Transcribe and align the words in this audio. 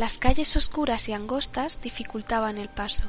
Las 0.00 0.16
calles 0.16 0.56
oscuras 0.56 1.10
y 1.10 1.12
angostas 1.12 1.82
dificultaban 1.82 2.56
el 2.56 2.70
paso. 2.70 3.04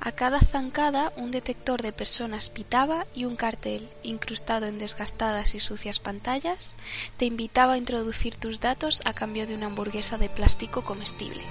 A 0.00 0.12
cada 0.12 0.40
zancada 0.40 1.12
un 1.18 1.30
detector 1.30 1.82
de 1.82 1.92
personas 1.92 2.48
pitaba 2.48 3.06
y 3.14 3.26
un 3.26 3.36
cartel, 3.36 3.90
incrustado 4.02 4.64
en 4.64 4.78
desgastadas 4.78 5.54
y 5.54 5.60
sucias 5.60 5.98
pantallas, 6.00 6.76
te 7.18 7.26
invitaba 7.26 7.74
a 7.74 7.76
introducir 7.76 8.34
tus 8.36 8.60
datos 8.60 9.02
a 9.04 9.12
cambio 9.12 9.46
de 9.46 9.56
una 9.56 9.66
hamburguesa 9.66 10.16
de 10.16 10.30
plástico 10.30 10.84
comestible. 10.84 11.42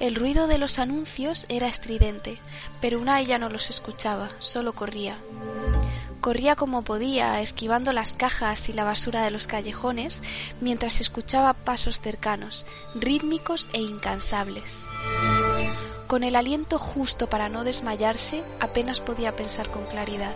El 0.00 0.16
ruido 0.16 0.48
de 0.48 0.58
los 0.58 0.80
anuncios 0.80 1.46
era 1.48 1.68
estridente, 1.68 2.40
pero 2.80 2.98
Unai 2.98 3.26
ya 3.26 3.38
no 3.38 3.48
los 3.48 3.70
escuchaba, 3.70 4.30
solo 4.40 4.74
corría. 4.74 5.16
Corría 6.26 6.56
como 6.56 6.82
podía, 6.82 7.40
esquivando 7.40 7.92
las 7.92 8.12
cajas 8.12 8.68
y 8.68 8.72
la 8.72 8.82
basura 8.82 9.22
de 9.22 9.30
los 9.30 9.46
callejones, 9.46 10.24
mientras 10.60 11.00
escuchaba 11.00 11.52
pasos 11.52 12.00
cercanos, 12.00 12.66
rítmicos 12.96 13.70
e 13.72 13.80
incansables. 13.80 14.86
Con 16.08 16.24
el 16.24 16.34
aliento 16.34 16.80
justo 16.80 17.28
para 17.28 17.48
no 17.48 17.62
desmayarse, 17.62 18.42
apenas 18.58 18.98
podía 18.98 19.36
pensar 19.36 19.68
con 19.68 19.84
claridad. 19.86 20.34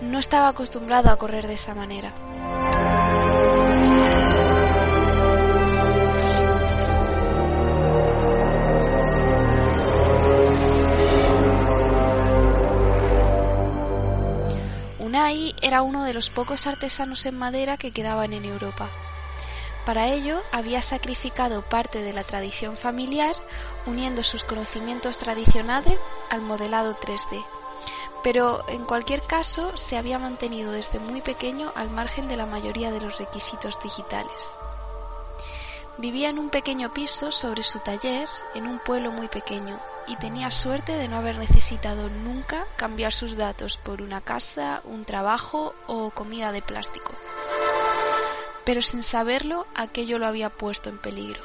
No 0.00 0.18
estaba 0.18 0.48
acostumbrado 0.48 1.10
a 1.10 1.18
correr 1.18 1.46
de 1.46 1.52
esa 1.52 1.74
manera. 1.74 2.14
Era 15.70 15.82
uno 15.82 16.02
de 16.02 16.12
los 16.12 16.30
pocos 16.30 16.66
artesanos 16.66 17.26
en 17.26 17.38
madera 17.38 17.76
que 17.76 17.92
quedaban 17.92 18.32
en 18.32 18.44
Europa. 18.44 18.90
Para 19.86 20.08
ello 20.08 20.42
había 20.50 20.82
sacrificado 20.82 21.62
parte 21.62 22.02
de 22.02 22.12
la 22.12 22.24
tradición 22.24 22.76
familiar 22.76 23.36
uniendo 23.86 24.24
sus 24.24 24.42
conocimientos 24.42 25.18
tradicionales 25.18 25.96
al 26.28 26.40
modelado 26.40 26.98
3D. 26.98 27.46
Pero 28.24 28.68
en 28.68 28.84
cualquier 28.84 29.22
caso 29.22 29.76
se 29.76 29.96
había 29.96 30.18
mantenido 30.18 30.72
desde 30.72 30.98
muy 30.98 31.20
pequeño 31.20 31.70
al 31.76 31.88
margen 31.88 32.26
de 32.26 32.36
la 32.36 32.46
mayoría 32.46 32.90
de 32.90 33.02
los 33.02 33.18
requisitos 33.18 33.78
digitales. 33.80 34.58
Vivía 35.98 36.30
en 36.30 36.40
un 36.40 36.50
pequeño 36.50 36.92
piso 36.92 37.30
sobre 37.30 37.62
su 37.62 37.78
taller 37.78 38.28
en 38.56 38.66
un 38.66 38.80
pueblo 38.80 39.12
muy 39.12 39.28
pequeño 39.28 39.78
y 40.06 40.16
tenía 40.16 40.50
suerte 40.50 40.92
de 40.92 41.08
no 41.08 41.16
haber 41.16 41.38
necesitado 41.38 42.08
nunca 42.08 42.66
cambiar 42.76 43.12
sus 43.12 43.36
datos 43.36 43.78
por 43.78 44.02
una 44.02 44.20
casa, 44.20 44.80
un 44.84 45.04
trabajo 45.04 45.74
o 45.86 46.10
comida 46.10 46.52
de 46.52 46.62
plástico. 46.62 47.14
Pero 48.64 48.82
sin 48.82 49.02
saberlo, 49.02 49.66
aquello 49.74 50.18
lo 50.18 50.26
había 50.26 50.50
puesto 50.50 50.90
en 50.90 50.98
peligro. 50.98 51.40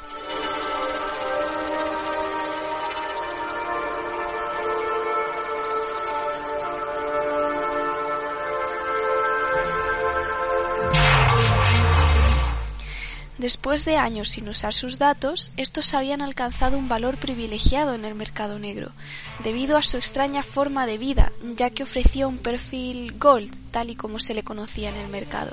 Después 13.38 13.83
de 13.83 13.97
años 13.97 14.30
sin 14.30 14.47
usar 14.47 14.73
sus 14.73 14.97
datos, 14.97 15.52
estos 15.58 15.94
habían 15.94 16.22
alcanzado 16.22 16.78
un 16.78 16.88
valor 16.88 17.17
privilegiado 17.17 17.94
en 17.94 18.05
el 18.05 18.16
mercado 18.16 18.59
negro, 18.59 18.92
debido 19.44 19.75
a 19.75 19.81
su 19.81 19.97
extraña 19.97 20.42
forma 20.42 20.88
de 20.88 20.97
vida, 20.97 21.33
ya 21.58 21.69
que 21.69 21.83
ofrecía 21.83 22.27
un 22.27 22.38
perfil 22.38 23.14
gold, 23.19 23.53
tal 23.72 23.89
y 23.89 23.95
como 23.95 24.19
se 24.19 24.33
le 24.33 24.44
conocía 24.44 24.89
en 24.89 24.95
el 24.95 25.09
mercado. 25.09 25.52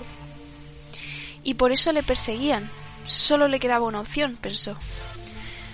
Y 1.42 1.55
por 1.55 1.73
eso 1.73 1.90
le 1.90 2.05
perseguían. 2.05 2.70
Solo 3.05 3.48
le 3.48 3.58
quedaba 3.58 3.86
una 3.86 4.01
opción, 4.01 4.36
pensó. 4.40 4.77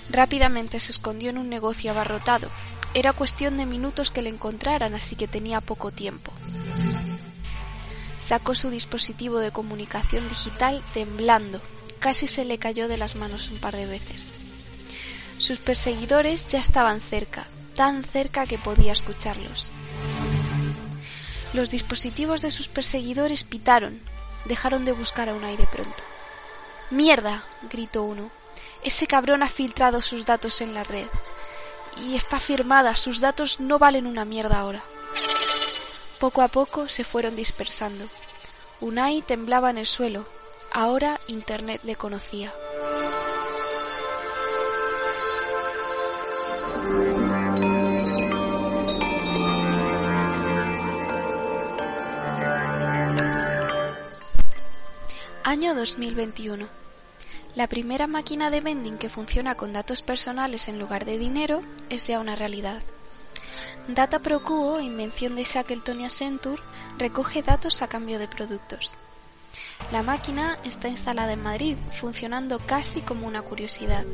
Rápidamente 0.08 0.80
se 0.80 0.92
escondió 0.92 1.28
en 1.28 1.36
un 1.36 1.50
negocio 1.50 1.90
abarrotado. 1.90 2.48
Era 2.94 3.12
cuestión 3.12 3.58
de 3.58 3.66
minutos 3.66 4.10
que 4.10 4.22
le 4.22 4.30
encontraran, 4.30 4.94
así 4.94 5.14
que 5.14 5.28
tenía 5.28 5.60
poco 5.60 5.90
tiempo. 5.90 6.32
Sacó 8.16 8.54
su 8.54 8.70
dispositivo 8.70 9.40
de 9.40 9.50
comunicación 9.50 10.26
digital 10.26 10.82
temblando 10.94 11.60
casi 11.98 12.26
se 12.26 12.44
le 12.44 12.58
cayó 12.58 12.88
de 12.88 12.96
las 12.96 13.16
manos 13.16 13.50
un 13.50 13.58
par 13.58 13.76
de 13.76 13.86
veces. 13.86 14.32
Sus 15.38 15.58
perseguidores 15.58 16.46
ya 16.48 16.58
estaban 16.58 17.00
cerca, 17.00 17.46
tan 17.74 18.02
cerca 18.02 18.46
que 18.46 18.58
podía 18.58 18.92
escucharlos. 18.92 19.72
Los 21.52 21.70
dispositivos 21.70 22.42
de 22.42 22.50
sus 22.50 22.68
perseguidores 22.68 23.44
pitaron, 23.44 24.00
dejaron 24.44 24.84
de 24.84 24.92
buscar 24.92 25.28
a 25.28 25.34
Unai 25.34 25.56
de 25.56 25.66
pronto. 25.66 26.02
¡Mierda! 26.90 27.44
gritó 27.70 28.02
uno. 28.02 28.30
Ese 28.82 29.06
cabrón 29.06 29.42
ha 29.42 29.48
filtrado 29.48 30.00
sus 30.02 30.26
datos 30.26 30.60
en 30.60 30.74
la 30.74 30.84
red. 30.84 31.06
Y 32.02 32.16
está 32.16 32.38
firmada, 32.38 32.96
sus 32.96 33.20
datos 33.20 33.60
no 33.60 33.78
valen 33.78 34.06
una 34.06 34.24
mierda 34.24 34.58
ahora. 34.58 34.82
Poco 36.18 36.42
a 36.42 36.48
poco 36.48 36.88
se 36.88 37.04
fueron 37.04 37.36
dispersando. 37.36 38.08
Unai 38.80 39.22
temblaba 39.22 39.70
en 39.70 39.78
el 39.78 39.86
suelo, 39.86 40.26
Ahora 40.72 41.18
Internet 41.26 41.80
le 41.84 41.96
conocía. 41.96 42.52
Año 55.44 55.74
2021. 55.74 56.68
La 57.54 57.66
primera 57.66 58.06
máquina 58.06 58.50
de 58.50 58.60
vending 58.60 58.98
que 58.98 59.08
funciona 59.08 59.54
con 59.54 59.72
datos 59.72 60.02
personales 60.02 60.68
en 60.68 60.78
lugar 60.78 61.04
de 61.06 61.18
dinero 61.18 61.62
es 61.88 62.06
ya 62.06 62.20
una 62.20 62.36
realidad. 62.36 62.82
Data 63.88 64.18
Pro 64.18 64.80
invención 64.80 65.34
de 65.34 65.44
Shackleton 65.44 66.02
y 66.02 66.04
Accenture, 66.04 66.62
recoge 66.98 67.42
datos 67.42 67.80
a 67.80 67.88
cambio 67.88 68.18
de 68.18 68.28
productos. 68.28 68.98
La 69.92 70.02
máquina 70.02 70.58
está 70.64 70.88
instalada 70.88 71.32
en 71.32 71.42
Madrid, 71.42 71.76
funcionando 71.90 72.58
casi 72.58 73.00
como 73.00 73.26
una 73.26 73.42
curiosidad. 73.42 74.04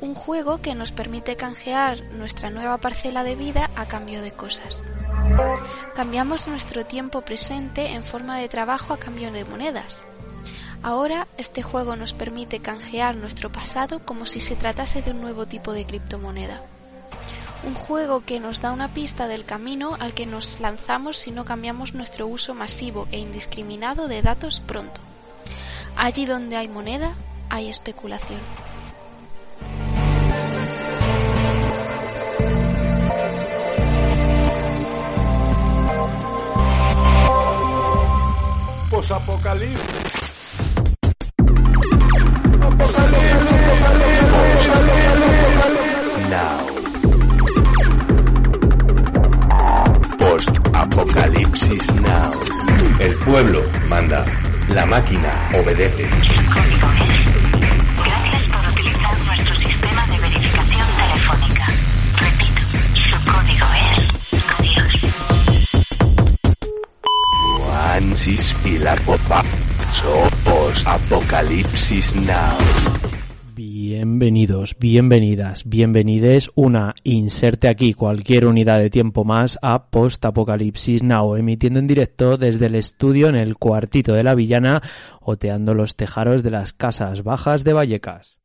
Un 0.00 0.14
juego 0.14 0.60
que 0.60 0.74
nos 0.74 0.92
permite 0.92 1.36
canjear 1.36 2.02
nuestra 2.12 2.50
nueva 2.50 2.78
parcela 2.78 3.24
de 3.24 3.36
vida 3.36 3.70
a 3.76 3.86
cambio 3.86 4.22
de 4.22 4.32
cosas. 4.32 4.90
Cambiamos 5.94 6.48
nuestro 6.48 6.84
tiempo 6.84 7.22
presente 7.22 7.92
en 7.92 8.04
forma 8.04 8.38
de 8.38 8.48
trabajo 8.48 8.92
a 8.92 8.98
cambio 8.98 9.30
de 9.32 9.44
monedas. 9.44 10.06
Ahora 10.82 11.26
este 11.36 11.62
juego 11.62 11.96
nos 11.96 12.12
permite 12.12 12.60
canjear 12.60 13.16
nuestro 13.16 13.50
pasado 13.50 14.00
como 14.04 14.26
si 14.26 14.40
se 14.40 14.56
tratase 14.56 15.02
de 15.02 15.10
un 15.10 15.20
nuevo 15.20 15.46
tipo 15.46 15.72
de 15.72 15.84
criptomoneda 15.84 16.62
un 17.64 17.74
juego 17.74 18.24
que 18.24 18.40
nos 18.40 18.62
da 18.62 18.72
una 18.72 18.88
pista 18.88 19.28
del 19.28 19.44
camino 19.44 19.96
al 20.00 20.14
que 20.14 20.26
nos 20.26 20.60
lanzamos 20.60 21.16
si 21.16 21.30
no 21.30 21.44
cambiamos 21.44 21.94
nuestro 21.94 22.26
uso 22.26 22.54
masivo 22.54 23.06
e 23.12 23.18
indiscriminado 23.18 24.08
de 24.08 24.22
datos 24.22 24.60
pronto. 24.60 25.00
Allí 25.96 26.26
donde 26.26 26.56
hay 26.56 26.68
moneda, 26.68 27.14
hay 27.50 27.68
especulación. 27.68 28.40
Apocalipsis 51.00 51.86
Now. 52.02 52.30
El 52.98 53.14
pueblo 53.24 53.62
manda. 53.88 54.26
La 54.68 54.84
máquina 54.84 55.48
obedece. 55.54 56.06
Gracias 57.96 58.42
por 58.52 58.70
utilizar 58.70 59.18
nuestro 59.24 59.56
sistema 59.56 60.06
de 60.08 60.18
verificación 60.18 60.88
telefónica. 61.00 61.66
Repito, 62.20 62.60
su 62.92 63.16
código 63.32 63.66
es 63.80 64.34
adiós. 64.58 64.92
Juan 67.56 68.14
Pilar 68.62 69.00
Popa. 69.00 69.42
Apocalipsis 70.84 72.14
Now. 72.14 73.09
Bienvenidos, 74.20 74.76
bienvenidas, 74.78 75.62
bienvenides 75.64 76.50
una 76.54 76.94
inserte 77.04 77.70
aquí 77.70 77.94
cualquier 77.94 78.44
unidad 78.44 78.78
de 78.78 78.90
tiempo 78.90 79.24
más 79.24 79.58
a 79.62 79.86
Post 79.86 80.22
Apocalipsis 80.26 81.02
Now, 81.02 81.36
emitiendo 81.36 81.78
en 81.78 81.86
directo 81.86 82.36
desde 82.36 82.66
el 82.66 82.74
estudio 82.74 83.28
en 83.28 83.36
el 83.36 83.56
cuartito 83.56 84.12
de 84.12 84.22
la 84.22 84.34
villana, 84.34 84.82
oteando 85.22 85.72
los 85.72 85.96
tejaros 85.96 86.42
de 86.42 86.50
las 86.50 86.74
casas 86.74 87.22
bajas 87.22 87.64
de 87.64 87.72
Vallecas. 87.72 88.39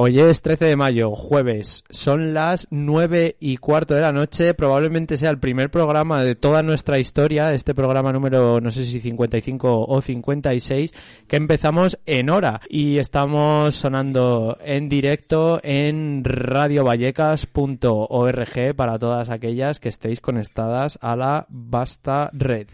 Hoy 0.00 0.20
es 0.20 0.42
13 0.42 0.66
de 0.66 0.76
mayo, 0.76 1.10
jueves. 1.10 1.82
Son 1.90 2.32
las 2.32 2.68
9 2.70 3.34
y 3.40 3.56
cuarto 3.56 3.94
de 3.94 4.02
la 4.02 4.12
noche. 4.12 4.54
Probablemente 4.54 5.16
sea 5.16 5.30
el 5.30 5.40
primer 5.40 5.72
programa 5.72 6.22
de 6.22 6.36
toda 6.36 6.62
nuestra 6.62 7.00
historia, 7.00 7.52
este 7.52 7.74
programa 7.74 8.12
número, 8.12 8.60
no 8.60 8.70
sé 8.70 8.84
si 8.84 9.00
55 9.00 9.86
o 9.88 10.00
56, 10.00 10.94
que 11.26 11.34
empezamos 11.34 11.98
en 12.06 12.30
hora. 12.30 12.60
Y 12.68 12.98
estamos 12.98 13.74
sonando 13.74 14.56
en 14.64 14.88
directo 14.88 15.58
en 15.64 16.22
radiovallecas.org 16.22 18.76
para 18.76 19.00
todas 19.00 19.30
aquellas 19.30 19.80
que 19.80 19.88
estéis 19.88 20.20
conectadas 20.20 20.96
a 21.02 21.16
la 21.16 21.44
vasta 21.48 22.30
red. 22.32 22.68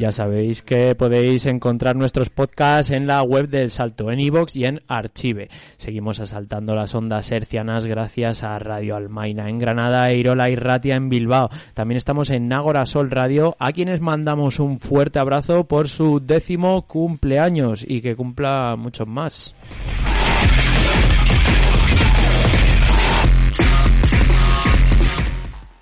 Ya 0.00 0.12
sabéis 0.12 0.62
que 0.62 0.94
podéis 0.94 1.44
encontrar 1.44 1.94
nuestros 1.94 2.30
podcasts 2.30 2.90
en 2.90 3.06
la 3.06 3.22
web 3.22 3.48
del 3.48 3.68
Salto, 3.68 4.10
en 4.10 4.18
iVoox 4.18 4.56
y 4.56 4.64
en 4.64 4.80
Archive. 4.88 5.50
Seguimos 5.76 6.20
asaltando 6.20 6.74
las 6.74 6.94
ondas 6.94 7.30
hercianas 7.30 7.84
gracias 7.84 8.42
a 8.42 8.58
Radio 8.58 8.96
Almaina 8.96 9.50
en 9.50 9.58
Granada, 9.58 10.10
Irola 10.10 10.48
y 10.48 10.56
Ratia 10.56 10.96
en 10.96 11.10
Bilbao. 11.10 11.50
También 11.74 11.98
estamos 11.98 12.30
en 12.30 12.48
Nágora 12.48 12.86
Sol 12.86 13.10
Radio, 13.10 13.54
a 13.58 13.72
quienes 13.72 14.00
mandamos 14.00 14.58
un 14.58 14.80
fuerte 14.80 15.18
abrazo 15.18 15.64
por 15.64 15.90
su 15.90 16.18
décimo 16.18 16.86
cumpleaños 16.86 17.84
y 17.86 18.00
que 18.00 18.16
cumpla 18.16 18.76
muchos 18.76 19.06
más. 19.06 19.54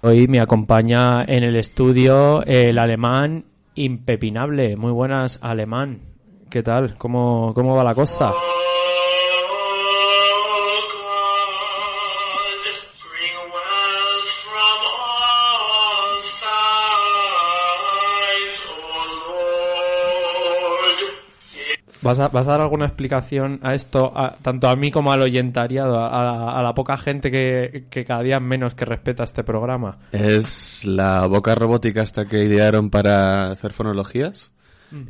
Hoy 0.01 0.27
me 0.27 0.41
acompaña 0.41 1.25
en 1.25 1.45
el 1.45 1.55
estudio 1.55 2.45
el 2.45 2.79
alemán 2.79 3.45
impepinable. 3.79 4.77
Muy 4.77 4.93
buenas, 4.93 5.39
alemán. 5.41 6.01
¿Qué 6.51 6.63
tal? 6.63 6.97
¿Cómo, 6.97 7.53
cómo 7.55 7.77
va 7.77 7.85
la 7.85 7.95
cosa? 7.95 8.33
¿Vas 22.03 22.21
a, 22.21 22.29
¿Vas 22.29 22.47
a 22.47 22.53
dar 22.53 22.61
alguna 22.61 22.85
explicación 22.87 23.59
a 23.63 23.75
esto, 23.75 24.13
a- 24.17 24.35
tanto 24.41 24.69
a 24.69 24.77
mí 24.77 24.91
como 24.91 25.11
al 25.13 25.23
oyentariado, 25.23 25.99
a, 25.99 26.09
a- 26.09 26.59
a 26.59 26.63
la 26.63 26.75
poca 26.75 26.97
gente 26.97 27.31
que, 27.31 27.87
que 27.91 28.05
cada 28.05 28.23
día 28.23 28.39
menos 28.41 28.75
que 28.75 28.85
respeta 28.85 29.25
este 29.25 29.43
programa? 29.45 29.99
Es 30.13 30.85
la 30.85 31.27
boca 31.27 31.55
robótica 31.55 32.03
hasta 32.03 32.27
que 32.27 32.45
idearon 32.45 32.91
para 32.91 33.51
hacer 33.51 33.73
fonologías. 33.73 34.53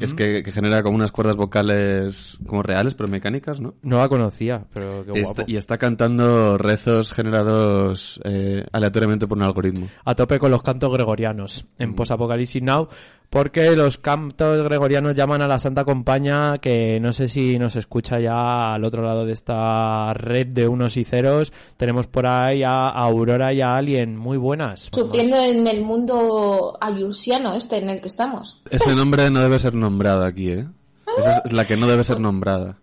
Es 0.01 0.13
que, 0.13 0.43
que 0.43 0.51
genera 0.51 0.83
como 0.83 0.97
unas 0.97 1.13
cuerdas 1.13 1.37
vocales 1.37 2.37
como 2.45 2.65
reales, 2.65 2.95
pero 2.95 3.09
mecánicas, 3.09 3.61
¿no? 3.61 3.75
No 3.83 3.99
la 3.99 4.09
conocía, 4.09 4.65
pero 4.75 5.05
qué 5.05 5.13
guapo. 5.23 5.43
está, 5.43 5.45
y 5.47 5.57
está 5.57 5.79
cantando 5.79 6.59
rezos 6.59 7.13
generados 7.13 8.21
eh, 8.25 8.67
aleatoriamente 8.73 9.29
por 9.29 9.39
un 9.39 9.45
algoritmo. 9.45 9.87
a 10.05 10.17
tope 10.17 10.41
con 10.41 10.51
los 10.51 10.63
cantos 10.63 10.93
gregorianos 10.93 11.65
en 11.79 11.95
Posapocalipsis 11.95 12.61
Now, 12.61 12.89
porque 13.31 13.77
los 13.77 13.99
cantos 13.99 14.63
gregorianos 14.65 15.15
llaman 15.15 15.43
a 15.43 15.49
la 15.49 15.59
Santa 15.59 15.85
Compañía, 15.85 16.59
que 16.61 16.99
no 17.01 17.13
sé 17.13 17.29
si 17.29 17.59
nos 17.59 17.77
escucha 17.77 18.19
ya 18.21 18.75
al 18.75 18.85
otro 18.85 19.03
lado 19.03 19.27
de 19.27 19.33
esta 19.33 20.13
red 20.15 20.47
de 20.49 20.67
unos 20.67 20.97
y 20.97 21.05
ceros. 21.05 21.53
Tenemos 21.77 22.07
por 22.07 22.27
ahí 22.27 22.63
a 22.63 22.89
Aurora 22.89 23.53
y 23.53 23.61
a 23.61 23.77
Alien, 23.77 24.17
muy 24.17 24.39
buenas. 24.39 24.89
Sufriendo 24.93 25.37
en 25.37 25.67
el 25.67 25.83
mundo 25.83 26.77
ayusiano 26.81 27.55
este 27.55 27.79
en 27.79 27.91
el 27.91 28.01
que 28.01 28.09
estamos. 28.09 28.63
Ese 28.71 28.95
nombre 28.95 29.31
no 29.31 29.41
debe 29.41 29.59
ser 29.59 29.75
nombrado 29.75 30.25
aquí, 30.25 30.51
¿eh? 30.51 30.67
Esa 31.19 31.43
es 31.45 31.53
la 31.53 31.65
que 31.65 31.77
no 31.77 31.87
debe 31.87 32.05
ser 32.05 32.21
nombrada. 32.21 32.79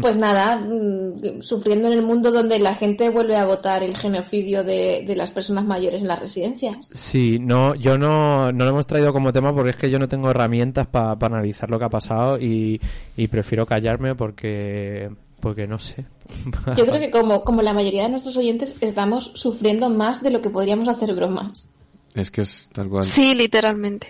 Pues 0.00 0.16
nada, 0.16 0.56
mm, 0.56 1.40
sufriendo 1.40 1.86
en 1.86 1.94
el 1.94 2.02
mundo 2.02 2.32
donde 2.32 2.58
la 2.58 2.74
gente 2.74 3.10
vuelve 3.10 3.36
a 3.36 3.46
votar 3.46 3.82
el 3.84 3.96
genocidio 3.96 4.64
de, 4.64 5.04
de 5.06 5.14
las 5.16 5.30
personas 5.30 5.64
mayores 5.64 6.02
en 6.02 6.08
las 6.08 6.18
residencias. 6.18 6.90
Sí, 6.92 7.38
no, 7.38 7.74
yo 7.76 7.96
no, 7.96 8.50
no 8.50 8.64
lo 8.64 8.70
hemos 8.70 8.86
traído 8.86 9.12
como 9.12 9.32
tema 9.32 9.54
porque 9.54 9.70
es 9.70 9.76
que 9.76 9.90
yo 9.90 9.98
no 9.98 10.08
tengo 10.08 10.30
herramientas 10.30 10.86
para 10.88 11.12
analizar 11.20 11.70
lo 11.70 11.78
que 11.78 11.84
ha 11.84 11.88
pasado 11.90 12.38
y, 12.40 12.80
y 13.16 13.28
prefiero 13.28 13.66
callarme 13.66 14.14
porque, 14.16 15.10
porque 15.40 15.66
no 15.68 15.78
sé. 15.78 16.04
Yo 16.76 16.84
creo 16.84 16.98
que 17.00 17.10
como, 17.10 17.42
como 17.44 17.62
la 17.62 17.72
mayoría 17.72 18.02
de 18.02 18.08
nuestros 18.10 18.36
oyentes 18.36 18.74
estamos 18.80 19.30
sufriendo 19.34 19.88
más 19.90 20.22
de 20.22 20.30
lo 20.30 20.42
que 20.42 20.50
podríamos 20.50 20.88
hacer 20.88 21.14
bromas. 21.14 21.68
Es 22.14 22.30
que 22.30 22.40
es 22.40 22.68
tal 22.72 22.88
cual. 22.88 23.04
Sí, 23.04 23.34
literalmente. 23.34 24.08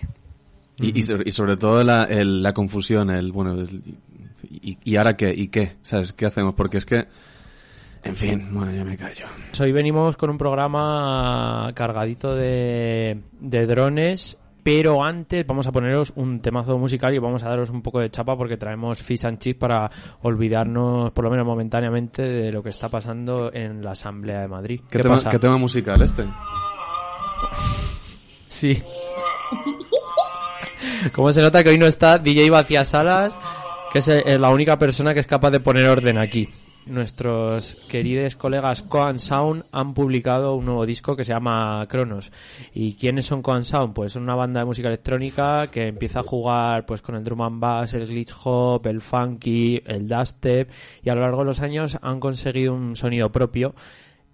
Y, 0.81 0.99
y 0.99 1.03
sobre, 1.03 1.25
y 1.29 1.33
sobre 1.33 1.57
todo 1.57 1.83
la, 1.85 2.05
el- 2.05 2.43
la 2.43 2.55
confusión, 2.55 3.11
el, 3.11 3.33
bueno, 3.33 3.53
el- 3.53 3.83
y, 4.43 4.79
y 4.85 4.97
ahora 4.97 5.17
qué? 5.17 5.33
¿Y 5.37 5.49
qué? 5.49 5.77
¿Sabes? 5.83 6.13
¿Qué 6.13 6.27
hacemos? 6.27 6.55
Porque 6.55 6.79
es 6.79 6.87
que, 6.87 7.07
en 8.05 8.17
fin, 8.17 8.49
bueno, 8.53 8.73
ya 8.73 8.85
me 8.85 8.97
callo. 8.97 9.27
Hoy 9.61 9.73
venimos 9.73 10.17
con 10.17 10.31
un 10.31 10.39
programa 10.39 11.71
cargadito 11.75 12.35
de, 12.35 13.23
de 13.41 13.67
drones, 13.67 14.37
pero 14.63 15.03
antes 15.03 15.47
vamos 15.47 15.67
a 15.67 15.73
poneros 15.73 16.13
un 16.17 16.41
temazo 16.41 16.79
musical 16.79 17.15
y 17.15 17.19
vamos 17.19 17.43
a 17.43 17.49
daros 17.49 17.71
un 17.71 17.83
poco 17.83 18.01
de 18.01 18.11
chapa 18.11 18.37
porque 18.37 18.57
traemos 18.57 19.03
Fish 19.03 19.27
and 19.27 19.39
Chips 19.39 19.59
para 19.59 19.91
olvidarnos, 20.23 21.11
por 21.13 21.25
lo 21.25 21.31
menos 21.31 21.47
momentáneamente, 21.47 22.23
de 22.23 22.53
lo 22.53 22.63
que 22.63 22.71
está 22.71 22.89
pasando 22.89 23.51
en 23.53 23.83
la 23.83 23.93
Asamblea 23.93 24.41
de 24.41 24.49
Madrid. 24.49 24.81
¿Qué, 24.91 24.99
¿Qué, 24.99 25.03
tema, 25.03 25.15
pasa? 25.15 25.29
qué 25.31 25.39
tema 25.39 25.57
musical 25.57 26.01
este? 26.03 26.25
Sí. 28.47 28.81
Como 31.13 31.33
se 31.33 31.43
nota 31.43 31.63
que 31.63 31.71
hoy 31.71 31.79
no 31.79 31.87
está 31.87 32.19
DJ 32.19 32.51
Vacía 32.51 32.85
Salas, 32.85 33.39
que 33.93 33.99
es 34.01 34.09
eh, 34.09 34.39
la 34.39 34.51
única 34.51 34.79
persona 34.79 35.15
que 35.15 35.21
es 35.21 35.27
capaz 35.27 35.51
de 35.51 35.61
poner 35.61 35.89
orden 35.89 36.19
aquí. 36.19 36.49
Nuestros 36.87 37.75
queridos 37.87 38.35
colegas 38.35 38.83
Coan 38.83 39.19
Sound 39.19 39.65
han 39.73 39.93
publicado 39.93 40.55
un 40.55 40.65
nuevo 40.65 40.87
disco 40.87 41.15
que 41.15 41.25
se 41.25 41.35
llama 41.35 41.87
Cronos. 41.87 42.33
¿Y 42.73 42.95
quiénes 42.95 43.27
son 43.27 43.43
Coan 43.43 43.63
Sound? 43.63 43.93
Pues 43.93 44.13
son 44.13 44.23
una 44.23 44.35
banda 44.35 44.61
de 44.61 44.67
música 44.67 44.89
electrónica 44.89 45.67
que 45.67 45.89
empieza 45.89 46.21
a 46.21 46.23
jugar 46.23 46.87
pues 46.87 47.03
con 47.03 47.15
el 47.17 47.25
drum 47.25 47.43
and 47.43 47.61
bass, 47.61 47.93
el 47.93 48.07
glitch 48.07 48.35
hop, 48.43 48.87
el 48.87 49.03
funky, 49.03 49.83
el 49.85 50.09
dubstep 50.09 50.71
y 51.03 51.11
a 51.11 51.15
lo 51.15 51.21
largo 51.21 51.41
de 51.41 51.47
los 51.47 51.61
años 51.61 51.99
han 52.01 52.21
conseguido 52.21 52.73
un 52.73 52.97
sonido 52.97 53.31
propio 53.31 53.75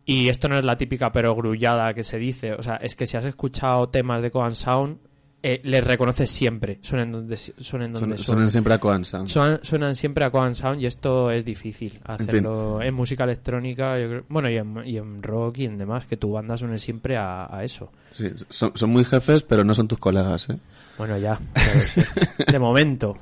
y 0.05 0.29
esto 0.29 0.49
no 0.49 0.57
es 0.57 0.65
la 0.65 0.77
típica 0.77 1.11
perogrullada 1.11 1.93
que 1.95 2.05
se 2.05 2.19
dice. 2.19 2.53
O 2.53 2.63
sea, 2.63 2.77
es 2.77 2.95
que 2.95 3.07
si 3.07 3.17
has 3.17 3.25
escuchado 3.25 3.89
temas 3.89 4.23
de 4.23 4.31
Coan 4.31 4.55
Sound, 4.55 4.99
eh, 5.47 5.61
les 5.65 5.85
reconoces 5.85 6.31
siempre. 6.31 6.79
Suenan 6.83 7.13
donde, 7.13 7.37
suenen 7.37 7.93
donde. 7.93 8.17
Suenan 8.19 8.51
siempre 8.51 8.75
a 8.75 8.79
Coan 8.79 9.05
Sound. 9.05 9.29
Suenan, 9.29 9.61
suenan 9.63 9.95
siempre 9.95 10.25
a 10.25 10.31
Coan 10.31 10.55
Sound 10.55 10.81
y 10.81 10.87
esto 10.87 11.31
es 11.31 11.45
difícil 11.45 12.01
hacerlo 12.05 12.81
en, 12.83 12.95
música 12.95 13.25
electrónica, 13.25 13.99
yo 14.01 14.09
creo- 14.09 14.25
bueno, 14.29 14.49
y 14.51 14.57
en, 14.57 14.83
y 14.87 14.97
en 14.97 15.23
rock 15.23 15.59
y 15.59 15.65
en 15.67 15.77
demás, 15.79 16.07
que 16.07 16.17
tu 16.17 16.33
banda 16.33 16.57
suene 16.57 16.79
siempre 16.79 17.17
a, 17.17 17.47
a 17.55 17.63
eso. 17.63 17.93
Sí, 18.13 18.31
son, 18.49 18.73
son 18.75 18.91
muy 18.91 19.05
jefes, 19.05 19.43
pero 19.43 19.63
no 19.65 19.75
son 19.75 19.87
tus 19.87 19.99
colegas, 19.99 20.49
¿eh? 20.49 20.57
Bueno, 20.97 21.19
ya, 21.19 21.39
lo 21.55 21.81
sé. 21.83 22.07
de 22.53 22.59
momento. 22.59 23.17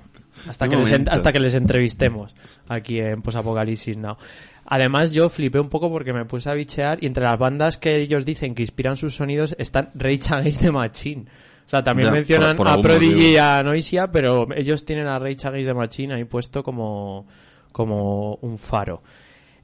Hasta, 0.49 0.65
De 0.67 0.71
que 0.71 0.77
Les, 0.77 0.87
en- 0.89 0.93
momento. 0.93 1.11
hasta 1.13 1.33
que 1.33 1.41
les 1.41 1.55
entrevistemos 1.55 2.35
aquí 2.69 3.01
en 3.01 3.21
Posapocalipsis 3.23 3.97
Now. 3.97 4.17
Además, 4.67 5.11
yo 5.13 5.29
flipé 5.29 5.59
un 5.61 5.69
poco 5.69 5.91
porque 5.91 6.13
me 6.13 6.25
puse 6.25 6.49
a 6.49 6.55
bichear 6.55 6.99
y 7.03 7.07
entre 7.07 7.25
las 7.25 7.39
bandas 7.39 7.77
que 7.79 7.97
ellos 8.01 8.25
dicen 8.25 8.55
que 8.55 8.63
inspiran 8.63 8.97
sus 8.97 9.15
sonidos 9.17 9.55
están 9.59 9.91
Rage 9.95 10.33
Against 10.35 10.61
the 10.63 10.71
Machine. 10.73 11.25
O 11.65 11.69
sea, 11.73 11.83
también 11.83 12.09
Ya, 12.09 12.13
mencionan 12.13 12.57
por- 12.57 12.67
por 12.67 12.79
a 12.79 12.83
Prodigy 12.83 13.13
motivo. 13.13 13.29
y 13.31 13.37
a 13.37 13.63
Noisia, 13.63 14.13
pero 14.13 14.47
ellos 14.55 14.85
tienen 14.85 15.07
a 15.07 15.19
Rage 15.19 15.47
Against 15.47 15.69
the 15.69 15.75
Machine 15.75 16.15
ahí 16.15 16.25
puesto 16.25 16.63
como, 16.63 17.27
como 17.73 18.35
un 18.43 18.59
faro. 18.59 19.03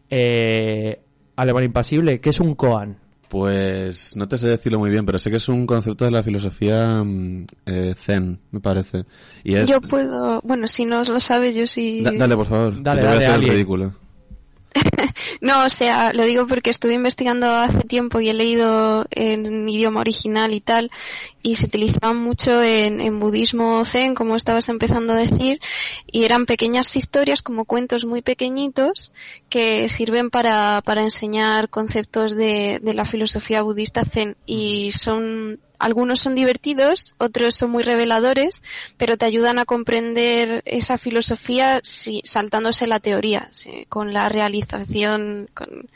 Eh, 0.08 1.00
Alemán 1.36 1.64
Impasible, 1.64 2.20
¿qué 2.20 2.30
es 2.30 2.40
un 2.40 2.54
Koan? 2.54 2.96
Pues 3.28 4.16
no 4.16 4.26
te 4.26 4.38
sé 4.38 4.48
decirlo 4.48 4.78
muy 4.78 4.88
bien, 4.88 5.04
pero 5.04 5.18
sé 5.18 5.28
que 5.30 5.36
es 5.36 5.48
un 5.50 5.66
concepto 5.66 6.06
de 6.06 6.10
la 6.10 6.22
filosofía 6.22 7.02
mm, 7.04 7.44
eh, 7.66 7.92
zen, 7.94 8.40
me 8.52 8.60
parece. 8.60 9.04
Y 9.44 9.54
es... 9.54 9.68
Yo 9.68 9.82
puedo, 9.82 10.40
bueno, 10.44 10.66
si 10.66 10.86
no 10.86 11.04
lo 11.04 11.20
sabe, 11.20 11.52
yo 11.52 11.66
sí. 11.66 12.00
Da- 12.02 12.12
dale, 12.12 12.34
por 12.36 12.46
favor. 12.46 12.82
Dale, 12.82 13.02
te 13.02 13.06
voy 13.06 13.16
a 13.16 13.18
hacer 13.18 13.44
el 13.44 13.48
ridículo. 13.50 13.92
No, 15.40 15.64
o 15.64 15.68
sea, 15.68 16.12
lo 16.12 16.24
digo 16.24 16.46
porque 16.46 16.70
estuve 16.70 16.94
investigando 16.94 17.46
hace 17.48 17.80
tiempo 17.80 18.20
y 18.20 18.28
he 18.28 18.34
leído 18.34 19.06
en 19.10 19.68
idioma 19.68 20.00
original 20.00 20.52
y 20.52 20.60
tal, 20.60 20.90
y 21.42 21.56
se 21.56 21.66
utilizaban 21.66 22.16
mucho 22.16 22.62
en, 22.62 23.20
budismo 23.20 23.84
zen, 23.84 24.14
como 24.14 24.36
estabas 24.36 24.68
empezando 24.68 25.12
a 25.12 25.16
decir, 25.16 25.60
y 26.10 26.24
eran 26.24 26.46
pequeñas 26.46 26.94
historias 26.96 27.42
como 27.42 27.64
cuentos 27.64 28.04
muy 28.04 28.22
pequeñitos 28.22 29.12
que 29.48 29.88
sirven 29.88 30.30
para, 30.30 30.82
para 30.84 31.02
enseñar 31.02 31.68
conceptos 31.68 32.36
de, 32.36 32.80
de 32.82 32.94
la 32.94 33.04
filosofía 33.04 33.62
budista 33.62 34.04
zen 34.04 34.36
y 34.46 34.90
son 34.92 35.60
algunos 35.78 36.20
son 36.20 36.34
divertidos, 36.34 37.14
otros 37.18 37.54
son 37.54 37.70
muy 37.70 37.82
reveladores, 37.82 38.62
pero 38.96 39.16
te 39.16 39.26
ayudan 39.26 39.58
a 39.58 39.64
comprender 39.64 40.62
esa 40.64 40.98
filosofía 40.98 41.80
saltándose 41.82 42.86
la 42.86 43.00
teoría, 43.00 43.50
con 43.88 44.12
la 44.12 44.28
realización, 44.28 45.48
con, 45.54 45.88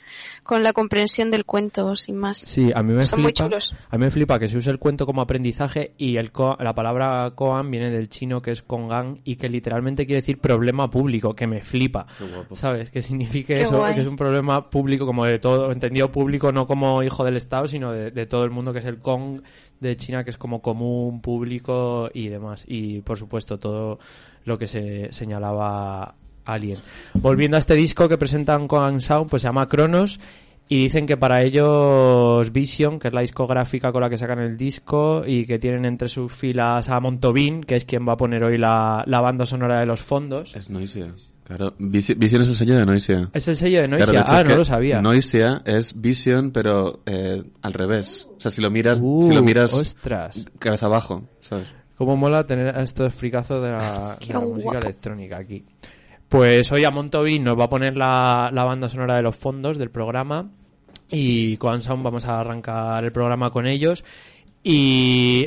con 0.42 0.62
la 0.62 0.72
comprensión 0.72 1.30
del 1.30 1.44
cuento, 1.44 1.94
sin 1.96 2.16
más. 2.16 2.38
Sí, 2.38 2.72
a 2.74 2.82
mí 2.82 2.92
me 2.92 3.04
Son 3.04 3.20
muy 3.22 3.32
flipa. 3.32 3.44
chulos. 3.48 3.74
A 3.90 3.96
mí 3.96 4.04
me 4.04 4.10
flipa 4.10 4.38
que 4.38 4.48
se 4.48 4.56
use 4.56 4.70
el 4.70 4.78
cuento 4.78 5.06
como 5.06 5.22
aprendizaje 5.22 5.92
y 5.98 6.16
el 6.16 6.32
ko- 6.32 6.56
la 6.60 6.74
palabra 6.74 7.30
koan 7.34 7.70
viene 7.70 7.90
del 7.90 8.08
chino 8.08 8.42
que 8.42 8.50
es 8.50 8.62
kongan 8.62 9.20
y 9.24 9.36
que 9.36 9.48
literalmente 9.48 10.04
quiere 10.06 10.20
decir 10.20 10.38
problema 10.38 10.90
público, 10.90 11.34
que 11.34 11.46
me 11.46 11.62
flipa. 11.62 12.06
¿Sabes? 12.52 12.90
Que 12.90 13.02
signifique 13.02 13.54
Qué 13.54 13.62
eso, 13.62 13.78
guay. 13.78 13.94
que 13.94 14.00
es 14.00 14.06
un 14.06 14.16
problema 14.16 14.68
público 14.68 15.06
como 15.06 15.24
de 15.24 15.38
todo, 15.38 15.70
entendido 15.72 16.10
público 16.10 16.50
no 16.52 16.66
como 16.66 17.02
hijo 17.02 17.24
del 17.24 17.36
Estado, 17.36 17.68
sino 17.68 17.92
de, 17.92 18.10
de 18.10 18.26
todo 18.26 18.44
el 18.44 18.50
mundo 18.50 18.72
que 18.72 18.80
es 18.80 18.84
el 18.86 18.98
Kong 18.98 19.42
de 19.80 19.96
China 19.96 20.22
que 20.24 20.30
es 20.30 20.38
como 20.38 20.60
común, 20.62 21.20
público 21.20 22.08
y 22.12 22.28
demás. 22.28 22.64
Y 22.66 23.00
por 23.02 23.18
supuesto 23.18 23.58
todo 23.58 23.98
lo 24.44 24.58
que 24.58 24.66
se 24.66 25.12
señalaba 25.12 26.14
Alien. 26.44 26.78
Volviendo 27.14 27.56
a 27.56 27.60
este 27.60 27.74
disco 27.74 28.08
que 28.08 28.18
presentan 28.18 28.66
con 28.68 29.00
Sound, 29.00 29.28
pues 29.30 29.42
se 29.42 29.48
llama 29.48 29.68
Cronos 29.68 30.20
y 30.68 30.84
dicen 30.84 31.06
que 31.06 31.16
para 31.16 31.42
ellos 31.42 32.50
Vision, 32.52 32.98
que 32.98 33.08
es 33.08 33.14
la 33.14 33.20
discográfica 33.20 33.92
con 33.92 34.00
la 34.02 34.08
que 34.10 34.16
sacan 34.16 34.38
el 34.38 34.56
disco 34.56 35.22
y 35.26 35.44
que 35.46 35.58
tienen 35.58 35.84
entre 35.84 36.08
sus 36.08 36.32
filas 36.32 36.88
a 36.88 36.98
Montovin, 37.00 37.62
que 37.62 37.76
es 37.76 37.84
quien 37.84 38.06
va 38.08 38.14
a 38.14 38.16
poner 38.16 38.42
hoy 38.44 38.58
la, 38.58 39.04
la 39.06 39.20
banda 39.20 39.44
sonora 39.46 39.80
de 39.80 39.86
los 39.86 40.00
fondos. 40.00 40.54
Es 40.56 40.70
Noisia. 40.70 41.12
Claro, 41.44 41.74
Visi- 41.78 42.16
Vision 42.16 42.42
es 42.42 42.48
el 42.48 42.54
sello 42.54 42.76
de 42.78 42.86
Noisia. 42.86 43.28
Es 43.34 43.48
el 43.48 43.56
sello 43.56 43.82
de 43.82 43.88
Noisia. 43.88 44.06
Claro, 44.06 44.18
de 44.20 44.24
hecho, 44.24 44.34
ah, 44.34 44.40
es 44.42 44.48
no 44.48 44.56
lo 44.56 44.64
sabía. 44.64 45.02
Noisia 45.02 45.62
es 45.66 46.00
Vision, 46.00 46.52
pero 46.52 47.00
eh, 47.04 47.42
al 47.60 47.72
revés. 47.74 48.26
O 48.36 48.40
sea, 48.40 48.50
si 48.50 48.62
lo 48.62 48.70
miras, 48.70 49.00
Uh, 49.02 49.24
si 49.28 49.34
lo 49.34 49.42
miras 49.42 49.74
Ostras. 49.74 50.46
cabeza 50.58 50.86
abajo, 50.86 51.24
¿sabes? 51.40 51.66
Cómo 51.98 52.16
mola 52.16 52.46
tener 52.46 52.74
a 52.74 52.82
estos 52.82 53.12
fricazos 53.12 53.62
de 53.62 53.70
la, 53.72 54.16
de 54.20 54.26
Qué 54.26 54.32
la 54.32 54.40
música 54.40 54.78
electrónica 54.78 55.36
aquí. 55.38 55.64
Pues 56.32 56.72
hoy 56.72 56.82
a 56.84 56.90
Montovin 56.90 57.44
nos 57.44 57.58
va 57.58 57.64
a 57.64 57.68
poner 57.68 57.94
la, 57.94 58.48
la 58.50 58.64
banda 58.64 58.88
sonora 58.88 59.16
de 59.16 59.22
los 59.22 59.36
fondos 59.36 59.76
del 59.76 59.90
programa 59.90 60.50
y 61.10 61.58
con 61.58 61.82
Sound 61.82 62.02
vamos 62.02 62.24
a 62.24 62.40
arrancar 62.40 63.04
el 63.04 63.12
programa 63.12 63.50
con 63.50 63.66
ellos 63.66 64.02
y 64.64 65.44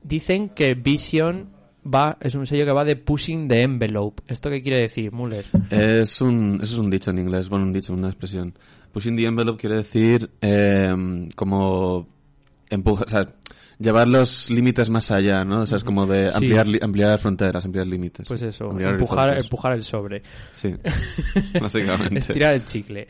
dicen 0.00 0.50
que 0.50 0.74
Vision 0.74 1.50
va 1.84 2.18
es 2.20 2.36
un 2.36 2.46
sello 2.46 2.64
que 2.64 2.70
va 2.70 2.84
de 2.84 2.94
pushing 2.94 3.48
the 3.48 3.64
envelope. 3.64 4.22
¿Esto 4.28 4.48
qué 4.48 4.62
quiere 4.62 4.82
decir, 4.82 5.10
Muller? 5.10 5.44
Es 5.70 6.20
un, 6.20 6.60
eso 6.62 6.74
es 6.74 6.78
un 6.78 6.88
dicho 6.88 7.10
en 7.10 7.18
inglés, 7.18 7.48
bueno, 7.48 7.64
un 7.64 7.72
dicho, 7.72 7.92
una 7.92 8.06
expresión. 8.06 8.54
Pushing 8.92 9.16
the 9.16 9.24
envelope 9.24 9.60
quiere 9.60 9.74
decir 9.74 10.30
eh, 10.40 11.26
como 11.34 12.06
empuja, 12.70 13.06
o 13.06 13.08
sea, 13.08 13.26
llevar 13.82 14.06
los 14.08 14.48
límites 14.50 14.88
más 14.90 15.10
allá, 15.10 15.44
¿no? 15.44 15.62
O 15.62 15.66
sea, 15.66 15.76
es 15.76 15.84
como 15.84 16.06
de 16.06 16.30
Sí. 16.30 16.36
ampliar, 16.36 16.66
li- 16.68 16.78
ampliar 16.80 17.18
fronteras, 17.18 17.64
ampliar 17.64 17.86
límites. 17.86 18.26
Pues 18.28 18.42
eso, 18.42 18.70
empujar, 18.78 19.36
empujar 19.38 19.72
el 19.72 19.82
sobre. 19.84 20.22
Sí, 20.52 20.74
básicamente. 21.60 22.18
Estirar 22.20 22.54
el 22.54 22.64
chicle. 22.64 23.08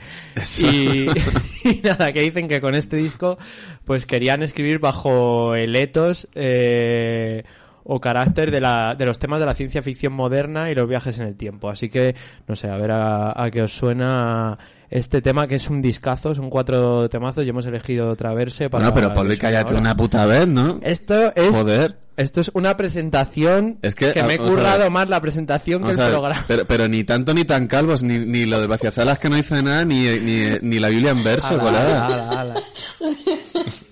Y, 0.60 1.06
y 1.68 1.80
nada, 1.82 2.12
que 2.12 2.20
dicen 2.22 2.48
que 2.48 2.60
con 2.60 2.74
este 2.74 2.96
disco 2.96 3.38
pues 3.84 4.06
querían 4.06 4.42
escribir 4.42 4.78
bajo 4.78 5.54
el 5.54 5.74
etos 5.76 6.28
eh, 6.34 7.44
o 7.84 8.00
carácter 8.00 8.50
de, 8.50 8.60
la, 8.60 8.94
de 8.96 9.04
los 9.06 9.18
temas 9.18 9.40
de 9.40 9.46
la 9.46 9.54
ciencia 9.54 9.82
ficción 9.82 10.12
moderna 10.12 10.70
y 10.70 10.74
los 10.74 10.88
viajes 10.88 11.18
en 11.18 11.26
el 11.26 11.36
tiempo. 11.36 11.68
Así 11.70 11.88
que, 11.88 12.14
no 12.46 12.56
sé, 12.56 12.68
a 12.68 12.76
ver 12.76 12.90
a, 12.92 13.32
a 13.44 13.50
qué 13.50 13.62
os 13.62 13.72
suena 13.72 14.58
este 14.90 15.22
tema 15.22 15.46
que 15.46 15.54
es 15.54 15.70
un 15.70 15.80
discazo, 15.80 16.34
son 16.34 16.50
cuatro 16.50 17.08
temazos 17.08 17.44
y 17.44 17.48
hemos 17.48 17.64
elegido 17.66 18.14
Traverse 18.14 18.68
para... 18.68 18.90
Bueno, 18.90 18.94
pero 18.94 19.14
Pablo, 19.14 19.34
cállate 19.40 19.74
una 19.74 19.96
puta 19.96 20.26
vez, 20.26 20.46
¿no? 20.46 20.78
Esto 20.82 21.34
es... 21.34 21.50
Joder. 21.50 21.96
Esto 22.14 22.42
es 22.42 22.50
una 22.52 22.76
presentación 22.76 23.78
Es 23.80 23.94
que, 23.94 24.12
me 24.22 24.34
he 24.34 24.36
vamos 24.36 24.52
a 24.52 24.54
currado 24.54 24.78
ver. 24.80 24.90
más 24.90 25.08
la 25.08 25.18
presentación 25.22 25.82
que 25.82 25.92
el 25.92 25.96
programa. 25.96 26.44
pero, 26.46 26.66
pero 26.66 26.86
ni 26.86 27.04
tanto 27.04 27.32
ni 27.32 27.44
tan 27.44 27.66
calvos, 27.66 28.02
ni, 28.02 28.18
ni 28.18 28.44
lo 28.44 28.60
de 28.60 28.66
vaciasalas 28.66 29.18
que 29.18 29.30
no 29.30 29.36
dice 29.36 29.62
nada, 29.62 29.82
ni, 29.86 30.04
ni, 30.18 30.44
ni 30.60 30.78
la 30.78 30.88
Biblia 30.90 31.12
en 31.12 31.24
verso, 31.24 31.54
Ala, 31.54 31.62
colega. 31.62 32.06
ala, 32.06 32.28
ala, 32.42 32.54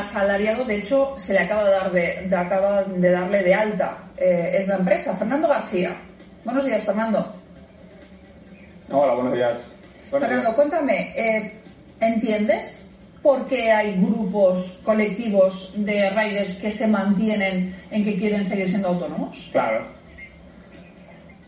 asalariado, 0.00 0.64
de 0.64 0.76
hecho, 0.76 1.14
se 1.16 1.32
le 1.34 1.40
acaba 1.40 1.64
de, 1.64 1.70
dar 1.70 1.92
de, 1.92 2.26
de- 2.28 2.36
acaba 2.36 2.84
de 2.84 3.10
darle 3.10 3.42
de 3.42 3.54
alta 3.54 3.98
eh, 4.16 4.58
en 4.62 4.68
la 4.68 4.76
empresa. 4.76 5.16
Fernando 5.16 5.48
García. 5.48 5.90
Buenos 6.44 6.64
días, 6.64 6.82
Fernando. 6.84 7.34
Hola, 8.90 9.14
buenos 9.14 9.34
días. 9.34 9.58
Buenos 10.10 10.28
Fernando, 10.28 10.50
días. 10.50 10.54
cuéntame, 10.54 11.12
eh, 11.16 11.52
¿entiendes 12.00 13.00
por 13.22 13.46
qué 13.48 13.72
hay 13.72 13.96
grupos, 14.00 14.82
colectivos 14.84 15.72
de 15.76 16.10
riders 16.10 16.54
que 16.60 16.70
se 16.70 16.86
mantienen 16.86 17.74
en 17.90 18.04
que 18.04 18.16
quieren 18.16 18.46
seguir 18.46 18.68
siendo 18.68 18.88
autónomos? 18.88 19.48
Claro, 19.52 19.84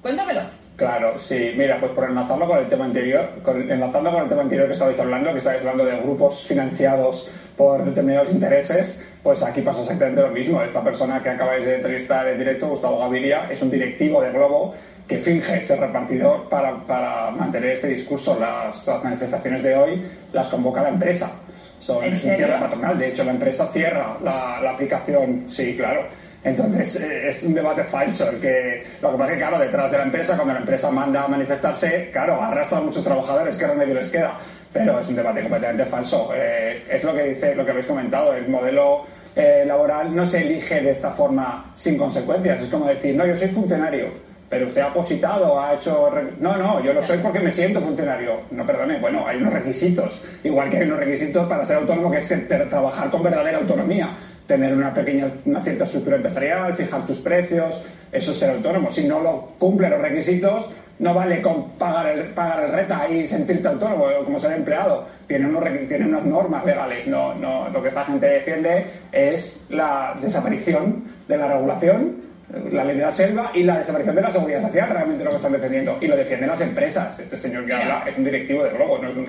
Cuéntamelo. 0.02 0.40
claro, 0.76 1.18
sí. 1.18 1.52
Mira, 1.56 1.78
pues 1.80 1.92
por 1.92 2.08
enlazarlo 2.08 2.46
con 2.46 2.58
el 2.58 2.68
tema 2.68 2.84
anterior, 2.86 3.30
con, 3.44 3.70
enlazando 3.70 4.10
con 4.12 4.22
el 4.24 4.28
tema 4.28 4.42
anterior 4.42 4.66
que 4.66 4.72
estabais 4.72 4.98
hablando, 4.98 5.32
que 5.32 5.38
estabais 5.38 5.60
hablando 5.60 5.84
de 5.84 5.96
grupos 6.00 6.42
financiados 6.46 7.28
por 7.58 7.84
determinados 7.84 8.30
intereses, 8.30 9.04
pues 9.22 9.42
aquí 9.42 9.60
pasa 9.60 9.82
exactamente 9.82 10.22
lo 10.22 10.28
mismo. 10.28 10.62
Esta 10.62 10.82
persona 10.82 11.20
que 11.22 11.28
acabáis 11.28 11.66
de 11.66 11.74
entrevistar 11.74 12.26
en 12.28 12.38
directo, 12.38 12.68
Gustavo 12.68 13.00
Gaviria, 13.00 13.48
es 13.50 13.60
un 13.60 13.70
directivo 13.70 14.22
de 14.22 14.30
Globo 14.30 14.74
que 15.08 15.18
finge 15.18 15.60
ser 15.60 15.80
repartidor 15.80 16.48
para, 16.48 16.76
para 16.86 17.30
mantener 17.32 17.72
este 17.72 17.88
discurso. 17.88 18.38
Las, 18.38 18.86
las 18.86 19.02
manifestaciones 19.02 19.62
de 19.62 19.76
hoy 19.76 20.02
las 20.32 20.48
convoca 20.48 20.82
la 20.82 20.90
empresa. 20.90 21.32
Son 21.80 22.04
¿En 22.04 22.16
serio? 22.16 22.46
cierre 22.46 22.60
patronal. 22.60 22.98
De 22.98 23.08
hecho, 23.08 23.24
la 23.24 23.32
empresa 23.32 23.66
cierra 23.72 24.16
la, 24.22 24.60
la 24.62 24.70
aplicación. 24.70 25.46
Sí, 25.50 25.76
claro. 25.76 26.06
Entonces, 26.44 27.00
eh, 27.00 27.28
es 27.28 27.42
un 27.42 27.54
debate 27.54 27.84
falso. 27.84 28.30
El 28.30 28.38
que, 28.38 28.84
lo 29.02 29.12
que 29.12 29.18
pasa 29.18 29.32
es 29.32 29.38
que, 29.38 29.44
claro, 29.44 29.58
detrás 29.58 29.90
de 29.90 29.98
la 29.98 30.04
empresa, 30.04 30.36
cuando 30.36 30.54
la 30.54 30.60
empresa 30.60 30.90
manda 30.90 31.24
a 31.24 31.28
manifestarse, 31.28 32.10
claro, 32.12 32.40
arrastra 32.40 32.78
a 32.78 32.80
muchos 32.82 33.02
trabajadores, 33.02 33.56
¿qué 33.56 33.66
remedio 33.66 33.94
les 33.94 34.08
queda? 34.08 34.34
Pero 34.72 35.00
es 35.00 35.08
un 35.08 35.16
debate 35.16 35.40
completamente 35.40 35.84
falso. 35.86 36.30
Eh, 36.34 36.84
es 36.90 37.02
lo 37.02 37.14
que 37.14 37.24
dice, 37.24 37.54
lo 37.54 37.64
que 37.64 37.70
habéis 37.70 37.86
comentado. 37.86 38.34
El 38.34 38.48
modelo 38.48 39.04
eh, 39.34 39.64
laboral 39.66 40.14
no 40.14 40.26
se 40.26 40.42
elige 40.42 40.80
de 40.80 40.90
esta 40.90 41.10
forma 41.10 41.72
sin 41.74 41.96
consecuencias. 41.96 42.62
Es 42.62 42.68
como 42.68 42.86
decir, 42.86 43.14
no, 43.16 43.26
yo 43.26 43.36
soy 43.36 43.48
funcionario. 43.48 44.28
Pero 44.48 44.66
usted 44.66 44.80
ha 44.80 44.86
apositado, 44.86 45.60
ha 45.60 45.74
hecho... 45.74 46.10
No, 46.40 46.56
no, 46.56 46.82
yo 46.82 46.94
lo 46.94 47.02
soy 47.02 47.18
porque 47.18 47.40
me 47.40 47.52
siento 47.52 47.80
funcionario. 47.80 48.40
No, 48.50 48.64
perdone, 48.64 48.98
bueno, 48.98 49.26
hay 49.26 49.36
unos 49.36 49.52
requisitos. 49.52 50.22
Igual 50.42 50.70
que 50.70 50.78
hay 50.78 50.84
unos 50.84 51.00
requisitos 51.00 51.46
para 51.46 51.64
ser 51.64 51.76
autónomo, 51.76 52.10
que 52.10 52.18
es 52.18 52.48
trabajar 52.70 53.10
con 53.10 53.22
verdadera 53.22 53.58
autonomía. 53.58 54.08
Tener 54.46 54.72
una 54.72 54.94
pequeña, 54.94 55.26
una 55.44 55.62
cierta 55.62 55.84
estructura 55.84 56.16
empresarial, 56.16 56.74
fijar 56.74 57.04
tus 57.04 57.18
precios, 57.18 57.82
eso 58.10 58.32
es 58.32 58.38
ser 58.38 58.50
autónomo. 58.50 58.90
Si 58.90 59.06
no 59.06 59.20
lo 59.20 59.52
cumple 59.58 59.90
los 59.90 60.00
requisitos, 60.00 60.70
no 60.98 61.14
vale 61.14 61.40
con 61.40 61.70
pagar 61.72 62.06
el, 62.08 62.24
pagar 62.28 62.64
el 62.64 62.72
reta 62.72 63.08
y 63.08 63.26
sentirte 63.26 63.68
autónomo 63.68 64.04
o 64.04 64.24
como 64.24 64.40
ser 64.40 64.52
empleado. 64.52 65.06
Tiene, 65.26 65.46
unos, 65.46 65.64
tiene 65.88 66.06
unas 66.06 66.24
normas 66.24 66.64
legales. 66.64 67.06
No, 67.06 67.34
no, 67.34 67.68
lo 67.68 67.82
que 67.82 67.88
esta 67.88 68.04
gente 68.04 68.26
defiende 68.26 68.86
es 69.12 69.66
la 69.70 70.16
desaparición 70.20 71.04
de 71.26 71.36
la 71.36 71.48
regulación 71.48 72.28
la 72.72 72.84
ley 72.84 72.96
de 72.96 73.02
la 73.02 73.12
selva 73.12 73.50
y 73.54 73.62
la 73.62 73.78
desaparición 73.78 74.16
de 74.16 74.22
la 74.22 74.30
seguridad 74.30 74.62
social, 74.62 74.88
realmente 74.88 75.22
lo 75.24 75.30
que 75.30 75.36
están 75.36 75.52
defendiendo. 75.52 75.98
Y 76.00 76.06
lo 76.06 76.16
defienden 76.16 76.48
las 76.48 76.60
empresas. 76.60 77.18
Este 77.18 77.36
señor 77.36 77.66
que 77.66 77.74
habla 77.74 78.04
es 78.06 78.16
un 78.16 78.24
directivo 78.24 78.64
de 78.64 78.70
Globo, 78.70 78.98
no 78.98 79.10
es 79.10 79.16
un. 79.16 79.26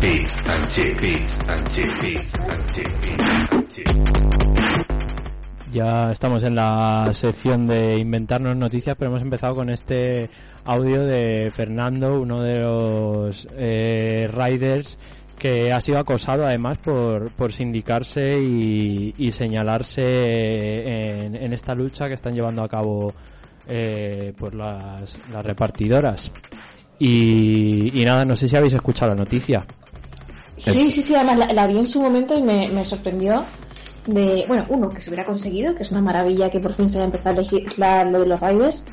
Beats 0.00 0.36
and 0.48 0.68
Ya 5.74 6.12
estamos 6.12 6.44
en 6.44 6.54
la 6.54 7.10
sección 7.12 7.66
de 7.66 7.98
inventarnos 7.98 8.56
noticias, 8.56 8.94
pero 8.96 9.10
hemos 9.10 9.22
empezado 9.22 9.56
con 9.56 9.70
este 9.70 10.30
audio 10.64 11.04
de 11.04 11.50
Fernando, 11.52 12.20
uno 12.20 12.40
de 12.42 12.60
los 12.60 13.48
eh, 13.56 14.30
riders 14.32 14.96
que 15.36 15.72
ha 15.72 15.80
sido 15.80 15.98
acosado 15.98 16.46
además 16.46 16.78
por, 16.78 17.34
por 17.34 17.52
sindicarse 17.52 18.38
y, 18.38 19.14
y 19.18 19.32
señalarse 19.32 21.24
en, 21.24 21.34
en 21.34 21.52
esta 21.52 21.74
lucha 21.74 22.06
que 22.06 22.14
están 22.14 22.34
llevando 22.34 22.62
a 22.62 22.68
cabo 22.68 23.12
eh, 23.66 24.32
por 24.38 24.54
las, 24.54 25.18
las 25.32 25.44
repartidoras. 25.44 26.30
Y, 27.00 28.00
y 28.00 28.04
nada, 28.04 28.24
no 28.24 28.36
sé 28.36 28.48
si 28.48 28.54
habéis 28.54 28.74
escuchado 28.74 29.10
la 29.10 29.16
noticia. 29.16 29.60
Sí, 30.56 30.92
sí, 30.92 31.02
sí, 31.02 31.16
además 31.16 31.48
la, 31.48 31.52
la 31.52 31.66
vi 31.66 31.78
en 31.78 31.88
su 31.88 32.00
momento 32.00 32.38
y 32.38 32.42
me, 32.42 32.68
me 32.68 32.84
sorprendió 32.84 33.44
de, 34.06 34.44
bueno, 34.46 34.64
uno, 34.68 34.88
que 34.88 35.00
se 35.00 35.10
hubiera 35.10 35.24
conseguido, 35.24 35.74
que 35.74 35.82
es 35.82 35.90
una 35.90 36.00
maravilla 36.00 36.50
que 36.50 36.60
por 36.60 36.72
fin 36.72 36.88
se 36.88 36.98
haya 36.98 37.06
empezado 37.06 37.36
a 37.36 37.42
legislar 37.42 38.06
lo 38.08 38.20
de 38.20 38.26
los 38.26 38.40
riders, 38.40 38.84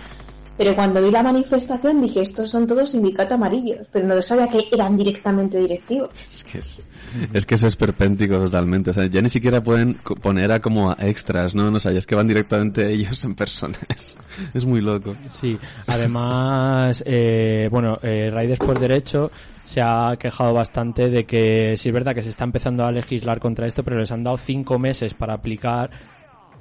pero 0.58 0.76
cuando 0.76 1.02
vi 1.02 1.10
la 1.10 1.24
manifestación 1.24 2.02
dije, 2.02 2.22
estos 2.22 2.52
son 2.52 2.68
todos 2.68 2.92
sindicatos 2.92 3.34
amarillos, 3.34 3.88
pero 3.92 4.06
no 4.06 4.22
sabía 4.22 4.48
que 4.48 4.64
eran 4.72 4.96
directamente 4.96 5.58
directivos. 5.58 6.12
Es 6.22 6.44
que, 6.44 6.60
es, 6.60 6.84
es 7.34 7.46
que 7.46 7.56
eso 7.56 7.68
es 7.68 7.76
perpéntico 7.76 8.38
totalmente. 8.38 8.92
O 8.92 8.94
sea, 8.94 9.06
ya 9.08 9.22
ni 9.22 9.30
siquiera 9.30 9.64
pueden 9.64 9.96
poner 10.22 10.52
a 10.52 10.60
como 10.60 10.92
a 10.92 10.98
extras, 11.00 11.56
¿no? 11.56 11.72
No 11.72 11.80
sé, 11.80 11.94
ya 11.94 11.98
es 11.98 12.06
que 12.06 12.16
van 12.16 12.28
directamente 12.28 12.88
ellos 12.94 13.24
en 13.24 13.36
persona. 13.36 13.78
Es, 13.90 14.18
es 14.54 14.66
muy 14.66 14.82
loco. 14.82 15.14
Sí, 15.30 15.58
además, 15.88 17.02
eh, 17.08 17.68
bueno, 17.72 17.98
eh, 18.04 18.30
Riders 18.32 18.60
por 18.60 18.80
Derecho 18.80 19.32
se 19.66 19.82
ha 19.82 20.16
quejado 20.20 20.54
bastante 20.54 21.10
de 21.10 21.26
que 21.26 21.78
sí 21.78 21.90
es 21.90 21.94
verdad 21.94 22.14
que 22.14 22.24
se 22.24 22.30
está 22.30 22.44
empezando 22.44 22.86
a 22.86 22.92
legislar 22.92 23.40
contra 23.40 23.68
esto, 23.68 23.84
pero 23.84 24.00
les 24.00 24.12
han 24.12 24.24
dado 24.24 24.38
cinco 24.38 24.80
meses 24.80 25.14
para 25.14 25.34
aplicar 25.34 25.90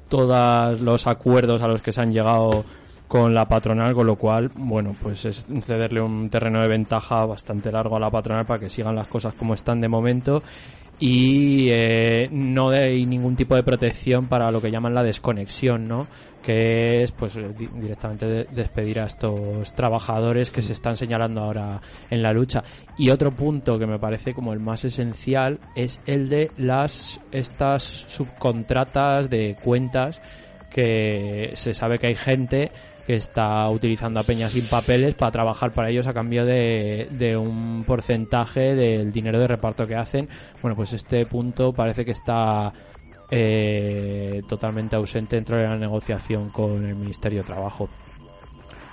todos 0.08 0.80
los 0.80 1.06
acuerdos 1.06 1.62
a 1.62 1.68
los 1.68 1.82
que 1.82 1.92
se 1.92 2.00
han 2.00 2.12
llegado 2.12 2.64
con 3.08 3.34
la 3.34 3.48
patronal, 3.48 3.92
con 3.92 4.06
lo 4.06 4.14
cual, 4.14 4.52
bueno, 4.54 4.94
pues 5.02 5.24
es 5.24 5.44
cederle 5.62 6.00
un 6.00 6.30
terreno 6.30 6.60
de 6.60 6.68
ventaja 6.68 7.26
bastante 7.26 7.72
largo 7.72 7.96
a 7.96 8.00
la 8.00 8.10
patronal 8.10 8.46
para 8.46 8.60
que 8.60 8.68
sigan 8.68 8.94
las 8.94 9.08
cosas 9.08 9.34
como 9.34 9.54
están 9.54 9.80
de 9.80 9.88
momento 9.88 10.42
y 11.00 11.68
eh, 11.70 12.28
no 12.30 12.68
hay 12.70 13.06
ningún 13.06 13.34
tipo 13.34 13.54
de 13.56 13.62
protección 13.62 14.28
para 14.28 14.50
lo 14.50 14.60
que 14.60 14.70
llaman 14.70 14.92
la 14.94 15.02
desconexión, 15.02 15.88
¿no? 15.88 16.06
Que 16.42 17.02
es, 17.02 17.12
pues, 17.12 17.36
eh, 17.36 17.52
di- 17.58 17.68
directamente 17.74 18.26
de- 18.26 18.44
despedir 18.50 19.00
a 19.00 19.04
estos 19.04 19.72
trabajadores 19.74 20.50
que 20.50 20.60
se 20.62 20.74
están 20.74 20.96
señalando 20.96 21.40
ahora 21.42 21.80
en 22.10 22.22
la 22.22 22.32
lucha. 22.32 22.62
Y 22.98 23.10
otro 23.10 23.30
punto 23.32 23.78
que 23.78 23.86
me 23.86 23.98
parece 23.98 24.34
como 24.34 24.52
el 24.52 24.60
más 24.60 24.84
esencial 24.84 25.58
es 25.74 26.00
el 26.06 26.28
de 26.28 26.50
las 26.58 27.20
estas 27.32 27.82
subcontratas 27.82 29.30
de 29.30 29.56
cuentas 29.62 30.20
que 30.70 31.50
se 31.54 31.74
sabe 31.74 31.98
que 31.98 32.08
hay 32.08 32.14
gente 32.14 32.70
que 33.06 33.14
está 33.14 33.68
utilizando 33.68 34.20
a 34.20 34.22
peñas 34.22 34.52
sin 34.52 34.66
papeles 34.66 35.14
para 35.14 35.32
trabajar 35.32 35.72
para 35.72 35.90
ellos 35.90 36.06
a 36.06 36.14
cambio 36.14 36.44
de, 36.44 37.08
de 37.10 37.36
un 37.36 37.84
porcentaje 37.86 38.74
del 38.74 39.12
dinero 39.12 39.38
de 39.38 39.46
reparto 39.46 39.86
que 39.86 39.96
hacen. 39.96 40.28
Bueno, 40.62 40.76
pues 40.76 40.92
este 40.92 41.26
punto 41.26 41.72
parece 41.72 42.04
que 42.04 42.12
está 42.12 42.72
eh, 43.30 44.42
totalmente 44.48 44.96
ausente 44.96 45.36
dentro 45.36 45.56
de 45.56 45.64
la 45.64 45.76
negociación 45.76 46.48
con 46.48 46.84
el 46.84 46.96
Ministerio 46.96 47.40
de 47.40 47.46
Trabajo. 47.46 47.88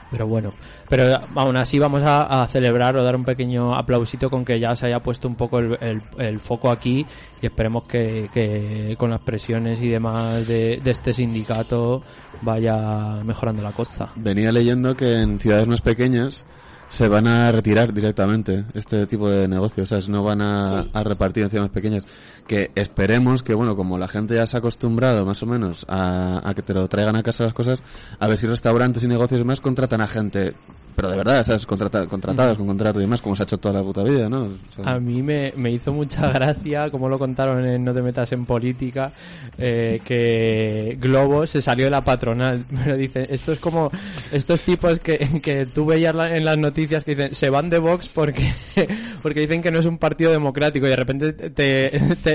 Pero 0.09 0.25
bueno, 0.27 0.53
pero 0.89 1.19
aún 1.35 1.57
así 1.57 1.79
vamos 1.79 2.01
a, 2.05 2.47
celebrar 2.47 2.95
o 2.95 3.03
dar 3.03 3.15
un 3.15 3.25
pequeño 3.25 3.73
aplausito 3.73 4.29
con 4.29 4.45
que 4.45 4.59
ya 4.59 4.73
se 4.75 4.85
haya 4.87 4.99
puesto 5.01 5.27
un 5.27 5.35
poco 5.35 5.59
el, 5.59 6.39
foco 6.39 6.71
aquí 6.71 7.05
y 7.41 7.45
esperemos 7.45 7.83
que, 7.83 8.29
que 8.33 8.95
con 8.97 9.09
las 9.09 9.19
presiones 9.21 9.81
y 9.81 9.89
demás 9.89 10.47
de, 10.47 10.77
de 10.77 10.91
este 10.91 11.13
sindicato 11.13 12.03
vaya 12.41 13.21
mejorando 13.23 13.61
la 13.61 13.71
cosa. 13.71 14.09
Venía 14.15 14.51
leyendo 14.51 14.95
que 14.95 15.21
en 15.21 15.39
ciudades 15.39 15.67
más 15.67 15.81
pequeñas 15.81 16.45
se 16.89 17.07
van 17.07 17.27
a 17.27 17.51
retirar 17.51 17.93
directamente 17.93 18.65
este 18.73 19.05
tipo 19.07 19.29
de 19.29 19.47
negocios, 19.47 19.89
¿sabes? 19.89 20.07
No 20.09 20.23
van 20.23 20.41
a, 20.41 20.81
a 20.81 21.03
repartir 21.03 21.43
en 21.43 21.49
ciudades 21.49 21.71
pequeñas. 21.71 22.05
Que 22.47 22.71
esperemos 22.75 23.43
que, 23.43 23.53
bueno, 23.53 23.75
como 23.75 23.97
la 23.97 24.07
gente 24.07 24.35
ya 24.35 24.45
se 24.45 24.55
ha 24.55 24.59
acostumbrado 24.59 25.25
más 25.25 25.43
o 25.43 25.45
menos 25.45 25.85
a, 25.89 26.47
a 26.47 26.53
que 26.53 26.61
te 26.61 26.73
lo 26.73 26.87
traigan 26.87 27.17
a 27.17 27.23
casa 27.23 27.43
las 27.43 27.53
cosas, 27.53 27.83
a 28.19 28.27
ver 28.27 28.37
si 28.37 28.47
restaurantes 28.47 29.03
y 29.03 29.07
negocios 29.07 29.43
más 29.43 29.59
contratan 29.59 29.99
a 29.99 30.07
gente, 30.07 30.53
pero 30.97 31.11
de 31.11 31.17
verdad, 31.17 31.45
¿sabes? 31.45 31.63
Contrata, 31.67 32.07
contratados 32.07 32.57
con 32.57 32.65
contrato 32.65 32.97
y 32.99 33.03
demás, 33.03 33.21
como 33.21 33.35
se 33.35 33.43
ha 33.43 33.45
hecho 33.45 33.59
toda 33.59 33.75
la 33.75 33.83
puta 33.83 34.01
vida, 34.03 34.27
¿no? 34.27 34.45
O 34.45 34.49
sea, 34.75 34.95
A 34.95 34.99
mí 34.99 35.21
me, 35.21 35.53
me 35.55 35.69
hizo 35.71 35.93
mucha 35.93 36.31
gracia, 36.33 36.89
como 36.89 37.07
lo 37.07 37.19
contaron 37.19 37.63
en 37.63 37.83
No 37.85 37.93
te 37.93 38.01
metas 38.01 38.31
en 38.31 38.45
política, 38.47 39.11
eh, 39.59 40.01
que 40.03 40.97
Globo 40.99 41.45
se 41.45 41.61
salió 41.61 41.85
de 41.85 41.91
la 41.91 42.01
patronal. 42.03 42.65
Pero 42.83 42.97
dice, 42.97 43.27
esto 43.29 43.51
es 43.53 43.59
como 43.59 43.91
estos 44.31 44.59
tipos 44.63 44.99
que, 44.99 45.19
que 45.41 45.67
tú 45.67 45.85
veías 45.85 46.15
la- 46.15 46.35
en 46.35 46.43
las 46.43 46.57
noticias 46.57 47.03
que 47.03 47.11
dicen, 47.15 47.35
se 47.35 47.51
van 47.51 47.69
de 47.69 47.77
Vox 47.77 48.07
porque, 48.07 48.51
porque 49.21 49.41
dicen 49.41 49.61
que 49.61 49.69
no 49.69 49.77
es 49.77 49.85
un 49.85 49.99
partido 49.99 50.31
democrático 50.31 50.87
y 50.87 50.89
de 50.89 50.95
repente 50.95 51.33
te, 51.33 51.49
te, 51.51 51.89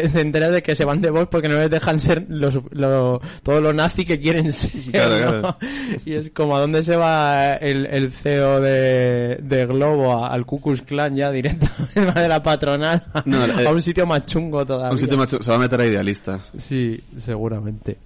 te 0.09 0.21
enteras 0.21 0.53
de 0.53 0.63
que 0.63 0.77
se 0.77 0.85
van 0.85 1.01
de 1.01 1.11
Vox 1.11 1.27
porque 1.29 1.49
no 1.49 1.57
les 1.57 1.69
dejan 1.71 1.99
ser 1.99 2.27
los, 2.29 2.61
lo, 2.71 3.21
todo 3.43 3.61
lo 3.61 3.73
nazi 3.73 4.05
que 4.05 4.21
quieren 4.21 4.53
ser. 4.53 4.71
Claro, 4.93 5.19
¿no? 5.19 5.41
claro. 5.41 5.57
Y 6.05 6.15
es 6.15 6.31
como 6.31 6.55
a 6.57 6.61
dónde 6.61 6.83
se 6.85 6.95
va 6.95 7.55
el, 7.55 7.87
el 7.87 8.13
CEO 8.13 8.52
de, 8.61 9.37
de 9.43 9.67
Globo 9.67 10.25
al 10.25 10.45
Ku 10.47 10.61
Klux 10.61 10.83
Klan 10.83 11.15
ya 11.17 11.31
directamente 11.31 12.01
de 12.21 12.29
la 12.29 12.43
patronal 12.43 13.03
a, 13.13 13.23
No, 13.27 13.45
eh, 13.47 13.67
a 13.67 13.71
un 13.73 13.83
sitio 13.83 14.07
más 14.07 14.27
chungo 14.27 14.65
todavía. 14.67 14.91
un 14.93 14.99
sitio 14.99 15.17
macho, 15.17 15.43
se 15.43 15.51
va 15.51 15.57
a 15.57 15.61
meter 15.61 15.81
a 15.81 15.87
idealista. 15.87 16.41
Sí, 16.57 17.01
seguramente. 17.19 17.97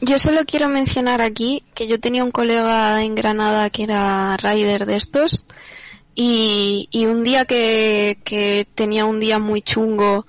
Yo 0.00 0.18
solo 0.18 0.40
quiero 0.46 0.68
mencionar 0.68 1.20
aquí 1.20 1.62
que 1.74 1.86
yo 1.86 2.00
tenía 2.00 2.24
un 2.24 2.32
colega 2.32 3.02
en 3.04 3.14
Granada 3.14 3.70
que 3.70 3.84
era 3.84 4.36
rider 4.36 4.84
de 4.84 4.96
estos 4.96 5.44
y, 6.14 6.88
y 6.90 7.06
un 7.06 7.22
día 7.22 7.44
que, 7.44 8.18
que 8.24 8.66
tenía 8.74 9.04
un 9.04 9.20
día 9.20 9.38
muy 9.38 9.62
chungo 9.62 10.26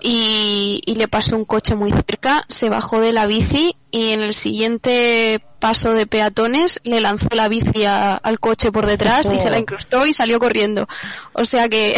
y, 0.00 0.82
y 0.86 0.94
le 0.94 1.08
pasó 1.08 1.36
un 1.36 1.44
coche 1.44 1.74
muy 1.74 1.92
cerca, 1.92 2.44
se 2.48 2.68
bajó 2.68 3.00
de 3.00 3.12
la 3.12 3.26
bici 3.26 3.76
y 3.90 4.12
en 4.12 4.20
el 4.22 4.34
siguiente 4.34 5.40
paso 5.58 5.92
de 5.92 6.06
peatones 6.06 6.80
le 6.84 7.00
lanzó 7.00 7.28
la 7.34 7.48
bici 7.48 7.84
a- 7.84 8.16
al 8.16 8.40
coche 8.40 8.72
por 8.72 8.86
detrás 8.86 9.30
y 9.32 9.38
se 9.38 9.50
la 9.50 9.58
incrustó 9.58 10.06
y 10.06 10.12
salió 10.12 10.38
corriendo. 10.38 10.88
O 11.32 11.44
sea 11.44 11.68
que... 11.68 11.94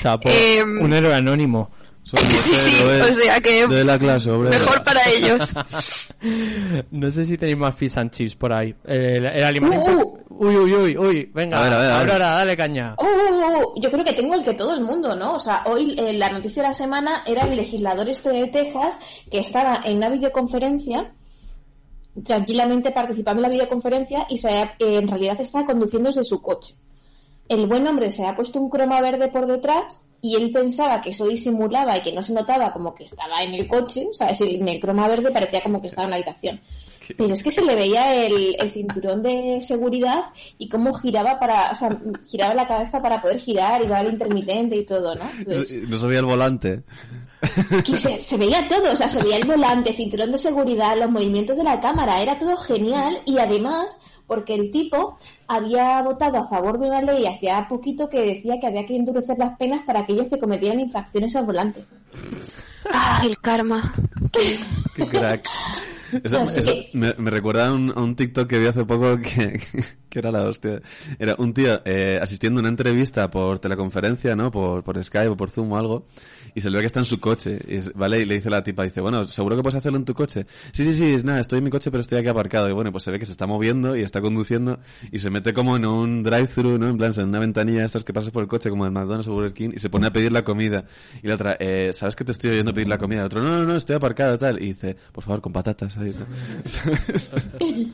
Chapo, 0.00 0.28
em, 0.32 0.80
un 0.82 0.92
héroe 0.92 1.14
anónimo. 1.14 1.70
Sí, 2.04 2.16
sí, 2.16 2.82
o 2.82 3.14
sea 3.14 3.40
que 3.40 3.66
de 3.66 3.84
la 3.84 3.98
clase 3.98 4.30
obrera. 4.30 4.58
mejor 4.58 4.82
para 4.84 5.00
ellos. 5.10 5.52
No 6.90 7.10
sé 7.10 7.24
si 7.24 7.38
tenéis 7.38 7.56
más 7.56 7.74
fish 7.74 7.96
and 7.98 8.10
chips 8.10 8.34
por 8.34 8.52
ahí. 8.52 8.74
El, 8.84 9.24
el. 9.26 9.62
Uh, 9.64 10.18
Uy, 10.28 10.56
uy, 10.56 10.74
uy, 10.74 10.96
uy. 10.98 11.30
Venga, 11.32 11.58
A 11.58 11.62
ver, 11.64 11.72
a 11.72 11.78
ver, 11.78 11.86
a 11.86 11.92
ver. 11.92 12.10
Aurora, 12.10 12.30
dale 12.30 12.56
caña. 12.56 12.94
Oh, 12.98 13.06
oh, 13.06 13.80
yo 13.80 13.90
creo 13.90 14.04
que 14.04 14.12
tengo 14.12 14.34
el 14.34 14.42
que 14.42 14.54
todo 14.54 14.74
el 14.74 14.80
mundo, 14.80 15.14
¿no? 15.14 15.34
O 15.34 15.38
sea, 15.38 15.62
hoy 15.66 15.94
eh, 15.98 16.12
la 16.14 16.30
noticia 16.30 16.62
de 16.62 16.68
la 16.68 16.74
semana 16.74 17.22
era 17.26 17.42
el 17.42 17.56
legislador 17.56 18.08
este 18.08 18.30
de 18.30 18.48
Texas 18.48 18.98
que 19.30 19.38
estaba 19.40 19.80
en 19.84 19.98
una 19.98 20.08
videoconferencia, 20.08 21.12
tranquilamente 22.24 22.90
participando 22.90 23.40
en 23.40 23.50
la 23.50 23.54
videoconferencia 23.54 24.26
y 24.28 24.36
se 24.38 24.48
eh, 24.50 24.68
en 24.78 25.08
realidad 25.08 25.40
estaba 25.40 25.64
conduciendo 25.64 26.08
desde 26.08 26.24
su 26.24 26.40
coche. 26.42 26.74
El 27.48 27.66
buen 27.66 27.86
hombre 27.86 28.10
se 28.10 28.22
había 28.22 28.36
puesto 28.36 28.60
un 28.60 28.70
croma 28.70 29.00
verde 29.00 29.28
por 29.28 29.46
detrás 29.46 30.06
y 30.20 30.36
él 30.36 30.52
pensaba 30.52 31.00
que 31.00 31.10
eso 31.10 31.26
disimulaba 31.26 31.98
y 31.98 32.02
que 32.02 32.12
no 32.12 32.22
se 32.22 32.32
notaba 32.32 32.72
como 32.72 32.94
que 32.94 33.04
estaba 33.04 33.42
en 33.42 33.54
el 33.54 33.68
coche, 33.68 34.06
o 34.10 34.14
sea, 34.14 34.30
en 34.38 34.68
el 34.68 34.80
croma 34.80 35.08
verde 35.08 35.30
parecía 35.30 35.60
como 35.60 35.80
que 35.80 35.88
estaba 35.88 36.04
en 36.04 36.10
la 36.10 36.16
habitación. 36.16 36.60
Pero 37.16 37.32
es 37.34 37.42
que 37.42 37.50
se 37.50 37.62
le 37.62 37.74
veía 37.74 38.14
el, 38.26 38.56
el 38.58 38.70
cinturón 38.70 39.22
de 39.22 39.60
seguridad 39.66 40.22
y 40.58 40.68
cómo 40.68 40.92
giraba 40.94 41.38
para, 41.38 41.70
o 41.72 41.74
sea, 41.76 41.98
giraba 42.26 42.54
la 42.54 42.66
cabeza 42.68 43.00
para 43.02 43.20
poder 43.20 43.38
girar 43.38 43.82
y 43.82 43.86
daba 43.86 44.00
el 44.00 44.12
intermitente 44.12 44.76
y 44.76 44.84
todo, 44.86 45.14
¿no? 45.14 45.24
Entonces, 45.38 45.88
No 45.88 45.98
sabía 45.98 46.20
el 46.20 46.26
volante. 46.26 46.82
que 47.84 47.96
se, 47.96 48.22
se 48.22 48.36
veía 48.36 48.66
todo, 48.68 48.92
o 48.92 48.96
sea, 48.96 49.08
se 49.08 49.22
veía 49.22 49.38
el 49.38 49.46
volante, 49.46 49.92
cinturón 49.92 50.30
de 50.32 50.38
seguridad, 50.38 50.96
los 50.96 51.10
movimientos 51.10 51.56
de 51.56 51.64
la 51.64 51.80
cámara, 51.80 52.22
era 52.22 52.38
todo 52.38 52.56
genial 52.56 53.18
y 53.26 53.38
además 53.38 53.98
porque 54.26 54.54
el 54.54 54.70
tipo 54.70 55.18
había 55.46 56.00
votado 56.02 56.38
a 56.38 56.48
favor 56.48 56.78
de 56.78 56.86
una 56.86 57.02
ley 57.02 57.26
hacía 57.26 57.66
poquito 57.68 58.08
que 58.08 58.20
decía 58.22 58.58
que 58.58 58.66
había 58.66 58.86
que 58.86 58.96
endurecer 58.96 59.36
las 59.38 59.58
penas 59.58 59.82
para 59.84 60.00
aquellos 60.00 60.28
que 60.28 60.38
cometieran 60.38 60.80
infracciones 60.80 61.36
al 61.36 61.44
volante. 61.44 61.84
Ah, 62.92 63.22
el 63.26 63.38
karma. 63.38 63.92
Qué 64.94 65.06
crack. 65.06 65.46
Eso, 66.22 66.42
eso 66.42 66.74
me 66.92 67.30
recuerda 67.30 67.68
a 67.68 67.72
un, 67.72 67.92
a 67.94 68.00
un 68.00 68.16
TikTok 68.16 68.48
que 68.48 68.58
vi 68.58 68.66
hace 68.66 68.84
poco 68.84 69.16
que, 69.22 69.60
que 70.08 70.18
era 70.18 70.30
la 70.30 70.42
hostia. 70.42 70.82
Era 71.18 71.34
un 71.38 71.54
tío 71.54 71.80
eh, 71.84 72.18
asistiendo 72.20 72.60
a 72.60 72.62
una 72.62 72.68
entrevista 72.68 73.30
por 73.30 73.58
teleconferencia, 73.58 74.36
¿no? 74.36 74.50
Por, 74.50 74.82
por 74.84 75.02
Skype 75.02 75.28
o 75.28 75.36
por 75.36 75.50
Zoom 75.50 75.72
o 75.72 75.78
algo. 75.78 76.04
Y 76.54 76.60
se 76.60 76.70
le 76.70 76.76
ve 76.76 76.82
que 76.82 76.86
está 76.86 77.00
en 77.00 77.06
su 77.06 77.18
coche. 77.18 77.58
Y, 77.66 77.78
¿Vale? 77.94 78.20
Y 78.20 78.24
le 78.24 78.34
dice 78.34 78.50
la 78.50 78.62
tipa, 78.62 78.84
dice, 78.84 79.00
bueno, 79.00 79.24
¿seguro 79.24 79.56
que 79.56 79.62
puedes 79.62 79.76
hacerlo 79.76 79.98
en 79.98 80.04
tu 80.04 80.14
coche? 80.14 80.46
Sí, 80.72 80.84
sí, 80.84 80.92
sí, 80.92 81.14
es 81.14 81.24
nada, 81.24 81.40
estoy 81.40 81.58
en 81.58 81.64
mi 81.64 81.70
coche 81.70 81.90
pero 81.90 82.00
estoy 82.00 82.18
aquí 82.18 82.28
aparcado. 82.28 82.68
Y 82.68 82.72
bueno, 82.72 82.92
pues 82.92 83.04
se 83.04 83.10
ve 83.10 83.18
que 83.18 83.26
se 83.26 83.32
está 83.32 83.46
moviendo 83.46 83.96
y 83.96 84.02
está 84.02 84.20
conduciendo 84.20 84.78
y 85.10 85.18
se 85.18 85.30
mete 85.30 85.52
como 85.52 85.76
en 85.76 85.86
un 85.86 86.22
drive-thru, 86.22 86.78
¿no? 86.78 86.88
En 86.88 86.96
plan, 86.96 87.12
en 87.16 87.28
una 87.28 87.38
ventanilla 87.38 87.84
estas 87.84 88.04
que 88.04 88.12
pasas 88.12 88.30
por 88.30 88.42
el 88.42 88.48
coche 88.48 88.70
como 88.70 88.86
en 88.86 88.92
McDonald's 88.92 89.28
o 89.28 89.32
Burger 89.32 89.52
King 89.52 89.70
y 89.74 89.78
se 89.78 89.90
pone 89.90 90.06
a 90.06 90.12
pedir 90.12 90.32
la 90.32 90.42
comida. 90.42 90.84
Y 91.22 91.28
la 91.28 91.34
otra, 91.34 91.56
eh, 91.58 91.92
¿sabes 91.92 92.16
que 92.16 92.24
te 92.24 92.32
estoy 92.32 92.50
oyendo 92.50 92.72
pedir 92.72 92.88
la 92.88 92.98
comida? 92.98 93.20
El 93.20 93.26
otro, 93.26 93.42
no, 93.42 93.58
no, 93.58 93.64
no, 93.64 93.76
estoy 93.76 93.96
aparcado 93.96 94.36
tal. 94.38 94.62
Y 94.62 94.68
dice, 94.68 94.96
por 95.12 95.24
favor, 95.24 95.40
con 95.40 95.52
patatas. 95.52 95.96
ahí. 95.96 96.14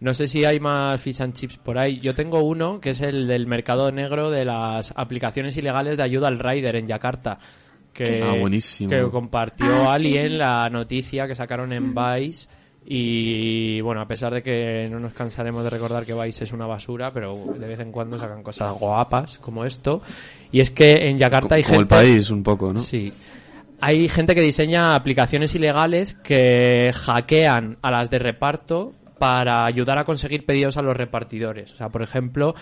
No 0.00 0.12
sé 0.12 0.26
si 0.26 0.44
hay 0.44 0.60
más 0.60 1.00
fish 1.00 1.22
and 1.22 1.34
chips 1.34 1.56
por 1.56 1.78
ahí. 1.78 1.98
Yo 1.98 2.14
tengo 2.14 2.42
uno 2.42 2.80
que 2.80 2.90
es 2.90 3.00
el 3.00 3.26
del 3.26 3.46
mercado 3.46 3.90
negro 3.90 4.30
de 4.30 4.44
las 4.44 4.92
aplicaciones 4.96 5.56
ilegales 5.56 5.96
de 5.96 6.02
ayuda 6.02 6.28
al 6.28 6.38
rider 6.38 6.76
en 6.76 6.86
Yakarta. 6.86 7.38
Que, 7.94 8.20
Ah, 8.22 8.34
buenísimo. 8.38 8.90
que 8.90 9.00
compartió 9.10 9.66
Ah, 9.72 9.86
sí. 9.86 9.92
alguien 9.92 10.36
la 10.36 10.68
noticia 10.68 11.26
que 11.26 11.34
sacaron 11.34 11.72
en 11.72 11.94
Vice. 11.94 12.48
Y 12.86 13.80
bueno, 13.80 14.02
a 14.02 14.06
pesar 14.06 14.34
de 14.34 14.42
que 14.42 14.84
no 14.90 14.98
nos 15.00 15.14
cansaremos 15.14 15.64
de 15.64 15.70
recordar 15.70 16.04
que 16.04 16.12
Vice 16.12 16.44
es 16.44 16.52
una 16.52 16.66
basura, 16.66 17.12
pero 17.12 17.34
de 17.58 17.66
vez 17.66 17.80
en 17.80 17.90
cuando 17.90 18.18
sacan 18.18 18.42
cosas 18.42 18.74
guapas 18.78 19.38
como 19.38 19.64
esto. 19.64 20.02
Y 20.52 20.60
es 20.60 20.70
que 20.70 21.08
en 21.08 21.18
Yakarta 21.18 21.54
hay 21.54 21.62
como 21.62 21.76
el 21.76 21.86
gente. 21.88 21.94
país, 21.94 22.28
un 22.30 22.42
poco, 22.42 22.72
¿no? 22.74 22.80
Sí. 22.80 23.10
Hay 23.80 24.08
gente 24.08 24.34
que 24.34 24.42
diseña 24.42 24.94
aplicaciones 24.94 25.54
ilegales 25.54 26.14
que 26.22 26.90
hackean 26.92 27.78
a 27.80 27.90
las 27.90 28.10
de 28.10 28.18
reparto 28.18 28.92
para 29.18 29.64
ayudar 29.64 29.98
a 29.98 30.04
conseguir 30.04 30.44
pedidos 30.44 30.76
a 30.76 30.82
los 30.82 30.96
repartidores. 30.96 31.72
O 31.72 31.76
sea, 31.76 31.88
por 31.88 32.02
ejemplo, 32.02 32.54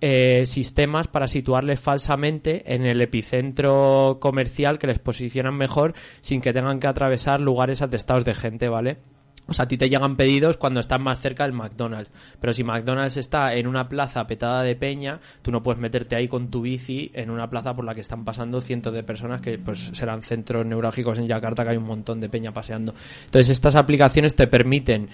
eh, 0.00 0.44
sistemas 0.46 1.08
para 1.08 1.26
situarles 1.26 1.80
falsamente 1.80 2.74
en 2.74 2.84
el 2.84 3.00
epicentro 3.00 4.18
comercial 4.20 4.78
que 4.78 4.86
les 4.86 4.98
posicionan 4.98 5.56
mejor 5.56 5.94
sin 6.20 6.40
que 6.40 6.52
tengan 6.52 6.80
que 6.80 6.88
atravesar 6.88 7.40
lugares 7.40 7.82
atestados 7.82 8.24
de 8.24 8.34
gente, 8.34 8.68
¿vale? 8.68 8.98
O 9.46 9.52
sea, 9.52 9.66
a 9.66 9.68
ti 9.68 9.76
te 9.76 9.90
llegan 9.90 10.16
pedidos 10.16 10.56
cuando 10.56 10.80
estás 10.80 11.00
más 11.00 11.20
cerca 11.20 11.44
del 11.44 11.52
McDonald's. 11.52 12.10
Pero 12.40 12.52
si 12.52 12.64
McDonald's 12.64 13.18
está 13.18 13.54
en 13.54 13.66
una 13.66 13.88
plaza 13.88 14.26
petada 14.26 14.62
de 14.62 14.74
peña, 14.74 15.20
tú 15.42 15.50
no 15.50 15.62
puedes 15.62 15.80
meterte 15.80 16.16
ahí 16.16 16.28
con 16.28 16.50
tu 16.50 16.62
bici 16.62 17.10
en 17.12 17.30
una 17.30 17.48
plaza 17.48 17.74
por 17.74 17.84
la 17.84 17.94
que 17.94 18.00
están 18.00 18.24
pasando 18.24 18.60
cientos 18.60 18.94
de 18.94 19.02
personas 19.02 19.42
que 19.42 19.58
pues 19.58 19.90
serán 19.92 20.22
centros 20.22 20.64
neurálgicos 20.64 21.18
en 21.18 21.26
Yakarta 21.26 21.62
que 21.62 21.70
hay 21.70 21.76
un 21.76 21.86
montón 21.86 22.20
de 22.20 22.30
peña 22.30 22.52
paseando. 22.52 22.94
Entonces 23.26 23.50
estas 23.50 23.76
aplicaciones 23.76 24.34
te 24.34 24.46
permiten 24.46 25.10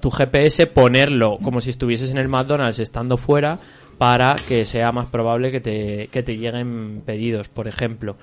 tu 0.00 0.10
GPS 0.10 0.66
ponerlo 0.66 1.38
como 1.38 1.60
si 1.60 1.70
estuvieses 1.70 2.10
en 2.10 2.18
el 2.18 2.28
McDonald's 2.28 2.80
estando 2.80 3.16
fuera 3.16 3.58
para 3.98 4.36
que 4.36 4.64
sea 4.64 4.92
más 4.92 5.08
probable 5.08 5.50
que 5.50 5.60
te, 5.60 6.08
que 6.08 6.22
te 6.22 6.36
lleguen 6.36 7.02
pedidos, 7.04 7.48
por 7.48 7.66
ejemplo. 7.66 8.16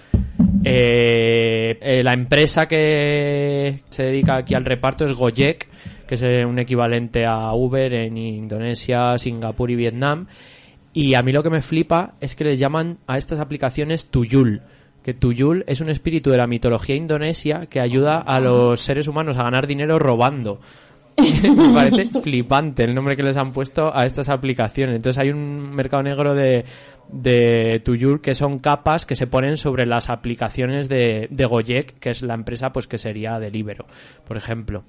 Eh, 0.63 1.77
eh, 1.79 2.03
la 2.03 2.13
empresa 2.13 2.65
que 2.65 3.81
se 3.89 4.03
dedica 4.03 4.37
aquí 4.37 4.55
al 4.55 4.65
reparto 4.65 5.03
es 5.05 5.13
Gojek, 5.13 5.67
que 6.07 6.15
es 6.15 6.23
eh, 6.23 6.45
un 6.45 6.57
equivalente 6.59 7.25
a 7.25 7.53
Uber 7.53 7.93
en 7.93 8.17
Indonesia, 8.17 9.17
Singapur 9.17 9.69
y 9.69 9.75
Vietnam. 9.75 10.27
Y 10.93 11.13
a 11.15 11.21
mí 11.21 11.33
lo 11.33 11.43
que 11.43 11.49
me 11.49 11.61
flipa 11.61 12.13
es 12.21 12.35
que 12.35 12.45
le 12.45 12.55
llaman 12.55 12.97
a 13.05 13.17
estas 13.17 13.41
aplicaciones 13.41 14.09
Tuyul. 14.09 14.61
Que 15.03 15.13
Tuyul 15.13 15.65
es 15.67 15.81
un 15.81 15.89
espíritu 15.89 16.31
de 16.31 16.37
la 16.37 16.47
mitología 16.47 16.95
indonesia 16.95 17.67
que 17.67 17.81
ayuda 17.81 18.19
a 18.19 18.39
los 18.39 18.79
seres 18.79 19.07
humanos 19.07 19.37
a 19.37 19.43
ganar 19.43 19.67
dinero 19.67 19.99
robando. 19.99 20.61
me 21.55 21.73
parece 21.73 22.19
flipante 22.19 22.83
el 22.83 22.93
nombre 22.93 23.15
que 23.15 23.23
les 23.23 23.37
han 23.37 23.53
puesto 23.53 23.95
a 23.95 24.05
estas 24.05 24.29
aplicaciones. 24.29 24.95
Entonces 24.95 25.21
hay 25.21 25.29
un 25.29 25.71
mercado 25.73 26.03
negro 26.03 26.33
de, 26.33 26.65
de 27.09 27.81
Tuyul 27.83 28.21
que 28.21 28.35
son 28.35 28.59
capas 28.59 29.05
que 29.05 29.15
se 29.15 29.27
ponen 29.27 29.57
sobre 29.57 29.85
las 29.85 30.09
aplicaciones 30.09 30.89
de, 30.89 31.27
de 31.29 31.45
Gojek, 31.45 31.99
que 31.99 32.09
es 32.11 32.21
la 32.21 32.33
empresa 32.33 32.71
pues 32.71 32.87
que 32.87 32.97
sería 32.97 33.39
Deliveroo, 33.39 33.87
por 34.27 34.37
ejemplo. 34.37 34.83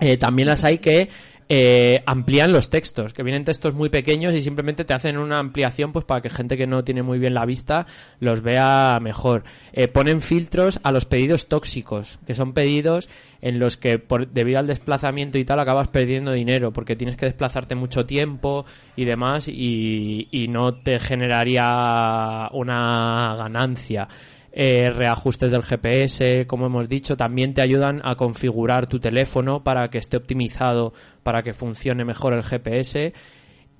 Eh, 0.00 0.16
también 0.16 0.48
las 0.48 0.64
hay 0.64 0.78
que 0.78 1.08
eh, 1.48 2.02
amplían 2.06 2.50
los 2.50 2.70
textos, 2.70 3.12
que 3.12 3.22
vienen 3.22 3.44
textos 3.44 3.74
muy 3.74 3.90
pequeños 3.90 4.32
y 4.32 4.40
simplemente 4.40 4.84
te 4.84 4.94
hacen 4.94 5.18
una 5.18 5.38
ampliación 5.38 5.92
pues 5.92 6.04
para 6.04 6.22
que 6.22 6.30
gente 6.30 6.56
que 6.56 6.66
no 6.66 6.82
tiene 6.82 7.02
muy 7.02 7.18
bien 7.18 7.34
la 7.34 7.44
vista 7.44 7.86
los 8.20 8.40
vea 8.40 8.98
mejor. 9.00 9.44
Eh, 9.72 9.86
ponen 9.86 10.20
filtros 10.20 10.80
a 10.82 10.92
los 10.92 11.04
pedidos 11.04 11.48
tóxicos, 11.48 12.18
que 12.26 12.34
son 12.34 12.52
pedidos 12.54 13.08
en 13.42 13.58
los 13.58 13.76
que 13.76 13.98
por, 13.98 14.28
debido 14.28 14.60
al 14.60 14.68
desplazamiento 14.68 15.36
y 15.36 15.44
tal 15.44 15.60
acabas 15.60 15.88
perdiendo 15.88 16.32
dinero 16.32 16.72
porque 16.72 16.96
tienes 16.96 17.16
que 17.16 17.26
desplazarte 17.26 17.74
mucho 17.74 18.06
tiempo 18.06 18.64
y 18.96 19.04
demás 19.04 19.48
y, 19.48 20.46
no 20.48 20.74
te 20.74 20.98
generaría 20.98 22.48
una 22.52 23.34
ganancia. 23.36 24.08
Eh, 24.54 24.90
reajustes 24.90 25.50
del 25.50 25.62
GPS, 25.62 26.46
como 26.46 26.66
hemos 26.66 26.86
dicho, 26.86 27.16
también 27.16 27.54
te 27.54 27.62
ayudan 27.62 28.02
a 28.04 28.16
configurar 28.16 28.86
tu 28.86 28.98
teléfono 28.98 29.64
para 29.64 29.88
que 29.88 29.96
esté 29.96 30.18
optimizado, 30.18 30.92
para 31.22 31.42
que 31.42 31.54
funcione 31.54 32.04
mejor 32.04 32.34
el 32.34 32.42
GPS 32.42 33.14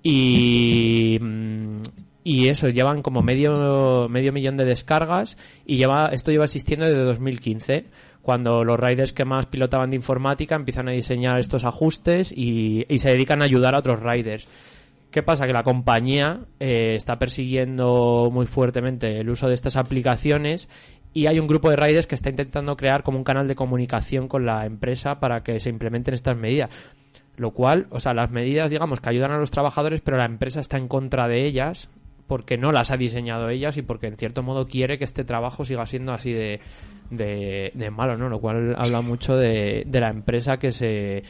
y 0.03 1.19
mm, 1.21 1.83
y 2.25 2.49
eso 2.49 2.69
llevan 2.69 3.03
como 3.03 3.23
medio 3.23 4.09
medio 4.09 4.33
millón 4.33 4.57
de 4.57 4.65
descargas 4.65 5.37
y 5.67 5.77
lleva 5.77 6.09
esto 6.13 6.31
lleva 6.31 6.45
existiendo 6.45 6.87
desde 6.87 7.03
2015 7.03 7.87
cuando 8.23 8.63
los 8.65 8.79
riders 8.79 9.13
que 9.13 9.25
más 9.25 9.47
pilotaban 9.47 9.91
de 9.91 9.97
informática 9.97 10.55
empiezan 10.55 10.89
a 10.89 10.93
diseñar 10.93 11.39
estos 11.39 11.65
ajustes 11.65 12.33
y, 12.35 12.87
se 12.99 13.11
dedican 13.11 13.43
a 13.43 13.45
ayudar 13.45 13.75
a 13.75 13.81
otros 13.81 14.01
riders. 14.01 14.47
¿Qué 15.11 15.23
pasa? 15.23 15.45
Que 15.45 15.53
la 15.53 15.65
compañía 15.65 16.41
eh, 16.59 16.95
está 16.95 17.19
persiguiendo 17.19 18.31
muy 18.33 18.47
fuertemente 18.47 19.21
el 19.21 19.29
uso 19.29 19.49
de 19.49 19.55
estas 19.55 19.77
aplicaciones 19.77 20.69
y 21.13 21.27
hay 21.27 21.39
un 21.39 21.47
grupo 21.47 21.69
de 21.69 21.77
riders 21.77 22.07
que 22.07 22.15
está 22.15 22.31
intentando 22.31 22.77
crear 22.77 23.03
como 23.03 23.19
un 23.19 23.25
canal 23.25 23.47
de 23.47 23.55
comunicación 23.55 24.29
con 24.29 24.47
la 24.47 24.65
empresa 24.65 25.21
para 25.21 25.43
que 25.43 25.61
se 25.61 25.69
implementen 25.69 26.15
estas 26.15 26.37
medidas. 26.37 26.71
Lo 27.37 27.51
cual, 27.51 27.87
o 27.91 27.99
sea, 27.99 28.15
las 28.15 28.31
medidas, 28.31 28.71
digamos, 28.71 29.01
que 29.01 29.11
ayudan 29.11 29.33
a 29.33 29.39
los 29.39 29.51
trabajadores, 29.51 30.01
pero 30.01 30.17
la 30.17 30.27
empresa 30.27 30.61
está 30.61 30.79
en 30.79 30.89
contra 30.89 31.29
de 31.29 31.45
ellas 31.47 31.91
porque 32.33 32.57
no 32.57 32.73
las 32.73 32.91
ha 32.91 32.97
diseñado 32.97 33.51
ellas 33.51 33.77
y 33.77 33.83
porque 33.83 34.07
en 34.07 34.17
cierto 34.17 34.43
modo 34.43 34.67
quiere 34.67 34.97
que 34.97 35.05
este 35.05 35.23
trabajo 35.23 35.67
siga 35.67 35.85
siendo 35.85 36.15
así 36.15 36.33
de, 36.33 36.61
de, 37.11 37.73
de 37.75 37.91
malo, 37.91 38.17
¿no? 38.17 38.31
Lo 38.31 38.41
cual 38.41 38.75
habla 38.75 39.03
mucho 39.03 39.37
de, 39.37 39.83
de 39.87 40.01
la 40.01 40.09
empresa 40.09 40.57
que 40.57 40.73
se 40.73 41.25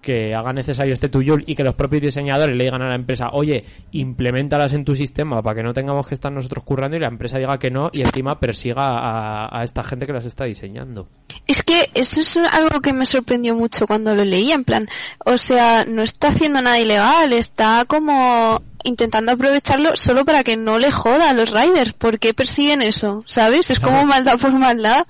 que 0.00 0.34
haga 0.34 0.54
necesario 0.54 0.94
este 0.94 1.10
tuyo 1.10 1.36
y 1.44 1.54
que 1.54 1.62
los 1.62 1.74
propios 1.74 2.00
diseñadores 2.00 2.56
le 2.56 2.64
digan 2.64 2.80
a 2.80 2.88
la 2.88 2.94
empresa, 2.94 3.28
oye, 3.32 3.62
implementalas 3.92 4.72
en 4.72 4.86
tu 4.86 4.96
sistema 4.96 5.42
para 5.42 5.56
que 5.56 5.62
no 5.62 5.74
tengamos 5.74 6.06
que 6.06 6.14
estar 6.14 6.32
nosotros 6.32 6.64
currando 6.64 6.96
y 6.96 7.00
la 7.00 7.08
empresa 7.08 7.36
diga 7.36 7.58
que 7.58 7.70
no 7.70 7.90
y 7.92 8.00
encima 8.00 8.40
persiga 8.40 8.86
a, 8.86 9.60
a 9.60 9.64
esta 9.64 9.84
gente 9.84 10.06
que 10.06 10.14
las 10.14 10.24
está 10.24 10.46
diseñando. 10.46 11.10
Es 11.46 11.62
que 11.62 11.90
eso 11.92 12.22
es 12.22 12.38
algo 12.38 12.80
que 12.80 12.94
me 12.94 13.04
sorprendió 13.04 13.54
mucho 13.54 13.86
cuando 13.86 14.14
lo 14.14 14.24
leí, 14.24 14.50
en 14.50 14.64
plan, 14.64 14.88
o 15.26 15.36
sea, 15.36 15.84
no 15.84 16.00
está 16.00 16.28
haciendo 16.28 16.62
nada 16.62 16.80
ilegal, 16.80 17.34
está 17.34 17.84
como 17.86 18.62
intentando 18.84 19.32
aprovecharlo 19.32 19.96
solo 19.96 20.24
para 20.24 20.44
que 20.44 20.56
no 20.56 20.78
le 20.78 20.90
joda 20.90 21.30
a 21.30 21.34
los 21.34 21.50
riders. 21.50 21.92
¿Por 21.92 22.18
qué 22.18 22.34
persiguen 22.34 22.82
eso? 22.82 23.22
¿Sabes? 23.26 23.70
Es 23.70 23.80
como 23.80 24.04
maldad 24.06 24.38
por 24.38 24.52
maldad. 24.52 25.06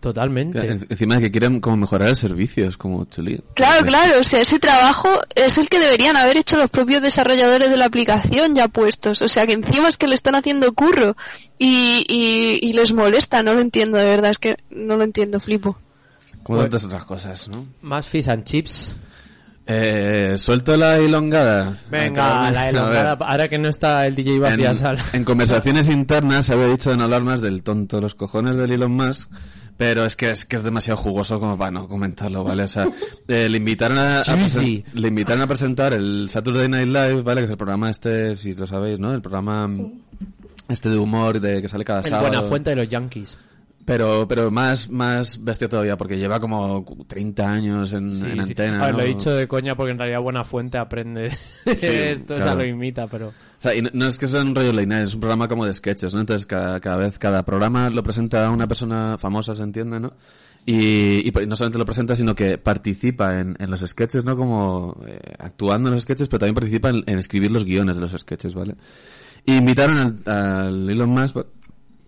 Totalmente. 0.00 0.58
En- 0.58 0.86
Encima 0.90 1.14
de 1.16 1.22
que 1.22 1.30
quieren 1.30 1.60
como 1.60 1.78
mejorar 1.78 2.10
el 2.10 2.16
servicio, 2.16 2.68
es 2.68 2.76
como 2.76 3.06
chulí. 3.06 3.40
Claro, 3.54 3.86
claro, 3.86 4.20
o 4.20 4.24
sea, 4.24 4.42
ese 4.42 4.58
trabajo 4.58 5.08
es 5.34 5.56
el 5.56 5.70
que 5.70 5.78
deberían 5.78 6.16
haber 6.18 6.36
hecho 6.36 6.58
los 6.58 6.68
propios 6.68 7.00
desarrolladores 7.00 7.70
de 7.70 7.78
la 7.78 7.86
aplicación 7.86 8.54
ya 8.54 8.68
puestos. 8.68 9.22
O 9.22 9.28
sea, 9.28 9.46
que 9.46 9.54
encima 9.54 9.88
es 9.88 9.96
que 9.96 10.06
le 10.06 10.14
están 10.14 10.34
haciendo 10.34 10.74
curro 10.74 11.16
y, 11.58 12.04
y, 12.06 12.58
y 12.60 12.72
les 12.74 12.92
molesta, 12.92 13.42
no 13.42 13.54
lo 13.54 13.60
entiendo, 13.62 13.96
de 13.96 14.04
verdad, 14.04 14.30
es 14.30 14.38
que 14.38 14.58
no 14.68 14.96
lo 14.98 15.04
entiendo, 15.04 15.40
flipo. 15.40 15.78
Como 16.42 16.58
Pues- 16.58 16.68
tantas 16.68 16.84
otras 16.84 17.04
cosas, 17.06 17.48
¿no? 17.48 17.64
Más 17.80 18.06
fish 18.06 18.28
and 18.28 18.44
chips. 18.44 18.98
Eh, 19.66 20.34
suelto 20.36 20.76
la 20.76 20.96
elongada. 20.98 21.78
Venga, 21.90 22.50
la 22.50 22.62
a 22.62 22.68
elongada, 22.68 23.12
ahora 23.12 23.48
que 23.48 23.58
no 23.58 23.68
está 23.68 24.06
el 24.06 24.14
DJ 24.14 24.38
Vacías 24.38 24.82
En, 24.82 25.20
en 25.20 25.24
conversaciones 25.24 25.88
internas 25.88 26.46
se 26.46 26.52
había 26.52 26.66
dicho 26.66 26.90
de 26.90 26.96
no 26.96 27.04
hablar 27.04 27.22
más 27.22 27.40
del 27.40 27.62
tonto, 27.62 28.00
los 28.00 28.14
cojones 28.14 28.56
del 28.56 28.72
Elon 28.72 28.92
Musk, 28.92 29.30
pero 29.78 30.04
es 30.04 30.16
que 30.16 30.30
es 30.30 30.44
que 30.44 30.56
es 30.56 30.62
demasiado 30.62 30.98
jugoso 30.98 31.40
como 31.40 31.56
para 31.56 31.70
no 31.70 31.88
comentarlo, 31.88 32.44
¿vale? 32.44 32.64
O 32.64 32.68
sea, 32.68 32.88
eh, 33.26 33.48
le 33.48 33.56
invitaron 33.56 33.98
a, 33.98 34.20
a 34.20 34.36
le 34.36 35.08
invitaron 35.08 35.42
a 35.42 35.46
presentar 35.46 35.94
el 35.94 36.28
Saturday 36.28 36.68
Night 36.68 36.88
Live, 36.88 37.22
¿vale? 37.22 37.40
Que 37.40 37.44
es 37.46 37.50
el 37.50 37.56
programa 37.56 37.90
este, 37.90 38.34
si 38.34 38.52
lo 38.54 38.66
sabéis, 38.66 39.00
¿no? 39.00 39.14
El 39.14 39.22
programa 39.22 39.68
este 40.68 40.90
de 40.90 40.98
humor 40.98 41.40
de 41.40 41.62
que 41.62 41.68
sale 41.68 41.84
cada 41.84 42.00
El 42.00 42.10
sábado. 42.10 42.28
Buena 42.28 42.42
Fuente 42.42 42.70
de 42.70 42.76
los 42.76 42.88
Yankees. 42.88 43.38
Pero, 43.86 44.26
pero 44.26 44.50
más, 44.50 44.88
más 44.88 45.44
bestia 45.44 45.68
todavía, 45.68 45.96
porque 45.98 46.16
lleva 46.16 46.40
como 46.40 46.84
30 47.06 47.52
años 47.52 47.92
en, 47.92 48.10
Sí, 48.12 48.24
en 48.24 48.32
sí. 48.32 48.38
antena. 48.52 48.82
A 48.82 48.86
ver, 48.86 48.92
¿no? 48.92 48.98
lo 49.00 49.04
he 49.04 49.08
dicho 49.08 49.30
de 49.34 49.46
coña 49.46 49.76
porque 49.76 49.92
en 49.92 49.98
realidad 49.98 50.20
Buena 50.22 50.42
Fuente 50.42 50.78
aprende 50.78 51.30
Sí, 51.30 51.36
esto, 51.86 52.34
o 52.34 52.36
sea, 52.38 52.46
claro. 52.46 52.60
lo 52.60 52.66
imita, 52.66 53.06
pero... 53.06 53.28
O 53.28 53.32
sea, 53.58 53.74
y 53.74 53.82
no, 53.82 53.90
no 53.92 54.06
es 54.06 54.18
que 54.18 54.26
sea 54.26 54.40
un 54.42 54.54
rollo 54.54 54.72
night, 54.72 55.04
es 55.04 55.14
un 55.14 55.20
programa 55.20 55.48
como 55.48 55.66
de 55.66 55.72
sketches, 55.74 56.14
¿no? 56.14 56.20
Entonces, 56.20 56.46
cada, 56.46 56.80
cada 56.80 56.96
vez, 56.96 57.18
cada 57.18 57.44
programa 57.44 57.90
lo 57.90 58.02
presenta 58.02 58.50
una 58.50 58.66
persona 58.66 59.16
famosa, 59.18 59.54
se 59.54 59.62
entiende, 59.62 60.00
¿no? 60.00 60.14
Y, 60.66 61.28
y 61.28 61.46
no 61.46 61.54
solamente 61.54 61.78
lo 61.78 61.84
presenta, 61.84 62.14
sino 62.14 62.34
que 62.34 62.56
participa 62.56 63.38
en, 63.38 63.54
en 63.58 63.70
los 63.70 63.80
sketches, 63.80 64.24
¿no? 64.24 64.34
Como 64.34 64.96
eh, 65.06 65.18
actuando 65.38 65.88
en 65.90 65.94
los 65.94 66.02
sketches, 66.04 66.28
pero 66.28 66.38
también 66.40 66.54
participa 66.54 66.88
en, 66.88 67.04
en 67.06 67.18
escribir 67.18 67.50
los 67.50 67.64
guiones 67.66 67.96
de 67.96 68.00
los 68.02 68.12
sketches, 68.12 68.54
¿vale? 68.54 68.74
Y 69.44 69.56
invitaron 69.56 69.98
al, 69.98 70.14
al 70.34 70.90
Elon 70.90 71.10
Musk, 71.10 71.36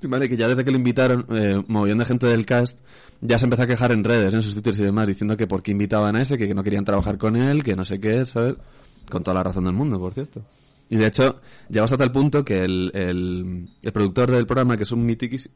¿vale? 0.07 0.29
Que 0.29 0.37
ya 0.37 0.49
desde 0.49 0.65
que 0.65 0.71
lo 0.71 0.77
invitaron, 0.77 1.27
eh, 1.31 1.63
de 1.67 2.05
gente 2.05 2.27
del 2.27 2.47
cast 2.47 2.79
ya 3.21 3.39
se 3.39 3.47
empezó 3.47 3.63
a 3.63 3.67
quejar 3.67 3.93
en 3.93 4.05
redes, 4.05 4.35
en 4.35 4.43
sus 4.43 4.55
twitters 4.55 4.79
y 4.81 4.85
demás, 4.85 5.07
diciendo 5.07 5.37
que 5.37 5.47
por 5.47 5.63
qué 5.63 5.71
invitaban 5.71 6.17
a 6.17 6.23
ese, 6.23 6.37
que 6.37 6.55
no 6.55 6.63
querían 6.63 6.85
trabajar 6.85 7.19
con 7.19 7.37
él, 7.37 7.63
que 7.63 7.75
no 7.75 7.85
sé 7.85 7.99
qué, 7.99 8.25
¿sabes? 8.25 8.57
Con 9.11 9.23
toda 9.23 9.35
la 9.37 9.43
razón 9.43 9.65
del 9.65 9.73
mundo, 9.73 9.99
por 9.99 10.13
cierto. 10.13 10.43
Y 10.89 10.97
de 10.97 11.07
hecho, 11.07 11.41
llegó 11.69 11.85
hasta 11.85 11.97
tal 11.97 12.13
punto 12.13 12.45
que 12.45 12.63
el, 12.63 12.91
el, 12.95 13.69
el 13.83 13.93
productor 13.93 14.31
del 14.31 14.47
programa, 14.47 14.77
que 14.77 14.85
es 14.85 14.93
un 14.93 15.05
mitiquísimo, 15.05 15.55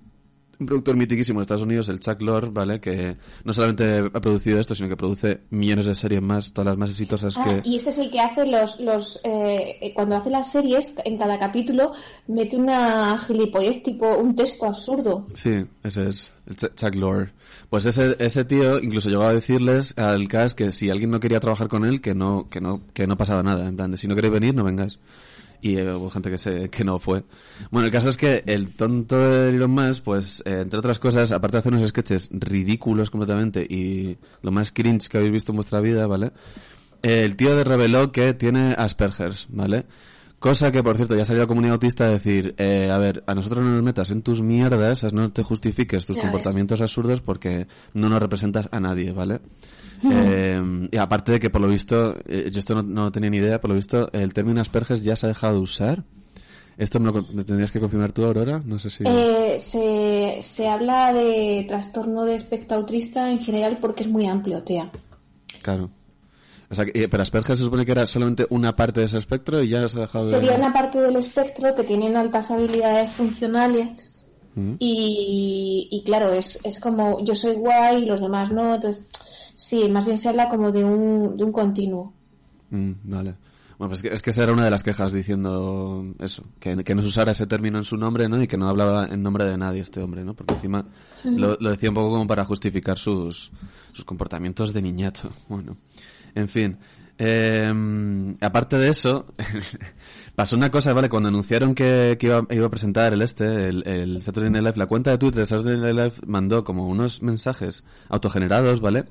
un 0.61 0.67
productor 0.67 0.95
mitiquísimo 0.97 1.41
de 1.41 1.43
Estados 1.43 1.63
Unidos, 1.63 1.89
el 1.89 1.99
Chuck 2.01 2.21
Lorre, 2.23 2.51
¿vale? 2.51 2.81
Que 2.81 3.17
no 3.45 3.53
solamente 3.53 3.99
ha 4.13 4.21
producido 4.21 4.61
esto, 4.61 4.75
sino 4.75 4.89
que 4.89 4.97
produce 4.97 5.41
millones 5.51 5.87
de 5.87 5.95
series 5.95 6.21
más, 6.23 6.53
todas 6.53 6.67
las 6.69 6.77
más 6.79 6.91
exitosas 6.91 7.35
Ah, 7.37 7.43
que... 7.63 7.69
y 7.69 7.77
este 7.77 7.91
es 7.91 7.99
el 7.99 8.11
que 8.11 8.21
hace 8.21 8.47
los, 8.47 8.79
los 8.79 9.19
eh, 9.25 9.79
eh, 9.81 9.95
cuando 9.95 10.17
hace 10.17 10.31
las 10.31 10.53
series, 10.53 10.95
en 11.05 11.17
cada 11.19 11.39
capítulo, 11.39 11.93
mete 12.29 12.57
una 12.57 13.19
gilipollez 13.19 13.83
tipo 13.83 14.07
un 14.19 14.37
texto 14.37 14.67
absurdo. 14.67 15.27
Sí, 15.35 15.65
ese 15.83 16.09
es, 16.09 16.31
el 16.47 16.57
Ch- 16.57 16.75
Chuck 16.75 16.95
Lorre. 16.95 17.33
Pues 17.71 17.87
ese, 17.87 18.17
ese 18.19 18.45
tío 18.45 18.79
incluso 18.81 19.09
llegó 19.09 19.23
a 19.23 19.33
decirles 19.35 19.97
al 19.97 20.29
cast 20.29 20.57
que 20.59 20.73
si 20.73 20.91
alguien 20.91 21.11
no 21.11 21.21
quería 21.21 21.41
trabajar 21.41 21.69
con 21.69 21.85
él, 21.85 22.01
que 22.01 22.15
no, 22.15 22.49
que 22.51 22.61
no, 22.61 22.83
que 22.93 23.07
no 23.07 23.17
pasaba 23.17 23.43
nada. 23.43 23.67
En 23.69 23.77
plan, 23.77 23.91
de 23.91 23.97
si 23.97 24.07
no 24.09 24.15
queréis 24.15 24.35
venir, 24.35 24.55
no 24.55 24.65
vengáis. 24.65 24.99
Y 25.63 25.81
hubo 25.83 26.09
gente 26.09 26.31
que 26.31 26.39
se, 26.39 26.71
que 26.71 26.85
no 26.85 26.99
fue. 26.99 27.23
Bueno, 27.71 27.87
el 27.87 27.93
caso 27.93 28.09
es 28.09 28.17
que 28.17 28.43
el 28.47 28.75
tonto 28.75 29.19
de 29.19 29.51
Elon 29.51 29.71
Musk, 29.71 30.03
pues, 30.03 30.43
eh, 30.47 30.61
entre 30.63 30.79
otras 30.79 30.99
cosas, 30.99 31.33
aparte 31.33 31.57
de 31.57 31.59
hacer 31.61 31.75
unos 31.75 31.89
sketches 31.89 32.31
ridículos 32.33 33.11
completamente 33.11 33.63
y 33.63 34.17
lo 34.43 34.51
más 34.51 34.73
cringe 34.73 35.09
que 35.09 35.19
habéis 35.19 35.33
visto 35.33 35.53
en 35.53 35.57
vuestra 35.57 35.81
vida, 35.81 36.07
¿vale? 36.07 36.33
Eh, 37.03 37.25
el 37.25 37.37
tío 37.37 37.55
de 37.57 37.65
reveló 37.65 38.13
que 38.13 38.35
tiene 38.35 38.75
Asperger's, 38.77 39.49
¿vale? 39.51 39.87
Cosa 40.41 40.73
que, 40.73 40.83
por 40.83 40.97
cierto, 40.97 41.15
ya 41.15 41.27
salió 41.27 41.43
la 41.43 41.47
comunidad 41.47 41.75
autista 41.75 42.07
a 42.07 42.09
decir, 42.09 42.55
eh, 42.57 42.89
a 42.91 42.97
ver, 42.97 43.23
a 43.27 43.35
nosotros 43.35 43.63
no 43.63 43.73
nos 43.73 43.83
metas 43.83 44.11
en 44.11 44.23
tus 44.23 44.41
mierdas, 44.41 45.13
no 45.13 45.31
te 45.31 45.43
justifiques 45.43 46.07
tus 46.07 46.17
Ya 46.17 46.23
comportamientos 46.23 46.81
absurdos 46.81 47.21
porque 47.21 47.67
no 47.93 48.09
nos 48.09 48.21
representas 48.21 48.67
a 48.73 48.81
nadie, 48.81 49.13
¿vale? 49.13 49.41
Eh, 50.03 50.89
y 50.91 50.97
aparte 50.97 51.33
de 51.33 51.41
que, 51.41 51.51
por 51.51 51.61
lo 51.61 51.69
visto, 51.69 52.17
eh, 52.25 52.49
yo 52.51 52.59
esto 52.59 52.75
no, 52.75 52.83
no 52.83 53.13
tenía 53.13 53.29
ni 53.29 53.37
idea, 53.37 53.61
por 53.61 53.69
lo 53.69 53.77
visto, 53.77 54.09
el 54.15 54.33
término 54.33 54.63
Asperger's 54.63 55.05
ya 55.05 55.15
se 55.15 55.27
ha 55.27 55.29
dejado 55.29 55.57
de 55.57 55.61
usar. 55.61 56.05
Esto 56.79 57.01
me 57.01 57.13
lo 57.13 57.23
me 57.35 57.45
tendrías 57.45 57.71
que 57.71 57.81
confirmar 57.81 58.11
tú, 58.11 58.25
Aurora, 58.25 58.63
no 58.65 58.79
sé 58.79 58.89
si... 58.89 59.05
Eh, 59.07 59.59
se, 59.61 60.39
se 60.43 60.67
habla 60.67 61.13
de 61.13 61.67
trastorno 61.69 62.25
de 62.25 62.37
espectro 62.37 62.79
autista 62.79 63.31
en 63.31 63.41
general 63.41 63.77
porque 63.79 64.05
es 64.05 64.09
muy 64.09 64.27
amplio, 64.27 64.63
tía. 64.63 64.91
Claro. 65.61 65.91
O 66.71 66.75
sea, 66.75 66.85
que, 66.85 67.03
eh, 67.03 67.09
pero 67.09 67.23
Asperger 67.23 67.57
se 67.57 67.65
supone 67.65 67.85
que 67.85 67.93
era 67.93 68.07
solamente 68.07 68.47
una 68.51 68.77
parte 68.77 69.01
de 69.01 69.07
ese 69.07 69.19
espectro 69.19 69.61
y 69.61 69.69
ya 69.71 69.89
se 69.89 69.99
ha 69.99 70.03
dejado 70.03 70.27
de... 70.27 70.31
Sería 70.31 70.55
una 70.55 70.73
parte 70.73 71.01
del 71.01 71.17
espectro 71.17 71.75
que 71.75 71.83
tienen 71.83 72.17
altas 72.17 72.51
habilidades 72.53 73.13
funcionales 73.13 74.25
Ujú. 74.55 74.77
y, 74.79 75.89
y 75.91 76.05
claro, 76.05 76.33
es, 76.33 76.61
es 76.63 76.79
como 76.79 77.25
yo 77.25 77.35
soy 77.35 77.57
guay 77.57 78.05
y 78.05 78.07
los 78.07 78.21
demás 78.21 78.53
no, 78.53 78.77
entonces 78.77 79.09
sí, 79.57 79.89
más 79.89 80.07
bien 80.07 80.17
se 80.17 80.29
habla 80.29 80.49
como 80.49 80.71
de 80.71 80.85
un, 80.85 81.37
de 81.37 81.43
un 81.43 81.51
continuo. 81.51 82.13
Mm, 82.71 82.93
vale. 83.03 83.35
Bueno, 83.81 83.93
pues 83.93 84.05
es 84.05 84.11
que, 84.11 84.15
es 84.15 84.21
que 84.21 84.29
esa 84.29 84.43
era 84.43 84.53
una 84.53 84.67
de 84.67 84.71
las 84.71 84.83
quejas 84.83 85.11
diciendo 85.11 86.05
eso, 86.19 86.45
que, 86.61 86.85
que 86.85 86.95
no 86.95 87.01
se 87.01 87.09
usara 87.09 87.33
ese 87.33 87.47
término 87.47 87.79
en 87.79 87.85
su 87.85 87.97
nombre, 87.97 88.29
¿no? 88.29 88.43
Y 88.43 88.47
que 88.47 88.59
no 88.59 88.69
hablaba 88.69 89.07
en 89.07 89.23
nombre 89.23 89.49
de 89.49 89.57
nadie 89.57 89.81
este 89.81 90.03
hombre, 90.03 90.23
¿no? 90.23 90.35
Porque 90.35 90.53
encima 90.53 90.85
lo, 91.25 91.57
lo 91.59 91.71
decía 91.71 91.89
un 91.89 91.95
poco 91.95 92.11
como 92.11 92.27
para 92.27 92.45
justificar 92.45 92.99
sus, 92.99 93.51
sus 93.95 94.05
comportamientos 94.05 94.75
de 94.75 94.83
niñato. 94.83 95.31
Bueno, 95.49 95.79
en 96.35 96.49
fin. 96.51 96.77
Eh, 97.17 98.37
aparte 98.43 98.77
de 98.77 98.91
eso, 98.91 99.25
pasó 100.35 100.57
una 100.57 100.71
cosa, 100.71 100.93
¿vale? 100.93 101.09
Cuando 101.09 101.31
anunciaron 101.31 101.75
que, 101.75 102.19
que 102.21 102.27
iba, 102.27 102.47
iba 102.51 102.67
a 102.67 102.71
presentar 102.71 103.15
el 103.15 103.23
este, 103.23 103.71
el, 103.71 103.89
el 103.89 104.21
Saturday 104.21 104.51
Night 104.51 104.65
Live, 104.67 104.77
la 104.77 104.89
cuenta 104.89 105.11
de 105.11 105.17
Twitter 105.17 105.41
de 105.41 105.47
Saturday 105.47 105.79
Night 105.79 105.97
Live 105.97 106.27
mandó 106.27 106.65
como 106.65 106.87
unos 106.87 107.23
mensajes 107.23 107.83
autogenerados, 108.11 108.83
¿vale? 108.83 109.07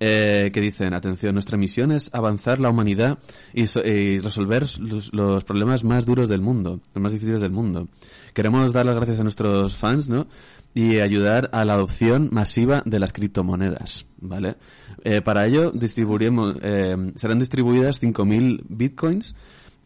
Eh, 0.00 0.50
que 0.52 0.60
dicen, 0.60 0.94
atención, 0.94 1.34
nuestra 1.34 1.56
misión 1.58 1.92
es 1.92 2.10
avanzar 2.14 2.58
la 2.58 2.70
humanidad 2.70 3.18
y, 3.54 3.66
so- 3.66 3.84
y 3.84 4.18
resolver 4.18 4.66
los, 4.80 5.44
problemas 5.44 5.84
más 5.84 6.06
duros 6.06 6.28
del 6.28 6.40
mundo, 6.40 6.80
los 6.94 7.02
más 7.02 7.12
difíciles 7.12 7.40
del 7.40 7.52
mundo. 7.52 7.88
Queremos 8.34 8.72
dar 8.72 8.86
las 8.86 8.96
gracias 8.96 9.20
a 9.20 9.22
nuestros 9.22 9.76
fans, 9.76 10.08
¿no? 10.08 10.26
Y 10.74 10.98
ayudar 11.00 11.50
a 11.52 11.64
la 11.64 11.74
adopción 11.74 12.28
masiva 12.32 12.82
de 12.86 12.98
las 13.00 13.12
criptomonedas, 13.12 14.06
¿vale? 14.20 14.56
Eh, 15.04 15.20
para 15.20 15.46
ello 15.46 15.70
distribuiremos, 15.72 16.56
eh, 16.62 17.12
serán 17.16 17.38
distribuidas 17.38 18.00
5.000 18.00 18.62
bitcoins 18.68 19.34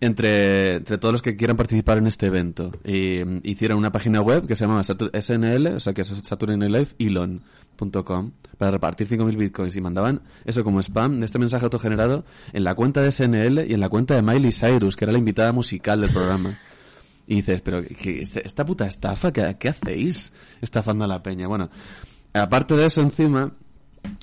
entre, 0.00 0.76
entre 0.76 0.98
todos 0.98 1.12
los 1.12 1.22
que 1.22 1.36
quieran 1.36 1.56
participar 1.56 1.98
en 1.98 2.06
este 2.06 2.26
evento. 2.26 2.70
Mm, 2.84 3.38
hicieron 3.42 3.78
una 3.78 3.92
página 3.92 4.20
web 4.20 4.46
que 4.46 4.56
se 4.56 4.66
llama 4.66 4.82
SNL, 4.82 5.66
o 5.76 5.80
sea 5.80 5.92
que 5.94 6.02
es 6.02 6.08
Saturday 6.08 6.56
Night 6.56 6.72
Live, 6.72 6.88
Elon.com, 6.98 8.32
para 8.58 8.70
repartir 8.70 9.08
5.000 9.08 9.36
bitcoins 9.36 9.76
y 9.76 9.80
mandaban 9.80 10.22
eso 10.44 10.62
como 10.62 10.80
spam 10.80 11.22
este 11.22 11.38
mensaje 11.38 11.64
autogenerado 11.64 12.24
en 12.52 12.64
la 12.64 12.74
cuenta 12.74 13.02
de 13.02 13.10
SNL 13.10 13.66
y 13.68 13.74
en 13.74 13.80
la 13.80 13.88
cuenta 13.88 14.14
de 14.14 14.22
Miley 14.22 14.52
Cyrus, 14.52 14.96
que 14.96 15.04
era 15.04 15.12
la 15.12 15.18
invitada 15.18 15.52
musical 15.52 16.00
del 16.00 16.10
programa. 16.10 16.56
Y 17.26 17.36
dices, 17.36 17.62
pero 17.62 17.82
¿qué, 17.82 18.20
este- 18.20 18.46
esta 18.46 18.64
puta 18.66 18.86
estafa, 18.86 19.32
¿qué, 19.32 19.56
qué 19.58 19.70
hacéis 19.70 20.32
estafando 20.60 21.04
a 21.04 21.08
la 21.08 21.22
peña? 21.22 21.48
Bueno, 21.48 21.70
aparte 22.34 22.76
de 22.76 22.84
eso 22.84 23.00
encima, 23.00 23.52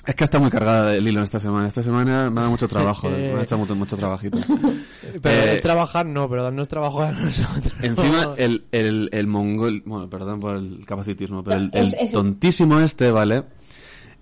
es 0.06 0.14
que 0.14 0.24
está 0.24 0.38
muy 0.38 0.50
cargada 0.50 0.94
el 0.94 1.06
hilo 1.06 1.22
esta 1.22 1.38
semana. 1.38 1.68
Esta 1.68 1.82
semana 1.82 2.30
me 2.30 2.38
ha 2.38 2.42
dado 2.42 2.50
mucho 2.50 2.68
trabajo, 2.68 3.08
me 3.10 3.32
ha 3.32 3.42
hecho 3.42 3.56
mucho, 3.56 3.74
mucho 3.76 3.96
trabajito. 3.96 4.38
Pero 5.22 5.42
Eh, 5.42 5.54
es 5.54 5.62
trabajar 5.62 6.06
no, 6.06 6.28
pero 6.28 6.42
darnos 6.44 6.68
trabajo 6.68 7.02
a 7.02 7.12
nosotros. 7.12 7.74
Encima, 7.82 8.34
el, 8.36 8.64
el, 8.72 9.08
el 9.12 9.26
mongol, 9.26 9.82
bueno, 9.84 10.08
perdón 10.08 10.40
por 10.40 10.56
el 10.56 10.84
capacitismo, 10.86 11.44
pero 11.44 11.68
el, 11.72 12.12
tontísimo 12.12 12.80
este, 12.80 13.10
¿vale? 13.10 13.44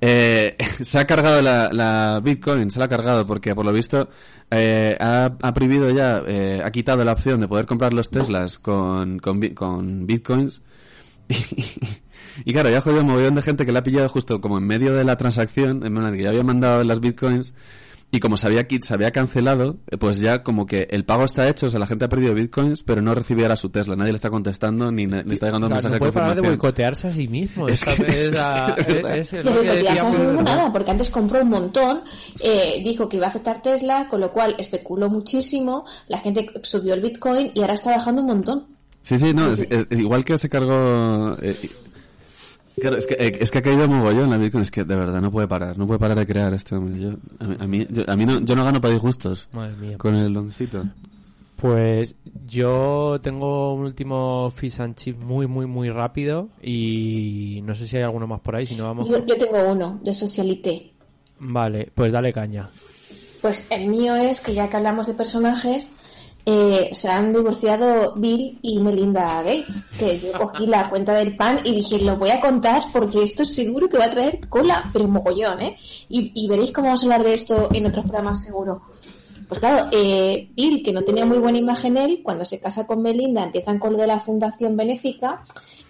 Eh, 0.00 0.56
se 0.80 0.98
ha 0.98 1.06
cargado 1.06 1.40
la, 1.42 1.70
la 1.72 2.20
Bitcoin, 2.20 2.70
se 2.70 2.78
la 2.78 2.86
ha 2.86 2.88
cargado 2.88 3.26
porque 3.26 3.54
por 3.54 3.64
lo 3.64 3.72
visto 3.72 4.08
eh, 4.50 4.96
ha, 4.98 5.24
ha 5.40 5.54
prohibido 5.54 5.90
ya, 5.90 6.22
eh, 6.26 6.60
ha 6.64 6.70
quitado 6.70 7.04
la 7.04 7.12
opción 7.12 7.38
de 7.40 7.48
poder 7.48 7.66
comprar 7.66 7.92
los 7.92 8.10
Teslas 8.10 8.58
con, 8.58 9.18
con, 9.18 9.40
con 9.54 10.06
Bitcoins. 10.06 10.62
Y, 12.44 12.52
claro, 12.52 12.70
ya 12.70 12.78
ha 12.78 12.80
jodido 12.80 13.00
un 13.02 13.08
mogollón 13.08 13.34
de 13.34 13.42
gente 13.42 13.66
que 13.66 13.72
la 13.72 13.80
ha 13.80 13.82
pillado 13.82 14.08
justo 14.08 14.40
como 14.40 14.58
en 14.58 14.64
medio 14.66 14.94
de 14.94 15.04
la 15.04 15.16
transacción, 15.16 15.84
en 15.84 15.94
plan 15.94 16.14
que 16.16 16.22
ya 16.22 16.28
había 16.30 16.42
mandado 16.44 16.82
las 16.84 17.00
Bitcoins 17.00 17.54
Y 18.12 18.18
como 18.18 18.36
se 18.36 18.48
había, 18.48 18.66
quit- 18.66 18.82
se 18.82 18.92
había 18.92 19.12
cancelado, 19.12 19.76
eh, 19.88 19.96
pues 19.96 20.18
ya 20.18 20.42
como 20.42 20.66
que 20.66 20.88
el 20.90 21.04
pago 21.04 21.24
está 21.24 21.48
hecho, 21.48 21.66
o 21.66 21.70
sea, 21.70 21.78
la 21.78 21.86
gente 21.86 22.06
ha 22.06 22.08
perdido 22.08 22.34
bitcoins, 22.34 22.82
pero 22.82 23.00
no 23.02 23.14
recibía 23.14 23.44
ahora 23.44 23.54
su 23.54 23.68
Tesla. 23.70 23.94
Nadie 23.94 24.10
le 24.10 24.16
está 24.16 24.30
contestando 24.30 24.90
ni 24.90 25.06
le 25.06 25.20
está 25.32 25.46
llegando 25.46 25.68
un 25.68 25.74
mensaje 25.74 25.94
no 25.94 25.98
puede 26.00 26.10
de 26.10 26.14
parar 26.18 26.34
de 26.34 26.40
boicotearse 26.48 27.06
a 27.06 27.12
sí 27.12 27.28
mismo. 27.28 27.68
Es 27.68 27.84
que- 27.84 27.92
es 27.92 28.30
que 28.30 29.02
es- 29.20 29.32
es 29.32 29.44
lo 29.44 29.60
que 29.60 29.70
decíamos 29.70 30.18
no 30.18 30.42
nada, 30.42 30.72
porque 30.72 30.90
antes 30.90 31.08
compró 31.08 31.40
un 31.42 31.50
montón, 31.50 32.00
eh, 32.40 32.80
dijo 32.82 33.08
que 33.08 33.16
iba 33.18 33.26
a 33.26 33.28
aceptar 33.28 33.62
Tesla, 33.62 34.08
con 34.10 34.20
lo 34.20 34.32
cual 34.32 34.56
especuló 34.58 35.08
muchísimo, 35.08 35.84
la 36.08 36.18
gente 36.18 36.46
subió 36.64 36.94
el 36.94 37.02
Bitcoin 37.02 37.52
y 37.54 37.60
ahora 37.60 37.74
está 37.74 37.90
bajando 37.94 38.22
un 38.22 38.26
montón. 38.26 38.66
Sí, 39.02 39.18
sí, 39.18 39.30
no, 39.32 39.52
es, 39.52 39.60
es- 39.70 39.86
es 39.88 39.98
igual 40.00 40.24
que 40.24 40.36
se 40.36 40.48
cargó... 40.48 41.36
eh, 41.40 41.54
claro, 42.80 42.96
es 42.96 43.06
que, 43.06 43.14
eh, 43.14 43.38
es 43.40 43.50
que 43.50 43.58
ha 43.58 43.62
caído 43.62 43.86
mogollón 43.86 44.30
la 44.30 44.38
Bitcoin, 44.38 44.62
es 44.62 44.70
que 44.70 44.84
de 44.84 44.96
verdad 44.96 45.20
no 45.20 45.30
puede 45.30 45.46
parar, 45.46 45.78
no 45.78 45.86
puede 45.86 46.00
parar 46.00 46.18
de 46.18 46.26
crear 46.26 46.52
este 46.54 46.74
hombre. 46.74 47.00
Yo, 47.00 47.10
a 47.38 47.44
mí, 47.44 47.56
a 47.60 47.66
mí, 47.66 47.86
yo, 47.88 48.02
a 48.06 48.16
mí 48.16 48.26
no, 48.26 48.40
yo 48.40 48.56
no 48.56 48.64
gano 48.64 48.80
para 48.80 48.92
disgustos 48.94 49.48
Madre 49.52 49.76
mía. 49.76 49.98
con 49.98 50.14
el 50.14 50.32
loncito. 50.32 50.84
Pues 51.56 52.14
yo 52.46 53.20
tengo 53.22 53.74
un 53.74 53.84
último 53.84 54.50
fish 54.50 54.80
and 54.80 54.94
chip 54.94 55.18
muy, 55.18 55.46
muy, 55.46 55.66
muy 55.66 55.90
rápido 55.90 56.48
y 56.62 57.60
no 57.64 57.74
sé 57.74 57.86
si 57.86 57.98
hay 57.98 58.02
alguno 58.02 58.26
más 58.26 58.40
por 58.40 58.56
ahí, 58.56 58.64
si 58.64 58.74
no 58.74 58.84
vamos... 58.84 59.08
Yo, 59.08 59.24
yo 59.26 59.36
tengo 59.36 59.62
uno, 59.70 60.00
de 60.02 60.14
Socialité. 60.14 60.90
Vale, 61.38 61.90
pues 61.94 62.12
dale 62.12 62.32
caña. 62.32 62.70
Pues 63.42 63.66
el 63.70 63.88
mío 63.88 64.16
es 64.16 64.40
que 64.40 64.54
ya 64.54 64.68
que 64.70 64.76
hablamos 64.78 65.06
de 65.06 65.14
personajes, 65.14 65.92
eh, 66.46 66.90
se 66.92 67.08
han 67.08 67.32
divorciado 67.32 68.14
Bill 68.14 68.58
y 68.62 68.78
Melinda 68.78 69.42
Gates, 69.42 69.86
que 69.98 70.18
yo 70.18 70.32
cogí 70.32 70.66
la 70.66 70.88
cuenta 70.88 71.12
del 71.14 71.36
pan 71.36 71.60
y 71.64 71.74
dije, 71.74 72.00
lo 72.00 72.16
voy 72.16 72.30
a 72.30 72.40
contar 72.40 72.82
porque 72.92 73.22
esto 73.22 73.44
seguro 73.44 73.88
que 73.88 73.98
va 73.98 74.06
a 74.06 74.10
traer 74.10 74.48
cola, 74.48 74.90
pero 74.92 75.06
mogollón, 75.08 75.60
¿eh? 75.60 75.76
Y, 76.08 76.32
y 76.34 76.48
veréis 76.48 76.72
cómo 76.72 76.88
vamos 76.88 77.02
a 77.02 77.06
hablar 77.06 77.24
de 77.24 77.34
esto 77.34 77.68
en 77.72 77.86
otros 77.86 78.04
programas 78.04 78.42
seguro. 78.42 78.82
Pues 79.50 79.58
claro, 79.58 79.88
eh, 79.90 80.48
Bill, 80.54 80.80
que 80.80 80.92
no 80.92 81.02
tenía 81.02 81.26
muy 81.26 81.38
buena 81.38 81.58
imagen 81.58 81.96
él, 81.96 82.20
cuando 82.22 82.44
se 82.44 82.60
casa 82.60 82.86
con 82.86 83.02
Melinda 83.02 83.42
empiezan 83.42 83.80
con 83.80 83.94
lo 83.94 83.98
de 83.98 84.06
la 84.06 84.20
fundación 84.20 84.76
benéfica 84.76 85.42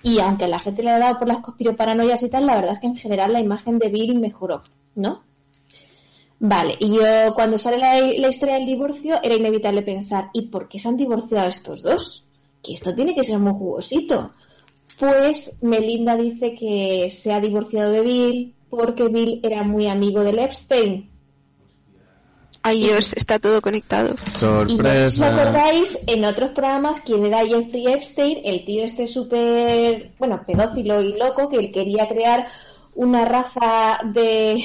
y 0.03 0.19
aunque 0.19 0.49
la 0.49 0.59
gente 0.59 0.83
le 0.83 0.89
ha 0.91 0.99
dado 0.99 1.19
por 1.19 1.29
las 1.29 1.41
conspiroparanoias 1.41 2.23
y 2.23 2.31
tal, 2.31 2.47
la 2.47 2.55
verdad 2.55 2.73
es 2.73 2.79
que 2.79 2.87
en 2.87 2.97
general 2.97 3.35
la 3.35 3.41
imagen 3.41 3.79
de 3.79 3.91
Bill 3.91 4.19
mejoró, 4.19 4.63
¿no? 4.95 5.25
Vale, 6.43 6.75
y 6.81 6.97
yo 6.97 7.35
cuando 7.35 7.59
sale 7.59 7.77
la, 7.77 8.01
la 8.01 8.29
historia 8.29 8.55
del 8.55 8.65
divorcio 8.65 9.17
era 9.23 9.35
inevitable 9.35 9.83
pensar, 9.83 10.31
¿y 10.33 10.47
por 10.49 10.69
qué 10.69 10.79
se 10.79 10.89
han 10.89 10.97
divorciado 10.97 11.49
estos 11.49 11.83
dos? 11.83 12.25
Que 12.63 12.73
esto 12.73 12.95
tiene 12.95 13.15
que 13.15 13.25
ser 13.25 13.39
muy 13.39 13.53
jugosito. 13.53 14.33
Pues 14.99 15.59
Melinda 15.61 16.17
dice 16.17 16.55
que 16.55 17.11
se 17.11 17.33
ha 17.33 17.41
divorciado 17.41 17.91
de 17.93 18.01
Bill 18.01 18.55
porque 18.71 19.09
Bill 19.09 19.41
era 19.43 19.65
muy 19.65 19.87
amigo 19.87 20.23
del 20.23 20.39
Epstein. 20.39 21.11
Ay 22.63 22.81
Dios, 22.81 23.15
está 23.15 23.39
todo 23.39 23.61
conectado. 23.61 24.15
Y 24.67 24.77
sé 24.79 25.11
si 25.11 25.25
os 25.25 25.25
Sorpresa. 25.25 25.29
acordáis, 25.29 25.99
en 26.07 26.25
otros 26.25 26.51
programas, 26.51 27.01
quién 27.01 27.25
era 27.27 27.47
Jeffrey 27.47 27.87
Epstein, 27.87 28.41
el 28.45 28.65
tío 28.65 28.85
este 28.85 29.07
súper, 29.07 30.13
bueno, 30.19 30.43
pedófilo 30.47 31.03
y 31.03 31.19
loco, 31.19 31.49
que 31.49 31.57
él 31.57 31.73
quería 31.73 32.07
crear 32.09 32.47
una 32.95 33.25
raza 33.25 33.99
de, 34.05 34.63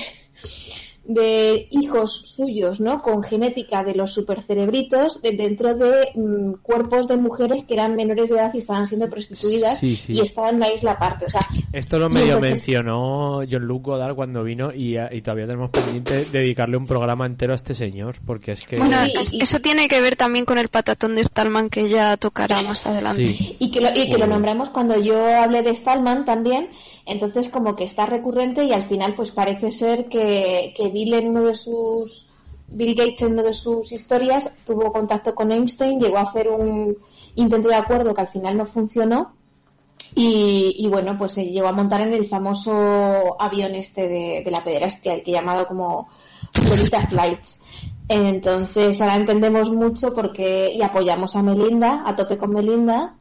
de 1.08 1.68
hijos 1.72 2.34
suyos, 2.36 2.80
¿no? 2.80 3.02
Con 3.02 3.22
genética 3.24 3.84
de 3.84 3.94
los 3.96 4.12
supercerebritos 4.14 5.22
de- 5.22 5.32
dentro 5.34 5.76
de 5.76 6.10
mm, 6.16 6.54
cuerpos 6.62 7.08
de 7.08 7.18
mujeres 7.18 7.64
que 7.66 7.74
eran 7.76 7.96
menores 7.96 8.30
de 8.30 8.36
edad 8.36 8.52
y 8.54 8.58
estaban 8.60 8.88
siendo 8.88 9.10
prostituidas 9.10 9.78
Sí, 9.80 9.96
sí. 9.96 10.14
y 10.14 10.22
estaban 10.22 10.56
en 10.56 10.60
la 10.62 10.74
isla 10.74 10.92
aparte. 10.94 11.26
O 11.26 11.30
sea, 11.30 11.42
Esto 11.74 12.00
lo 12.00 12.10
medio 12.10 12.36
entonces- 12.36 12.52
mencionó 12.52 13.42
John 13.50 13.66
Luke 13.66 13.84
Goddard 13.92 14.16
cuando 14.16 14.44
vino 14.44 14.72
y, 14.74 14.98
y 14.98 15.22
todavía 15.22 15.46
tenemos 15.46 15.70
pendiente 15.70 16.26
dedicarle 16.26 16.78
un 16.78 16.86
programa 16.88 17.26
entero 17.26 17.54
a 17.54 17.56
este 17.56 17.74
señor, 17.74 18.18
porque 18.26 18.54
es 18.54 18.66
que... 18.66 18.78
Bueno, 18.78 18.98
Sí, 19.06 19.14
es- 19.20 19.34
y- 19.34 19.42
eso 19.42 19.60
tiene 19.60 19.88
que 19.88 20.02
ver 20.02 20.16
también 20.16 20.46
con 20.46 20.58
el 20.58 20.70
patatón 20.70 21.16
de 21.16 21.24
Stallman 21.24 21.70
que 21.70 21.90
ya 21.90 22.18
tocará 22.18 22.62
más 22.64 22.86
adelante. 22.88 23.28
Sí. 23.28 23.56
Y 23.60 23.72
que 23.72 23.82
lo, 23.82 23.90
y 23.90 23.94
que 23.94 24.06
lo 24.08 24.14
Joder. 24.16 24.30
nombramos 24.30 24.70
cuando 24.70 25.00
yo 25.00 25.18
hablé 25.36 25.62
de 25.62 25.76
Stallman 25.76 26.26
también, 26.26 26.70
entonces 27.06 27.50
como 27.50 27.76
que 27.76 27.84
está 27.84 28.06
recurrente 28.06 28.64
y 28.64 28.72
al 28.72 28.82
final 28.84 29.14
pues 29.16 29.32
parece 29.32 29.70
ser 29.72 30.06
que, 30.06 30.74
que 30.76 30.90
Bill 30.96 31.14
en 31.14 31.28
uno 31.28 31.42
de 31.42 31.56
sus 31.56 32.30
Bill 32.70 32.96
Gates 32.96 33.22
en 33.22 33.34
una 33.34 33.44
de 33.44 33.54
sus 33.54 33.92
historias 33.92 34.52
tuvo 34.66 34.94
contacto 34.94 35.36
con 35.36 35.52
Einstein, 35.52 36.00
llegó 36.00 36.18
a 36.18 36.22
hacer 36.22 36.48
un 36.48 36.98
intento 37.36 37.68
de 37.68 37.76
acuerdo 37.76 38.14
que 38.14 38.22
al 38.22 38.30
final 38.30 38.58
no 38.58 38.66
funcionó 38.66 39.34
y, 40.16 40.76
y 40.80 40.88
bueno, 40.88 41.18
pues 41.18 41.34
se 41.34 41.46
llegó 41.46 41.68
a 41.68 41.74
montar 41.74 42.00
en 42.02 42.14
el 42.14 42.26
famoso 42.26 43.36
avión 43.38 43.76
este 43.76 44.08
de, 44.08 44.42
de 44.44 44.52
la 44.52 44.64
pederastia, 44.64 45.14
el 45.14 45.24
que 45.24 45.32
llamado 45.32 45.68
como 45.68 46.08
Lolita 46.70 47.06
Flights. 47.10 47.60
Entonces 48.08 49.02
ahora 49.02 49.16
entendemos 49.16 49.70
mucho 49.72 50.14
porque 50.14 50.72
y 50.72 50.82
apoyamos 50.82 51.36
a 51.36 51.42
Melinda, 51.42 52.04
a 52.06 52.16
tope 52.16 52.38
con 52.38 52.52
Melinda, 52.52 53.16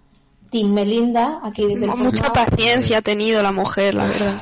Team 0.55 0.73
Melinda, 0.73 1.41
aquí 1.43 1.63
desde 1.67 1.87
el 1.87 1.91
Mucha 1.91 2.11
programa. 2.29 2.47
paciencia 2.47 2.99
ha 2.99 3.03
tenido 3.03 3.43
la 3.43 3.51
mujer, 3.51 3.97
la 3.97 4.07
verdad. 4.07 4.41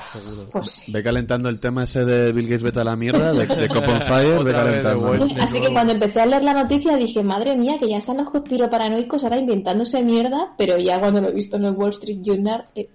Pues 0.53 0.71
sí. 0.71 0.93
Ve 0.93 1.03
calentando 1.03 1.49
el 1.49 1.59
tema 1.59 1.85
ese 1.85 2.05
de 2.05 2.33
Bill 2.33 2.45
Gates 2.49 2.63
vete 2.63 2.81
a 2.81 2.85
la 2.85 2.97
mierda, 2.97 3.33
de, 3.33 3.47
de 3.47 3.69
Cop 3.69 3.83
on 3.89 4.03
Fire, 4.03 4.45
ve 4.45 4.53
calentando. 4.53 5.15
Así 5.41 5.59
que 5.59 5.73
cuando 5.73 5.95
empecé 5.95 6.21
a 6.21 6.27
leer 6.27 6.45
la 6.45 6.53
noticia 6.53 6.97
dije, 6.97 7.23
madre 7.23 7.57
mía, 7.57 7.79
que 7.81 7.89
ya 7.89 7.97
están 7.97 8.19
los 8.19 8.29
conspiroparanoicos 8.29 9.25
ahora 9.25 9.39
inventándose 9.39 10.03
mierda, 10.03 10.53
pero 10.59 10.77
ya 10.79 11.01
cuando 11.01 11.23
lo 11.23 11.31
he 11.31 11.33
visto 11.33 11.57
en 11.57 11.65
el 11.65 11.73
Wall 11.73 11.91
Street 11.91 12.19
Journal 12.23 12.67
eh, 12.75 12.91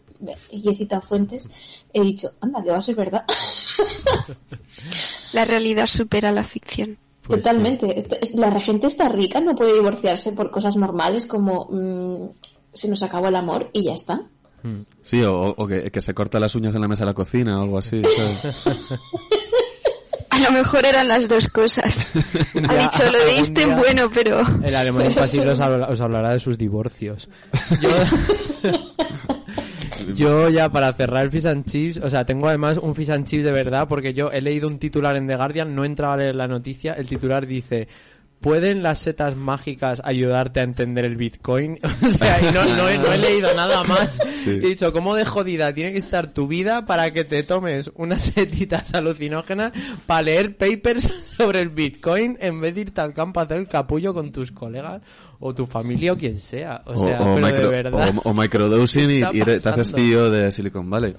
y 0.52 0.70
he 0.70 0.76
citado 0.76 1.02
fuentes, 1.02 1.50
he 1.94 2.02
dicho, 2.02 2.30
anda, 2.40 2.62
que 2.64 2.70
va 2.70 2.78
a 2.78 2.82
ser 2.84 2.94
verdad. 2.96 3.24
La 5.34 5.44
realidad 5.46 5.88
supera 5.88 6.32
la 6.32 6.44
ficción. 6.44 6.98
Pues 7.24 7.42
Totalmente. 7.42 7.98
Esto- 8.00 8.16
es- 8.22 8.34
la 8.36 8.50
regente 8.50 8.88
está 8.88 9.10
rica, 9.10 9.40
no 9.42 9.56
puede 9.56 9.74
divorciarse 9.74 10.32
por 10.32 10.50
cosas 10.50 10.76
normales 10.78 11.26
como 11.26 11.68
mm, 11.70 12.30
se 12.78 12.88
nos 12.88 13.04
acabó 13.04 13.28
el 13.28 13.36
amor 13.36 13.70
y 13.74 13.84
ya 13.86 13.94
está. 13.94 14.22
Sí, 15.02 15.22
o, 15.24 15.34
o 15.56 15.68
que, 15.68 15.92
que 15.92 16.02
se 16.02 16.14
corta 16.14 16.40
las 16.40 16.54
uñas 16.56 16.76
en 16.76 16.82
la 16.82 16.88
mesa 16.88 17.04
de 17.04 17.08
la 17.12 17.14
cocina 17.14 17.60
o 17.60 17.64
algo 17.64 17.78
así. 17.78 18.02
¿sabes? 18.04 18.56
A 20.30 20.40
lo 20.40 20.52
mejor 20.52 20.86
eran 20.86 21.08
las 21.08 21.28
dos 21.28 21.48
cosas. 21.48 22.12
Ha 22.70 22.76
dicho, 22.76 23.04
lo 23.12 23.26
día- 23.26 23.76
bueno, 23.78 24.10
pero... 24.14 24.42
El 24.64 24.76
alemán 24.76 25.08
impasible 25.08 25.52
os, 25.52 25.60
habla- 25.60 25.88
os 25.88 26.00
hablará 26.02 26.34
de 26.34 26.40
sus 26.40 26.58
divorcios. 26.58 27.28
Yo, 27.82 27.90
yo 30.14 30.50
ya 30.50 30.70
para 30.70 30.94
cerrar 30.94 31.24
el 31.26 31.32
Fish 31.32 31.48
and 31.48 31.66
Chips, 31.66 31.98
o 31.98 32.10
sea, 32.10 32.26
tengo 32.26 32.48
además 32.48 32.78
un 32.78 32.94
Fish 32.96 33.10
and 33.12 33.26
Chips 33.26 33.44
de 33.46 33.52
verdad 33.52 33.88
porque 33.88 34.14
yo 34.14 34.30
he 34.32 34.42
leído 34.42 34.68
un 34.68 34.80
titular 34.80 35.16
en 35.16 35.28
The 35.28 35.36
Guardian, 35.36 35.74
no 35.76 35.84
he 35.84 35.88
entrado 35.88 36.14
a 36.14 36.18
leer 36.18 36.36
la 36.36 36.48
noticia, 36.48 36.94
el 36.94 37.06
titular 37.08 37.46
dice... 37.48 37.88
¿Pueden 38.42 38.84
las 38.84 39.00
setas 39.00 39.36
mágicas 39.36 40.00
ayudarte 40.06 40.60
a 40.60 40.64
entender 40.64 41.06
el 41.06 41.16
Bitcoin? 41.18 41.80
O 42.04 42.08
sea, 42.08 42.40
y 42.50 42.54
no, 42.54 42.64
no 42.66 42.88
he, 42.88 42.98
no 42.98 43.12
he 43.12 43.18
leído 43.18 43.54
nada 43.56 43.84
más. 43.84 44.20
Sí. 44.32 44.52
He 44.52 44.60
dicho, 44.70 44.94
¿cómo 44.94 45.16
de 45.16 45.26
jodida 45.26 45.74
tiene 45.74 45.92
que 45.92 45.98
estar 45.98 46.32
tu 46.34 46.48
vida 46.48 46.86
para 46.86 47.12
que 47.12 47.24
te 47.24 47.42
tomes 47.44 47.90
unas 47.96 48.22
setitas 48.36 48.94
alucinógenas 48.94 49.72
para 50.06 50.22
leer 50.22 50.56
papers 50.56 51.04
sobre 51.36 51.62
el 51.62 51.70
Bitcoin 51.70 52.38
en 52.40 52.62
vez 52.62 52.76
de 52.76 52.82
irte 52.82 53.02
al 53.02 53.14
campo 53.14 53.40
a 53.40 53.44
hacer 53.44 53.58
el 53.58 53.68
capullo 53.68 54.14
con 54.14 54.32
tus 54.32 54.52
colegas 54.52 55.02
o 55.40 55.54
tu 55.56 55.66
familia 55.66 56.14
o 56.14 56.18
quien 56.18 56.38
sea? 56.38 56.82
O 56.86 56.98
sea, 56.98 57.18
pero 57.18 57.38
micro- 57.38 57.70
de 57.70 57.84
verdad. 57.84 58.14
o- 58.24 58.30
o 58.30 58.34
microdosing 58.34 59.12
y, 59.12 59.20
¿Qué 59.32 59.54
está 59.54 59.70
y 59.72 59.74
te 59.74 59.82
haces 59.82 59.94
tío 59.94 60.30
de 60.30 60.52
Silicon 60.52 60.90
Valley. 60.90 61.16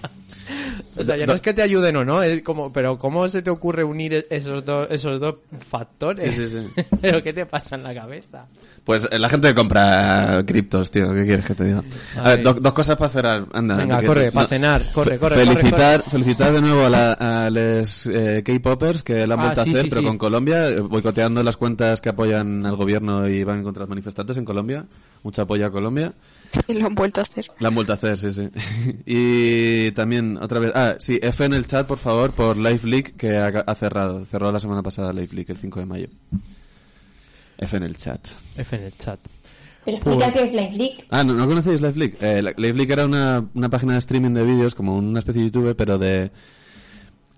O 0.96 1.04
sea, 1.04 1.16
ya 1.16 1.26
no 1.26 1.32
es 1.34 1.40
que 1.40 1.54
te 1.54 1.62
ayuden 1.62 1.96
o 1.96 2.04
no, 2.04 2.22
es 2.22 2.42
como, 2.42 2.72
pero 2.72 2.98
¿cómo 2.98 3.28
se 3.28 3.42
te 3.42 3.50
ocurre 3.50 3.84
unir 3.84 4.26
esos 4.30 4.64
dos, 4.64 4.88
esos 4.90 5.20
dos 5.20 5.36
factores? 5.68 6.34
Sí, 6.34 6.48
sí, 6.48 6.60
sí. 6.74 6.82
pero 7.00 7.22
¿qué 7.22 7.32
te 7.32 7.46
pasa 7.46 7.76
en 7.76 7.82
la 7.84 7.94
cabeza? 7.94 8.46
Pues 8.84 9.06
eh, 9.10 9.18
la 9.18 9.28
gente 9.28 9.54
compra 9.54 10.42
criptos, 10.46 10.90
tío, 10.90 11.12
¿qué 11.12 11.24
quieres 11.26 11.44
que 11.46 11.54
te 11.54 11.64
diga? 11.64 11.82
A 12.16 12.22
ver, 12.30 12.38
Ay. 12.38 12.42
do- 12.44 12.54
dos 12.54 12.72
cosas 12.72 12.96
para 12.96 13.10
cerrar, 13.10 13.46
anda. 13.52 13.76
Venga, 13.76 14.02
corre, 14.02 14.26
no- 14.26 14.32
para 14.32 14.48
cenar, 14.48 14.92
corre, 14.92 15.18
corre, 15.18 15.36
felicitar, 15.36 16.00
corre, 16.04 16.10
felicitar 16.10 16.52
de 16.52 16.60
nuevo 16.60 16.86
a, 16.86 16.90
la- 16.90 17.12
a 17.12 17.50
los 17.50 18.06
eh, 18.06 18.42
K-popers 18.44 19.02
que 19.02 19.26
la 19.26 19.34
han 19.34 19.40
Ah, 19.40 19.44
vuelto 19.44 19.64
sí, 19.64 19.70
a 19.70 19.72
hacer, 19.72 19.84
sí, 19.84 19.90
pero 19.90 20.00
sí. 20.02 20.06
con 20.06 20.18
Colombia, 20.18 20.68
eh, 20.68 20.80
boicoteando 20.80 21.42
las 21.42 21.56
cuentas 21.56 22.00
que 22.00 22.08
apoyan 22.08 22.64
al 22.66 22.76
gobierno 22.76 23.28
y 23.28 23.44
van 23.44 23.62
contra 23.62 23.82
los 23.82 23.88
manifestantes 23.90 24.36
en 24.36 24.44
Colombia. 24.44 24.84
Mucho 25.22 25.42
apoyo 25.42 25.66
a 25.66 25.70
Colombia. 25.70 26.12
Y 26.68 26.74
lo 26.74 26.86
han 26.86 26.94
vuelto 26.94 27.20
a 27.20 27.22
hacer. 27.22 27.46
La 27.58 27.68
han 27.68 27.74
vuelto 27.74 27.92
a 27.92 27.96
hacer, 27.96 28.16
sí, 28.18 28.30
sí. 28.32 28.48
y 29.06 29.92
también, 29.92 30.36
otra 30.38 30.58
vez, 30.60 30.72
ah, 30.74 30.94
sí, 30.98 31.18
F 31.22 31.44
en 31.44 31.52
el 31.54 31.66
chat, 31.66 31.86
por 31.86 31.98
favor, 31.98 32.32
por 32.32 32.56
LiveLeak, 32.56 33.16
que 33.16 33.36
ha, 33.36 33.48
ha 33.48 33.74
cerrado. 33.74 34.24
Cerró 34.26 34.50
la 34.52 34.60
semana 34.60 34.82
pasada 34.82 35.12
LiveLeak, 35.12 35.50
el 35.50 35.56
5 35.56 35.80
de 35.80 35.86
mayo. 35.86 36.08
F 37.58 37.76
en 37.76 37.82
el 37.82 37.96
chat. 37.96 38.20
F 38.56 38.76
en 38.76 38.84
el 38.84 38.96
chat. 38.96 39.18
Pero 39.84 39.96
explica 39.96 40.32
qué 40.32 40.44
es 40.44 40.74
Flick. 40.74 41.06
Ah, 41.10 41.24
¿no, 41.24 41.32
¿no 41.34 41.46
conocéis 41.46 41.80
LiveLeak? 41.80 42.22
Eh, 42.22 42.42
la- 42.42 42.52
LiveLeak 42.56 42.90
era 42.90 43.04
una, 43.06 43.44
una 43.54 43.68
página 43.70 43.94
de 43.94 43.98
streaming 44.00 44.32
de 44.34 44.44
vídeos, 44.44 44.74
como 44.74 44.96
una 44.96 45.18
especie 45.20 45.42
de 45.42 45.48
YouTube, 45.50 45.74
pero 45.76 45.98
de... 45.98 46.30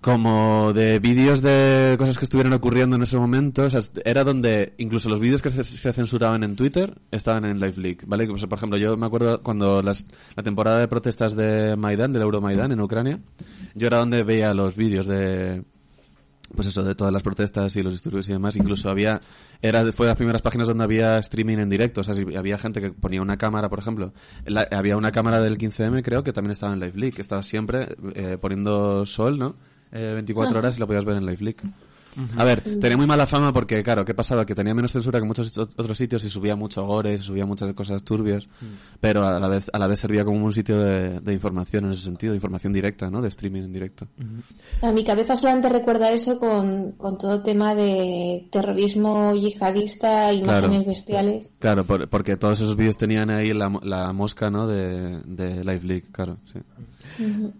Como 0.01 0.73
de 0.73 0.97
vídeos 0.97 1.43
de 1.43 1.95
cosas 1.99 2.17
que 2.17 2.25
estuvieran 2.25 2.53
ocurriendo 2.53 2.95
en 2.95 3.03
ese 3.03 3.17
momento. 3.17 3.63
O 3.65 3.69
sea, 3.69 3.81
era 4.03 4.23
donde 4.23 4.73
incluso 4.79 5.07
los 5.09 5.19
vídeos 5.19 5.43
que 5.43 5.51
se, 5.51 5.63
se 5.63 5.93
censuraban 5.93 6.43
en 6.43 6.55
Twitter 6.55 6.97
estaban 7.11 7.45
en 7.45 7.59
LiveLeak, 7.59 8.07
¿vale? 8.07 8.25
Pues, 8.27 8.43
por 8.47 8.57
ejemplo, 8.57 8.79
yo 8.79 8.97
me 8.97 9.05
acuerdo 9.05 9.43
cuando 9.43 9.83
las, 9.83 10.07
la 10.35 10.41
temporada 10.41 10.79
de 10.79 10.87
protestas 10.87 11.35
de 11.35 11.75
Maidan, 11.75 12.13
del 12.13 12.23
Euromaidan 12.23 12.71
en 12.71 12.81
Ucrania, 12.81 13.19
yo 13.75 13.85
era 13.85 13.97
donde 13.97 14.23
veía 14.23 14.55
los 14.55 14.75
vídeos 14.75 15.05
de, 15.05 15.63
pues 16.55 16.67
eso, 16.67 16.83
de 16.83 16.95
todas 16.95 17.13
las 17.13 17.21
protestas 17.21 17.75
y 17.75 17.83
los 17.83 17.93
disturbios 17.93 18.27
y 18.27 18.31
demás. 18.31 18.55
Incluso 18.55 18.89
había, 18.89 19.21
era, 19.61 19.83
fue 19.91 20.07
de 20.07 20.13
las 20.13 20.17
primeras 20.17 20.41
páginas 20.41 20.67
donde 20.67 20.83
había 20.83 21.19
streaming 21.19 21.59
en 21.59 21.69
directo. 21.69 22.01
O 22.01 22.03
sea, 22.03 22.15
si 22.15 22.21
había 22.35 22.57
gente 22.57 22.81
que 22.81 22.89
ponía 22.91 23.21
una 23.21 23.37
cámara, 23.37 23.69
por 23.69 23.77
ejemplo. 23.77 24.13
La- 24.47 24.67
había 24.71 24.97
una 24.97 25.11
cámara 25.11 25.39
del 25.41 25.59
15M, 25.59 26.01
creo, 26.01 26.23
que 26.23 26.33
también 26.33 26.53
estaba 26.53 26.73
en 26.73 26.79
Live 26.79 26.93
Leak. 26.95 27.13
que 27.17 27.21
Estaba 27.21 27.43
siempre 27.43 27.95
eh, 28.15 28.39
poniendo 28.41 29.05
sol, 29.05 29.37
¿no? 29.37 29.69
Eh, 29.91 30.11
24 30.13 30.57
horas 30.59 30.77
y 30.77 30.79
lo 30.79 30.87
podías 30.87 31.05
ver 31.05 31.17
en 31.17 31.25
Live 31.25 31.41
Leak. 31.43 31.63
A 32.35 32.43
ver, 32.43 32.59
tenía 32.81 32.97
muy 32.97 33.07
mala 33.07 33.25
fama 33.25 33.53
porque, 33.53 33.81
claro, 33.83 34.03
¿qué 34.03 34.13
pasaba? 34.13 34.45
Que 34.45 34.53
tenía 34.53 34.73
menos 34.75 34.91
censura 34.91 35.17
que 35.17 35.25
muchos 35.25 35.57
ot- 35.57 35.71
otros 35.77 35.97
sitios 35.97 36.21
y 36.25 36.29
subía 36.29 36.57
mucho 36.57 36.85
gore, 36.85 37.17
subía 37.17 37.45
muchas 37.45 37.73
cosas 37.73 38.03
turbias, 38.03 38.49
pero 38.99 39.25
a 39.25 39.39
la 39.39 39.47
vez 39.47 39.69
a 39.71 39.79
la 39.79 39.87
vez 39.87 39.97
servía 39.99 40.25
como 40.25 40.43
un 40.43 40.51
sitio 40.51 40.77
de, 40.77 41.21
de 41.21 41.33
información 41.33 41.85
en 41.85 41.91
ese 41.93 42.01
sentido, 42.03 42.33
de 42.33 42.35
información 42.37 42.73
directa, 42.73 43.09
¿no? 43.09 43.21
De 43.21 43.29
streaming 43.29 43.61
en 43.61 43.71
directo. 43.71 44.07
A 44.81 44.91
mi 44.91 45.05
cabeza 45.05 45.37
solamente 45.37 45.69
recuerda 45.69 46.11
eso 46.11 46.37
con, 46.37 46.91
con 46.97 47.17
todo 47.17 47.35
el 47.35 47.43
tema 47.43 47.73
de 47.75 48.45
terrorismo 48.51 49.33
yihadista, 49.33 50.33
imágenes 50.33 50.69
Claro. 50.69 50.85
bestiales. 50.85 51.51
Claro, 51.59 51.85
por- 51.85 52.09
porque 52.09 52.35
todos 52.35 52.59
esos 52.59 52.75
vídeos 52.75 52.97
tenían 52.97 53.29
ahí 53.29 53.53
la, 53.53 53.71
la 53.83 54.11
mosca, 54.11 54.49
¿no? 54.49 54.67
De, 54.67 55.19
de 55.21 55.63
Live 55.63 55.81
Leak, 55.83 56.11
claro, 56.11 56.35
sí. 56.51 56.59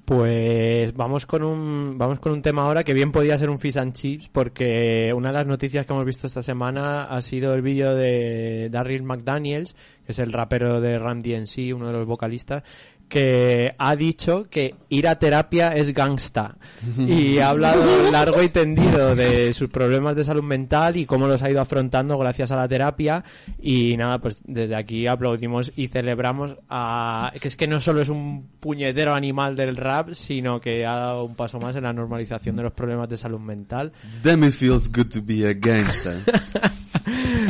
Pues 0.06 0.94
vamos 0.94 1.26
con 1.26 1.44
un 1.44 1.98
vamos 1.98 2.20
con 2.20 2.32
un 2.32 2.42
tema 2.42 2.64
ahora 2.64 2.84
que 2.84 2.94
bien 2.94 3.12
podía 3.12 3.38
ser 3.38 3.50
un 3.50 3.60
fish 3.60 3.78
and 3.78 3.94
chips 3.94 4.30
porque 4.30 5.14
una 5.16 5.30
de 5.30 5.34
las 5.34 5.48
noticias 5.48 5.86
que 5.86 5.94
hemos 5.94 6.06
visto 6.06 6.28
esta 6.28 6.44
semana 6.44 7.04
ha 7.04 7.22
sido 7.22 7.54
el 7.54 7.62
vídeo 7.62 7.94
de 7.96 8.70
Darryl 8.72 9.04
McDaniels, 9.04 9.76
que 10.12 10.22
es 10.22 10.28
el 10.28 10.34
rapero 10.34 10.82
de 10.82 11.00
Run 11.00 11.20
DMC, 11.20 11.74
uno 11.74 11.88
de 11.88 11.94
los 11.94 12.06
vocalistas, 12.06 12.64
que 13.08 13.74
ha 13.78 13.96
dicho 13.96 14.48
que 14.50 14.76
ir 14.90 15.08
a 15.08 15.20
terapia 15.20 15.70
es 15.76 15.94
gangsta 15.94 16.58
y 16.98 17.40
ha 17.40 17.50
hablado 17.50 17.84
largo 18.12 18.42
y 18.42 18.50
tendido 18.50 19.16
de 19.16 19.54
sus 19.54 19.70
problemas 19.70 20.16
de 20.16 20.24
salud 20.24 20.44
mental 20.44 20.96
y 20.96 21.06
cómo 21.06 21.28
los 21.28 21.42
ha 21.42 21.50
ido 21.50 21.60
afrontando 21.60 22.18
gracias 22.18 22.52
a 22.52 22.56
la 22.56 22.70
terapia 22.70 23.24
y 23.62 23.98
nada, 23.98 24.20
pues 24.20 24.38
desde 24.46 24.78
aquí 24.78 25.08
aplaudimos 25.08 25.74
y 25.78 25.88
celebramos 25.88 26.56
a 26.70 27.34
que 27.40 27.50
es 27.50 27.58
que 27.58 27.68
no 27.68 27.82
solo 27.82 28.02
es 28.02 28.10
un 28.10 28.48
puñetero 28.60 29.14
animal 29.14 29.56
del 29.56 29.76
rap, 29.76 30.12
sino 30.14 30.62
que 30.62 30.86
ha 30.86 30.96
dado 30.96 31.26
un 31.26 31.36
paso 31.36 31.60
más 31.60 31.76
en 31.76 31.84
la 31.84 31.94
normalización 31.94 32.56
de 32.56 32.64
los 32.64 32.74
problemas 32.74 33.10
de 33.10 33.18
salud 33.18 33.40
mental 33.40 33.92
Damn 34.24 34.44
it 34.46 34.54
feels 34.54 34.90
good 34.90 35.08
to 35.08 35.22
be 35.22 35.48
a 35.50 35.54
gangster. 35.54 36.16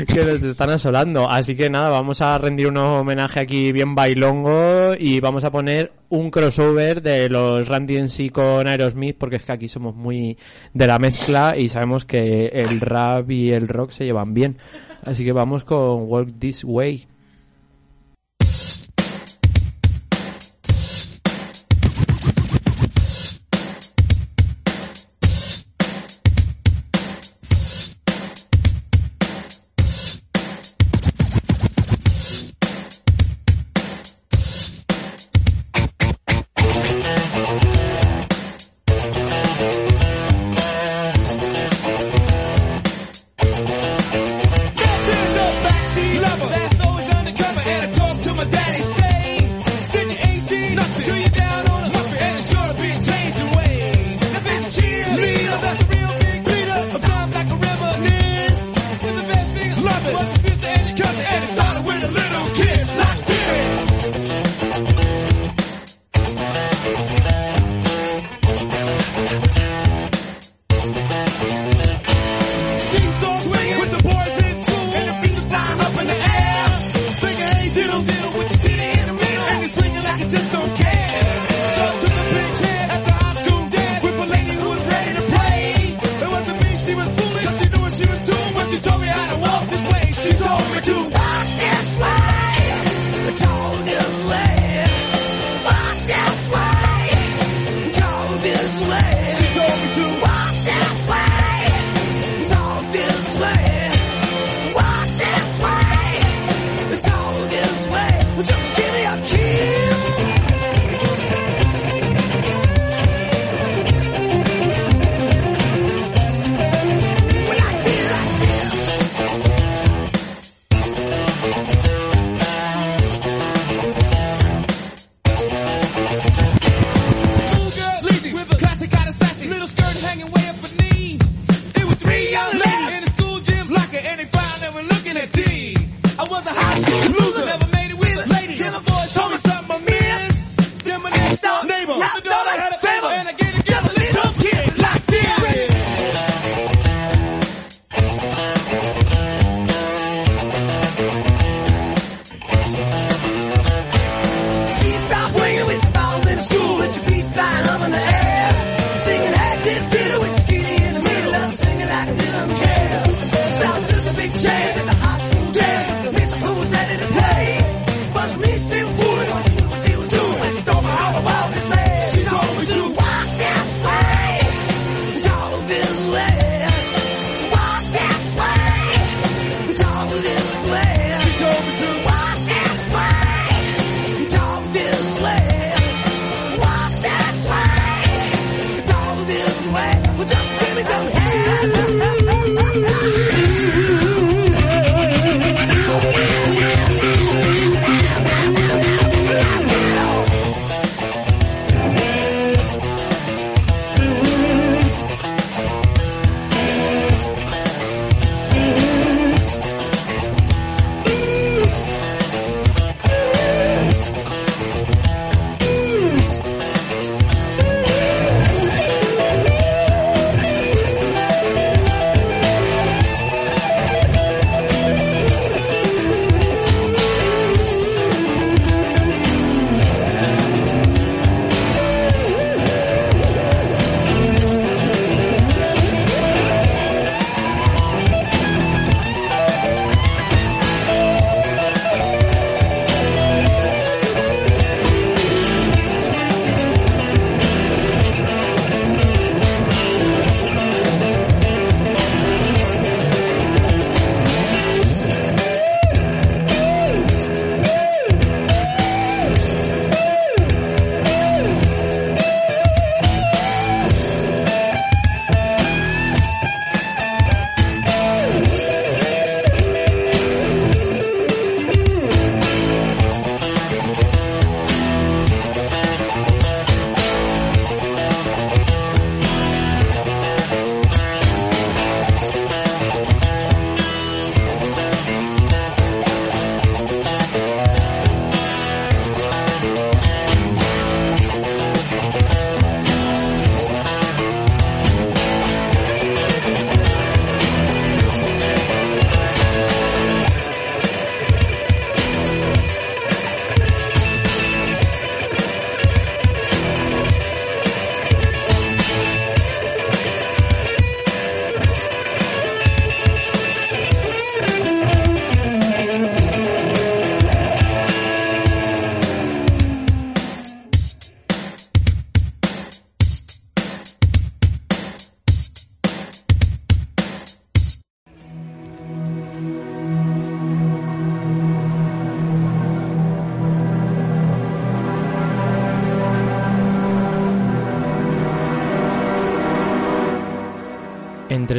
que 0.08 0.26
nos 0.26 0.44
están 0.44 0.70
asolando. 0.70 1.30
Así 1.30 1.56
que 1.56 1.70
nada, 1.70 1.90
vamos 1.90 2.22
a 2.22 2.38
rendir 2.52 2.68
un 2.68 2.76
homenaje 2.76 3.40
aquí 3.40 3.72
bien 3.72 3.96
bailongo 3.96 4.94
y 5.00 5.22
vamos 5.22 5.46
a 5.46 5.52
poner 5.52 5.94
un 6.10 6.30
crossover 6.30 7.02
de 7.02 7.30
los 7.30 7.70
en 7.70 8.10
sí 8.10 8.30
con 8.30 8.68
Aerosmith 8.68 9.18
porque 9.18 9.38
es 9.38 9.44
que 9.44 9.54
aquí 9.54 9.70
somos 9.70 9.96
muy 9.96 10.38
de 10.74 10.88
la 10.88 11.00
mezcla 11.00 11.56
y 11.58 11.70
sabemos 11.70 12.04
que 12.04 12.48
el 12.48 12.82
rap 12.82 13.32
y 13.32 13.54
el 13.54 13.70
rock 13.70 13.92
se 13.92 14.04
llevan 14.04 14.34
bien. 14.34 14.58
Así 15.02 15.24
que 15.24 15.32
vamos 15.32 15.64
con 15.64 16.10
Walk 16.10 16.28
This 16.40 16.66
Way. 16.66 17.11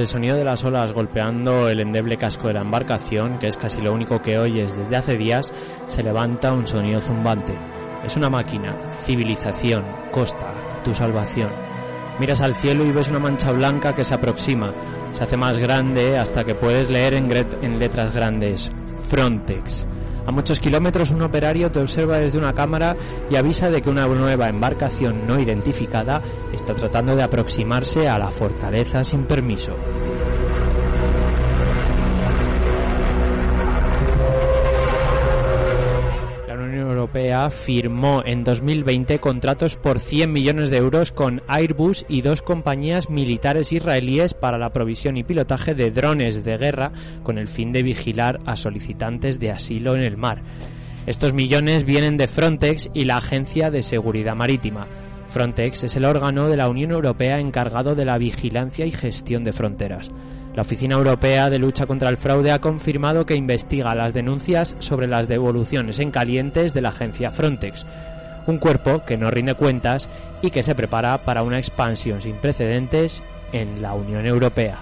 El 0.03 0.09
sonido 0.09 0.36
de 0.36 0.44
las 0.44 0.64
olas 0.64 0.92
golpeando 0.92 1.68
el 1.68 1.80
endeble 1.80 2.16
casco 2.16 2.48
de 2.48 2.55
la 2.55 2.62
embarcación, 2.62 3.38
que 3.38 3.46
es 3.46 3.57
casi 3.57 3.80
lo 3.80 3.92
único 3.92 4.20
que 4.20 4.36
oyes 4.36 4.76
desde 4.76 4.96
hace 4.96 5.16
días, 5.16 5.53
se 5.86 6.03
levanta 6.03 6.53
un 6.53 6.66
sonido 6.66 7.00
zumbante. 7.00 7.57
Es 8.05 8.16
una 8.16 8.28
máquina, 8.28 8.90
civilización, 9.05 9.84
costa, 10.11 10.82
tu 10.82 10.92
salvación. 10.92 11.50
Miras 12.18 12.40
al 12.40 12.57
cielo 12.57 12.84
y 12.84 12.90
ves 12.90 13.11
una 13.11 13.20
mancha 13.20 13.53
blanca 13.53 13.92
que 13.92 14.05
se 14.05 14.14
aproxima, 14.14 14.74
se 15.12 15.22
hace 15.22 15.36
más 15.36 15.57
grande 15.57 16.18
hasta 16.18 16.42
que 16.42 16.57
puedes 16.57 16.90
leer 16.90 17.14
en, 17.14 17.78
letras 17.78 18.12
grandes 18.12 18.70
Frontex. 19.09 19.86
A 20.27 20.31
muchos 20.31 20.61
kilómetros 20.61 21.11
un 21.11 21.23
operario 21.23 21.70
te 21.70 21.81
observa 21.81 22.18
desde 22.18 22.39
una 22.39 22.55
cámara 22.55 22.97
y 23.31 23.37
avisa 23.37 23.70
de 23.70 23.83
que 23.83 23.91
una 23.91 24.07
nueva 24.07 24.49
embarcación 24.49 25.27
no 25.27 25.41
identificada 25.41 26.23
está 26.53 26.75
tratando 26.75 27.16
de 27.16 27.23
aproximarse 27.23 28.09
a 28.09 28.18
la 28.18 28.31
fortaleza 28.31 29.03
sin 29.05 29.25
permiso. 29.25 29.77
Firmó 37.51 38.23
en 38.25 38.45
2020 38.45 39.18
contratos 39.18 39.77
por 39.77 40.01
100 40.01 40.33
millones 40.33 40.70
de 40.70 40.77
euros 40.77 41.12
con 41.12 41.41
Airbus 41.47 42.05
y 42.09 42.20
dos 42.20 42.43
compañías 42.43 43.11
militares 43.11 43.73
israelíes 43.73 44.35
para 44.35 44.59
la 44.59 44.70
provisión 44.70 45.16
y 45.16 45.25
pilotaje 45.25 45.75
de 45.75 45.91
drones 45.91 46.45
de 46.45 46.57
guerra 46.57 46.93
con 47.23 47.39
el 47.39 47.49
fin 47.49 47.73
de 47.73 47.83
vigilar 47.83 48.41
a 48.47 48.57
solicitantes 48.57 49.41
de 49.41 49.51
asilo 49.51 49.95
en 49.95 50.03
el 50.03 50.16
mar. 50.16 50.43
Estos 51.07 51.35
millones 51.35 51.85
vienen 51.85 52.16
de 52.16 52.29
Frontex 52.29 52.91
y 52.95 53.07
la 53.07 53.16
Agencia 53.16 53.70
de 53.70 53.83
Seguridad 53.83 54.37
Marítima. 54.37 54.87
Frontex 55.29 55.83
es 55.83 55.97
el 55.97 56.05
órgano 56.05 56.49
de 56.49 56.57
la 56.57 56.68
Unión 56.68 56.93
Europea 56.93 57.41
encargado 57.41 57.95
de 57.95 58.05
la 58.05 58.18
vigilancia 58.18 58.87
y 58.87 58.93
gestión 58.93 59.43
de 59.43 59.53
fronteras. 59.53 60.11
La 60.55 60.62
Oficina 60.62 60.96
Europea 60.96 61.48
de 61.48 61.59
Lucha 61.59 61.86
contra 61.86 62.11
el 62.11 62.18
Fraude 62.18 62.53
ha 62.53 62.61
confirmado 62.61 63.24
que 63.24 63.34
investiga 63.34 63.94
las 63.94 64.12
denuncias 64.12 64.76
sobre 64.80 65.07
las 65.07 65.26
devoluciones 65.26 65.98
en 65.98 66.11
calientes 66.11 66.74
de 66.74 66.82
la 66.82 66.90
agencia 66.90 67.30
Frontex, 67.30 67.86
un 68.46 68.59
cuerpo 68.59 69.03
que 69.07 69.16
no 69.16 69.30
rinde 69.30 69.55
cuentas 69.55 70.11
y 70.42 70.50
que 70.50 70.62
se 70.62 70.74
prepara 70.74 71.16
para 71.18 71.42
una 71.42 71.59
expansión 71.59 72.20
sin 72.20 72.34
precedentes 72.36 73.22
en 73.53 73.80
la 73.80 73.94
Unión 73.94 74.26
Europea. 74.26 74.78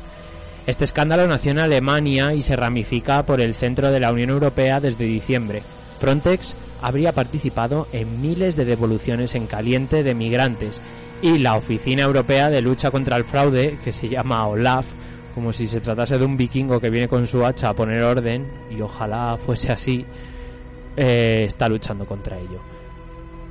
Este 0.67 0.85
escándalo 0.85 1.27
nació 1.29 1.53
en 1.53 1.61
Alemania 1.61 2.35
y 2.35 2.43
se 2.43 2.57
ramifica 2.57 3.25
por 3.25 3.41
el 3.41 3.55
centro 3.55 3.93
de 3.93 4.01
la 4.01 4.13
Unión 4.13 4.31
Europea 4.31 4.81
desde 4.81 5.05
diciembre. 5.05 5.63
Frontex 6.01 6.57
habría 6.83 7.13
participado 7.13 7.87
en 7.93 8.21
miles 8.21 8.57
de 8.57 8.65
devoluciones 8.65 9.37
en 9.37 9.47
caliente 9.47 10.03
de 10.03 10.15
migrantes 10.15 10.81
y 11.23 11.39
la 11.39 11.57
Oficina 11.57 12.03
Europea 12.03 12.51
de 12.51 12.61
Lucha 12.61 12.91
contra 12.91 13.17
el 13.17 13.25
Fraude, 13.25 13.79
que 13.85 13.93
se 13.93 14.09
llama 14.09 14.47
OLAF, 14.47 14.87
como 15.35 15.53
si 15.53 15.67
se 15.67 15.81
tratase 15.81 16.19
de 16.19 16.25
un 16.25 16.37
vikingo 16.37 16.81
que 16.81 16.91
viene 16.91 17.09
con 17.09 17.27
su 17.27 17.45
hacha 17.45 17.71
a 17.71 17.75
poner 17.75 18.03
orden, 18.03 18.47
y 18.71 18.81
ojalá 18.81 19.37
fuese 19.37 19.73
así, 19.73 20.05
eh, 20.97 21.45
está 21.47 21.69
luchando 21.69 22.07
contra 22.07 22.39
ello. 22.39 22.61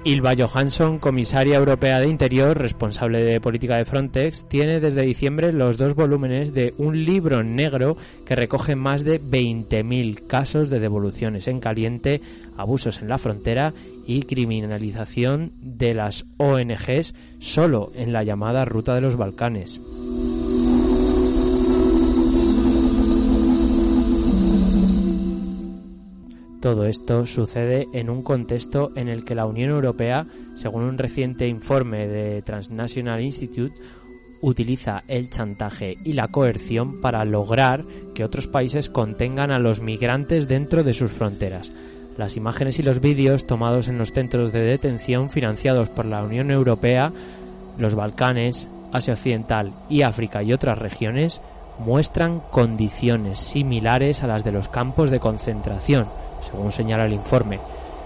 Ilva 0.05 0.34
Johansson, 0.38 0.97
comisaria 0.97 1.57
europea 1.57 1.99
de 1.99 2.07
Interior, 2.07 2.57
responsable 2.57 3.21
de 3.21 3.41
política 3.41 3.75
de 3.75 3.84
Frontex, 3.84 4.47
tiene 4.47 4.80
desde 4.80 5.01
diciembre 5.01 5.51
los 5.51 5.75
dos 5.77 5.93
volúmenes 5.93 6.53
de 6.53 6.73
un 6.77 7.03
libro 7.03 7.43
negro 7.43 7.97
que 8.25 8.36
recoge 8.36 8.77
más 8.77 9.03
de 9.03 9.21
20.000 9.21 10.25
casos 10.25 10.69
de 10.69 10.80
devoluciones 10.80 11.49
en 11.49 11.59
caliente, 11.59 12.21
abusos 12.55 13.01
en 13.01 13.09
la 13.09 13.17
frontera 13.17 13.73
y 14.07 14.23
criminalización 14.23 15.51
de 15.61 15.93
las 15.93 16.25
ONGs 16.38 17.13
solo 17.39 17.91
en 17.93 18.13
la 18.13 18.23
llamada 18.23 18.63
Ruta 18.63 18.95
de 18.95 19.01
los 19.01 19.17
Balcanes. 19.17 19.82
Todo 26.62 26.86
esto 26.86 27.26
sucede 27.26 27.88
en 27.93 28.10
un 28.10 28.22
contexto 28.22 28.91
en 28.95 29.07
el 29.07 29.24
que 29.24 29.34
la 29.34 29.45
Unión 29.45 29.70
Europea, 29.70 30.28
según 30.55 30.84
un 30.84 30.97
reciente 30.97 31.47
informe 31.47 32.07
de 32.07 32.41
Transnational 32.41 33.22
Institute, 33.22 33.80
utiliza 34.41 35.03
el 35.07 35.30
chantaje 35.30 35.95
y 36.03 36.14
la 36.14 36.28
coerción 36.28 36.99
para 36.99 37.24
lograr 37.24 37.86
que 38.14 38.26
otros 38.26 38.47
países 38.47 38.89
contengan 38.89 39.51
a 39.51 39.60
los 39.60 39.82
migrantes 39.82 40.49
dentro 40.49 40.84
de 40.84 40.93
sus 40.93 41.12
fronteras. 41.12 41.72
Las 42.18 42.36
imágenes 42.36 42.78
y 42.80 42.84
los 42.84 42.99
vídeos 42.99 43.47
tomados 43.47 43.88
en 43.88 43.97
los 43.97 44.12
centros 44.12 44.51
de 44.51 44.62
detención 44.62 45.30
financiados 45.30 45.89
por 45.89 46.05
la 46.05 46.22
Unión 46.24 46.51
Europea, 46.51 47.14
los 47.78 47.95
Balcanes, 47.95 48.68
Asia 48.91 49.14
Occidental 49.14 49.74
y 49.89 50.01
África 50.01 50.43
y 50.43 50.51
otras 50.51 50.78
regiones 50.78 51.39
muestran 51.80 52.41
condiciones 52.51 53.39
similares 53.39 54.24
a 54.24 54.28
las 54.28 54.43
de 54.43 54.51
los 54.51 54.68
campos 54.68 55.10
de 55.10 55.22
concentración, 55.22 56.07
según 56.42 56.72
señala 56.72 57.06
el 57.06 57.14
informe. 57.14 57.60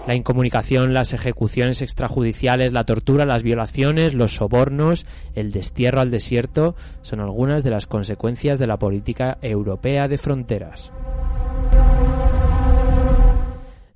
La 0.06 0.14
incomunicación, 0.14 0.92
las 0.92 1.14
ejecuciones 1.14 1.80
extrajudiciales, 1.80 2.74
la 2.74 2.84
tortura, 2.84 3.24
las 3.24 3.42
violaciones, 3.42 4.12
los 4.12 4.34
sobornos, 4.34 5.06
el 5.34 5.50
destierro 5.50 6.00
al 6.00 6.10
desierto 6.10 6.74
son 7.00 7.20
algunas 7.20 7.64
de 7.64 7.70
las 7.70 7.86
consecuencias 7.86 8.58
de 8.58 8.66
la 8.66 8.76
política 8.76 9.38
europea 9.40 10.06
de 10.06 10.18
fronteras. 10.18 10.92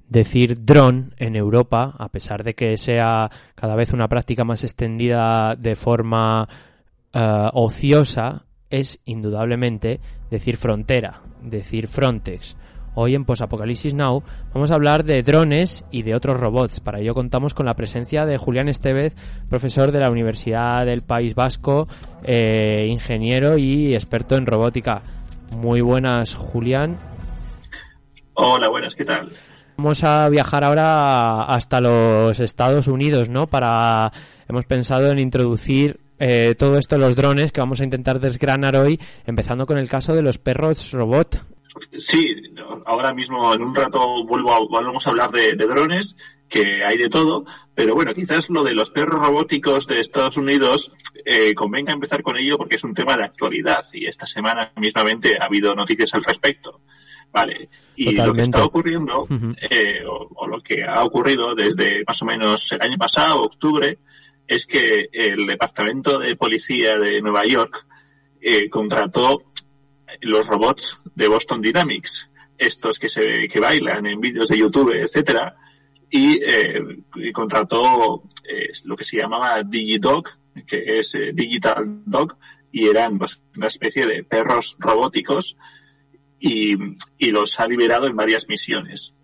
Decir 0.09 0.65
dron 0.65 1.15
en 1.19 1.37
Europa, 1.37 1.95
a 1.99 2.09
pesar 2.09 2.43
de 2.43 2.55
que 2.55 2.79
sea 2.79 3.29
cada 3.55 3.77
vez 3.77 3.93
una 3.93 4.09
práctica 4.09 4.45
más 4.45 4.65
extendida 4.65 5.55
de 5.59 5.77
forma 5.77 6.49
eh, 7.13 7.49
ociosa, 7.53 8.47
es 8.71 9.01
indudablemente 9.05 10.01
decir 10.31 10.57
frontera, 10.57 11.21
decir 11.43 11.89
Frontex. 11.89 12.57
Hoy 13.01 13.15
en 13.15 13.25
Posapocalipsis 13.25 13.95
Now 13.95 14.25
vamos 14.53 14.73
a 14.73 14.75
hablar 14.75 15.05
de 15.05 15.23
drones 15.23 15.85
y 15.93 16.03
de 16.03 16.17
otros 16.17 16.41
robots. 16.41 16.81
Para 16.81 16.99
ello 16.99 17.15
contamos 17.15 17.55
con 17.55 17.65
la 17.65 17.75
presencia 17.75 18.27
de 18.27 18.39
Julián 18.39 18.69
Estevez, 18.69 19.15
profesor 19.49 19.93
de 19.93 20.01
la 20.01 20.11
Universidad 20.11 20.85
del 20.85 21.03
País 21.03 21.37
Vasco, 21.37 21.87
eh, 22.25 22.87
ingeniero 22.89 23.57
y 23.57 23.95
experto 23.95 24.35
en 24.35 24.47
robótica. 24.47 25.03
Muy 25.59 25.81
buenas, 25.81 26.35
Julián. 26.35 26.99
Hola, 28.35 28.69
buenas, 28.69 28.97
¿qué 28.97 29.05
tal? 29.05 29.29
Vamos 29.77 30.03
a 30.03 30.29
viajar 30.29 30.65
ahora 30.65 31.45
hasta 31.45 31.81
los 31.81 32.41
Estados 32.41 32.89
Unidos, 32.89 33.29
¿no? 33.29 33.47
Para 33.47 34.11
hemos 34.49 34.65
pensado 34.65 35.13
en 35.13 35.21
introducir 35.21 36.01
eh, 36.19 36.57
todo 36.59 36.77
esto 36.77 36.99
los 36.99 37.15
drones 37.15 37.53
que 37.53 37.61
vamos 37.61 37.81
a 37.81 37.85
intentar 37.85 38.19
desgranar 38.19 38.75
hoy, 38.75 38.99
empezando 39.25 39.67
con 39.67 39.79
el 39.79 39.89
caso 39.89 40.17
de 40.17 40.23
los 40.23 40.39
perros 40.39 40.91
robot. 40.91 41.58
Sí, 41.99 42.35
ahora 42.87 43.13
mismo 43.15 43.55
en 43.55 43.63
un 43.63 43.75
rato 43.75 44.25
vuelvo 44.25 44.53
a, 44.53 44.59
volvemos 44.59 45.07
a 45.07 45.11
hablar 45.11 45.31
de, 45.31 45.55
de, 45.55 45.67
drones, 45.67 46.17
que 46.49 46.83
hay 46.85 46.97
de 46.97 47.09
todo, 47.09 47.45
pero 47.75 47.95
bueno, 47.95 48.13
quizás 48.15 48.49
lo 48.51 48.65
de 48.65 48.75
los 48.75 48.91
perros 48.91 49.21
robóticos 49.21 49.87
de 49.87 50.01
Estados 50.01 50.37
Unidos 50.37 50.93
eh, 51.25 51.55
convenga 51.55 51.93
empezar 51.93 52.23
con 52.23 52.37
ello 52.39 52.57
porque 52.57 52.77
es 52.77 52.85
un 52.85 52.95
tema 52.95 53.17
de 53.17 53.25
actualidad 53.25 53.85
y 53.93 54.07
esta 54.07 54.27
semana 54.27 54.73
mismamente 54.77 55.37
ha 55.41 55.47
habido 55.47 55.75
noticias 55.75 56.15
al 56.15 56.25
respecto. 56.25 56.81
Vale, 57.31 57.69
y 57.95 58.07
Totalmente. 58.07 58.27
lo 58.27 58.33
que 58.35 58.41
está 58.43 58.65
ocurriendo, 58.65 59.23
Uh 59.23 59.29
-huh. 59.29 59.57
eh, 59.71 60.03
o, 60.07 60.29
o, 60.35 60.47
lo 60.47 60.61
que 60.61 60.83
ha 60.83 61.05
ocurrido 61.05 61.55
desde 61.55 62.03
más 62.07 62.23
o 62.23 62.25
menos 62.25 62.73
el 62.73 62.81
año 62.81 62.97
pasado, 62.97 63.43
octubre, 63.43 63.99
es 64.47 64.67
que 64.67 65.09
el 65.13 65.47
Departamento 65.47 66.19
de 66.19 66.35
Policía 66.37 66.99
de 66.99 67.21
Nueva 67.21 67.45
York 67.45 67.87
eh, 68.41 68.71
contrató 68.71 69.43
los 70.21 70.47
robots 70.47 70.99
de 71.15 71.29
Boston 71.29 71.61
Dynamics, 71.61 72.31
estos 72.57 72.99
que 72.99 73.09
se 73.09 73.49
que 73.49 73.61
bailan 73.61 74.07
en 74.07 74.21
vídeos 74.21 74.49
de 74.49 74.59
YouTube, 74.59 74.93
etcétera, 74.93 75.57
y, 76.11 76.41
eh, 76.43 77.03
contrató 77.33 78.23
eh, 78.45 78.71
lo 78.85 78.97
que 78.97 79.05
se 79.05 79.19
llamaba 79.19 79.63
DigiDog, 79.63 80.25
que 80.67 80.99
es 80.99 81.15
eh, 81.15 81.33
Digital 81.33 82.03
Dog, 82.05 82.37
y 82.73 82.89
eran 82.89 83.19
pues, 83.19 83.41
una 83.57 83.67
especie 83.67 84.07
de 84.07 84.25
perros 84.25 84.77
robóticos 84.79 85.57
y, 86.41 86.75
y 87.19 87.31
los 87.31 87.61
ha 87.61 87.67
liberado 87.67 88.07
en 88.07 88.17
varias 88.17 88.49
misiones. 88.49 89.15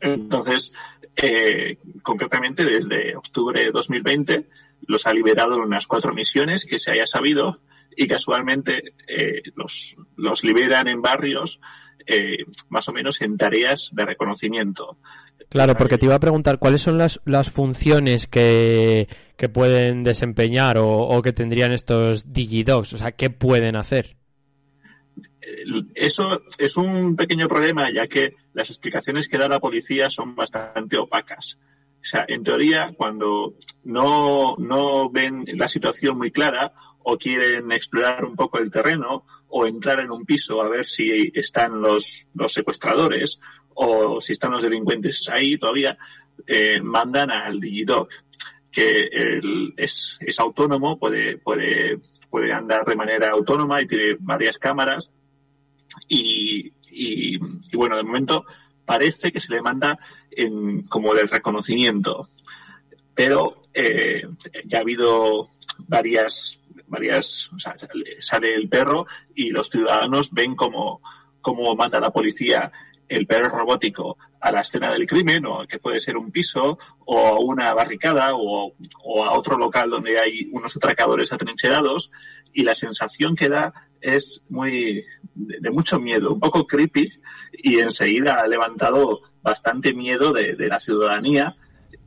Entonces, 0.00 0.72
eh, 1.16 1.78
concretamente 2.02 2.64
desde 2.64 3.16
octubre 3.16 3.64
de 3.64 3.70
2020 3.70 4.46
los 4.86 5.06
ha 5.06 5.14
liberado 5.14 5.54
en 5.54 5.62
unas 5.62 5.86
cuatro 5.86 6.12
misiones 6.12 6.66
que 6.66 6.78
se 6.78 6.92
haya 6.92 7.06
sabido 7.06 7.60
y 7.96 8.06
casualmente 8.06 8.94
eh, 9.08 9.40
los, 9.54 9.96
los 10.16 10.44
liberan 10.44 10.86
en 10.86 11.00
barrios 11.02 11.60
eh, 12.06 12.44
más 12.68 12.88
o 12.88 12.92
menos 12.92 13.20
en 13.22 13.36
tareas 13.36 13.90
de 13.92 14.04
reconocimiento. 14.04 14.98
Claro, 15.48 15.76
porque 15.76 15.98
te 15.98 16.06
iba 16.06 16.14
a 16.14 16.20
preguntar 16.20 16.58
cuáles 16.58 16.82
son 16.82 16.98
las, 16.98 17.20
las 17.24 17.50
funciones 17.50 18.26
que, 18.26 19.08
que 19.36 19.48
pueden 19.48 20.02
desempeñar 20.02 20.78
o, 20.78 20.88
o 20.88 21.22
que 21.22 21.32
tendrían 21.32 21.72
estos 21.72 22.32
digidogs, 22.32 22.92
o 22.92 22.98
sea, 22.98 23.12
¿qué 23.12 23.30
pueden 23.30 23.76
hacer? 23.76 24.16
Eso 25.94 26.42
es 26.58 26.76
un 26.76 27.16
pequeño 27.16 27.46
problema, 27.46 27.86
ya 27.94 28.06
que 28.06 28.34
las 28.52 28.68
explicaciones 28.70 29.28
que 29.28 29.38
da 29.38 29.48
la 29.48 29.60
policía 29.60 30.10
son 30.10 30.34
bastante 30.34 30.98
opacas. 30.98 31.58
Sea, 32.06 32.24
en 32.28 32.42
teoría, 32.44 32.92
cuando 32.96 33.54
no, 33.84 34.56
no 34.58 35.10
ven 35.10 35.44
la 35.54 35.68
situación 35.68 36.16
muy 36.18 36.30
clara 36.30 36.72
o 37.08 37.16
quieren 37.18 37.70
explorar 37.72 38.24
un 38.24 38.34
poco 38.34 38.58
el 38.58 38.70
terreno 38.70 39.24
o 39.48 39.66
entrar 39.66 40.00
en 40.00 40.10
un 40.10 40.24
piso 40.24 40.60
a 40.62 40.68
ver 40.68 40.84
si 40.84 41.30
están 41.34 41.80
los, 41.80 42.26
los 42.34 42.52
secuestradores 42.52 43.40
o 43.74 44.20
si 44.20 44.32
están 44.32 44.52
los 44.52 44.62
delincuentes 44.62 45.28
ahí 45.32 45.56
todavía, 45.58 45.96
eh, 46.46 46.80
mandan 46.80 47.30
al 47.30 47.60
Digidog, 47.60 48.08
que 48.72 49.04
el- 49.12 49.74
es, 49.76 50.16
es 50.20 50.40
autónomo, 50.40 50.98
puede, 50.98 51.38
puede, 51.38 52.00
puede 52.30 52.52
andar 52.52 52.84
de 52.84 52.96
manera 52.96 53.30
autónoma 53.30 53.80
y 53.82 53.86
tiene 53.86 54.16
varias 54.20 54.58
cámaras 54.58 55.10
y, 56.08 56.68
y, 56.90 57.36
y 57.36 57.76
bueno, 57.76 57.96
de 57.96 58.02
momento 58.02 58.44
parece 58.86 59.30
que 59.32 59.40
se 59.40 59.52
le 59.52 59.60
manda 59.60 59.98
en, 60.30 60.82
como 60.84 61.12
de 61.14 61.26
reconocimiento, 61.26 62.30
pero 63.14 63.62
eh, 63.74 64.22
ya 64.64 64.78
ha 64.78 64.82
habido 64.82 65.50
varias, 65.78 66.60
varias, 66.86 67.50
o 67.52 67.58
sea, 67.58 67.76
sale- 67.76 68.20
sale 68.20 68.54
el 68.54 68.68
perro 68.68 69.06
y 69.34 69.50
los 69.50 69.68
ciudadanos 69.68 70.32
ven 70.32 70.54
como, 70.54 71.00
como 71.40 71.74
manda 71.74 72.00
la 72.00 72.10
policía 72.10 72.72
el 73.08 73.26
perro 73.26 73.48
robótico 73.48 74.18
a 74.40 74.52
la 74.52 74.60
escena 74.60 74.92
del 74.92 75.06
crimen, 75.06 75.46
o 75.46 75.66
que 75.66 75.78
puede 75.78 76.00
ser 76.00 76.16
un 76.16 76.30
piso, 76.30 76.78
o 77.04 77.40
una 77.40 77.74
barricada, 77.74 78.34
o, 78.34 78.72
o 79.02 79.24
a 79.24 79.32
otro 79.36 79.56
local 79.56 79.90
donde 79.90 80.18
hay 80.18 80.48
unos 80.52 80.76
atracadores 80.76 81.32
atrincherados, 81.32 82.10
y 82.52 82.62
la 82.62 82.74
sensación 82.74 83.34
que 83.34 83.48
da 83.48 83.72
es 84.00 84.44
muy 84.48 85.04
de, 85.34 85.58
de 85.60 85.70
mucho 85.70 85.98
miedo, 85.98 86.32
un 86.32 86.40
poco 86.40 86.66
creepy, 86.66 87.10
y 87.52 87.78
enseguida 87.80 88.40
ha 88.40 88.48
levantado 88.48 89.22
bastante 89.42 89.94
miedo 89.94 90.32
de, 90.32 90.54
de 90.54 90.68
la 90.68 90.80
ciudadanía 90.80 91.56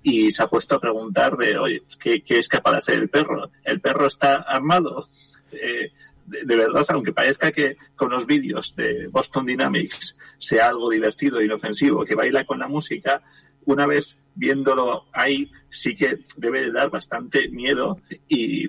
y 0.01 0.31
se 0.31 0.43
ha 0.43 0.47
puesto 0.47 0.75
a 0.75 0.79
preguntar 0.79 1.35
de, 1.35 1.57
oye, 1.57 1.83
¿qué, 1.99 2.21
qué 2.21 2.37
es 2.37 2.47
capaz 2.47 2.71
de 2.71 2.77
hacer 2.77 2.95
el 2.95 3.09
perro? 3.09 3.51
¿El 3.63 3.81
perro 3.81 4.07
está 4.07 4.35
armado? 4.35 5.09
Eh, 5.51 5.91
de, 6.29 6.43
de 6.45 6.55
verdad, 6.55 6.85
aunque 6.89 7.13
parezca 7.13 7.51
que 7.51 7.77
con 7.95 8.09
los 8.11 8.25
vídeos 8.25 8.75
de 8.75 9.07
Boston 9.11 9.45
Dynamics 9.45 10.17
sea 10.37 10.67
algo 10.67 10.89
divertido 10.89 11.39
e 11.39 11.45
inofensivo, 11.45 12.05
que 12.05 12.15
baila 12.15 12.45
con 12.45 12.59
la 12.59 12.67
música, 12.67 13.21
una 13.65 13.85
vez 13.85 14.17
viéndolo 14.35 15.05
ahí 15.11 15.51
sí 15.69 15.95
que 15.95 16.19
debe 16.37 16.61
de 16.63 16.71
dar 16.71 16.89
bastante 16.89 17.49
miedo 17.49 17.99
y, 18.27 18.67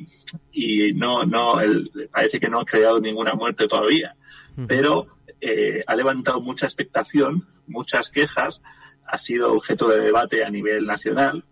y 0.52 0.92
no, 0.94 1.24
no, 1.24 1.61
el- 1.61 1.90
parece 2.12 2.40
que 2.40 2.48
no 2.48 2.61
ha 2.61 2.64
creado 2.64 3.00
ninguna 3.00 3.34
muerte 3.34 3.68
todavía. 3.68 4.16
Pero 4.66 5.06
eh, 5.40 5.82
ha 5.86 5.94
levantado 5.96 6.40
mucha 6.40 6.66
expectación, 6.66 7.46
muchas 7.66 8.11
quejas, 8.11 8.62
ha 9.06 9.16
sido 9.16 9.52
objeto 9.52 9.88
de 9.88 10.00
debate 10.00 10.44
a 10.44 10.50
nivel 10.50 10.86
nacional 10.86 11.44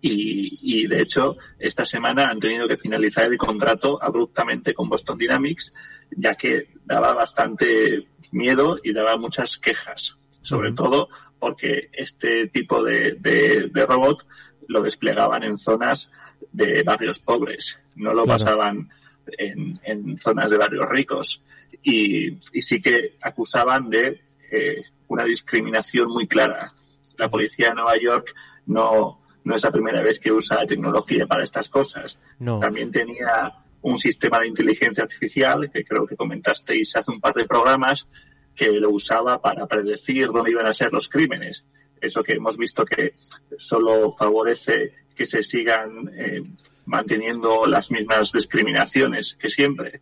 y, 0.00 0.58
y, 0.82 0.86
de 0.86 1.02
hecho 1.02 1.36
esta 1.58 1.84
semana 1.84 2.26
han 2.30 2.38
tenido 2.38 2.68
que 2.68 2.76
finalizar 2.76 3.24
el 3.26 3.36
contrato 3.36 3.98
abruptamente 4.02 4.74
con 4.74 4.88
Boston 4.88 5.18
Dynamics 5.18 5.74
ya 6.16 6.34
que 6.34 6.68
daba 6.84 7.14
bastante 7.14 8.06
miedo 8.30 8.78
y 8.82 8.92
daba 8.92 9.16
muchas 9.16 9.58
quejas 9.58 10.16
sobre 10.42 10.72
todo 10.72 11.08
porque 11.38 11.88
este 11.92 12.48
tipo 12.48 12.82
de, 12.82 13.16
de- 13.20 13.70
de 13.72 13.86
robot 13.86 14.26
lo 14.68 14.82
desplegaban 14.82 15.42
en 15.42 15.58
zonas 15.58 16.10
de 16.52 16.82
barrios 16.82 17.18
pobres 17.18 17.78
no 17.96 18.12
lo 18.14 18.24
Claro. 18.24 18.38
pasaban 18.38 18.90
en, 19.38 19.74
en 19.84 20.16
zonas 20.16 20.50
de 20.50 20.56
barrios 20.56 20.88
ricos. 20.88 21.42
Y, 21.84 22.38
y 22.52 22.60
sí 22.60 22.80
que 22.82 23.16
acusaban 23.22 23.88
de 23.88 24.20
eh, 24.50 24.82
una 25.08 25.24
discriminación 25.24 26.08
muy 26.10 26.26
clara. 26.26 26.72
La 27.18 27.28
policía 27.30 27.68
de 27.68 27.74
Nueva 27.76 27.96
York 28.00 28.34
no, 28.66 29.21
no 29.44 29.56
es 29.56 29.62
la 29.62 29.72
primera 29.72 30.02
vez 30.02 30.20
que 30.20 30.32
usa 30.32 30.66
tecnología 30.66 31.26
para 31.26 31.42
estas 31.42 31.68
cosas. 31.68 32.18
No. 32.38 32.60
También 32.60 32.90
tenía 32.90 33.52
un 33.82 33.98
sistema 33.98 34.40
de 34.40 34.48
inteligencia 34.48 35.04
artificial, 35.04 35.70
que 35.70 35.84
creo 35.84 36.06
que 36.06 36.16
comentasteis 36.16 36.96
hace 36.96 37.10
un 37.10 37.20
par 37.20 37.34
de 37.34 37.44
programas, 37.44 38.08
que 38.54 38.70
lo 38.80 38.90
usaba 38.90 39.40
para 39.40 39.66
predecir 39.66 40.28
dónde 40.28 40.52
iban 40.52 40.66
a 40.66 40.72
ser 40.72 40.92
los 40.92 41.08
crímenes. 41.08 41.64
Eso 42.00 42.22
que 42.22 42.32
hemos 42.32 42.56
visto 42.56 42.84
que 42.84 43.14
solo 43.56 44.10
favorece 44.10 44.92
que 45.14 45.26
se 45.26 45.42
sigan 45.42 46.10
eh, 46.16 46.42
manteniendo 46.86 47.66
las 47.66 47.90
mismas 47.90 48.32
discriminaciones 48.32 49.34
que 49.34 49.48
siempre. 49.48 50.00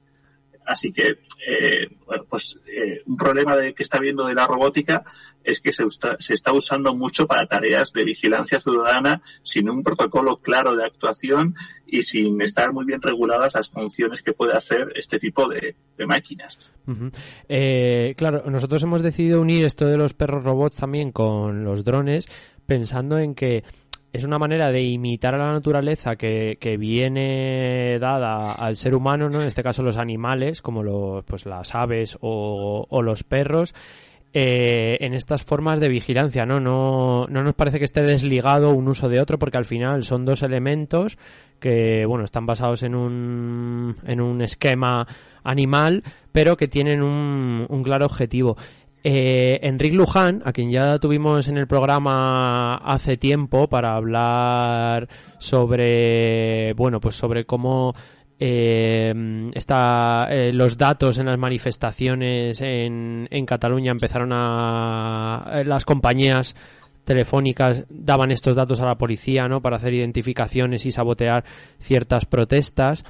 Así 0.70 0.92
que, 0.92 1.18
eh, 1.48 1.88
bueno, 2.06 2.24
pues 2.30 2.56
eh, 2.68 3.02
un 3.06 3.16
problema 3.16 3.56
de, 3.56 3.74
que 3.74 3.82
está 3.82 3.98
viendo 3.98 4.24
de 4.26 4.34
la 4.34 4.46
robótica 4.46 5.02
es 5.42 5.60
que 5.60 5.72
se, 5.72 5.84
usta- 5.84 6.14
se 6.20 6.34
está 6.34 6.52
usando 6.52 6.94
mucho 6.94 7.26
para 7.26 7.44
tareas 7.46 7.92
de 7.92 8.04
vigilancia 8.04 8.60
ciudadana 8.60 9.20
sin 9.42 9.68
un 9.68 9.82
protocolo 9.82 10.36
claro 10.36 10.76
de 10.76 10.84
actuación 10.84 11.56
y 11.86 12.04
sin 12.04 12.40
estar 12.40 12.72
muy 12.72 12.84
bien 12.84 13.02
reguladas 13.02 13.54
las 13.56 13.68
funciones 13.68 14.22
que 14.22 14.32
puede 14.32 14.52
hacer 14.52 14.92
este 14.94 15.18
tipo 15.18 15.48
de, 15.48 15.74
máquinas. 16.06 16.72
Eh, 17.48 18.14
claro, 18.16 18.48
nosotros 18.48 18.80
hemos 18.84 19.02
decidido 19.02 19.40
unir 19.40 19.64
esto 19.66 19.86
de 19.86 19.96
los 19.96 20.14
perros 20.14 20.44
robots 20.44 20.76
también 20.76 21.10
con 21.10 21.64
los 21.64 21.84
drones, 21.84 22.26
pensando 22.64 23.18
en 23.18 23.34
que 23.34 23.64
es 24.12 24.24
una 24.24 24.38
manera 24.38 24.70
de 24.70 24.82
imitar 24.82 25.34
a 25.34 25.38
la 25.38 25.52
naturaleza 25.52 26.16
que, 26.16 26.76
viene 26.78 27.98
dada 28.00 28.52
al 28.52 28.76
ser 28.76 28.94
humano, 28.94 29.28
¿no? 29.28 29.40
En 29.40 29.46
este 29.46 29.62
caso 29.62 29.82
los 29.82 29.96
animales, 29.96 30.62
como 30.62 30.82
los, 30.82 31.24
pues 31.24 31.46
las 31.46 31.74
aves 31.74 32.18
o, 32.20 33.02
los 33.02 33.22
perros, 33.22 33.74
eh, 34.32 34.96
en 35.00 35.14
estas 35.14 35.42
formas 35.42 35.80
de 35.80 35.88
vigilancia, 35.88 36.44
¿no? 36.44 36.60
¿no? 36.60 37.26
No 37.28 37.42
nos 37.42 37.54
parece 37.54 37.78
que 37.78 37.84
esté 37.84 38.02
desligado 38.02 38.70
un 38.70 38.88
uso 38.88 39.08
de 39.08 39.20
otro, 39.20 39.38
porque 39.38 39.58
al 39.58 39.64
final 39.64 40.02
son 40.02 40.24
dos 40.24 40.42
elementos 40.42 41.16
que, 41.60 42.04
bueno, 42.06 42.24
están 42.24 42.46
basados 42.46 42.82
en 42.82 42.94
un, 42.94 43.96
en 44.06 44.20
un 44.20 44.40
esquema 44.42 45.06
animal, 45.44 46.02
pero 46.32 46.56
que 46.56 46.68
tienen 46.68 47.02
un 47.02 47.82
claro 47.84 48.06
objetivo. 48.06 48.56
Eh, 49.02 49.58
Enrique 49.62 49.96
Luján, 49.96 50.42
a 50.44 50.52
quien 50.52 50.70
ya 50.70 50.98
tuvimos 50.98 51.48
en 51.48 51.56
el 51.56 51.66
programa 51.66 52.76
hace 52.76 53.16
tiempo 53.16 53.68
para 53.68 53.94
hablar 53.94 55.08
sobre, 55.38 56.74
bueno, 56.74 57.00
pues 57.00 57.14
sobre 57.14 57.46
cómo 57.46 57.94
eh, 58.38 59.50
está, 59.54 60.26
eh, 60.30 60.52
los 60.52 60.76
datos 60.76 61.18
en 61.18 61.26
las 61.26 61.38
manifestaciones 61.38 62.60
en, 62.60 63.26
en 63.30 63.46
Cataluña. 63.46 63.90
Empezaron 63.90 64.30
a 64.32 65.62
las 65.64 65.84
compañías 65.86 66.54
telefónicas 67.04 67.86
daban 67.88 68.30
estos 68.30 68.54
datos 68.54 68.80
a 68.80 68.86
la 68.86 68.94
policía 68.94 69.48
no 69.48 69.60
para 69.60 69.76
hacer 69.76 69.94
identificaciones 69.94 70.86
y 70.86 70.92
sabotear 70.92 71.44
ciertas 71.80 72.24
protestas 72.24 73.04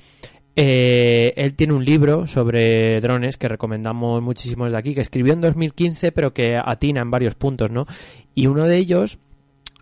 eh, 0.57 1.33
él 1.37 1.55
tiene 1.55 1.75
un 1.75 1.85
libro 1.85 2.27
sobre 2.27 3.01
drones 3.01 3.37
que 3.37 3.49
recomendamos 3.49 4.21
muchísimo 4.23 4.65
desde 4.65 4.79
aquí 4.79 4.95
que 4.95 5.01
escribió 5.01 5.33
en 5.33 5.41
2015 5.41 6.13
pero 6.13 6.33
que 6.33 6.57
atina 6.57 7.03
en 7.03 7.11
varios 7.11 7.35
puntos 7.35 7.71
no 7.71 7.87
y 8.35 8.47
uno 8.47 8.67
de 8.67 8.77
ellos 8.77 9.19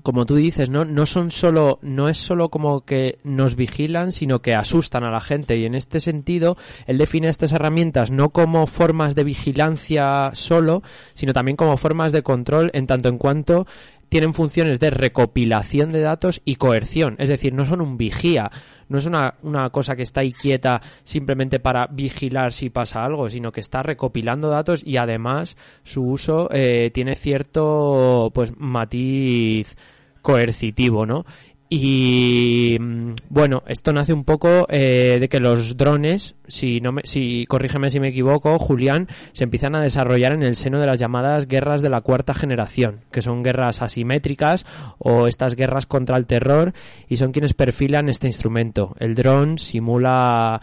como 0.02 0.26
tú 0.26 0.36
dices, 0.36 0.70
¿no? 0.70 0.84
No 0.84 1.06
son 1.06 1.30
solo, 1.30 1.78
no 1.82 2.08
es 2.08 2.18
solo 2.18 2.48
como 2.48 2.82
que 2.82 3.18
nos 3.24 3.56
vigilan, 3.56 4.12
sino 4.12 4.40
que 4.40 4.54
asustan 4.54 5.04
a 5.04 5.10
la 5.10 5.20
gente. 5.20 5.58
Y 5.58 5.64
en 5.64 5.74
este 5.74 6.00
sentido, 6.00 6.56
él 6.86 6.98
define 6.98 7.28
estas 7.28 7.52
herramientas 7.52 8.10
no 8.10 8.30
como 8.30 8.66
formas 8.66 9.14
de 9.14 9.24
vigilancia 9.24 10.30
solo, 10.32 10.82
sino 11.14 11.32
también 11.32 11.56
como 11.56 11.76
formas 11.76 12.12
de 12.12 12.22
control 12.22 12.70
en 12.72 12.86
tanto 12.86 13.08
en 13.08 13.18
cuanto 13.18 13.66
tienen 14.08 14.34
funciones 14.34 14.80
de 14.80 14.90
recopilación 14.90 15.92
de 15.92 16.00
datos 16.00 16.40
y 16.44 16.56
coerción. 16.56 17.16
Es 17.18 17.28
decir, 17.28 17.52
no 17.52 17.64
son 17.64 17.80
un 17.80 17.96
vigía, 17.96 18.50
no 18.88 18.98
es 18.98 19.06
una, 19.06 19.34
una 19.42 19.70
cosa 19.70 19.96
que 19.96 20.02
está 20.02 20.20
ahí 20.20 20.32
quieta 20.32 20.80
simplemente 21.04 21.60
para 21.60 21.86
vigilar 21.86 22.52
si 22.52 22.70
pasa 22.70 23.04
algo, 23.04 23.28
sino 23.28 23.52
que 23.52 23.60
está 23.60 23.82
recopilando 23.82 24.48
datos 24.48 24.82
y 24.84 24.96
además 24.96 25.56
su 25.82 26.02
uso 26.02 26.48
eh, 26.52 26.90
tiene 26.90 27.14
cierto 27.14 28.30
pues 28.32 28.52
matiz 28.56 29.76
coercitivo, 30.22 31.06
¿no? 31.06 31.24
Y 31.70 32.76
mm, 32.80 33.12
bueno, 33.28 33.62
esto 33.66 33.92
nace 33.92 34.12
un 34.12 34.24
poco 34.24 34.66
eh, 34.70 35.18
de 35.20 35.28
que 35.28 35.40
los 35.40 35.76
drones, 35.76 36.34
si 36.48 36.80
no 36.80 36.92
me, 36.92 37.02
si 37.04 37.46
corrígeme 37.46 37.90
si 37.90 38.00
me 38.00 38.08
equivoco, 38.08 38.58
Julián, 38.58 39.08
se 39.32 39.44
empiezan 39.44 39.76
a 39.76 39.82
desarrollar 39.82 40.32
en 40.32 40.42
el 40.42 40.56
seno 40.56 40.80
de 40.80 40.86
las 40.86 40.98
llamadas 40.98 41.46
guerras 41.46 41.82
de 41.82 41.90
la 41.90 42.00
cuarta 42.00 42.34
generación, 42.34 43.00
que 43.12 43.22
son 43.22 43.42
guerras 43.42 43.82
asimétricas 43.82 44.66
o 44.98 45.26
estas 45.26 45.54
guerras 45.54 45.86
contra 45.86 46.16
el 46.16 46.26
terror 46.26 46.72
y 47.08 47.16
son 47.16 47.32
quienes 47.32 47.54
perfilan 47.54 48.08
este 48.08 48.26
instrumento. 48.26 48.94
El 48.98 49.14
dron 49.14 49.58
simula 49.58 50.60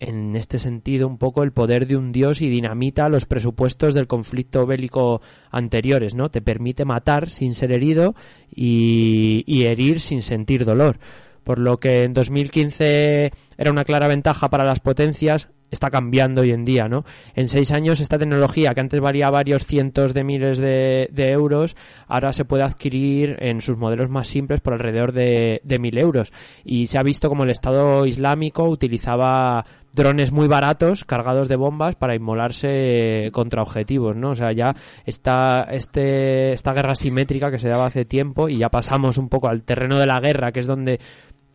en 0.00 0.36
este 0.36 0.58
sentido 0.58 1.08
un 1.08 1.18
poco 1.18 1.42
el 1.42 1.52
poder 1.52 1.86
de 1.86 1.96
un 1.96 2.12
dios 2.12 2.40
y 2.40 2.48
dinamita 2.48 3.08
los 3.08 3.26
presupuestos 3.26 3.94
del 3.94 4.06
conflicto 4.06 4.66
bélico 4.66 5.20
anteriores, 5.50 6.14
¿no? 6.14 6.30
Te 6.30 6.42
permite 6.42 6.84
matar 6.84 7.28
sin 7.30 7.54
ser 7.54 7.72
herido 7.72 8.14
y, 8.54 9.44
y 9.46 9.66
herir 9.66 10.00
sin 10.00 10.22
sentir 10.22 10.64
dolor. 10.64 10.98
Por 11.46 11.60
lo 11.60 11.78
que 11.78 12.02
en 12.02 12.12
2015 12.12 13.30
era 13.56 13.70
una 13.70 13.84
clara 13.84 14.08
ventaja 14.08 14.50
para 14.50 14.64
las 14.64 14.80
potencias, 14.80 15.48
está 15.70 15.90
cambiando 15.90 16.40
hoy 16.40 16.50
en 16.50 16.64
día, 16.64 16.88
¿no? 16.88 17.04
En 17.36 17.46
seis 17.46 17.70
años 17.70 18.00
esta 18.00 18.18
tecnología, 18.18 18.74
que 18.74 18.80
antes 18.80 19.00
valía 19.00 19.30
varios 19.30 19.64
cientos 19.64 20.12
de 20.12 20.24
miles 20.24 20.58
de, 20.58 21.08
de 21.12 21.30
euros, 21.30 21.76
ahora 22.08 22.32
se 22.32 22.44
puede 22.44 22.64
adquirir 22.64 23.36
en 23.38 23.60
sus 23.60 23.76
modelos 23.76 24.10
más 24.10 24.26
simples 24.26 24.60
por 24.60 24.72
alrededor 24.72 25.12
de, 25.12 25.60
de 25.62 25.78
mil 25.78 25.96
euros. 25.98 26.32
Y 26.64 26.88
se 26.88 26.98
ha 26.98 27.04
visto 27.04 27.28
como 27.28 27.44
el 27.44 27.50
Estado 27.50 28.06
Islámico 28.06 28.64
utilizaba 28.64 29.64
drones 29.96 30.30
muy 30.30 30.46
baratos 30.46 31.04
cargados 31.04 31.48
de 31.48 31.56
bombas 31.56 31.96
para 31.96 32.14
inmolarse 32.14 33.30
contra 33.32 33.62
objetivos, 33.62 34.14
¿no? 34.14 34.30
O 34.30 34.34
sea, 34.34 34.52
ya 34.52 34.74
está 35.04 35.62
este, 35.70 36.52
esta 36.52 36.72
guerra 36.72 36.94
simétrica 36.94 37.50
que 37.50 37.58
se 37.58 37.68
daba 37.68 37.86
hace 37.86 38.04
tiempo 38.04 38.48
y 38.48 38.58
ya 38.58 38.68
pasamos 38.68 39.16
un 39.16 39.28
poco 39.28 39.48
al 39.48 39.62
terreno 39.62 39.98
de 39.98 40.06
la 40.06 40.20
guerra, 40.20 40.52
que 40.52 40.60
es 40.60 40.66
donde 40.66 41.00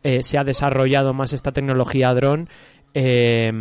eh, 0.04 0.24
se 0.24 0.38
ha 0.38 0.44
desarrollado 0.44 1.14
más 1.14 1.34
esta 1.34 1.52
tecnología 1.52 2.14
dron. 2.14 2.50
Eh, 2.94 3.52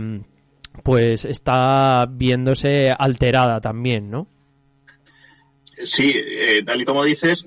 pues 0.83 1.25
está 1.25 2.07
viéndose 2.07 2.91
alterada 2.97 3.61
también, 3.61 4.11
¿no? 4.11 4.29
Sí, 5.85 6.13
eh, 6.15 6.63
tal 6.65 6.81
y 6.81 6.85
como 6.85 7.05
dices, 7.05 7.45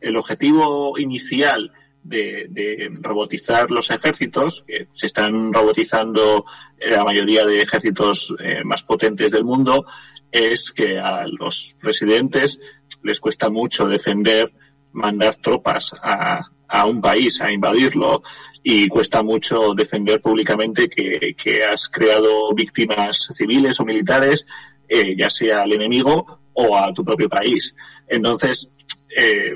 el 0.00 0.16
objetivo 0.16 0.98
inicial 0.98 1.72
de, 2.02 2.90
robotizar 3.00 3.70
los 3.70 3.90
ejércitos, 3.90 4.64
que 4.66 4.86
se 4.92 5.06
están 5.06 5.52
robotizando 5.52 6.46
la 6.78 7.04
mayoría 7.04 7.44
de 7.44 7.60
ejércitos 7.60 8.34
más 8.64 8.82
potentes 8.84 9.32
del 9.32 9.44
mundo, 9.44 9.84
es 10.32 10.72
que 10.72 10.98
a 10.98 11.26
los 11.26 11.76
presidentes 11.80 12.60
les 13.02 13.20
cuesta 13.20 13.50
mucho 13.50 13.86
defender, 13.86 14.52
mandar 14.92 15.36
tropas 15.36 15.92
a, 16.02 16.50
a 16.70 16.86
un 16.86 17.00
país, 17.00 17.40
a 17.40 17.52
invadirlo, 17.52 18.22
y 18.62 18.88
cuesta 18.88 19.22
mucho 19.22 19.74
defender 19.74 20.20
públicamente 20.20 20.88
que, 20.88 21.34
que 21.36 21.64
has 21.64 21.88
creado 21.88 22.54
víctimas 22.54 23.30
civiles 23.34 23.80
o 23.80 23.84
militares, 23.84 24.46
eh, 24.88 25.14
ya 25.16 25.28
sea 25.28 25.62
al 25.62 25.72
enemigo 25.72 26.40
o 26.52 26.76
a 26.76 26.92
tu 26.92 27.04
propio 27.04 27.28
país. 27.28 27.74
Entonces, 28.06 28.70
eh, 29.16 29.54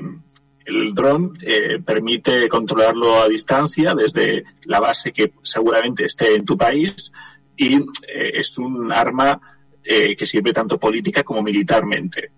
el 0.65 0.93
dron 0.93 1.37
eh, 1.41 1.79
permite 1.85 2.49
controlarlo 2.49 3.21
a 3.21 3.29
distancia 3.29 3.93
desde 3.93 4.43
la 4.63 4.79
base 4.79 5.11
que 5.11 5.33
seguramente 5.43 6.05
esté 6.05 6.35
en 6.35 6.43
tu 6.45 6.57
país 6.57 7.11
y 7.55 7.75
eh, 7.75 8.31
es 8.33 8.57
un 8.57 8.91
arma 8.91 9.39
que 9.87 10.25
sirve 10.25 10.51
tanto 10.51 10.79
política 10.79 11.21
como 11.21 11.43
militarmente. 11.43 12.31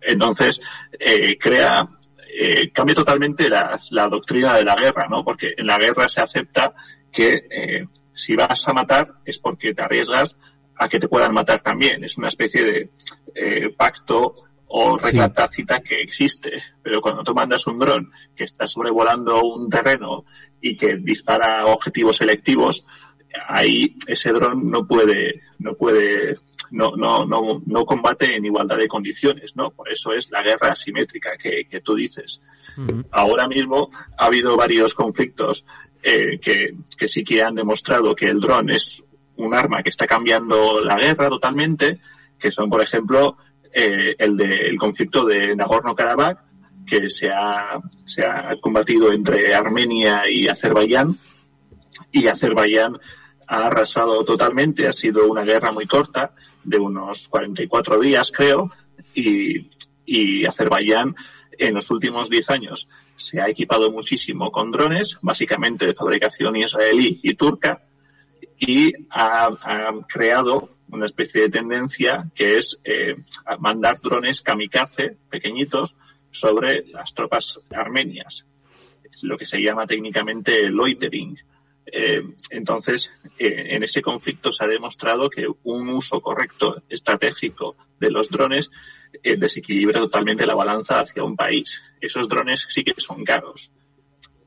Entonces, 0.00 0.60
crea 1.40 1.88
eh, 2.34 2.70
cambia 2.72 2.94
totalmente 2.94 3.48
la, 3.48 3.78
la, 3.90 4.08
doctrina 4.08 4.56
de 4.56 4.64
la 4.64 4.74
guerra, 4.74 5.06
¿no? 5.08 5.22
Porque 5.22 5.54
en 5.56 5.66
la 5.66 5.76
guerra 5.76 6.08
se 6.08 6.22
acepta 6.22 6.72
que 7.12 7.46
eh, 7.50 7.86
si 8.12 8.34
vas 8.34 8.66
a 8.66 8.72
matar 8.72 9.12
es 9.24 9.38
porque 9.38 9.74
te 9.74 9.82
arriesgas 9.82 10.36
a 10.76 10.88
que 10.88 10.98
te 10.98 11.08
puedan 11.08 11.34
matar 11.34 11.60
también. 11.60 12.02
Es 12.02 12.16
una 12.16 12.28
especie 12.28 12.64
de 12.64 12.90
eh, 13.34 13.74
pacto 13.76 14.34
o 14.66 14.96
regla 14.96 15.28
sí. 15.28 15.34
tácita 15.34 15.80
que 15.80 16.00
existe. 16.00 16.52
Pero 16.82 17.02
cuando 17.02 17.22
tú 17.22 17.34
mandas 17.34 17.66
un 17.66 17.78
dron 17.78 18.10
que 18.34 18.44
está 18.44 18.66
sobrevolando 18.66 19.42
un 19.42 19.68
terreno 19.68 20.24
y 20.60 20.76
que 20.76 20.96
dispara 20.96 21.66
objetivos 21.66 22.16
selectivos, 22.16 22.86
ahí 23.46 23.96
ese 24.06 24.32
dron 24.32 24.70
no 24.70 24.86
puede, 24.86 25.42
no 25.58 25.74
puede 25.74 26.38
no, 26.72 26.96
no, 26.96 27.24
no, 27.24 27.62
no 27.64 27.84
combate 27.84 28.34
en 28.34 28.44
igualdad 28.44 28.78
de 28.78 28.88
condiciones, 28.88 29.54
¿no? 29.56 29.70
Por 29.70 29.90
eso 29.90 30.12
es 30.12 30.30
la 30.30 30.42
guerra 30.42 30.70
asimétrica 30.70 31.36
que, 31.36 31.66
que 31.70 31.80
tú 31.80 31.94
dices. 31.94 32.40
Uh 32.76 32.80
-huh. 32.80 33.06
Ahora 33.10 33.46
mismo 33.46 33.90
ha 34.18 34.26
habido 34.26 34.56
varios 34.56 34.94
conflictos 34.94 35.64
eh, 36.02 36.38
que, 36.40 36.74
que 36.98 37.08
sí 37.08 37.22
que 37.22 37.42
han 37.42 37.54
demostrado 37.54 38.14
que 38.14 38.28
el 38.28 38.40
dron 38.40 38.70
es 38.70 39.04
un 39.36 39.54
arma 39.54 39.82
que 39.82 39.90
está 39.90 40.06
cambiando 40.06 40.80
la 40.80 40.96
guerra 40.96 41.28
totalmente, 41.28 42.00
que 42.38 42.50
son, 42.50 42.68
por 42.68 42.82
ejemplo, 42.82 43.36
eh, 43.72 44.14
el 44.18 44.36
de, 44.36 44.74
conflicto 44.78 45.24
de 45.24 45.54
Nagorno-Karabaj, 45.54 46.38
que 46.86 47.08
se 47.08 47.30
ha, 47.30 47.80
se 48.04 48.24
ha 48.24 48.56
combatido 48.60 49.12
entre 49.12 49.54
Armenia 49.54 50.28
y 50.28 50.48
Azerbaiyán, 50.48 51.16
y 52.10 52.26
Azerbaiyán 52.26 52.98
ha 53.52 53.66
arrasado 53.66 54.24
totalmente, 54.24 54.88
ha 54.88 54.92
sido 54.92 55.30
una 55.30 55.42
guerra 55.44 55.72
muy 55.72 55.86
corta, 55.86 56.34
de 56.64 56.78
unos 56.78 57.28
44 57.28 58.00
días 58.00 58.32
creo, 58.34 58.72
y, 59.14 59.68
Azerbaiyán 60.46 61.14
en 61.58 61.74
los 61.74 61.90
últimos 61.90 62.28
10 62.30 62.50
años 62.50 62.88
se 63.14 63.40
ha 63.40 63.48
equipado 63.48 63.92
muchísimo 63.92 64.50
con 64.50 64.70
drones, 64.70 65.18
básicamente 65.20 65.86
de 65.86 65.94
fabricación 65.94 66.56
israelí 66.56 67.20
y 67.22 67.34
turca, 67.34 67.82
y 68.58 68.92
ha, 69.10 69.46
ha 69.46 69.92
creado 70.08 70.70
una 70.88 71.04
especie 71.04 71.42
de 71.42 71.50
tendencia 71.50 72.30
que 72.34 72.56
es 72.56 72.80
eh, 72.84 73.16
mandar 73.58 74.00
drones 74.00 74.40
kamikaze 74.40 75.18
pequeñitos 75.28 75.94
sobre 76.30 76.86
las 76.86 77.12
tropas 77.12 77.60
armenias, 77.70 78.46
es 79.04 79.24
lo 79.24 79.36
que 79.36 79.44
se 79.44 79.58
llama 79.58 79.86
técnicamente 79.86 80.70
loitering. 80.70 81.36
Eh, 81.86 82.22
entonces, 82.50 83.12
eh, 83.38 83.74
en 83.74 83.82
ese 83.82 84.02
conflicto 84.02 84.52
se 84.52 84.64
ha 84.64 84.68
demostrado 84.68 85.28
que 85.28 85.46
un 85.64 85.88
uso 85.88 86.20
correcto 86.20 86.82
estratégico 86.88 87.76
de 87.98 88.10
los 88.10 88.30
drones 88.30 88.70
eh, 89.22 89.36
desequilibra 89.36 90.00
totalmente 90.00 90.46
la 90.46 90.54
balanza 90.54 91.00
hacia 91.00 91.24
un 91.24 91.36
país. 91.36 91.82
Esos 92.00 92.28
drones 92.28 92.66
sí 92.68 92.84
que 92.84 92.94
son 92.98 93.24
caros. 93.24 93.72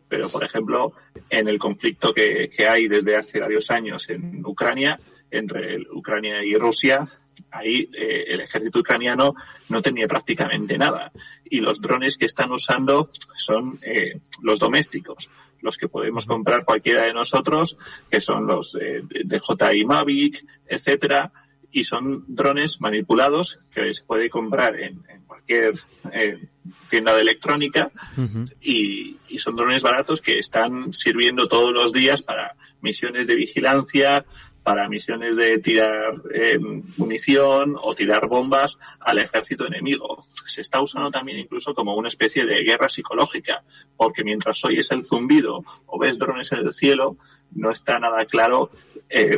Pero, 0.07 0.29
por 0.29 0.43
ejemplo, 0.43 0.93
en 1.29 1.47
el 1.47 1.57
conflicto 1.57 2.13
que, 2.13 2.49
que 2.55 2.67
hay 2.67 2.87
desde 2.87 3.15
hace 3.15 3.39
varios 3.39 3.71
años 3.71 4.09
en 4.09 4.45
Ucrania, 4.45 4.99
entre 5.31 5.79
Ucrania 5.91 6.43
y 6.43 6.55
Rusia, 6.55 7.05
ahí 7.51 7.89
eh, 7.93 8.25
el 8.27 8.41
ejército 8.41 8.79
ucraniano 8.79 9.33
no 9.69 9.81
tenía 9.81 10.07
prácticamente 10.07 10.77
nada. 10.77 11.11
Y 11.43 11.59
los 11.59 11.81
drones 11.81 12.17
que 12.17 12.25
están 12.25 12.51
usando 12.51 13.09
son 13.33 13.79
eh, 13.81 14.19
los 14.41 14.59
domésticos, 14.59 15.29
los 15.61 15.77
que 15.77 15.87
podemos 15.87 16.25
comprar 16.25 16.65
cualquiera 16.65 17.05
de 17.05 17.13
nosotros, 17.13 17.77
que 18.09 18.19
son 18.19 18.45
los 18.45 18.75
eh, 18.75 19.01
de 19.03 19.39
JI 19.39 19.85
Mavic, 19.85 20.45
etcétera, 20.67 21.31
y 21.75 21.83
son 21.83 22.23
drones 22.27 22.79
manipulados 22.79 23.59
que 23.69 23.93
se 23.93 24.03
puede 24.05 24.29
comprar 24.29 24.79
en, 24.79 25.03
en 25.09 25.23
cualquier 25.27 25.73
eh, 26.13 26.47
tienda 26.89 27.13
de 27.13 27.21
electrónica 27.21 27.91
uh 28.17 28.21
-huh. 28.21 28.53
y, 28.61 29.17
y, 29.27 29.37
son 29.39 29.57
drones 29.57 29.83
baratos 29.83 30.21
que 30.21 30.37
están 30.37 30.93
sirviendo 30.93 31.47
todos 31.47 31.73
los 31.73 31.91
días 31.91 32.21
para 32.21 32.55
misiones 32.81 33.27
de 33.27 33.35
vigilancia, 33.35 34.25
para 34.65 34.89
misiones 34.89 35.35
de 35.35 35.59
tirar 35.59 36.23
eh, 36.33 36.57
munición 36.97 37.75
o 37.79 37.93
tirar 37.93 38.27
bombas 38.27 38.79
al 38.99 39.19
ejército 39.19 39.67
enemigo. 39.67 40.25
Se 40.47 40.61
está 40.61 40.81
usando 40.81 41.11
también 41.11 41.37
incluso 41.37 41.75
como 41.75 41.95
una 41.95 42.07
especie 42.07 42.47
de 42.47 42.63
guerra 42.63 42.89
psicológica, 42.89 43.63
porque 43.95 44.23
mientras 44.23 44.65
oyes 44.65 44.89
el 44.89 45.05
zumbido 45.05 45.63
o 45.85 45.99
ves 45.99 46.17
drones 46.17 46.51
en 46.51 46.65
el 46.65 46.73
cielo, 46.73 47.15
no 47.51 47.69
está 47.69 47.99
nada 47.99 48.25
claro 48.25 48.71
eh, 49.07 49.37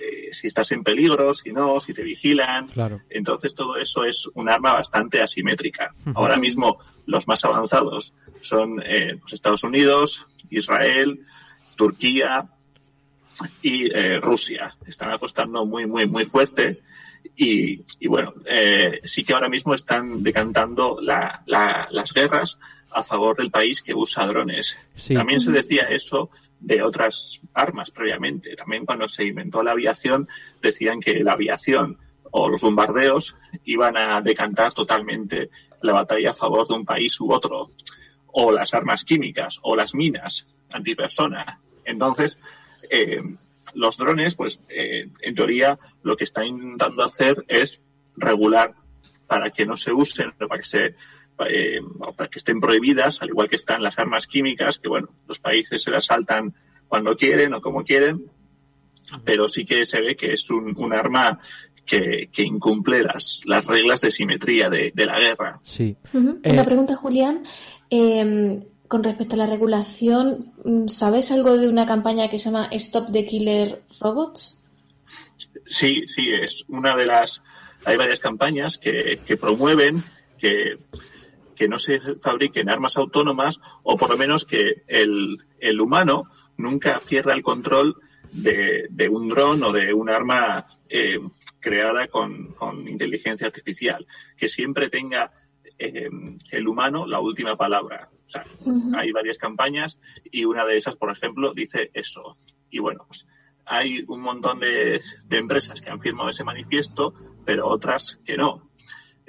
eh, 0.00 0.32
si 0.32 0.46
estás 0.46 0.72
en 0.72 0.82
peligro, 0.82 1.34
si 1.34 1.52
no, 1.52 1.78
si 1.78 1.92
te 1.92 2.02
vigilan. 2.02 2.66
Claro. 2.68 3.02
Entonces 3.10 3.54
todo 3.54 3.76
eso 3.76 4.04
es 4.04 4.30
un 4.34 4.48
arma 4.48 4.72
bastante 4.72 5.20
asimétrica. 5.20 5.94
Uh 6.06 6.08
-huh. 6.08 6.12
Ahora 6.16 6.38
mismo 6.38 6.78
los 7.04 7.28
más 7.28 7.44
avanzados 7.44 8.14
son 8.40 8.82
eh, 8.82 9.18
pues 9.20 9.34
Estados 9.34 9.62
Unidos, 9.62 10.26
Israel, 10.48 11.20
Turquía, 11.76 12.48
y 13.62 13.86
eh, 13.94 14.20
Rusia. 14.20 14.74
Están 14.86 15.10
apostando 15.10 15.64
muy, 15.66 15.86
muy, 15.86 16.06
muy 16.06 16.24
fuerte. 16.24 16.82
Y, 17.36 17.82
y 17.98 18.06
bueno, 18.06 18.34
eh, 18.46 19.00
sí 19.04 19.24
que 19.24 19.32
ahora 19.32 19.48
mismo 19.48 19.74
están 19.74 20.22
decantando 20.22 20.98
la, 21.00 21.42
la, 21.46 21.88
las 21.90 22.12
guerras 22.12 22.58
a 22.90 23.02
favor 23.02 23.36
del 23.36 23.50
país 23.50 23.82
que 23.82 23.94
usa 23.94 24.26
drones. 24.26 24.78
Sí. 24.94 25.14
También 25.14 25.40
se 25.40 25.50
decía 25.50 25.84
eso 25.84 26.30
de 26.60 26.82
otras 26.82 27.40
armas 27.54 27.90
previamente. 27.90 28.54
También 28.54 28.84
cuando 28.86 29.08
se 29.08 29.24
inventó 29.24 29.62
la 29.62 29.72
aviación 29.72 30.28
decían 30.62 31.00
que 31.00 31.24
la 31.24 31.32
aviación 31.32 31.98
o 32.30 32.48
los 32.48 32.62
bombardeos 32.62 33.36
iban 33.64 33.96
a 33.96 34.20
decantar 34.20 34.72
totalmente 34.72 35.50
la 35.82 35.92
batalla 35.92 36.30
a 36.30 36.34
favor 36.34 36.66
de 36.68 36.74
un 36.74 36.84
país 36.84 37.20
u 37.20 37.32
otro. 37.32 37.72
O 38.36 38.52
las 38.52 38.74
armas 38.74 39.04
químicas 39.04 39.58
o 39.62 39.76
las 39.76 39.94
minas 39.94 40.46
antipersona. 40.72 41.60
Entonces, 41.84 42.38
eh, 42.90 43.22
los 43.74 43.96
drones, 43.96 44.34
pues 44.34 44.62
eh, 44.68 45.08
en 45.20 45.34
teoría 45.34 45.78
lo 46.02 46.16
que 46.16 46.24
están 46.24 46.46
intentando 46.46 47.02
hacer 47.02 47.44
es 47.48 47.80
regular 48.16 48.74
para 49.26 49.50
que 49.50 49.66
no 49.66 49.76
se 49.76 49.92
usen, 49.92 50.32
para 50.38 50.58
que 50.58 50.64
se 50.64 50.94
eh, 51.48 51.80
para 52.16 52.30
que 52.30 52.38
estén 52.38 52.60
prohibidas, 52.60 53.20
al 53.20 53.30
igual 53.30 53.48
que 53.48 53.56
están 53.56 53.82
las 53.82 53.98
armas 53.98 54.26
químicas, 54.26 54.78
que 54.78 54.88
bueno, 54.88 55.08
los 55.26 55.40
países 55.40 55.82
se 55.82 55.90
las 55.90 56.06
saltan 56.06 56.54
cuando 56.86 57.16
quieren 57.16 57.54
o 57.54 57.60
como 57.60 57.82
quieren, 57.82 58.30
pero 59.24 59.48
sí 59.48 59.64
que 59.64 59.84
se 59.84 60.00
ve 60.00 60.14
que 60.14 60.32
es 60.32 60.48
un, 60.50 60.74
un 60.76 60.92
arma 60.92 61.40
que, 61.84 62.28
que, 62.32 62.42
incumple 62.42 63.02
las, 63.02 63.42
las 63.46 63.66
reglas 63.66 64.00
de 64.00 64.12
simetría 64.12 64.70
de, 64.70 64.92
de 64.94 65.06
la 65.06 65.18
guerra. 65.18 65.60
Sí. 65.64 65.96
Uh 66.12 66.18
-huh. 66.18 66.52
Una 66.52 66.62
eh, 66.62 66.64
pregunta, 66.64 66.96
Julián. 66.96 67.44
Eh, 67.90 68.62
con 68.94 69.02
respecto 69.02 69.34
a 69.34 69.38
la 69.38 69.46
regulación, 69.46 70.52
¿sabes 70.86 71.32
algo 71.32 71.56
de 71.56 71.66
una 71.66 71.84
campaña 71.84 72.30
que 72.30 72.38
se 72.38 72.44
llama 72.44 72.68
Stop 72.70 73.10
the 73.10 73.26
Killer 73.26 73.82
Robots? 74.00 74.62
Sí, 75.64 76.06
sí, 76.06 76.32
es 76.32 76.64
una 76.68 76.94
de 76.94 77.04
las. 77.04 77.42
Hay 77.84 77.96
varias 77.96 78.20
campañas 78.20 78.78
que, 78.78 79.18
promueven 79.36 80.00
que, 80.38 80.78
no 81.68 81.80
se 81.80 81.98
fabriquen 82.22 82.70
armas 82.70 82.96
autónomas 82.96 83.58
o 83.82 83.96
por 83.96 84.10
lo 84.10 84.16
menos 84.16 84.44
que 84.44 84.84
el, 84.86 85.80
humano 85.80 86.30
nunca 86.56 87.00
pierda 87.00 87.34
el 87.34 87.42
control 87.42 87.96
de, 88.30 89.08
un 89.10 89.28
dron 89.28 89.60
o 89.64 89.72
de 89.72 89.92
un 89.92 90.08
arma 90.08 90.66
eh, 90.88 91.18
creada 91.58 92.06
con, 92.06 92.52
con 92.52 92.86
inteligencia 92.86 93.48
artificial, 93.48 94.06
que 94.36 94.46
siempre 94.46 94.88
tenga 94.88 95.32
eh, 95.80 96.08
el 96.52 96.68
humano 96.68 97.08
la 97.08 97.18
última 97.18 97.56
palabra. 97.56 98.08
O 98.26 98.28
sea, 98.28 98.46
hay 98.98 99.12
varias 99.12 99.38
campañas 99.38 100.00
y 100.24 100.44
una 100.44 100.64
de 100.64 100.76
esas, 100.76 100.96
por 100.96 101.10
ejemplo, 101.10 101.52
dice 101.52 101.90
eso. 101.92 102.36
Y 102.70 102.78
bueno, 102.78 103.04
pues 103.06 103.26
hay 103.66 104.04
un 104.08 104.20
montón 104.20 104.60
de, 104.60 105.00
empresas 105.30 105.80
que 105.80 105.90
han 105.90 106.00
firmado 106.00 106.30
ese 106.30 106.44
manifiesto, 106.44 107.14
pero 107.44 107.68
otras 107.68 108.20
que 108.24 108.36
no. 108.36 108.70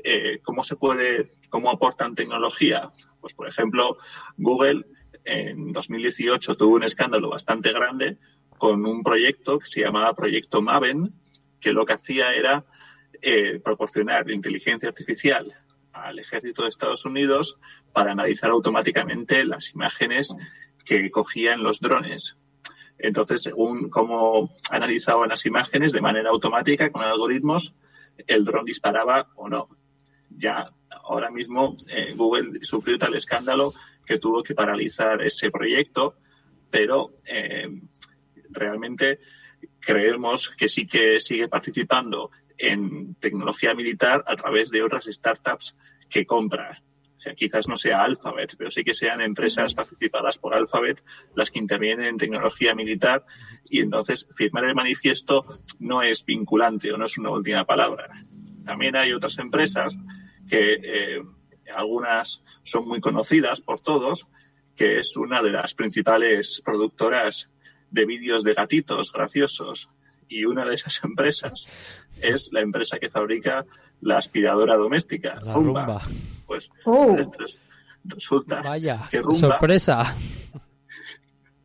Eh, 0.04 0.40
¿Cómo 0.44 0.64
se 0.64 0.76
puede, 0.76 1.36
cómo 1.50 1.70
aportan 1.70 2.16
tecnología? 2.16 2.92
Pues, 3.20 3.34
por 3.34 3.48
ejemplo, 3.48 3.98
Google 4.38 4.86
en 5.24 5.72
2018 5.72 6.56
tuvo 6.56 6.76
un 6.76 6.84
escándalo 6.84 7.30
bastante 7.30 7.72
grande 7.72 8.18
con 8.58 8.86
un 8.86 9.04
proyecto 9.04 9.60
que 9.60 9.66
se 9.66 9.82
llamaba 9.82 10.16
Proyecto 10.16 10.62
Maven, 10.62 11.14
que 11.60 11.74
lo 11.74 11.86
que 11.86 11.94
hacía 11.94 12.34
era 12.34 12.66
eh, 13.22 13.60
proporcionar 13.64 14.30
inteligencia 14.30 14.90
artificial 14.90 15.52
al 15.96 16.20
ejército 16.20 16.64
de 16.64 16.70
Estados 16.70 17.06
Unidos 17.06 17.58
para 17.94 18.12
analizar 18.12 18.52
automáticamente 18.52 19.46
las 19.46 19.74
imágenes 19.74 20.36
que 20.84 21.10
cogían 21.10 21.64
los 21.64 21.80
drones. 21.80 22.38
Entonces, 22.98 23.42
según 23.42 23.90
cómo 23.90 24.54
analizaban 24.70 25.30
las 25.30 25.46
imágenes 25.46 25.92
de 25.92 26.02
manera 26.02 26.30
automática 26.30 26.92
con 26.92 27.04
algoritmos, 27.04 27.74
el 28.28 28.44
dron 28.46 28.66
disparaba 28.66 29.30
o 29.36 29.50
no. 29.50 29.70
Ya 30.30 30.72
ahora 31.04 31.30
mismo 31.32 31.76
eh, 31.88 32.14
Google 32.16 32.60
sufrió 32.62 32.98
tal 32.98 33.16
escándalo 33.16 33.74
que 34.06 34.20
tuvo 34.20 34.44
que 34.44 34.54
paralizar 34.54 35.22
ese 35.22 35.50
proyecto, 35.50 36.16
pero 36.70 37.14
eh, 37.26 37.68
realmente 38.50 39.20
creemos 39.80 40.50
que 40.50 40.70
sí 40.70 40.88
que 40.88 41.20
sigue 41.20 41.48
participando 41.48 42.32
en 42.58 43.16
tecnología 43.16 43.74
militar 43.74 44.24
a 44.28 44.36
través 44.36 44.70
de 44.70 44.84
otras 44.84 45.06
startups 45.06 45.76
que 46.10 46.26
compra. 46.26 46.84
O 47.18 47.20
sea, 47.20 47.34
quizás 47.34 47.68
no 47.68 47.76
sea 47.76 48.04
Alphabet, 48.04 48.56
pero 48.58 48.70
sí 48.72 48.84
que 48.84 48.94
sean 48.94 49.22
empresas 49.22 49.74
participadas 49.74 50.38
por 50.38 50.54
Alphabet 50.54 51.04
las 51.34 51.50
que 51.50 51.60
intervienen 51.60 52.08
en 52.08 52.18
tecnología 52.18 52.76
militar 52.76 53.26
y 53.70 53.80
entonces 53.80 54.28
firmar 54.36 54.66
el 54.66 54.76
manifiesto 54.76 55.46
no 55.80 56.02
es 56.02 56.26
vinculante 56.26 56.92
o 56.92 56.98
no 56.98 57.06
es 57.06 57.18
una 57.18 57.32
última 57.32 57.66
palabra. 57.66 58.10
También 58.66 58.96
hay 58.96 59.14
otras 59.14 59.38
empresas 59.40 59.96
que 60.50 60.74
eh, 60.74 61.24
algunas 61.74 62.44
son 62.64 62.88
muy 62.88 63.00
conocidas 63.00 63.62
por 63.62 63.80
todos, 63.80 64.28
que 64.76 65.00
es 65.00 65.16
una 65.18 65.42
de 65.42 65.52
las 65.52 65.74
principales 65.74 66.62
productoras 66.64 67.50
de 67.92 68.06
vídeos 68.06 68.44
de 68.44 68.54
gatitos 68.54 69.12
graciosos. 69.12 69.90
Y 70.28 70.46
una 70.46 70.66
de 70.66 70.76
esas 70.76 71.02
empresas 71.04 72.05
es 72.22 72.50
la 72.52 72.62
empresa 72.62 72.98
que 73.00 73.10
fabrica 73.10 73.66
la 74.02 74.18
aspiradora 74.18 74.76
doméstica, 74.76 75.36
La 75.44 75.54
Rumba. 75.54 75.86
Rumba. 75.86 76.02
Pues 76.46 76.70
Oh. 76.86 77.16
entonces, 77.18 77.60
resulta 78.04 78.62
Vaya, 78.62 79.08
que 79.10 79.22
Rumba 79.22 79.40
sorpresa. 79.58 80.16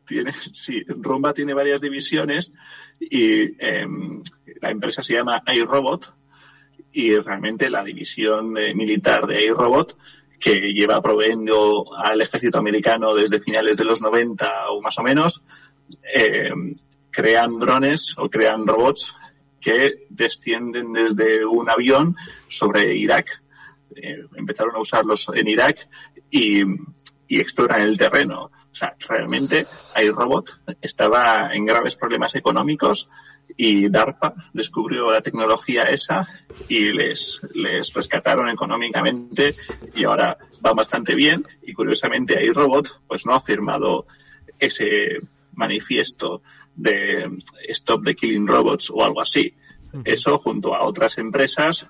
tiene, 0.05 0.33
sí, 0.33 0.81
Rumba 0.87 1.33
tiene 1.33 1.53
varias 1.53 1.81
divisiones 1.81 2.51
y 2.99 3.43
em, 3.63 4.21
la 4.61 4.71
empresa 4.71 5.01
se 5.03 5.13
llama 5.13 5.41
iRobot 5.53 6.13
y 6.91 7.15
realmente 7.15 7.69
la 7.69 7.83
división 7.83 8.57
eh, 8.57 8.73
militar 8.75 9.25
de 9.25 9.45
iRobot 9.45 9.97
que 10.39 10.73
lleva 10.73 11.01
proveyendo 11.01 11.85
al 11.95 12.19
ejército 12.21 12.57
americano 12.57 13.13
desde 13.15 13.39
finales 13.39 13.77
de 13.77 13.85
los 13.85 14.01
90 14.01 14.51
o 14.71 14.81
más 14.81 14.97
o 14.97 15.03
menos, 15.03 15.43
em, 16.13 16.71
crean 17.11 17.59
drones 17.59 18.15
o 18.17 18.29
crean 18.29 18.65
robots 18.65 19.15
que 19.61 20.07
descienden 20.09 20.91
desde 20.91 21.45
un 21.45 21.69
avión 21.69 22.15
sobre 22.47 22.95
Irak. 22.95 23.41
Eh, 23.95 24.25
empezaron 24.35 24.75
a 24.75 24.79
usarlos 24.79 25.29
en 25.33 25.47
Irak 25.47 25.87
y, 26.29 26.61
y 27.27 27.39
exploran 27.39 27.81
el 27.83 27.97
terreno. 27.97 28.51
O 28.71 28.75
sea, 28.75 28.95
realmente 29.07 29.65
iRobot 30.01 30.49
estaba 30.81 31.53
en 31.53 31.65
graves 31.65 31.97
problemas 31.97 32.35
económicos 32.35 33.09
y 33.57 33.89
DARPA 33.89 34.33
descubrió 34.53 35.11
la 35.11 35.21
tecnología 35.21 35.83
esa 35.83 36.25
y 36.69 36.93
les, 36.93 37.41
les 37.53 37.93
rescataron 37.93 38.49
económicamente 38.49 39.55
y 39.93 40.05
ahora 40.05 40.37
va 40.65 40.73
bastante 40.73 41.15
bien 41.15 41.45
y 41.63 41.73
curiosamente 41.73 42.43
iRobot 42.45 43.01
pues 43.07 43.25
no 43.25 43.33
ha 43.33 43.41
firmado 43.41 44.05
ese 44.57 45.19
manifiesto 45.53 46.41
de 46.75 47.29
Stop 47.69 48.05
the 48.05 48.15
Killing 48.15 48.47
Robots 48.47 48.91
o 48.91 49.03
algo 49.03 49.21
así. 49.21 49.53
Eso 50.05 50.37
junto 50.37 50.73
a 50.73 50.85
otras 50.85 51.17
empresas 51.17 51.89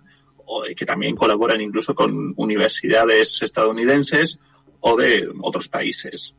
que 0.75 0.86
también 0.86 1.15
colaboran 1.15 1.61
incluso 1.61 1.95
con 1.95 2.34
universidades 2.36 3.41
estadounidenses 3.41 4.39
o 4.82 4.97
de 4.97 5.27
otros 5.41 5.69
países. 5.69 6.36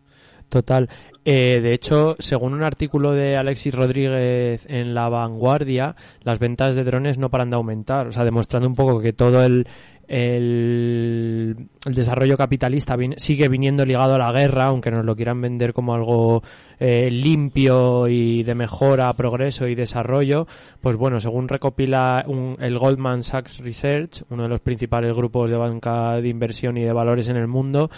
Total. 0.48 0.88
Eh, 1.24 1.60
de 1.62 1.72
hecho, 1.72 2.16
según 2.18 2.52
un 2.52 2.62
artículo 2.62 3.12
de 3.12 3.36
Alexis 3.36 3.74
Rodríguez 3.74 4.66
en 4.68 4.92
La 4.92 5.08
Vanguardia, 5.08 5.96
las 6.22 6.38
ventas 6.38 6.74
de 6.74 6.84
drones 6.84 7.16
no 7.16 7.30
paran 7.30 7.48
de 7.48 7.56
aumentar. 7.56 8.08
O 8.08 8.12
sea, 8.12 8.24
demostrando 8.24 8.68
un 8.68 8.74
poco 8.74 9.00
que 9.00 9.12
todo 9.12 9.42
el, 9.42 9.66
el, 10.14 11.56
desarrollo 11.86 12.36
capitalista 12.36 12.96
sigue 13.16 13.48
viniendo 13.48 13.84
ligado 13.84 14.14
a 14.14 14.18
la 14.18 14.32
guerra, 14.32 14.66
aunque 14.66 14.90
nos 14.90 15.04
lo 15.04 15.16
quieran 15.16 15.40
vender 15.40 15.72
como 15.72 15.94
algo 15.94 16.42
eh, 16.78 17.10
limpio 17.10 18.06
y 18.08 18.42
de 18.42 18.54
mejora, 18.54 19.12
progreso 19.14 19.66
y 19.66 19.74
desarrollo. 19.74 20.46
Pues 20.80 20.96
bueno, 20.96 21.18
según 21.18 21.48
recopila 21.48 22.24
un- 22.26 22.56
el 22.60 22.78
Goldman 22.78 23.22
Sachs 23.22 23.58
Research, 23.58 24.22
uno 24.30 24.44
de 24.44 24.48
los 24.50 24.60
principales 24.60 25.16
grupos 25.16 25.50
de 25.50 25.56
banca 25.56 26.20
de 26.20 26.28
inversión 26.28 26.76
y 26.76 26.82
de 26.82 26.92
valores 26.92 27.28
en 27.28 27.36
el 27.36 27.48
mundo, 27.48 27.90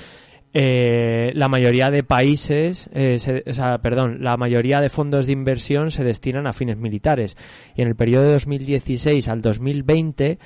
eh, 0.57 1.33
la 1.35 1.49
mayoría 1.49 1.91
de 1.91 2.05
países, 2.05 2.89
eh, 2.95 3.19
se- 3.19 3.43
o 3.45 3.53
sea, 3.53 3.79
perdón, 3.79 4.19
la 4.23 4.37
mayoría 4.37 4.81
de 4.81 4.89
fondos 4.89 5.27
de 5.27 5.33
inversión 5.33 5.91
se 5.91 6.05
destinan 6.05 6.47
a 6.47 6.53
fines 6.53 6.77
militares. 6.77 7.37
Y 7.75 7.83
en 7.83 7.89
el 7.89 7.97
periodo 7.97 8.25
de 8.27 8.33
2016 8.33 9.27
al 9.29 9.43
2020, 9.43 10.39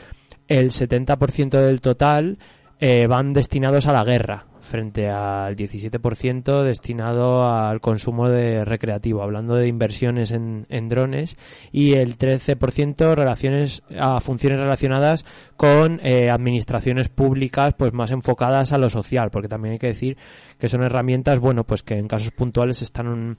el 0.49 0.71
70% 0.71 1.51
del 1.51 1.81
total 1.81 2.39
eh, 2.81 3.07
van 3.07 3.33
destinados 3.33 3.87
a 3.87 3.93
la 3.93 4.05
guerra, 4.05 4.47
frente 4.61 5.09
al 5.09 5.57
17% 5.57 6.63
destinado 6.63 7.43
al 7.49 7.81
consumo 7.81 8.29
de 8.29 8.65
recreativo, 8.65 9.23
hablando 9.23 9.57
de 9.57 9.67
inversiones 9.67 10.31
en, 10.31 10.89
drones, 10.89 11.37
y 11.73 11.95
el 11.95 12.17
13% 12.17 13.15
relaciones, 13.15 13.83
a 13.99 14.21
funciones 14.21 14.61
relacionadas 14.61 15.25
con 15.57 16.01
eh, 16.05 16.31
administraciones 16.31 17.09
públicas 17.09 17.75
pues 17.77 17.93
más 17.93 18.11
enfocadas 18.11 18.73
a 18.73 18.79
lo 18.79 18.89
social, 18.91 19.31
porque 19.31 19.49
también 19.49 19.73
hay 19.73 19.79
que 19.79 19.89
decir 19.89 20.17
que 20.59 20.69
son 20.69 20.83
herramientas, 20.83 21.41
bueno, 21.41 21.65
pues 21.65 21.83
que 21.83 21.95
en 21.95 22.07
casos 22.07 22.31
puntuales 22.31 22.81
están 22.83 23.39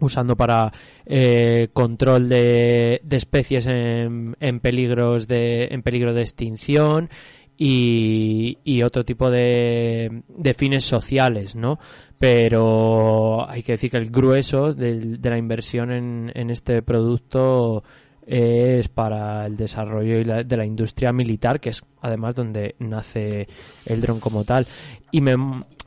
usando 0.00 0.36
para 0.36 0.72
eh, 1.06 1.68
control 1.72 2.28
de, 2.28 3.00
de 3.02 3.16
especies 3.16 3.66
en, 3.66 4.36
en 4.40 4.60
peligros 4.60 5.26
de 5.28 5.66
en 5.70 5.82
peligro 5.82 6.12
de 6.12 6.22
extinción 6.22 7.08
y, 7.56 8.82
otro 8.82 9.04
tipo 9.04 9.30
de, 9.30 10.22
de 10.28 10.54
fines 10.54 10.84
sociales, 10.84 11.54
¿no? 11.54 11.78
Pero 12.18 13.48
hay 13.48 13.62
que 13.62 13.72
decir 13.72 13.90
que 13.90 13.96
el 13.96 14.10
grueso 14.10 14.74
de, 14.74 15.18
la 15.22 15.38
inversión 15.38 15.92
en, 15.92 16.32
en 16.34 16.50
este 16.50 16.82
producto 16.82 17.84
es 18.26 18.88
para 18.88 19.46
el 19.46 19.56
desarrollo 19.56 20.18
y 20.18 20.24
la- 20.24 20.42
de 20.42 20.56
la 20.56 20.64
industria 20.64 21.12
militar, 21.12 21.60
que 21.60 21.70
es 21.70 21.82
además 22.00 22.34
donde 22.34 22.74
nace 22.78 23.46
el 23.86 24.00
dron 24.00 24.20
como 24.20 24.44
tal. 24.44 24.66
Y 25.12 25.20
me, 25.20 25.34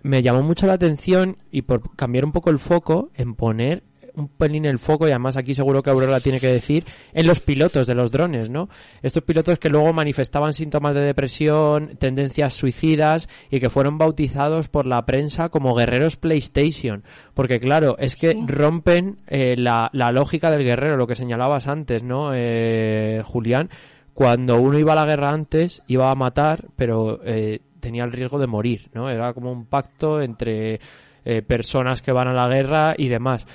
me 0.03 0.21
llamó 0.21 0.43
mucho 0.43 0.67
la 0.67 0.73
atención, 0.73 1.37
y 1.51 1.63
por 1.63 1.95
cambiar 1.95 2.25
un 2.25 2.31
poco 2.31 2.49
el 2.49 2.59
foco, 2.59 3.09
en 3.15 3.33
poner 3.35 3.83
un 4.17 4.27
pelín 4.27 4.65
el 4.65 4.79
foco, 4.79 5.07
y 5.07 5.11
además 5.11 5.37
aquí 5.37 5.53
seguro 5.53 5.81
que 5.81 5.89
Aurora 5.89 6.19
tiene 6.19 6.39
que 6.39 6.47
decir, 6.47 6.85
en 7.13 7.27
los 7.27 7.39
pilotos 7.39 7.87
de 7.87 7.95
los 7.95 8.11
drones, 8.11 8.49
¿no? 8.49 8.67
Estos 9.01 9.23
pilotos 9.23 9.59
que 9.59 9.69
luego 9.69 9.93
manifestaban 9.93 10.53
síntomas 10.53 10.95
de 10.95 11.01
depresión, 11.01 11.97
tendencias 11.97 12.53
suicidas, 12.53 13.29
y 13.49 13.59
que 13.59 13.69
fueron 13.69 13.97
bautizados 13.97 14.67
por 14.67 14.85
la 14.85 15.05
prensa 15.05 15.49
como 15.49 15.75
guerreros 15.75 16.17
PlayStation. 16.17 17.03
Porque 17.33 17.59
claro, 17.59 17.95
es 17.99 18.15
que 18.15 18.37
rompen 18.45 19.19
eh, 19.27 19.55
la, 19.57 19.89
la 19.93 20.11
lógica 20.11 20.51
del 20.51 20.63
guerrero, 20.63 20.97
lo 20.97 21.07
que 21.07 21.15
señalabas 21.15 21.67
antes, 21.67 22.03
¿no, 22.03 22.31
eh, 22.33 23.21
Julián? 23.23 23.69
Cuando 24.13 24.59
uno 24.59 24.79
iba 24.79 24.93
a 24.93 24.95
la 24.95 25.05
guerra 25.05 25.29
antes, 25.29 25.83
iba 25.85 26.09
a 26.09 26.15
matar, 26.15 26.65
pero 26.75 27.19
eh, 27.23 27.59
tenía 27.79 28.03
el 28.03 28.11
riesgo 28.11 28.39
de 28.39 28.47
morir, 28.47 28.89
¿no? 28.93 29.09
Era 29.09 29.33
como 29.33 29.51
un 29.51 29.65
pacto 29.65 30.21
entre 30.21 30.79
eh, 31.23 31.41
personas 31.41 32.01
que 32.01 32.11
van 32.11 32.27
a 32.27 32.33
la 32.33 32.47
guerra 32.47 32.95
y 32.97 33.09
demás. 33.09 33.45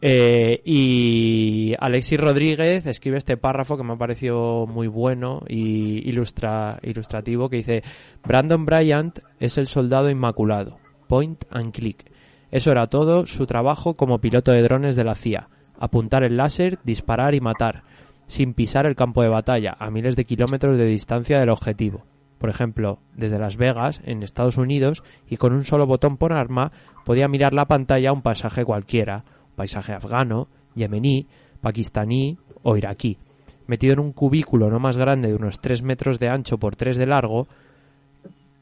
Eh, 0.00 0.60
y 0.64 1.74
Alexis 1.78 2.20
Rodríguez 2.20 2.86
escribe 2.86 3.18
este 3.18 3.36
párrafo 3.36 3.76
que 3.76 3.82
me 3.82 3.94
ha 3.94 3.98
parecido 3.98 4.66
muy 4.66 4.86
bueno 4.86 5.42
y 5.48 6.08
ilustra, 6.08 6.78
ilustrativo 6.82 7.48
que 7.48 7.56
dice 7.56 7.82
Brandon 8.24 8.64
Bryant 8.64 9.18
es 9.40 9.58
el 9.58 9.66
soldado 9.66 10.08
inmaculado. 10.08 10.78
Point 11.08 11.44
and 11.50 11.72
click. 11.72 12.10
Eso 12.50 12.70
era 12.70 12.86
todo 12.86 13.26
su 13.26 13.46
trabajo 13.46 13.94
como 13.94 14.20
piloto 14.20 14.52
de 14.52 14.62
drones 14.62 14.94
de 14.94 15.04
la 15.04 15.14
CIA. 15.14 15.48
Apuntar 15.78 16.22
el 16.22 16.36
láser, 16.36 16.78
disparar 16.84 17.34
y 17.34 17.40
matar, 17.40 17.82
sin 18.26 18.54
pisar 18.54 18.86
el 18.86 18.96
campo 18.96 19.22
de 19.22 19.28
batalla, 19.28 19.76
a 19.78 19.90
miles 19.90 20.16
de 20.16 20.24
kilómetros 20.24 20.78
de 20.78 20.86
distancia 20.86 21.38
del 21.38 21.50
objetivo. 21.50 22.04
Por 22.38 22.50
ejemplo, 22.50 23.00
desde 23.14 23.38
Las 23.38 23.56
Vegas, 23.56 24.00
en 24.04 24.22
Estados 24.22 24.56
Unidos, 24.56 25.02
y 25.28 25.36
con 25.36 25.52
un 25.52 25.64
solo 25.64 25.86
botón 25.86 26.16
por 26.16 26.32
arma, 26.32 26.72
podía 27.04 27.28
mirar 27.28 27.52
la 27.52 27.66
pantalla 27.66 28.10
a 28.10 28.12
un 28.12 28.22
paisaje 28.22 28.64
cualquiera, 28.64 29.24
paisaje 29.58 29.92
afgano, 29.92 30.46
yemení, 30.78 31.26
pakistaní 31.60 32.38
o 32.62 32.76
iraquí. 32.76 33.18
Metido 33.66 33.92
en 33.94 34.00
un 34.00 34.12
cubículo 34.12 34.70
no 34.70 34.78
más 34.78 34.96
grande 34.96 35.28
de 35.28 35.34
unos 35.34 35.60
3 35.60 35.82
metros 35.82 36.18
de 36.18 36.28
ancho 36.28 36.58
por 36.58 36.76
3 36.76 36.96
de 36.96 37.06
largo, 37.06 37.48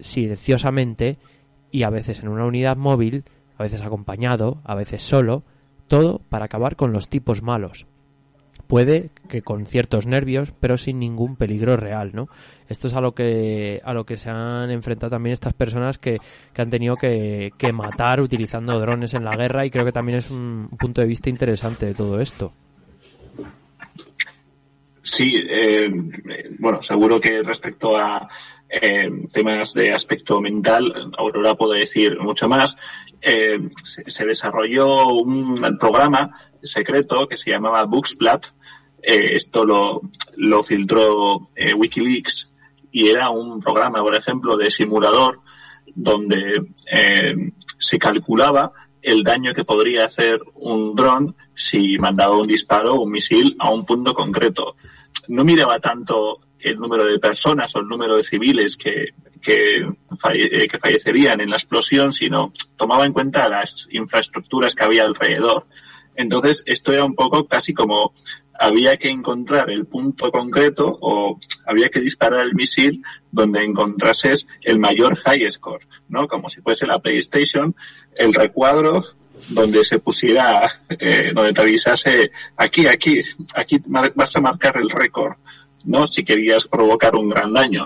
silenciosamente, 0.01 1.19
y 1.71 1.83
a 1.83 1.91
veces 1.91 2.23
en 2.23 2.29
una 2.29 2.47
unidad 2.47 2.77
móvil, 2.77 3.25
a 3.59 3.63
veces 3.63 3.83
acompañado, 3.83 4.59
a 4.65 4.75
veces 4.75 5.03
solo, 5.03 5.43
todo 5.87 6.21
para 6.31 6.47
acabar 6.47 6.77
con 6.77 6.93
los 6.93 7.09
tipos 7.09 7.43
malos. 7.43 7.87
Puede 8.67 9.11
que 9.29 9.43
con 9.43 9.67
ciertos 9.67 10.07
nervios, 10.07 10.53
pero 10.61 10.77
sin 10.77 10.99
ningún 10.99 11.37
peligro 11.37 11.77
real, 11.77 12.11
¿no? 12.15 12.29
Esto 12.69 12.89
es 12.89 12.95
a 12.95 13.01
lo 13.01 13.15
que 13.15 13.81
a 13.85 13.93
lo 13.93 14.05
que 14.05 14.17
se 14.17 14.29
han 14.29 14.71
enfrentado 14.71 15.11
también 15.11 15.33
estas 15.33 15.53
personas 15.53 15.99
que, 15.99 16.17
que 16.53 16.63
han 16.63 16.71
tenido 16.71 16.97
que, 16.97 17.53
que 17.59 17.73
matar 17.73 18.21
utilizando 18.21 18.79
drones 18.81 19.15
en 19.15 19.25
la 19.25 19.37
guerra 19.37 19.65
y 19.65 19.71
creo 19.71 19.85
que 19.85 19.93
también 19.93 20.19
es 20.19 20.31
un 20.31 20.69
punto 20.79 21.01
de 21.01 21.07
vista 21.07 21.31
interesante 21.31 21.87
de 21.87 21.95
todo 21.95 22.21
esto. 22.21 22.53
Sí, 25.07 25.37
eh, 25.37 25.89
bueno, 26.59 26.83
seguro 26.83 27.21
que 27.21 27.41
respecto 27.45 27.97
a 27.97 28.27
eh, 28.69 29.09
temas 29.33 29.73
de 29.73 29.93
aspecto 29.93 30.41
mental, 30.41 31.13
Aurora 31.17 31.55
puede 31.55 31.79
decir 31.79 32.19
mucho 32.19 32.49
más. 32.49 32.77
Eh, 33.21 33.69
se, 33.85 34.27
desarrolló 34.27 35.07
un 35.07 35.79
programa 35.79 36.37
secreto 36.61 37.29
que 37.29 37.37
se 37.37 37.51
llamaba 37.51 37.85
Booksplat. 37.85 38.47
Eh, 39.09 39.37
esto 39.37 39.65
lo, 39.65 40.63
filtró 40.65 41.41
eh, 41.55 41.73
Wikileaks 41.75 42.53
y 42.91 43.07
era 43.07 43.31
un 43.31 43.61
programa, 43.61 44.03
por 44.03 44.17
ejemplo, 44.17 44.57
de 44.57 44.69
simulador 44.69 45.43
donde 45.95 46.67
eh, 46.93 47.53
se 47.79 48.01
calculaba 48.01 48.73
el 49.01 49.23
daño 49.23 49.55
que 49.55 49.65
podría 49.65 50.07
hacer 50.07 50.41
un 50.55 50.97
dron 50.97 51.37
si 51.55 51.97
mandaba 51.99 52.37
un 52.37 52.49
disparo 52.49 52.95
o 52.95 53.03
un 53.03 53.13
misil 53.13 53.55
a 53.61 53.71
un 53.71 53.87
punto 53.87 54.13
concreto. 54.13 54.75
No 55.29 55.45
miraba 55.45 55.79
tanto 55.79 56.41
el 56.59 56.75
número 56.75 57.05
de 57.05 57.21
personas 57.21 57.77
o 57.77 57.79
el 57.79 57.87
número 57.87 58.17
de 58.17 58.25
civiles 58.25 58.77
que, 58.77 59.11
que, 59.41 59.87
eh, 60.35 60.69
que 60.69 60.79
fallecerían 60.79 61.41
en 61.41 61.51
la 61.51 61.57
explosión, 61.57 62.13
sino 62.13 62.53
tomaba 62.77 63.07
en 63.07 63.13
cuenta 63.13 63.49
las 63.49 63.87
infraestructuras 63.93 64.75
que 64.75 64.83
había 64.83 65.05
alrededor. 65.05 65.67
Entonces, 66.17 66.63
esto 66.67 66.93
era 66.93 67.05
un 67.05 67.15
poco 67.15 67.47
casi 67.47 67.75
como 67.75 68.13
había 68.59 68.97
que 68.97 69.09
encontrar 69.09 69.71
el 69.71 69.87
punto 69.87 70.31
concreto 70.31 70.97
o 71.01 71.39
había 71.67 71.89
que 71.91 72.01
disparar 72.01 72.41
el 72.41 72.55
misil 72.55 73.03
donde 73.31 73.63
encontrases 73.63 74.49
el 74.63 74.79
mayor 74.79 75.17
high 75.17 75.49
score, 75.51 75.87
¿no? 76.09 76.27
Como 76.27 76.49
si 76.49 76.61
fuese 76.61 76.87
la 76.87 76.99
PlayStation, 76.99 77.75
el 78.15 78.33
recuadro 78.33 79.05
donde 79.49 79.85
se 79.85 79.99
pusiera, 79.99 80.83
eh, 80.89 81.33
donde 81.35 81.53
te 81.53 81.61
avisase 81.61 82.33
aquí, 82.57 82.87
aquí, 82.87 83.23
aquí 83.55 83.83
vas 83.87 84.37
a 84.37 84.41
marcar 84.41 84.77
el 84.79 84.91
récord, 84.91 85.37
¿no? 85.85 86.07
Si 86.07 86.25
querías 86.25 86.67
provocar 86.67 87.15
un 87.15 87.29
gran 87.29 87.53
daño. 87.53 87.85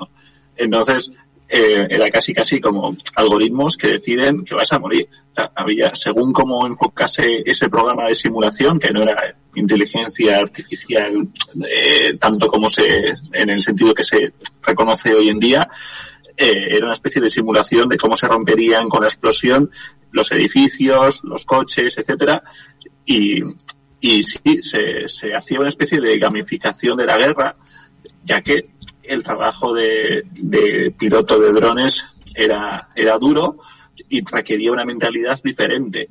Entonces, 0.56 1.12
eh, 1.52 1.88
era 1.90 2.08
casi 2.10 2.32
casi 2.32 2.60
como 2.60 2.96
algoritmos 3.16 3.76
que 3.76 3.88
deciden 3.88 4.44
que 4.44 4.54
vas 4.54 4.72
a 4.72 4.78
morir. 4.78 5.08
Había, 5.56 5.92
según 5.94 6.32
cómo 6.32 6.64
enfocase 6.64 7.42
ese 7.44 7.68
programa 7.68 8.06
de 8.06 8.14
simulación, 8.14 8.78
que 8.78 8.92
no 8.92 9.02
era 9.02 9.34
inteligencia 9.56 10.38
artificial 10.38 11.28
eh, 11.68 12.16
tanto 12.20 12.46
como 12.46 12.70
se, 12.70 13.14
en 13.32 13.50
el 13.50 13.62
sentido 13.62 13.92
que 13.92 14.04
se 14.04 14.32
reconoce 14.62 15.12
hoy 15.12 15.28
en 15.28 15.40
día, 15.40 15.68
eh, 16.36 16.68
era 16.70 16.84
una 16.84 16.94
especie 16.94 17.20
de 17.20 17.28
simulación 17.28 17.88
de 17.88 17.96
cómo 17.96 18.16
se 18.16 18.28
romperían 18.28 18.88
con 18.88 19.00
la 19.00 19.08
explosión 19.08 19.70
los 20.12 20.30
edificios, 20.30 21.24
los 21.24 21.44
coches, 21.44 21.98
etcétera, 21.98 22.44
y, 23.04 23.42
y 24.00 24.22
sí, 24.22 24.62
se, 24.62 25.08
se 25.08 25.34
hacía 25.34 25.58
una 25.58 25.68
especie 25.68 26.00
de 26.00 26.16
gamificación 26.16 26.96
de 26.96 27.06
la 27.06 27.18
guerra, 27.18 27.56
ya 28.24 28.40
que 28.40 28.70
el 29.10 29.22
trabajo 29.22 29.74
de, 29.74 30.24
piloto 30.96 31.38
de 31.38 31.52
drones 31.52 32.06
era, 32.34 32.88
era 32.94 33.18
duro 33.18 33.58
y 34.08 34.24
requería 34.24 34.72
una 34.72 34.84
mentalidad 34.84 35.38
diferente. 35.42 36.08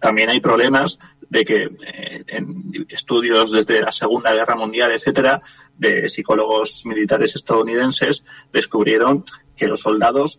También 0.00 0.30
hay 0.30 0.40
problemas 0.40 0.98
de 1.28 1.44
que 1.44 1.62
eh, 1.64 2.24
en 2.26 2.86
estudios 2.88 3.52
desde 3.52 3.80
la 3.80 3.92
Segunda 3.92 4.32
Guerra 4.32 4.56
Mundial, 4.56 4.92
etcétera, 4.92 5.40
de 5.76 6.08
psicólogos 6.08 6.84
militares 6.86 7.34
estadounidenses 7.34 8.24
descubrieron 8.52 9.24
que 9.56 9.66
los 9.66 9.80
soldados 9.80 10.38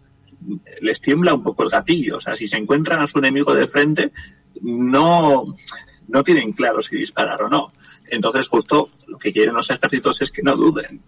les 0.82 1.02
tiembla 1.02 1.34
un 1.34 1.44
poco 1.44 1.64
el 1.64 1.70
gatillo. 1.70 2.18
O 2.18 2.20
sea, 2.20 2.36
si 2.36 2.48
se 2.48 2.58
encuentran 2.58 3.02
a 3.02 3.08
su 3.08 3.20
enemigo 3.20 3.54
de 3.54 3.68
frente, 3.68 4.12
no, 4.62 5.56
no 6.08 6.24
tienen 6.24 6.54
claro 6.54 6.82
si 6.82 6.96
disparar 6.96 7.42
o 7.44 7.50
no. 7.50 7.74
Entonces, 8.10 8.48
justo 8.48 8.90
lo 9.08 9.18
que 9.18 9.34
quieren 9.34 9.56
los 9.56 9.70
ejércitos 9.70 10.22
es 10.22 10.32
que 10.32 10.44
no 10.44 10.56
duden. 10.56 11.02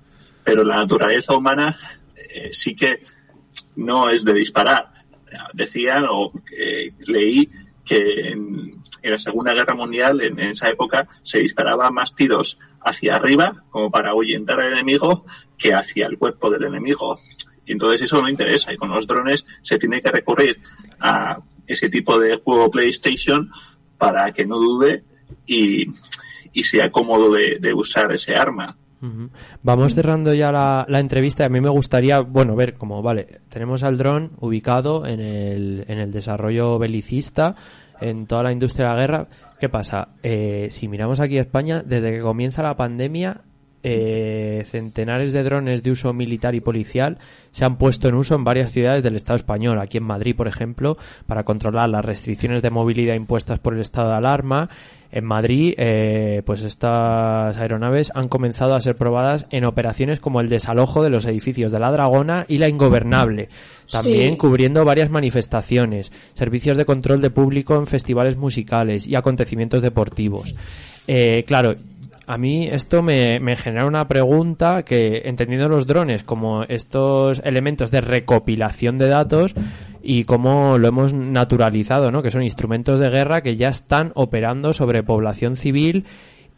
Pero 0.49 0.63
la 0.63 0.77
naturaleza 0.77 1.37
humana 1.37 1.77
eh, 2.15 2.49
sí 2.51 2.75
que 2.75 3.03
no 3.75 4.09
es 4.09 4.25
de 4.25 4.33
disparar. 4.33 4.91
Decían 5.53 6.05
o 6.09 6.31
eh, 6.51 6.91
leí 7.05 7.47
que 7.85 8.29
en, 8.29 8.81
la 9.03 9.19
Segunda 9.19 9.53
Guerra 9.53 9.75
Mundial, 9.75 10.21
en, 10.21 10.39
esa 10.39 10.67
época, 10.67 11.07
se 11.21 11.37
disparaba 11.37 11.91
más 11.91 12.15
tiros 12.15 12.57
hacia 12.81 13.15
arriba, 13.15 13.63
como 13.69 13.91
para 13.91 14.09
ahuyentar 14.09 14.59
al 14.59 14.73
enemigo, 14.73 15.23
que 15.55 15.75
hacia 15.75 16.07
el 16.07 16.17
cuerpo 16.17 16.49
del 16.49 16.63
enemigo. 16.63 17.19
Y 17.67 17.73
entonces 17.73 18.01
eso 18.01 18.19
no 18.19 18.27
interesa. 18.27 18.73
Y 18.73 18.77
con 18.77 18.89
los 18.89 19.05
drones 19.05 19.45
se 19.61 19.77
tiene 19.77 20.01
que 20.01 20.09
recurrir 20.09 20.59
a 20.99 21.37
ese 21.67 21.89
tipo 21.89 22.19
de 22.19 22.37
juego 22.37 22.71
PlayStation 22.71 23.51
para 23.99 24.31
que 24.31 24.47
no 24.47 24.57
dude 24.57 25.03
y, 25.45 25.93
sea 26.63 26.89
cómodo 26.89 27.31
de 27.33 27.73
usar 27.75 28.11
ese 28.11 28.33
arma. 28.33 28.78
Ujú. 29.01 29.29
Vamos 29.63 29.95
cerrando 29.95 30.33
ya 30.33 30.51
la, 30.51 30.85
la 30.89 30.99
entrevista. 30.99 31.45
A 31.45 31.49
mí 31.49 31.61
me 31.61 31.69
gustaría, 31.69 32.19
bueno, 32.19 32.55
ver 32.55 32.73
cómo, 32.73 33.01
vale, 33.01 33.39
tenemos 33.47 33.83
al 33.83 33.97
dron 33.97 34.31
ubicado 34.39 35.05
en 35.05 35.21
el, 35.21 35.85
en 35.87 35.99
el 35.99 36.11
desarrollo 36.11 36.77
belicista, 36.77 37.55
en 38.01 38.27
toda 38.27 38.43
la 38.43 38.51
industria 38.51 38.87
de 38.87 38.93
la 38.93 38.99
guerra. 38.99 39.27
¿Qué 39.59 39.69
pasa? 39.69 40.09
Eh, 40.23 40.67
si 40.71 40.87
miramos 40.87 41.19
aquí 41.19 41.37
a 41.37 41.41
España, 41.41 41.83
desde 41.85 42.11
que 42.11 42.19
comienza 42.19 42.63
la 42.63 42.75
pandemia, 42.75 43.41
eh, 43.81 44.63
centenares 44.65 45.31
de 45.31 45.43
drones 45.43 45.83
de 45.83 45.91
uso 45.91 46.11
militar 46.11 46.53
y 46.53 46.59
policial 46.59 47.17
se 47.51 47.63
han 47.63 47.77
puesto 47.77 48.09
en 48.09 48.15
uso 48.15 48.35
en 48.35 48.43
varias 48.43 48.71
ciudades 48.71 49.03
del 49.03 49.15
Estado 49.15 49.37
español. 49.37 49.79
Aquí 49.79 49.97
en 49.97 50.03
Madrid, 50.03 50.35
por 50.35 50.47
ejemplo, 50.47 50.97
para 51.25 51.43
controlar 51.43 51.89
las 51.89 52.03
restricciones 52.03 52.61
de 52.61 52.69
movilidad 52.69 53.15
impuestas 53.15 53.59
por 53.59 53.73
el 53.73 53.81
estado 53.81 54.09
de 54.09 54.17
alarma. 54.17 54.69
En 55.11 55.25
Madrid, 55.25 55.73
eh, 55.77 56.43
pues 56.45 56.61
estas 56.61 57.57
aeronaves 57.57 58.11
han 58.13 58.27
comenzado 58.27 58.75
a 58.75 58.81
ser 58.81 58.95
probadas 58.95 59.47
en 59.49 59.65
operaciones 59.65 60.19
como 60.19 60.39
el 60.39 60.49
desalojo 60.49 61.03
de 61.03 61.09
los 61.09 61.25
edificios 61.25 61.71
de 61.71 61.79
la 61.79 61.91
Dragona 61.91 62.45
y 62.47 62.59
la 62.59 62.69
Ingobernable. 62.69 63.49
También 63.91 64.31
Sí. 64.33 64.37
cubriendo 64.37 64.85
varias 64.85 65.09
manifestaciones, 65.09 66.11
servicios 66.35 66.77
de 66.77 66.85
control 66.85 67.21
de 67.21 67.31
público 67.31 67.75
en 67.75 67.87
festivales 67.87 68.37
musicales 68.37 69.07
y 69.07 69.15
acontecimientos 69.15 69.81
deportivos. 69.81 70.53
Eh, 71.07 71.43
claro, 71.47 71.75
a 72.29 72.37
mí 72.37 72.67
esto 72.67 73.01
me, 73.01 73.39
me 73.39 73.55
genera 73.55 73.87
una 73.87 74.07
pregunta 74.07 74.83
que, 74.83 75.23
entendiendo 75.25 75.67
los 75.67 75.87
drones 75.87 76.23
como 76.23 76.61
estos 76.61 77.41
elementos 77.43 77.89
de 77.89 78.01
recopilación 78.01 78.99
de 78.99 79.07
datos 79.07 79.55
y 80.03 80.25
cómo 80.25 80.77
lo 80.77 80.87
hemos 80.87 81.11
naturalizado, 81.11 82.11
¿no? 82.11 82.21
Que 82.21 82.29
son 82.29 82.43
instrumentos 82.43 82.99
de 82.99 83.09
guerra 83.09 83.41
que 83.41 83.57
ya 83.57 83.69
están 83.69 84.11
operando 84.13 84.73
sobre 84.73 85.01
población 85.01 85.55
civil 85.55 86.05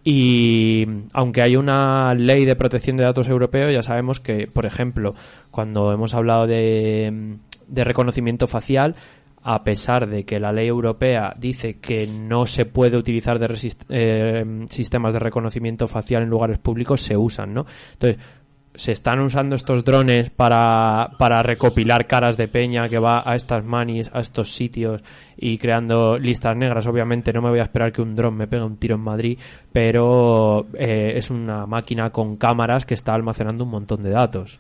y 0.04 0.86
aunque 1.14 1.42
hay 1.42 1.56
una 1.56 2.16
ley 2.16 2.44
de 2.44 2.58
protección 2.58 2.98
de 2.98 3.06
datos 3.06 3.30
europeo, 3.30 3.72
ya 3.72 3.82
sabemos 3.82 4.20
que, 4.20 4.48
por 4.54 4.66
ejemplo, 4.66 5.16
cuando 5.52 5.94
hemos 5.94 6.14
hablado 6.14 6.48
de, 6.48 7.38
de 7.70 7.84
reconocimiento 7.86 8.46
facial, 8.46 8.98
a 9.44 9.64
pesar 9.64 10.08
de 10.08 10.24
que 10.24 10.40
la 10.40 10.52
ley 10.52 10.68
europea 10.68 11.34
dice 11.38 11.80
que 11.80 12.08
no 12.08 12.46
se 12.46 12.66
puede 12.66 12.98
utilizar 12.98 13.40
de 13.40 13.74
eh, 13.90 14.66
sistemas 14.68 15.14
de 15.14 15.20
reconocimiento 15.20 15.88
facial 15.88 16.24
en 16.24 16.30
lugares 16.30 16.60
públicos, 16.60 17.02
se 17.02 17.18
usan, 17.18 17.54
¿no? 17.54 17.66
Entonces, 17.94 18.22
se 18.74 18.94
están 18.94 19.20
usando 19.20 19.56
estos 19.56 19.84
drones 19.84 20.30
para, 20.30 21.12
para 21.18 21.44
recopilar 21.44 22.08
caras 22.08 22.38
de 22.38 22.48
peña 22.48 22.88
que 22.88 23.00
va 23.00 23.22
a 23.26 23.36
estas 23.36 23.66
manis, 23.66 24.10
a 24.14 24.20
estos 24.20 24.54
sitios 24.54 25.02
y 25.36 25.58
creando 25.58 26.18
listas 26.18 26.56
negras. 26.56 26.88
Obviamente 26.88 27.34
no 27.34 27.42
me 27.42 27.50
voy 27.50 27.60
a 27.60 27.64
esperar 27.64 27.92
que 27.92 28.02
un 28.02 28.16
dron 28.16 28.36
me 28.36 28.48
pegue 28.48 28.64
un 28.64 28.78
tiro 28.78 28.96
en 28.96 29.02
Madrid, 29.02 29.40
pero 29.74 30.68
eh, 30.74 31.14
es 31.16 31.30
una 31.30 31.66
máquina 31.66 32.12
con 32.12 32.38
cámaras 32.38 32.86
que 32.86 32.94
está 32.94 33.14
almacenando 33.14 33.66
un 33.66 33.72
montón 33.72 34.04
de 34.04 34.12
datos. 34.12 34.60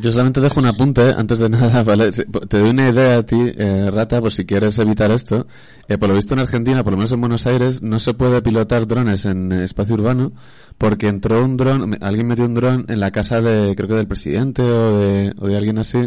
Yo 0.00 0.10
solamente 0.10 0.40
dejo 0.40 0.60
un 0.60 0.66
apunte 0.66 1.02
antes 1.16 1.38
de 1.38 1.48
nada, 1.48 1.82
¿vale? 1.84 2.10
Te 2.10 2.58
doy 2.58 2.70
una 2.70 2.90
idea 2.90 3.18
a 3.18 3.22
ti, 3.22 3.38
eh, 3.40 3.90
Rata, 3.92 4.20
por 4.20 4.32
si 4.32 4.44
quieres 4.44 4.78
evitar 4.78 5.10
esto. 5.10 5.46
Eh, 5.88 5.98
por 5.98 6.08
lo 6.08 6.14
visto 6.16 6.34
en 6.34 6.40
Argentina, 6.40 6.82
por 6.82 6.92
lo 6.92 6.98
menos 6.98 7.12
en 7.12 7.20
Buenos 7.20 7.46
Aires, 7.46 7.82
no 7.82 7.98
se 7.98 8.14
puede 8.14 8.42
pilotar 8.42 8.86
drones 8.86 9.24
en 9.24 9.52
eh, 9.52 9.64
espacio 9.64 9.94
urbano 9.94 10.32
porque 10.78 11.08
entró 11.08 11.44
un 11.44 11.56
dron, 11.56 11.96
alguien 12.00 12.26
metió 12.26 12.44
un 12.44 12.54
dron 12.54 12.86
en 12.88 13.00
la 13.00 13.10
casa 13.10 13.40
de, 13.40 13.74
creo 13.74 13.88
que 13.88 13.94
del 13.94 14.06
presidente 14.06 14.62
o 14.62 14.98
de, 14.98 15.34
o 15.38 15.48
de 15.48 15.56
alguien 15.56 15.78
así, 15.78 15.98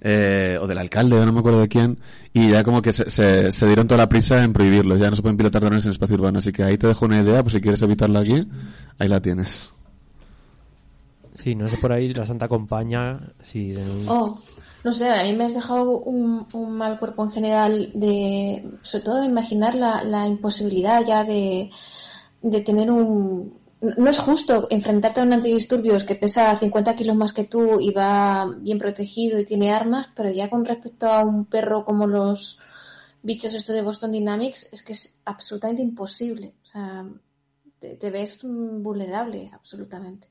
eh, 0.00 0.56
o 0.60 0.66
del 0.66 0.78
alcalde, 0.78 1.18
no 1.24 1.32
me 1.32 1.40
acuerdo 1.40 1.60
de 1.60 1.68
quién, 1.68 1.98
y 2.32 2.50
ya 2.50 2.62
como 2.62 2.80
que 2.80 2.92
se, 2.92 3.10
se, 3.10 3.50
se 3.50 3.66
dieron 3.66 3.88
toda 3.88 3.98
la 3.98 4.08
prisa 4.08 4.44
en 4.44 4.52
prohibirlo, 4.52 4.96
ya 4.96 5.10
no 5.10 5.16
se 5.16 5.22
pueden 5.22 5.36
pilotar 5.36 5.62
drones 5.62 5.84
en 5.84 5.92
espacio 5.92 6.14
urbano, 6.16 6.38
así 6.38 6.52
que 6.52 6.62
ahí 6.62 6.78
te 6.78 6.86
dejo 6.86 7.06
una 7.06 7.20
idea, 7.20 7.42
por 7.42 7.50
si 7.50 7.60
quieres 7.60 7.82
evitarlo 7.82 8.20
aquí, 8.20 8.46
ahí 8.98 9.08
la 9.08 9.20
tienes. 9.20 9.77
Sí, 11.38 11.54
no 11.54 11.68
sé 11.68 11.76
por 11.76 11.92
ahí 11.92 12.12
la 12.12 12.26
Santa 12.26 12.48
Compañía. 12.48 13.32
Oh, 14.08 14.38
no 14.82 14.92
sé, 14.92 15.08
a 15.08 15.22
mí 15.22 15.32
me 15.34 15.44
has 15.44 15.54
dejado 15.54 16.00
un, 16.00 16.46
mal 16.76 16.98
cuerpo 16.98 17.22
en 17.24 17.30
general 17.30 17.92
de, 17.94 18.68
sobre 18.82 19.04
todo 19.04 19.20
de 19.20 19.26
imaginar 19.26 19.74
la, 19.76 20.26
imposibilidad 20.26 21.04
ya 21.06 21.24
de, 21.24 21.70
de 22.42 22.60
tener 22.60 22.90
un... 22.90 23.56
No 23.80 24.10
es 24.10 24.18
justo 24.18 24.66
enfrentarte 24.70 25.20
a 25.20 25.22
un 25.22 25.32
antidisturbios 25.32 26.02
que 26.02 26.16
pesa 26.16 26.56
50 26.56 26.96
kilos 26.96 27.14
más 27.14 27.32
que 27.32 27.44
tú 27.44 27.78
y 27.78 27.92
va 27.92 28.52
bien 28.58 28.80
protegido 28.80 29.38
y 29.38 29.44
tiene 29.44 29.70
armas, 29.70 30.08
pero 30.16 30.30
ya 30.32 30.50
con 30.50 30.64
respecto 30.64 31.06
a 31.06 31.24
un 31.24 31.44
perro 31.44 31.84
como 31.84 32.08
los 32.08 32.58
bichos 33.22 33.54
estos 33.54 33.76
de 33.76 33.82
Boston 33.82 34.10
Dynamics, 34.10 34.68
es 34.72 34.82
que 34.82 34.94
es 34.94 35.20
absolutamente 35.24 35.82
imposible. 35.82 36.54
O 36.64 36.66
sea, 36.66 37.06
te, 37.78 38.10
ves 38.10 38.42
vulnerable, 38.42 39.50
absolutamente. 39.52 40.28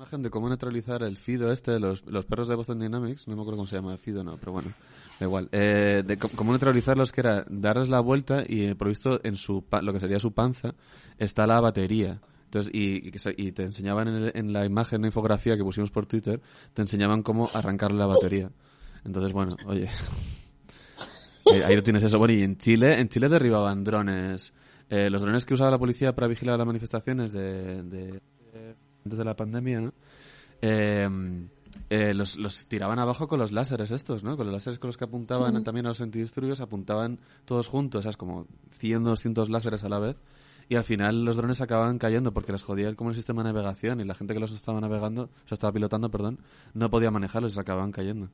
Imagen 0.00 0.22
de 0.22 0.30
cómo 0.30 0.48
neutralizar 0.48 1.02
el 1.02 1.18
Fido 1.18 1.52
este, 1.52 1.78
los, 1.78 2.04
los 2.06 2.24
perros 2.24 2.48
de 2.48 2.54
Boston 2.54 2.78
Dynamics, 2.78 3.28
no 3.28 3.36
me 3.36 3.42
acuerdo 3.42 3.58
cómo 3.58 3.66
se 3.68 3.76
llama, 3.76 3.96
Fido 3.98 4.24
no, 4.24 4.38
pero 4.38 4.52
bueno, 4.52 4.72
da 5.18 5.26
igual. 5.26 5.48
Eh, 5.52 6.02
de 6.06 6.16
cómo- 6.16 6.52
neutralizarlos, 6.52 7.12
que 7.12 7.20
era 7.20 7.44
darles 7.50 7.90
la 7.90 8.00
vuelta 8.00 8.42
y 8.46 8.62
eh, 8.64 8.74
provisto 8.74 9.20
en 9.24 9.36
su 9.36 9.62
lo 9.82 9.92
que 9.92 10.00
sería 10.00 10.18
su 10.18 10.32
panza 10.32 10.74
está 11.18 11.46
la 11.46 11.60
batería. 11.60 12.18
Entonces, 12.46 12.72
y, 12.74 13.10
y 13.36 13.52
te 13.52 13.62
enseñaban 13.62 14.08
en, 14.08 14.14
el- 14.14 14.32
en 14.34 14.52
la 14.54 14.64
imagen, 14.64 15.02
la 15.02 15.08
infografía 15.08 15.54
que 15.58 15.62
pusimos 15.62 15.90
por 15.90 16.06
Twitter, 16.06 16.40
te 16.72 16.80
enseñaban 16.80 17.22
cómo 17.22 17.50
arrancarle 17.52 17.98
la 17.98 18.06
batería. 18.06 18.50
Entonces, 19.04 19.32
bueno, 19.34 19.54
oye. 19.66 19.86
ahí, 21.44 21.60
ahí 21.62 21.76
lo 21.76 21.82
tienes 21.82 22.02
eso. 22.02 22.18
Bueno, 22.18 22.32
y 22.32 22.42
en 22.42 22.56
Chile, 22.56 22.98
en 22.98 23.08
Chile 23.10 23.28
derribaban 23.28 23.84
drones. 23.84 24.54
Eh, 24.88 25.10
los 25.10 25.20
drones 25.22 25.44
que 25.44 25.52
usaba 25.54 25.70
la 25.70 25.78
policía 25.78 26.14
para 26.14 26.26
vigilar 26.26 26.56
las 26.58 26.66
manifestaciones 26.66 27.32
de, 27.32 27.82
de- 27.82 28.20
antes 29.04 29.18
de 29.18 29.24
la 29.24 29.34
pandemia, 29.36 29.80
¿no? 29.80 29.92
Eh, 30.62 31.08
eh, 31.88 32.14
los, 32.14 32.36
los 32.36 32.66
tiraban 32.66 32.98
abajo 32.98 33.28
con 33.28 33.38
los 33.38 33.52
láseres 33.52 33.90
estos, 33.90 34.22
¿no? 34.24 34.36
Con 34.36 34.46
los 34.46 34.52
láseres 34.52 34.78
con 34.78 34.88
los 34.88 34.96
que 34.96 35.04
apuntaban 35.04 35.54
también 35.64 35.86
a 35.86 35.90
los 35.90 36.00
antidisturbios, 36.00 36.60
apuntaban 36.60 37.18
todos 37.44 37.68
juntos, 37.68 38.04
¿sabes? 38.04 38.16
Como 38.16 38.46
100, 38.70 39.04
200 39.04 39.48
láseres 39.50 39.84
a 39.84 39.88
la 39.88 39.98
vez. 39.98 40.16
Y 40.68 40.76
al 40.76 40.84
final 40.84 41.24
los 41.24 41.36
drones 41.36 41.60
acababan 41.60 41.98
cayendo 41.98 42.32
porque 42.32 42.52
les 42.52 42.62
jodía 42.62 42.88
el- 42.88 42.96
como 42.96 43.10
el 43.10 43.16
sistema 43.16 43.42
de 43.42 43.52
navegación 43.52 44.00
y 44.00 44.04
la 44.04 44.14
gente 44.14 44.34
que 44.34 44.40
los 44.40 44.52
estaba 44.52 44.80
navegando, 44.80 45.24
o 45.24 45.48
sea, 45.48 45.54
estaba 45.54 45.72
pilotando, 45.72 46.10
perdón, 46.10 46.38
no 46.74 46.90
podía 46.90 47.10
manejarlos 47.10 47.52
y 47.52 47.54
se 47.54 47.60
acababan 47.60 47.90
cayendo. 47.90 48.28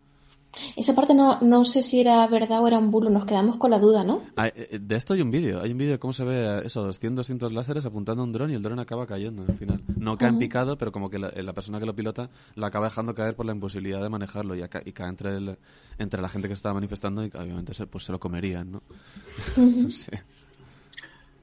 Esa 0.76 0.94
parte 0.94 1.14
no, 1.14 1.40
no 1.40 1.64
sé 1.64 1.82
si 1.82 2.00
era 2.00 2.26
verdad 2.28 2.60
o 2.62 2.66
era 2.66 2.78
un 2.78 2.90
bulo, 2.90 3.10
nos 3.10 3.24
quedamos 3.24 3.56
con 3.56 3.70
la 3.70 3.78
duda, 3.78 4.04
¿no? 4.04 4.22
Ah, 4.36 4.48
eh, 4.48 4.78
de 4.80 4.96
esto 4.96 5.14
hay 5.14 5.20
un 5.22 5.30
vídeo, 5.30 5.60
hay 5.60 5.72
un 5.72 5.78
vídeo 5.78 5.92
de 5.92 5.98
cómo 5.98 6.12
se 6.12 6.24
ve 6.24 6.62
eso, 6.64 6.82
200, 6.82 7.16
200 7.26 7.52
láseres 7.52 7.84
apuntando 7.86 8.22
a 8.22 8.24
un 8.26 8.32
dron 8.32 8.50
y 8.50 8.54
el 8.54 8.62
dron 8.62 8.78
acaba 8.78 9.06
cayendo 9.06 9.42
al 9.42 9.54
final. 9.56 9.82
No 9.96 10.16
cae 10.16 10.28
en 10.30 10.38
picado, 10.38 10.76
pero 10.78 10.92
como 10.92 11.10
que 11.10 11.18
la, 11.18 11.30
la 11.30 11.52
persona 11.52 11.78
que 11.78 11.86
lo 11.86 11.94
pilota 11.94 12.30
lo 12.54 12.66
acaba 12.66 12.86
dejando 12.86 13.14
caer 13.14 13.34
por 13.36 13.46
la 13.46 13.52
imposibilidad 13.52 14.00
de 14.02 14.08
manejarlo 14.08 14.54
y, 14.56 14.62
y 14.62 14.92
cae 14.92 15.08
entre, 15.08 15.36
el- 15.36 15.58
entre 15.98 16.22
la 16.22 16.28
gente 16.28 16.48
que 16.48 16.54
estaba 16.54 16.74
manifestando 16.74 17.24
y 17.24 17.30
obviamente 17.34 17.74
se, 17.74 17.86
pues 17.86 18.04
se 18.04 18.12
lo 18.12 18.18
comerían, 18.20 18.72
¿no? 18.72 18.82
No 19.56 19.90
sé. 19.90 20.22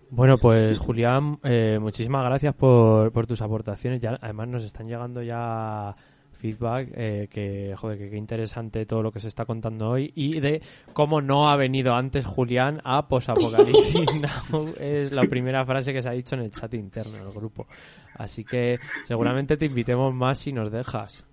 Bueno, 0.10 0.38
pues 0.38 0.78
Julián, 0.78 1.40
eh, 1.44 1.80
muchísimas 1.82 2.24
gracias 2.24 2.54
por, 2.54 3.12
por 3.12 3.26
tus 3.26 3.42
aportaciones. 3.42 4.00
Ya, 4.00 4.18
además 4.22 4.48
nos 4.48 4.64
están 4.64 4.86
llegando 4.88 5.24
ya 5.24 5.96
feedback 6.44 6.90
eh, 6.94 7.30
que, 7.32 7.74
joder, 7.78 8.10
que 8.10 8.18
interesante 8.18 8.86
todo 8.86 9.02
lo 9.02 9.14
que 9.14 9.22
se 9.22 9.30
está 9.30 9.46
contando 9.46 9.92
hoy 9.92 10.12
y 10.14 10.42
de 10.42 10.62
cómo 10.92 11.22
no 11.22 11.50
ha 11.50 11.56
venido 11.56 11.96
antes 11.96 12.26
Julián 12.26 12.82
a 12.84 13.08
Posapocalipsis 13.08 14.06
Now. 14.52 14.74
Es 14.78 15.14
la 15.14 15.24
primera 15.24 15.66
frase 15.66 15.94
que 15.94 16.02
se 16.02 16.10
ha 16.10 16.12
dicho 16.12 16.36
en 16.36 16.42
el 16.42 16.52
chat 16.52 16.74
interno 16.74 17.24
del 17.24 17.32
grupo. 17.34 17.66
Así 18.16 18.44
que 18.44 18.78
seguramente 19.06 19.56
te 19.56 19.68
invitemos 19.68 20.14
más 20.14 20.40
si 20.40 20.52
nos 20.52 20.70
dejas. 20.70 21.26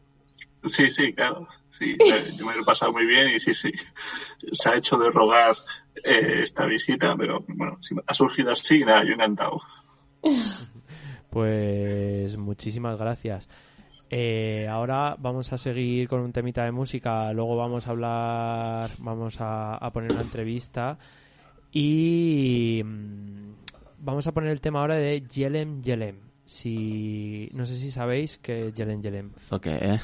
Sí, 0.63 0.89
sí, 0.89 1.13
claro. 1.13 1.49
Sí, 1.77 1.97
yo 2.37 2.47
me 2.47 2.55
lo 2.55 2.63
he 2.63 2.65
pasado 2.65 2.93
muy 2.93 3.05
bien 3.05 3.35
y 3.35 3.41
sí, 3.41 3.53
sí. 3.53 3.73
Se 4.53 4.71
ha 4.71 4.77
hecho 4.77 4.97
de 4.97 5.11
rogar 5.11 5.57
eh, 6.05 6.43
esta 6.43 6.67
visita, 6.67 7.17
pero 7.19 7.45
bueno, 7.49 7.79
si 7.81 7.97
ha 8.07 8.15
surgido 8.15 8.53
así, 8.53 8.85
nada, 8.85 9.03
yo 9.03 9.15
encantado. 9.15 9.61
Pues 11.31 12.37
muchísimas 12.37 12.99
gracias. 12.99 13.49
Eh, 14.13 14.67
ahora 14.69 15.17
vamos 15.21 15.53
a 15.53 15.59
seguir 15.59 16.09
con 16.09 16.21
un 16.21 16.33
temita 16.33 16.65
de 16.65 16.73
música, 16.73 17.33
luego 17.33 17.57
vamos 17.57 17.87
a 17.87 17.91
hablar, 17.91 18.91
vamos 18.99 19.41
a, 19.41 19.77
a 19.77 19.93
poner 19.93 20.13
una 20.13 20.23
entrevista 20.23 20.99
y 21.71 22.83
mm, 22.85 23.53
vamos 24.01 24.27
a 24.27 24.33
poner 24.33 24.51
el 24.51 24.61
tema 24.61 24.81
ahora 24.81 24.97
de 24.97 25.21
Yelem 25.21 25.81
Yelem. 25.81 26.17
Si 26.45 27.49
no 27.55 27.65
sé 27.65 27.77
si 27.77 27.93
sabéis 27.93 28.39
qué 28.39 28.67
es 28.67 28.75
Yelem 28.75 29.01
Yelem. 29.01 29.31
¿Eso 29.37 29.61
qué, 29.61 29.77
eh? 29.77 30.01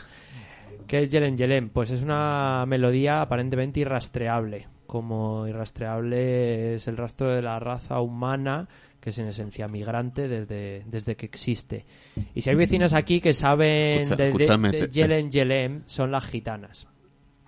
¿Qué 0.87 1.03
es 1.03 1.11
Yelem 1.11 1.37
Yelem? 1.37 1.71
Pues 1.71 1.91
es 1.91 2.03
una 2.03 2.65
melodía 2.67 3.21
aparentemente 3.23 3.81
irrastreable. 3.81 4.69
Como 4.87 5.49
irrastreable 5.49 6.77
es 6.77 6.87
el 6.87 6.97
rastro 6.97 7.35
de 7.35 7.43
la 7.43 7.59
raza 7.59 8.01
humana, 8.01 8.69
que 9.07 9.11
es 9.11 9.19
en 9.19 9.29
esencia 9.29 9.69
migrante 9.69 10.27
desde, 10.27 10.83
desde 10.85 11.15
que 11.15 11.27
existe. 11.27 11.87
Y 12.35 12.41
si 12.41 12.51
hay 12.51 12.57
vecinos 12.57 12.93
aquí 12.93 13.21
que 13.21 13.33
saben 13.33 14.01
Escucha- 14.01 14.17
de, 14.17 14.27
escúchame, 14.31 14.71
te- 14.73 14.89
Yelem 14.89 15.31
Yelem, 15.31 15.83
son 15.87 16.11
las 16.11 16.25
gitanas. 16.25 16.89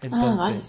Entonces, 0.00 0.36
vale. 0.38 0.62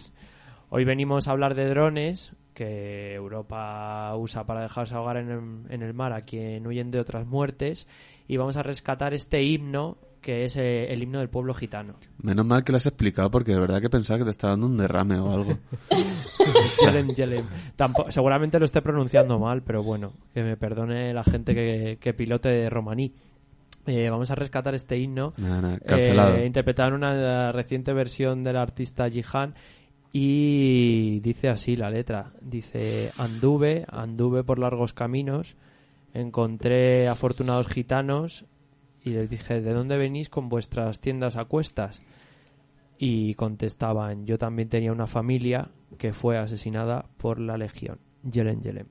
hoy 0.69 0.85
venimos 0.85 1.27
a 1.27 1.31
hablar 1.31 1.53
de 1.53 1.69
drones 1.69 2.33
que 2.55 3.13
Europa 3.13 4.15
usa 4.17 4.47
para 4.47 4.63
dejarse 4.63 4.95
ahogar 4.95 5.17
en 5.17 5.29
el, 5.29 5.71
en 5.71 5.83
el 5.83 5.93
mar 5.93 6.11
a 6.11 6.23
quien 6.23 6.65
huyen 6.65 6.89
de 6.89 6.99
otras 6.99 7.27
muertes 7.27 7.85
y 8.27 8.37
vamos 8.37 8.57
a 8.57 8.63
rescatar 8.63 9.13
este 9.13 9.43
himno 9.43 9.99
que 10.21 10.43
es 10.45 10.55
eh, 10.57 10.91
el 10.91 11.01
himno 11.01 11.19
del 11.19 11.29
pueblo 11.29 11.53
gitano. 11.53 11.95
Menos 12.21 12.45
mal 12.45 12.63
que 12.63 12.71
lo 12.71 12.75
has 12.77 12.85
explicado 12.85 13.31
porque 13.31 13.53
de 13.53 13.59
verdad 13.59 13.79
que 13.81 13.89
pensaba 13.89 14.17
que 14.19 14.25
te 14.25 14.31
estaba 14.31 14.51
dando 14.53 14.65
un 14.67 14.77
derrame 14.77 15.17
o 15.19 15.31
algo. 15.31 15.57
Yelem, 16.81 17.09
Yelem. 17.13 17.45
Tampo- 17.75 18.11
seguramente 18.11 18.59
lo 18.59 18.65
esté 18.65 18.81
pronunciando 18.81 19.39
mal, 19.39 19.61
pero 19.63 19.83
bueno, 19.83 20.13
que 20.33 20.43
me 20.43 20.57
perdone 20.57 21.13
la 21.13 21.23
gente 21.23 21.53
que, 21.55 21.97
que 21.99 22.13
pilote 22.13 22.49
de 22.49 22.69
romaní. 22.69 23.11
Eh, 23.85 24.09
vamos 24.09 24.29
a 24.29 24.35
rescatar 24.35 24.75
este 24.75 24.97
himno, 24.97 25.33
nada, 25.37 25.79
cancelado. 25.79 26.35
eh, 26.35 26.45
interpretado 26.45 26.89
en 26.89 26.95
una 26.95 27.51
reciente 27.51 27.93
versión 27.93 28.43
del 28.43 28.57
artista 28.57 29.09
Jihan 29.09 29.55
y 30.11 31.19
dice 31.21 31.49
así 31.49 31.75
la 31.75 31.89
letra, 31.89 32.33
dice 32.41 33.11
anduve, 33.17 33.85
anduve 33.89 34.43
por 34.43 34.59
largos 34.59 34.93
caminos, 34.93 35.55
encontré 36.13 37.07
afortunados 37.07 37.67
gitanos 37.67 38.45
y 39.03 39.11
les 39.11 39.30
dije, 39.30 39.61
¿de 39.61 39.73
dónde 39.73 39.97
venís 39.97 40.30
con 40.30 40.49
vuestras 40.49 40.99
tiendas 40.99 41.35
a 41.35 41.45
cuestas? 41.45 42.01
Y 42.97 43.34
contestaban, 43.35 44.26
yo 44.26 44.38
también 44.38 44.69
tenía 44.69 44.91
una 44.91 45.07
familia 45.07 45.69
que 45.97 46.13
fue 46.13 46.38
asesinada 46.38 47.05
por 47.17 47.39
la 47.39 47.57
legión. 47.57 47.99
Yelem 48.23 48.61
Yelem. 48.61 48.88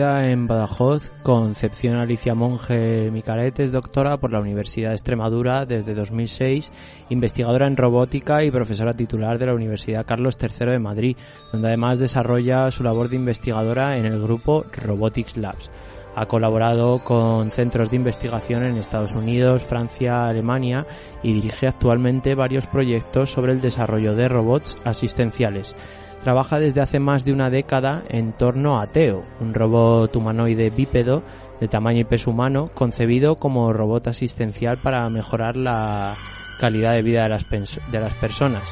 En 0.00 0.46
Badajoz, 0.46 1.10
Concepción 1.22 1.96
Alicia 1.96 2.34
Monge 2.34 3.10
Micalet 3.10 3.60
es 3.60 3.70
doctora 3.70 4.16
por 4.16 4.32
la 4.32 4.40
Universidad 4.40 4.88
de 4.88 4.94
Extremadura 4.94 5.66
desde 5.66 5.92
2006, 5.92 6.72
investigadora 7.10 7.66
en 7.66 7.76
robótica 7.76 8.42
y 8.42 8.50
profesora 8.50 8.94
titular 8.94 9.38
de 9.38 9.44
la 9.44 9.54
Universidad 9.54 10.06
Carlos 10.06 10.38
III 10.40 10.70
de 10.70 10.78
Madrid, 10.78 11.16
donde 11.52 11.68
además 11.68 11.98
desarrolla 11.98 12.70
su 12.70 12.82
labor 12.82 13.10
de 13.10 13.16
investigadora 13.16 13.98
en 13.98 14.06
el 14.06 14.22
grupo 14.22 14.64
Robotics 14.72 15.36
Labs. 15.36 15.70
Ha 16.16 16.24
colaborado 16.24 17.04
con 17.04 17.50
centros 17.50 17.90
de 17.90 17.96
investigación 17.96 18.64
en 18.64 18.78
Estados 18.78 19.12
Unidos, 19.12 19.64
Francia, 19.64 20.24
Alemania 20.24 20.86
y 21.22 21.34
dirige 21.34 21.66
actualmente 21.66 22.34
varios 22.34 22.66
proyectos 22.66 23.28
sobre 23.28 23.52
el 23.52 23.60
desarrollo 23.60 24.14
de 24.14 24.28
robots 24.28 24.78
asistenciales. 24.86 25.74
Trabaja 26.22 26.58
desde 26.58 26.82
hace 26.82 27.00
más 27.00 27.24
de 27.24 27.32
una 27.32 27.48
década 27.48 28.02
en 28.08 28.32
torno 28.32 28.78
a 28.78 28.86
Teo, 28.86 29.24
un 29.40 29.54
robot 29.54 30.14
humanoide 30.16 30.68
bípedo 30.68 31.22
de 31.60 31.68
tamaño 31.68 32.00
y 32.00 32.04
peso 32.04 32.30
humano, 32.30 32.70
concebido 32.74 33.36
como 33.36 33.72
robot 33.72 34.08
asistencial 34.08 34.78
para 34.78 35.08
mejorar 35.08 35.56
la 35.56 36.14
calidad 36.58 36.92
de 36.92 37.02
vida 37.02 37.22
de 37.22 37.28
las, 37.30 37.48
de 37.48 38.00
las 38.00 38.12
personas. 38.14 38.62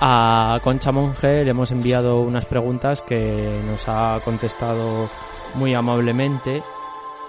A 0.00 0.58
Concha 0.62 0.92
Monge 0.92 1.44
le 1.44 1.50
hemos 1.50 1.70
enviado 1.70 2.20
unas 2.20 2.44
preguntas 2.46 3.02
que 3.02 3.60
nos 3.66 3.88
ha 3.88 4.20
contestado 4.24 5.08
muy 5.54 5.74
amablemente 5.74 6.62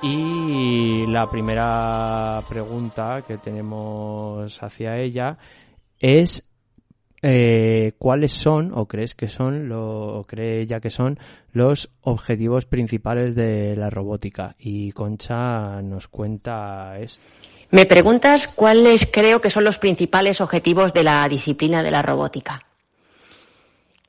y 0.01 1.07
la 1.07 1.29
primera 1.29 2.41
pregunta 2.47 3.23
que 3.25 3.37
tenemos 3.37 4.61
hacia 4.61 4.97
ella 4.97 5.37
es 5.99 6.43
eh, 7.27 7.93
cuáles 7.97 8.33
son 8.33 8.71
o 8.75 8.87
crees 8.87 9.15
que 9.15 9.27
son 9.27 9.67
lo, 9.67 10.19
o 10.19 10.23
cree 10.25 10.61
ella 10.61 10.79
que 10.79 10.91
son 10.91 11.17
los 11.53 11.89
objetivos 12.01 12.65
principales 12.65 13.33
de 13.33 13.75
la 13.75 13.89
robótica 13.89 14.55
y 14.59 14.91
Concha 14.91 15.81
nos 15.81 16.07
cuenta 16.07 16.99
esto. 16.99 17.23
Me 17.71 17.87
preguntas 17.87 18.47
cuáles 18.47 19.09
creo 19.11 19.41
que 19.41 19.49
son 19.49 19.63
los 19.63 19.79
principales 19.79 20.39
objetivos 20.39 20.93
de 20.93 21.01
la 21.01 21.27
disciplina 21.27 21.81
de 21.81 21.89
la 21.89 22.03
robótica. 22.03 22.61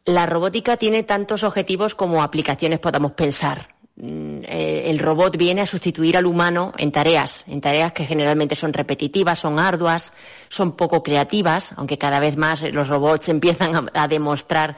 La 0.05 0.26
robótica 0.26 0.76
tiene 0.76 1.02
tantos 1.02 1.43
objetivos 1.43 1.94
como 1.94 2.22
aplicaciones 2.22 2.80
podamos 2.80 3.12
pensar. 3.12 3.76
Mm, 3.98 4.43
eh, 4.44 4.85
El 4.90 4.98
robot 4.98 5.39
viene 5.39 5.62
a 5.62 5.66
sustituir 5.66 6.18
al 6.18 6.27
humano 6.27 6.73
en 6.77 6.93
tareas, 6.93 7.44
en 7.48 7.62
tareas 7.62 7.93
que 7.93 8.05
generalmente 8.05 8.55
son 8.55 8.74
repetitivas, 8.74 9.39
son 9.39 9.59
arduas, 9.59 10.12
son 10.51 10.77
poco 10.77 11.02
creativas, 11.02 11.73
aunque 11.77 11.97
cada 11.97 12.20
vez 12.20 12.36
más 12.36 12.60
los 12.73 12.89
robots 12.89 13.28
empiezan 13.31 13.89
a, 13.94 14.06
demostrar 14.06 14.77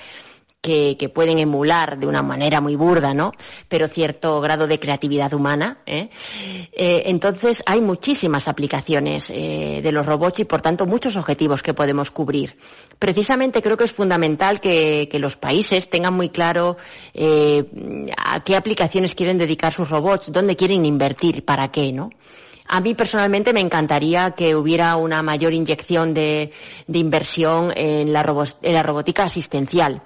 que, 0.60 0.96
que 0.96 1.08
pueden 1.08 1.38
emular 1.38 1.98
de 1.98 2.06
una 2.06 2.22
manera 2.22 2.60
muy 2.60 2.76
burda, 2.76 3.14
¿no? 3.14 3.32
Pero 3.68 3.88
cierto 3.88 4.40
grado 4.40 4.66
de 4.66 4.78
creatividad 4.78 5.32
humana. 5.32 5.78
¿eh? 5.86 6.10
Eh, 6.72 7.02
entonces 7.06 7.62
hay 7.66 7.80
muchísimas 7.80 8.48
aplicaciones 8.48 9.30
eh, 9.30 9.80
de 9.82 9.92
los 9.92 10.06
robots 10.06 10.40
y 10.40 10.44
por 10.44 10.60
tanto 10.60 10.86
muchos 10.86 11.16
objetivos 11.16 11.62
que 11.62 11.74
podemos 11.74 12.10
cubrir. 12.10 12.56
Precisamente 12.98 13.62
creo 13.62 13.76
que 13.76 13.84
es 13.84 13.92
fundamental 13.92 14.60
que, 14.60 15.08
los 15.18 15.36
países 15.36 15.88
tengan 15.88 16.14
muy 16.14 16.30
claro 16.30 16.76
eh, 17.14 17.64
a 18.16 18.42
qué 18.42 18.56
aplicaciones 18.56 19.14
quieren 19.14 19.38
dedicar 19.38 19.72
sus 19.72 19.88
robots, 19.88 20.32
dónde 20.32 20.56
quieren 20.56 20.84
invertir, 20.84 21.44
para 21.44 21.68
qué, 21.68 21.92
¿no? 21.92 22.10
A 22.66 22.80
mí 22.80 22.94
personalmente 22.94 23.52
me 23.52 23.60
encantaría 23.60 24.32
que 24.32 24.54
hubiera 24.54 24.96
una 24.96 25.22
mayor 25.22 25.54
inyección 25.54 26.12
de, 26.12 26.52
inversión 26.92 27.72
en 27.74 28.12
la 28.12 28.22
robótica 28.22 29.24
asistencial 29.24 30.02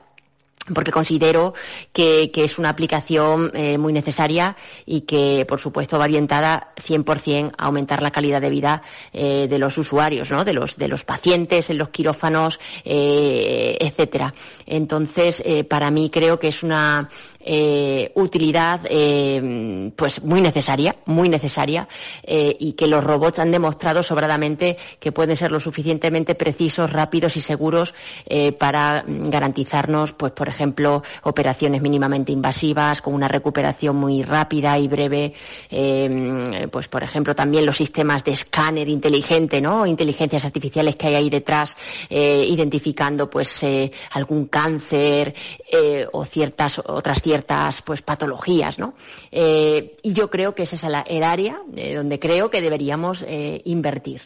porque 0.74 0.92
considero 0.92 1.54
que, 1.92 2.30
que 2.30 2.44
es 2.44 2.58
una 2.58 2.68
aplicación 2.68 3.50
eh, 3.54 3.78
muy 3.78 3.92
necesaria 3.92 4.56
y 4.86 5.02
que, 5.02 5.44
por 5.46 5.58
supuesto, 5.58 5.98
va 5.98 6.04
orientada 6.04 6.72
100% 6.76 7.52
a 7.56 7.64
aumentar 7.64 8.02
la 8.02 8.10
calidad 8.10 8.40
de 8.40 8.50
vida 8.50 8.82
eh, 9.12 9.46
de 9.48 9.58
los 9.58 9.76
usuarios, 9.78 10.30
¿no? 10.30 10.44
de, 10.44 10.52
los, 10.52 10.76
de 10.76 10.88
los 10.88 11.04
pacientes 11.04 11.70
en 11.70 11.78
los 11.78 11.88
quirófanos, 11.88 12.60
eh, 12.84 13.76
etcétera. 13.80 14.34
Entonces, 14.66 15.42
eh, 15.44 15.64
para 15.64 15.90
mí 15.90 16.10
creo 16.10 16.38
que 16.38 16.48
es 16.48 16.62
una 16.62 17.08
eh, 17.44 18.12
utilidad 18.14 18.80
eh, 18.88 19.90
pues 19.96 20.22
muy 20.22 20.40
necesaria, 20.40 20.96
muy 21.06 21.28
necesaria, 21.28 21.88
eh, 22.22 22.56
y 22.58 22.72
que 22.72 22.86
los 22.86 23.02
robots 23.02 23.38
han 23.38 23.50
demostrado 23.50 24.02
sobradamente 24.02 24.76
que 25.00 25.12
pueden 25.12 25.36
ser 25.36 25.50
lo 25.50 25.60
suficientemente 25.60 26.34
precisos, 26.34 26.92
rápidos 26.92 27.36
y 27.36 27.40
seguros 27.40 27.94
para 28.58 29.04
garantizarnos, 29.06 30.12
pues 30.12 30.32
por 30.32 30.48
ejemplo, 30.48 31.02
operaciones 31.22 31.82
mínimamente 31.82 32.32
invasivas 32.32 33.00
con 33.00 33.14
una 33.14 33.28
recuperación 33.28 33.96
muy 33.96 34.22
rápida 34.22 34.78
y 34.78 34.88
breve, 34.88 35.34
pues 36.70 36.88
por 36.88 37.02
ejemplo 37.02 37.34
también 37.34 37.66
los 37.66 37.76
sistemas 37.76 38.24
de 38.24 38.32
escáner 38.32 38.88
inteligente, 38.88 39.60
¿no? 39.60 39.86
Inteligencias 39.86 40.44
artificiales 40.44 40.96
que 40.96 41.08
hay 41.08 41.14
ahí 41.14 41.30
detrás, 41.30 41.76
identificando 42.10 43.28
pues 43.28 43.64
algún 44.10 44.46
cáncer 44.46 45.34
o 46.12 46.24
ciertas 46.24 46.80
otras 46.84 47.20
ciertas 47.20 47.31
pues 47.84 48.02
patologías, 48.02 48.78
¿no? 48.78 48.94
Eh, 49.30 49.96
y 50.02 50.12
yo 50.12 50.30
creo 50.30 50.54
que 50.54 50.64
ese 50.64 50.76
es 50.76 50.84
el 50.84 51.22
área 51.22 51.62
eh, 51.76 51.94
donde 51.94 52.18
creo 52.18 52.50
que 52.50 52.60
deberíamos 52.60 53.22
eh, 53.26 53.62
invertir. 53.64 54.22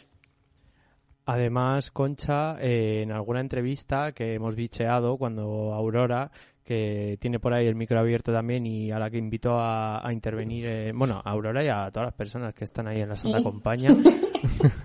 Además, 1.25 1.91
Concha, 1.91 2.55
en 2.61 3.11
alguna 3.11 3.41
entrevista 3.41 4.13
que 4.13 4.35
hemos 4.35 4.55
bicheado 4.55 5.17
cuando 5.17 5.73
Aurora, 5.73 6.31
que 6.67 7.17
tiene 7.21 7.39
por 7.39 7.53
ahí 7.53 7.65
el 7.65 7.75
micro 7.75 7.97
abierto 7.97 8.33
también 8.33 8.65
y 8.65 8.91
a 8.91 8.99
la 8.99 9.09
que 9.09 9.17
invitó 9.17 9.57
a, 9.59 10.05
a 10.05 10.11
intervenir, 10.11 10.65
eh, 10.67 10.91
bueno, 10.93 11.21
a 11.23 11.31
Aurora 11.31 11.63
y 11.63 11.69
a 11.69 11.89
todas 11.91 12.07
las 12.07 12.13
personas 12.13 12.53
que 12.53 12.65
están 12.65 12.87
ahí 12.87 12.99
en 12.99 13.07
la 13.07 13.15
Santa. 13.15 13.41
Compañía, 13.41 13.89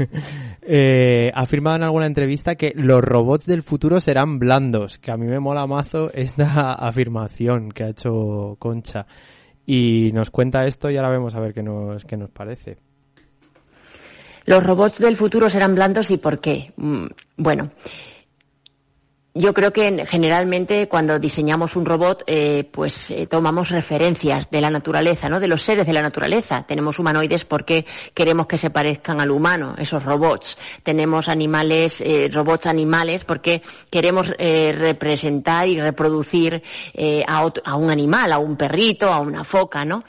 eh, 0.62 1.32
ha 1.34 1.40
afirmado 1.40 1.76
en 1.76 1.82
alguna 1.82 2.06
entrevista 2.06 2.54
que 2.54 2.72
los 2.76 3.00
robots 3.00 3.46
del 3.46 3.62
futuro 3.62 3.98
serán 3.98 4.38
blandos, 4.38 4.98
que 4.98 5.10
a 5.10 5.16
mí 5.16 5.26
me 5.26 5.40
mola 5.40 5.66
mazo 5.66 6.12
esta 6.14 6.72
afirmación 6.74 7.70
que 7.72 7.84
ha 7.84 7.88
hecho 7.88 8.56
Concha. 8.60 9.06
Y 9.66 10.12
nos 10.12 10.30
cuenta 10.30 10.64
esto 10.64 10.88
y 10.90 10.96
ahora 10.96 11.10
vemos 11.10 11.34
a 11.34 11.40
ver 11.40 11.52
qué 11.52 11.62
nos, 11.62 12.04
qué 12.04 12.16
nos 12.16 12.30
parece. 12.30 12.78
Los 14.44 14.62
robots 14.62 14.98
del 14.98 15.16
futuro 15.16 15.50
serán 15.50 15.74
blandos 15.74 16.10
y 16.10 16.16
por 16.16 16.40
qué. 16.40 16.72
Mm, 16.76 17.06
Bueno, 17.36 17.70
yo 19.34 19.54
creo 19.54 19.72
que 19.72 19.86
en- 19.86 20.06
generalmente 20.06 20.88
cuando 20.88 21.18
diseñamos 21.18 21.74
un 21.76 21.86
robot, 21.86 22.22
eh, 22.26 22.68
pues 22.70 23.10
eh, 23.10 23.26
tomamos 23.26 23.70
referencias 23.70 24.50
de 24.50 24.60
la 24.60 24.68
naturaleza, 24.70 25.28
¿no? 25.28 25.40
De 25.40 25.48
los 25.48 25.62
seres 25.62 25.86
de 25.86 25.92
la 25.94 26.02
naturaleza. 26.02 26.64
Tenemos 26.68 26.98
humanoides 26.98 27.44
porque 27.46 27.86
queremos 28.12 28.46
que 28.46 28.58
se 28.58 28.70
parezcan 28.70 29.20
al 29.20 29.30
humano, 29.30 29.74
esos 29.78 30.04
robots. 30.04 30.58
Tenemos 30.82 31.28
animales, 31.28 32.00
eh, 32.02 32.28
robots 32.32 32.66
animales 32.66 33.24
porque 33.24 33.62
queremos 33.90 34.28
representar 34.38 35.66
y 35.68 35.80
reproducir 35.80 36.62
a, 37.26 37.42
ot- 37.44 37.62
a 37.64 37.76
un 37.76 37.90
animal, 37.90 38.32
a 38.32 38.38
un 38.38 38.56
perrito, 38.56 39.12
a 39.12 39.20
una 39.20 39.44
foca, 39.44 39.84
¿no? 39.84 40.04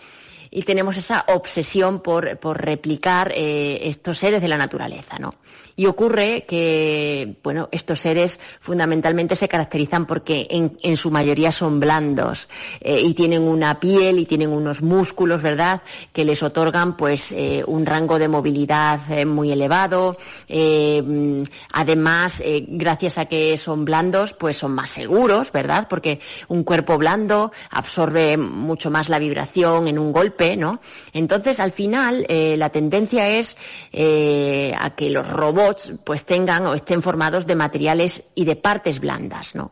y 0.55 0.61
tenemos 0.61 0.95
esa 0.97 1.25
obsesión 1.29 2.01
por, 2.01 2.37
por 2.37 2.63
replicar 2.63 3.31
estos 3.35 4.19
seres 4.19 4.39
de 4.39 4.47
la 4.47 4.55
naturaleza, 4.57 5.17
¿no? 5.17 5.33
Y 5.75 5.87
ocurre 5.87 6.45
que, 6.47 7.35
bueno, 7.43 7.67
estos 7.71 7.99
seres 7.99 8.39
fundamentalmente 8.59 9.35
se 9.35 9.47
caracterizan 9.47 10.05
porque 10.05 10.47
en, 10.49 10.97
su 10.97 11.09
mayoría 11.09 11.51
son 11.51 11.79
blandos 11.79 12.47
eh, 12.79 13.01
y 13.01 13.15
tienen 13.15 13.41
una 13.41 13.79
piel 13.79 14.19
y 14.19 14.25
tienen 14.27 14.49
unos 14.49 14.83
músculos, 14.83 15.41
¿verdad?, 15.41 15.81
que 16.11 16.25
les 16.25 16.43
otorgan, 16.43 16.95
pues, 16.95 17.31
eh, 17.31 17.63
un 17.65 17.87
rango 17.87 18.19
de 18.19 18.27
movilidad 18.27 18.99
eh, 19.09 19.25
muy 19.25 19.51
elevado. 19.51 20.17
Mm, 20.47 21.43
además, 21.71 22.43
gracias 22.67 23.17
a 23.17 23.25
que 23.25 23.57
son 23.57 23.83
blandos, 23.83 24.33
pues 24.33 24.57
son 24.57 24.73
más 24.73 24.91
seguros, 24.91 25.51
¿verdad? 25.51 25.87
Porque 25.89 26.19
un 26.49 26.63
cuerpo 26.63 26.99
blando 26.99 27.51
absorbe 27.71 28.37
mucho 28.37 28.91
más 28.91 29.09
la 29.09 29.17
vibración 29.17 29.87
en 29.87 29.97
un 29.97 30.11
golpe, 30.11 30.55
¿no? 30.55 30.79
Entonces, 31.13 31.59
al 31.59 31.71
final, 31.71 32.25
la 32.29 32.69
tendencia 32.69 33.29
es 33.29 33.55
a 33.93 34.89
que 34.95 35.09
los 35.09 35.27
robots 35.27 35.62
pues 36.03 36.25
tengan 36.25 36.65
o 36.67 36.73
estén 36.73 37.01
formados 37.01 37.45
de 37.45 37.55
materiales 37.55 38.23
y 38.35 38.45
de 38.45 38.55
partes 38.55 38.99
blandas, 38.99 39.53
¿no? 39.53 39.71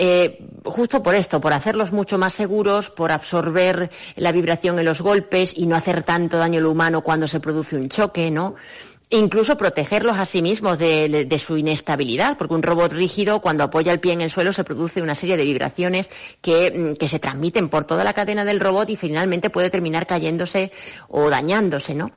Eh, 0.00 0.38
justo 0.64 1.02
por 1.02 1.16
esto, 1.16 1.40
por 1.40 1.52
hacerlos 1.52 1.90
mucho 1.90 2.18
más 2.18 2.32
seguros, 2.32 2.88
por 2.88 3.10
absorber 3.10 3.90
la 4.14 4.30
vibración 4.30 4.78
en 4.78 4.84
los 4.84 5.02
golpes 5.02 5.52
y 5.56 5.66
no 5.66 5.74
hacer 5.74 6.04
tanto 6.04 6.38
daño 6.38 6.60
al 6.60 6.66
humano 6.66 7.02
cuando 7.02 7.26
se 7.26 7.40
produce 7.40 7.74
un 7.74 7.88
choque, 7.88 8.30
¿no? 8.30 8.54
Incluso 9.10 9.56
protegerlos 9.56 10.16
a 10.16 10.24
sí 10.24 10.40
mismos 10.40 10.78
de, 10.78 11.24
de 11.26 11.38
su 11.40 11.56
inestabilidad, 11.56 12.36
porque 12.38 12.54
un 12.54 12.62
robot 12.62 12.92
rígido, 12.92 13.40
cuando 13.40 13.64
apoya 13.64 13.92
el 13.92 13.98
pie 13.98 14.12
en 14.12 14.20
el 14.20 14.30
suelo, 14.30 14.52
se 14.52 14.62
produce 14.62 15.02
una 15.02 15.16
serie 15.16 15.36
de 15.36 15.44
vibraciones 15.44 16.10
que, 16.40 16.70
mm, 16.70 16.96
que 16.96 17.08
se 17.08 17.18
transmiten 17.18 17.68
por 17.68 17.84
toda 17.84 18.04
la 18.04 18.12
cadena 18.12 18.44
del 18.44 18.60
robot 18.60 18.90
y 18.90 18.96
finalmente 18.96 19.50
puede 19.50 19.70
terminar 19.70 20.06
cayéndose 20.06 20.70
o 21.08 21.28
dañándose, 21.28 21.96
¿no? 21.96 22.12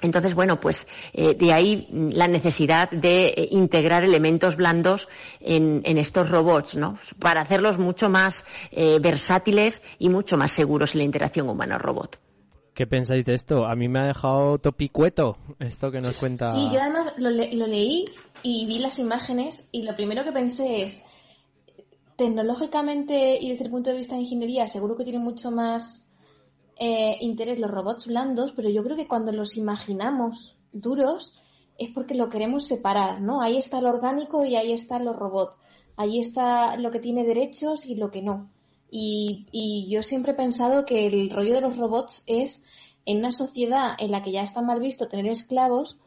Entonces, 0.00 0.34
bueno, 0.34 0.60
pues 0.60 0.86
eh, 1.12 1.34
de 1.34 1.52
ahí 1.52 1.88
la 1.90 2.28
necesidad 2.28 2.88
de 2.90 3.26
eh, 3.28 3.48
integrar 3.50 4.04
elementos 4.04 4.54
blandos 4.56 5.08
en, 5.40 5.82
en 5.84 5.98
estos 5.98 6.30
robots, 6.30 6.76
¿no? 6.76 6.98
Para 7.18 7.40
hacerlos 7.40 7.78
mucho 7.78 8.08
más 8.08 8.44
eh, 8.70 9.00
versátiles 9.00 9.82
y 9.98 10.08
mucho 10.08 10.36
más 10.36 10.52
seguros 10.52 10.94
en 10.94 10.98
la 10.98 11.04
interacción 11.04 11.48
humano-robot. 11.48 12.18
¿Qué 12.74 12.86
pensáis 12.86 13.24
de 13.24 13.34
esto? 13.34 13.66
A 13.66 13.74
mí 13.74 13.88
me 13.88 13.98
ha 13.98 14.04
dejado 14.04 14.58
topicueto 14.58 15.36
esto 15.58 15.90
que 15.90 16.00
nos 16.00 16.16
cuenta. 16.16 16.52
Sí, 16.52 16.68
yo 16.72 16.80
además 16.80 17.12
lo, 17.16 17.30
le- 17.30 17.52
lo 17.54 17.66
leí 17.66 18.04
y 18.44 18.66
vi 18.66 18.78
las 18.78 19.00
imágenes 19.00 19.68
y 19.72 19.82
lo 19.82 19.96
primero 19.96 20.22
que 20.22 20.30
pensé 20.30 20.82
es, 20.84 21.02
tecnológicamente 22.16 23.36
y 23.40 23.50
desde 23.50 23.64
el 23.64 23.70
punto 23.70 23.90
de 23.90 23.96
vista 23.96 24.14
de 24.14 24.22
ingeniería, 24.22 24.66
seguro 24.68 24.96
que 24.96 25.04
tiene 25.04 25.18
mucho 25.18 25.50
más 25.50 26.07
eh, 26.78 27.16
interés 27.20 27.58
los 27.58 27.70
robots 27.70 28.06
blandos, 28.06 28.52
pero 28.52 28.70
yo 28.70 28.84
creo 28.84 28.96
que 28.96 29.08
cuando 29.08 29.32
los 29.32 29.56
imaginamos 29.56 30.56
duros 30.72 31.34
es 31.76 31.90
porque 31.90 32.14
lo 32.14 32.28
queremos 32.28 32.66
separar, 32.66 33.20
¿no? 33.20 33.40
Ahí 33.40 33.56
está 33.56 33.80
lo 33.80 33.88
orgánico 33.88 34.44
y 34.44 34.56
ahí 34.56 34.72
están 34.72 35.04
los 35.04 35.16
robots. 35.16 35.56
Ahí 35.96 36.20
está 36.20 36.76
lo 36.76 36.90
que 36.90 37.00
tiene 37.00 37.24
derechos 37.24 37.86
y 37.86 37.94
lo 37.94 38.10
que 38.10 38.22
no. 38.22 38.50
Y, 38.90 39.46
y 39.50 39.88
yo 39.90 40.02
siempre 40.02 40.32
he 40.32 40.36
pensado 40.36 40.84
que 40.84 41.06
el 41.06 41.30
rollo 41.30 41.54
de 41.54 41.60
los 41.60 41.76
robots 41.76 42.22
es 42.26 42.62
en 43.04 43.18
una 43.18 43.32
sociedad 43.32 43.94
en 43.98 44.10
la 44.10 44.22
que 44.22 44.32
ya 44.32 44.42
está 44.42 44.62
mal 44.62 44.80
visto 44.80 45.08
tener 45.08 45.26
esclavos, 45.26 45.98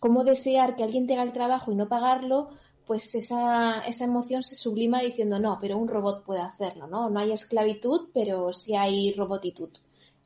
cómo 0.00 0.24
desear 0.24 0.76
que 0.76 0.84
alguien 0.84 1.06
tenga 1.06 1.22
el 1.22 1.32
trabajo 1.32 1.72
y 1.72 1.74
no 1.74 1.88
pagarlo, 1.88 2.48
pues 2.86 3.14
esa, 3.14 3.80
esa 3.80 4.04
emoción 4.04 4.42
se 4.42 4.54
sublima 4.54 5.00
diciendo, 5.00 5.38
no, 5.38 5.58
pero 5.60 5.76
un 5.76 5.88
robot 5.88 6.24
puede 6.24 6.40
hacerlo, 6.40 6.86
¿no? 6.86 7.10
No 7.10 7.20
hay 7.20 7.32
esclavitud, 7.32 8.08
pero 8.14 8.52
sí 8.52 8.74
hay 8.74 9.12
robotitud. 9.12 9.70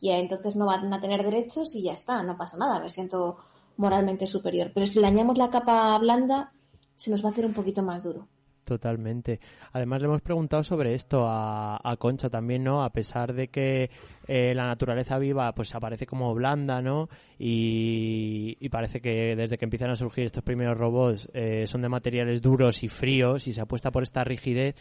Y 0.02 0.10
entonces 0.10 0.56
no 0.56 0.66
van 0.66 0.92
a 0.92 1.00
tener 1.00 1.22
derechos 1.22 1.76
y 1.76 1.82
ya 1.84 1.92
está, 1.92 2.24
no 2.24 2.36
pasa 2.36 2.56
nada, 2.58 2.80
me 2.80 2.90
siento 2.90 3.36
moralmente 3.76 4.26
superior. 4.26 4.72
Pero 4.74 4.84
si 4.84 4.98
le 4.98 5.06
añadimos 5.06 5.38
la 5.38 5.48
capa 5.48 5.96
blanda, 5.98 6.52
se 6.96 7.08
nos 7.08 7.24
va 7.24 7.28
a 7.28 7.30
hacer 7.30 7.46
un 7.46 7.54
poquito 7.54 7.84
más 7.84 8.02
duro. 8.02 8.26
Totalmente. 8.64 9.38
Además 9.72 10.00
le 10.00 10.08
hemos 10.08 10.20
preguntado 10.20 10.64
sobre 10.64 10.94
esto 10.94 11.26
a, 11.28 11.96
Concha 12.00 12.28
también, 12.28 12.64
¿no? 12.64 12.82
A 12.82 12.90
pesar 12.90 13.32
de 13.32 13.46
que 13.46 13.90
eh, 14.26 14.52
la 14.56 14.66
naturaleza 14.66 15.18
viva 15.18 15.54
pues 15.54 15.72
aparece 15.72 16.04
como 16.04 16.34
blanda, 16.34 16.82
¿no? 16.82 17.08
Y, 17.38 18.56
y 18.58 18.68
parece 18.70 19.00
que 19.00 19.36
desde 19.36 19.56
que 19.56 19.66
empiezan 19.66 19.90
a 19.90 19.94
surgir 19.94 20.24
estos 20.24 20.42
primeros 20.42 20.76
robots 20.76 21.28
eh, 21.32 21.64
son 21.68 21.82
de 21.82 21.88
materiales 21.88 22.42
duros 22.42 22.82
y 22.82 22.88
fríos 22.88 23.46
y 23.46 23.52
se 23.52 23.60
apuesta 23.60 23.92
por 23.92 24.02
esta 24.02 24.24
rigidez. 24.24 24.74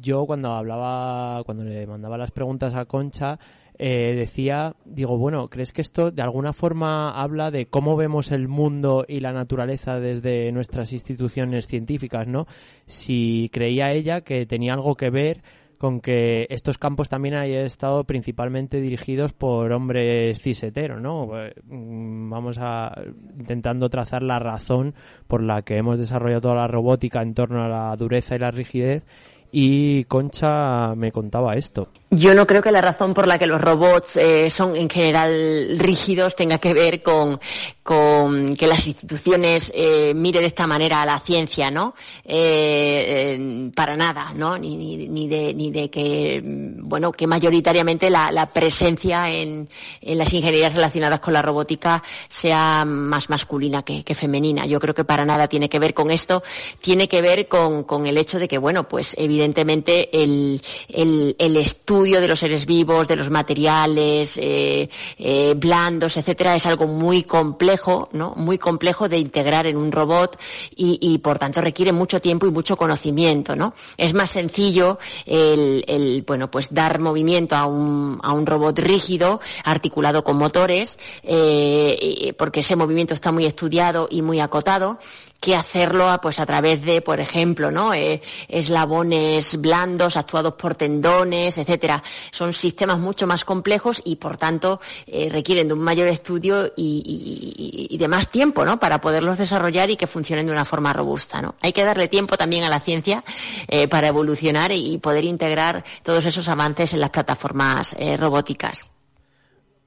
Yo 0.00 0.26
cuando 0.26 0.52
hablaba, 0.52 1.44
cuando 1.44 1.62
le 1.62 1.86
mandaba 1.86 2.18
las 2.18 2.32
preguntas 2.32 2.74
a 2.74 2.86
Concha, 2.86 3.38
eh, 3.84 4.14
decía, 4.14 4.76
digo, 4.84 5.18
bueno, 5.18 5.48
¿crees 5.48 5.72
que 5.72 5.82
esto 5.82 6.12
de 6.12 6.22
alguna 6.22 6.52
forma 6.52 7.20
habla 7.20 7.50
de 7.50 7.66
cómo 7.66 7.96
vemos 7.96 8.30
el 8.30 8.46
mundo 8.46 9.04
y 9.08 9.18
la 9.18 9.32
naturaleza 9.32 9.98
desde 9.98 10.52
nuestras 10.52 10.92
instituciones 10.92 11.66
científicas, 11.66 12.28
¿no? 12.28 12.46
Si 12.86 13.50
creía 13.52 13.90
ella 13.90 14.20
que 14.20 14.46
tenía 14.46 14.74
algo 14.74 14.94
que 14.94 15.10
ver 15.10 15.42
con 15.78 16.00
que 16.00 16.46
estos 16.48 16.78
campos 16.78 17.08
también 17.08 17.34
hayan 17.34 17.66
estado 17.66 18.04
principalmente 18.04 18.80
dirigidos 18.80 19.32
por 19.32 19.72
hombres 19.72 20.40
ciseteros, 20.40 21.00
¿no? 21.00 21.26
Pues, 21.26 21.52
mm, 21.64 22.30
Vamos 22.30 22.58
a 22.60 22.94
intentando 23.36 23.90
trazar 23.90 24.22
la 24.22 24.38
razón 24.38 24.94
por 25.26 25.42
la 25.42 25.62
que 25.62 25.78
hemos 25.78 25.98
desarrollado 25.98 26.42
toda 26.42 26.54
la 26.54 26.68
robótica 26.68 27.20
en 27.20 27.34
torno 27.34 27.64
a 27.64 27.68
la 27.68 27.96
dureza 27.96 28.36
y 28.36 28.38
la 28.38 28.52
rigidez 28.52 29.04
y 29.52 30.04
Concha 30.04 30.94
me 30.96 31.12
contaba 31.12 31.54
esto. 31.54 31.88
Yo 32.10 32.34
no 32.34 32.46
creo 32.46 32.62
que 32.62 32.72
la 32.72 32.80
razón 32.80 33.14
por 33.14 33.26
la 33.26 33.38
que 33.38 33.46
los 33.46 33.60
robots 33.60 34.16
eh, 34.16 34.50
son 34.50 34.76
en 34.76 34.88
general 34.88 35.78
rígidos 35.78 36.36
tenga 36.36 36.58
que 36.58 36.74
ver 36.74 37.02
con, 37.02 37.38
con 37.82 38.54
que 38.54 38.66
las 38.66 38.86
instituciones 38.86 39.72
eh, 39.74 40.12
mire 40.14 40.40
de 40.40 40.46
esta 40.46 40.66
manera 40.66 41.02
a 41.02 41.06
la 41.06 41.18
ciencia, 41.20 41.70
¿no? 41.70 41.94
Eh, 42.24 43.36
eh, 43.36 43.70
para 43.74 43.96
nada, 43.96 44.32
¿no? 44.34 44.58
Ni, 44.58 44.76
ni, 44.76 45.08
ni, 45.08 45.26
de, 45.26 45.54
ni 45.54 45.70
de 45.70 45.90
que, 45.90 46.40
mm, 46.42 46.88
bueno, 46.88 47.12
que 47.12 47.26
mayoritariamente 47.26 48.10
la, 48.10 48.48
presencia 48.52 49.30
en, 49.30 49.68
las 50.02 50.32
ingenierías 50.32 50.74
relacionadas 50.74 51.20
con 51.20 51.32
la 51.32 51.42
robótica 51.42 52.02
sea 52.28 52.84
más 52.84 53.30
masculina 53.30 53.82
que, 53.82 54.04
que, 54.04 54.14
femenina. 54.14 54.66
Yo 54.66 54.78
creo 54.80 54.94
que 54.94 55.04
para 55.04 55.24
nada 55.24 55.48
tiene 55.48 55.68
que 55.68 55.78
ver 55.78 55.94
con 55.94 56.10
esto. 56.10 56.42
Tiene 56.80 57.08
que 57.08 57.22
ver 57.22 57.48
con, 57.48 57.84
con 57.84 58.06
el 58.06 58.18
hecho 58.18 58.38
de 58.38 58.48
que, 58.48 58.58
bueno, 58.58 58.86
pues 58.86 59.14
evidentemente 59.18 59.41
el, 59.44 60.60
el, 60.88 61.36
el 61.38 61.56
estudio 61.56 62.20
de 62.20 62.28
los 62.28 62.38
seres 62.38 62.66
vivos, 62.66 63.08
de 63.08 63.16
los 63.16 63.30
materiales 63.30 64.36
eh, 64.36 64.88
eh, 65.18 65.54
blandos, 65.56 66.16
etcétera, 66.16 66.54
es 66.54 66.66
algo 66.66 66.86
muy 66.86 67.24
complejo, 67.24 68.08
¿no? 68.12 68.34
Muy 68.36 68.58
complejo 68.58 69.08
de 69.08 69.18
integrar 69.18 69.66
en 69.66 69.76
un 69.76 69.92
robot 69.92 70.38
y, 70.74 70.98
y 71.00 71.18
por 71.18 71.38
tanto 71.38 71.60
requiere 71.60 71.92
mucho 71.92 72.20
tiempo 72.20 72.46
y 72.46 72.50
mucho 72.50 72.76
conocimiento, 72.76 73.56
¿no? 73.56 73.74
Es 73.96 74.14
más 74.14 74.30
sencillo 74.30 74.98
el, 75.26 75.84
el 75.86 76.24
bueno, 76.26 76.50
pues 76.50 76.68
dar 76.70 77.00
movimiento 77.00 77.56
a 77.56 77.66
un, 77.66 78.18
a 78.22 78.32
un 78.32 78.46
robot 78.46 78.78
rígido, 78.78 79.40
articulado 79.64 80.24
con 80.24 80.36
motores, 80.36 80.98
eh, 81.22 82.34
porque 82.38 82.60
ese 82.60 82.76
movimiento 82.76 83.14
está 83.14 83.32
muy 83.32 83.44
estudiado 83.44 84.08
y 84.10 84.22
muy 84.22 84.40
acotado 84.40 84.98
que 85.42 85.56
hacerlo 85.56 86.08
a, 86.08 86.20
pues 86.20 86.38
a 86.38 86.46
través 86.46 86.84
de, 86.84 87.02
por 87.02 87.18
ejemplo, 87.18 87.72
¿no? 87.72 87.92
Eh, 87.92 88.22
eslabones 88.46 89.60
blandos 89.60 90.16
actuados 90.16 90.54
por 90.54 90.76
tendones, 90.76 91.58
etcétera. 91.58 92.00
Son 92.30 92.52
sistemas 92.52 93.00
mucho 93.00 93.26
más 93.26 93.44
complejos 93.44 94.00
y, 94.04 94.16
por 94.16 94.36
tanto, 94.36 94.80
eh, 95.04 95.28
requieren 95.28 95.66
de 95.66 95.74
un 95.74 95.80
mayor 95.80 96.06
estudio 96.06 96.72
y, 96.76 97.88
y, 97.90 97.98
de 97.98 98.08
más 98.08 98.28
tiempo, 98.28 98.64
¿no? 98.64 98.78
Para 98.78 99.00
poderlos 99.00 99.36
desarrollar 99.36 99.90
y 99.90 99.96
que 99.96 100.06
funcionen 100.06 100.46
de 100.46 100.52
una 100.52 100.64
forma 100.64 100.92
robusta, 100.92 101.42
¿no? 101.42 101.56
Hay 101.60 101.72
que 101.72 101.84
darle 101.84 102.06
tiempo 102.06 102.36
también 102.36 102.62
a 102.62 102.70
la 102.70 102.78
ciencia 102.78 103.24
eh, 103.66 103.88
para 103.88 104.06
evolucionar 104.06 104.70
y 104.70 104.96
poder 104.98 105.24
integrar 105.24 105.84
todos 106.04 106.24
esos 106.24 106.48
avances 106.48 106.92
en 106.92 107.00
las 107.00 107.10
plataformas 107.10 107.96
eh, 107.98 108.16
robóticas. 108.16 108.88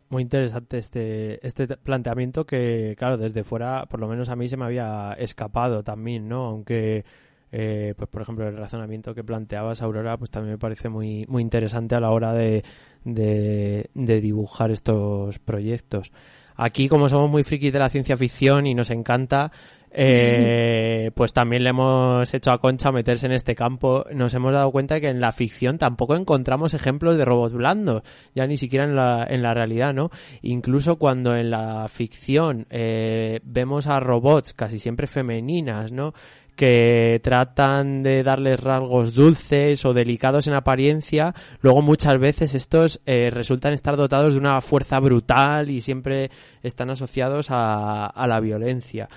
Muy 0.10 0.22
interesante 0.22 0.78
este, 0.78 1.46
este 1.46 1.68
planteamiento 1.78 2.46
que, 2.46 2.96
claro, 2.98 3.18
desde 3.18 3.44
fuera, 3.44 3.88
por 3.88 4.00
lo 4.00 4.08
menos 4.08 4.30
a 4.30 4.36
mí 4.36 4.48
se 4.48 4.56
me 4.56 4.66
había 4.66 5.14
escapado 5.18 5.84
también, 5.84 6.30
¿no? 6.30 6.46
Aunque, 6.46 7.04
eh, 7.52 7.96
pues 7.98 8.08
por 8.10 8.22
ejemplo, 8.22 8.48
el 8.48 8.56
razonamiento 8.56 9.16
que 9.16 9.24
planteabas, 9.24 9.82
Aurora, 9.82 10.18
pues 10.18 10.30
también 10.30 10.54
me 10.54 10.58
parece 10.60 10.90
muy, 10.90 11.26
muy 11.28 11.42
interesante 11.42 11.96
a 11.96 12.00
la 12.00 12.12
hora 12.12 12.34
de, 12.34 12.64
de, 13.04 13.90
de 13.96 14.22
dibujar 14.22 14.70
estos 14.70 15.40
proyectos. 15.40 16.12
Aquí, 16.56 16.88
como 16.88 17.10
somos 17.10 17.30
muy 17.30 17.44
frikis 17.44 17.74
de 17.74 17.80
la 17.80 17.90
ciencia 17.90 18.16
ficción 18.16 18.68
y 18.68 18.76
nos 18.76 18.92
encanta, 18.92 19.52
eh, 19.98 21.12
pues 21.16 21.32
también 21.32 21.64
le 21.64 21.70
hemos 21.70 22.34
hecho 22.34 22.52
a 22.52 22.60
Concha 22.60 22.92
meterse 22.92 23.28
en 23.28 23.32
este 23.32 23.56
campo. 23.56 24.04
Nos 24.14 24.34
hemos 24.34 24.52
dado 24.52 24.70
cuenta 24.72 24.96
de 24.96 25.02
que 25.02 25.08
en 25.08 25.22
la 25.22 25.32
ficción 25.32 25.78
tampoco 25.78 26.18
encontramos 26.18 26.74
ejemplos 26.74 27.18
de 27.18 27.24
robots 27.24 27.54
blandos, 27.54 28.04
ya 28.34 28.46
ni 28.46 28.58
siquiera 28.58 28.84
en 28.84 28.96
la, 28.96 29.26
en 29.30 29.42
la 29.42 29.54
realidad, 29.54 29.94
¿no? 29.94 30.10
Incluso 30.42 30.98
cuando 30.98 31.38
en 31.38 31.50
la 31.50 31.88
ficción 31.88 32.68
eh, 32.70 33.40
vemos 33.44 33.88
a 33.88 34.02
robots 34.02 34.54
casi 34.54 34.80
siempre 34.80 35.08
femeninas, 35.08 35.94
¿no? 35.94 36.14
Que 36.56 37.20
tratan 37.24 38.02
de 38.04 38.24
darles 38.24 38.60
rasgos 38.60 39.14
dulces 39.14 39.86
o 39.86 39.94
delicados 39.94 40.48
en 40.48 40.54
apariencia, 40.54 41.34
luego 41.62 41.82
muchas 41.82 42.18
veces 42.20 42.56
estos 42.56 43.02
eh, 43.06 43.30
resultan 43.30 43.74
estar 43.74 43.98
dotados 43.98 44.34
de 44.34 44.40
una 44.40 44.62
fuerza 44.62 45.00
brutal 45.00 45.70
y 45.70 45.82
siempre 45.82 46.30
están 46.64 46.90
asociados 46.90 47.48
a, 47.50 48.08
a, 48.08 48.28
la 48.28 48.40
violencia. 48.40 49.10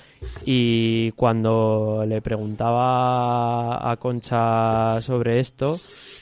Y 0.45 1.13
cuando 1.13 2.05
le 2.07 2.21
preguntaba 2.21 3.91
a 3.91 3.97
Concha 3.97 5.01
sobre 5.01 5.41
esto, 5.41 5.79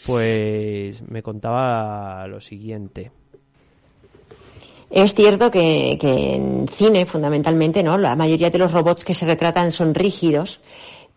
pues 0.06 1.02
me 1.08 1.22
contaba 1.22 2.26
lo 2.26 2.40
siguiente. 2.40 3.10
Es 4.90 5.14
cierto 5.14 5.50
que, 5.50 5.98
que 6.00 6.36
en 6.36 6.68
cine, 6.68 7.06
fundamentalmente, 7.06 7.82
¿no? 7.82 7.98
La 7.98 8.14
mayoría 8.14 8.50
de 8.50 8.58
los 8.58 8.70
robots 8.70 9.04
que 9.04 9.14
se 9.14 9.26
retratan 9.26 9.72
son 9.72 9.94
rígidos 9.94 10.60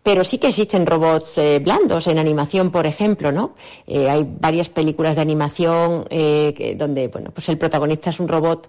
pero 0.02 0.24
sí 0.24 0.38
que 0.38 0.48
existen 0.48 0.86
robots 0.86 1.36
eh, 1.38 1.58
blandos 1.58 2.06
en 2.06 2.18
animación, 2.18 2.70
por 2.70 2.86
ejemplo, 2.86 3.32
¿no? 3.32 3.54
Eh, 3.86 4.08
hay 4.08 4.26
varias 4.26 4.68
películas 4.68 5.14
de 5.16 5.22
animación 5.22 6.06
eh, 6.10 6.74
donde, 6.76 7.08
bueno, 7.08 7.30
pues 7.32 7.48
el 7.48 7.58
protagonista 7.58 8.10
es 8.10 8.20
un 8.20 8.28
robot 8.28 8.68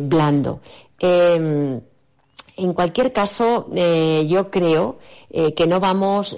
blando. 0.00 0.60
Em, 0.98 1.80
en 2.56 2.72
cualquier 2.72 3.12
caso, 3.12 3.68
yo 3.74 4.50
creo 4.50 4.98
que 5.30 5.66
no 5.66 5.80
vamos 5.80 6.36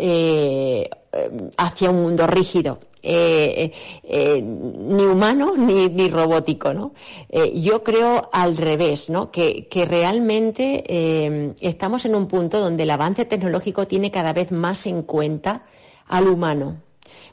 hacia 1.56 1.90
un 1.90 2.02
mundo 2.02 2.26
rígido. 2.26 2.78
Eh, 3.08 3.72
eh, 4.02 4.42
ni 4.42 5.04
humano 5.04 5.54
ni, 5.56 5.88
ni 5.88 6.08
robótico, 6.08 6.74
¿no? 6.74 6.92
Eh, 7.28 7.60
yo 7.60 7.84
creo 7.84 8.28
al 8.32 8.56
revés, 8.56 9.10
¿no? 9.10 9.30
Que, 9.30 9.68
que 9.68 9.84
realmente 9.84 10.82
eh, 10.88 11.54
estamos 11.60 12.04
en 12.04 12.16
un 12.16 12.26
punto 12.26 12.58
donde 12.58 12.82
el 12.82 12.90
avance 12.90 13.24
tecnológico 13.24 13.86
tiene 13.86 14.10
cada 14.10 14.32
vez 14.32 14.50
más 14.50 14.86
en 14.86 15.02
cuenta 15.02 15.66
al 16.08 16.26
humano 16.26 16.85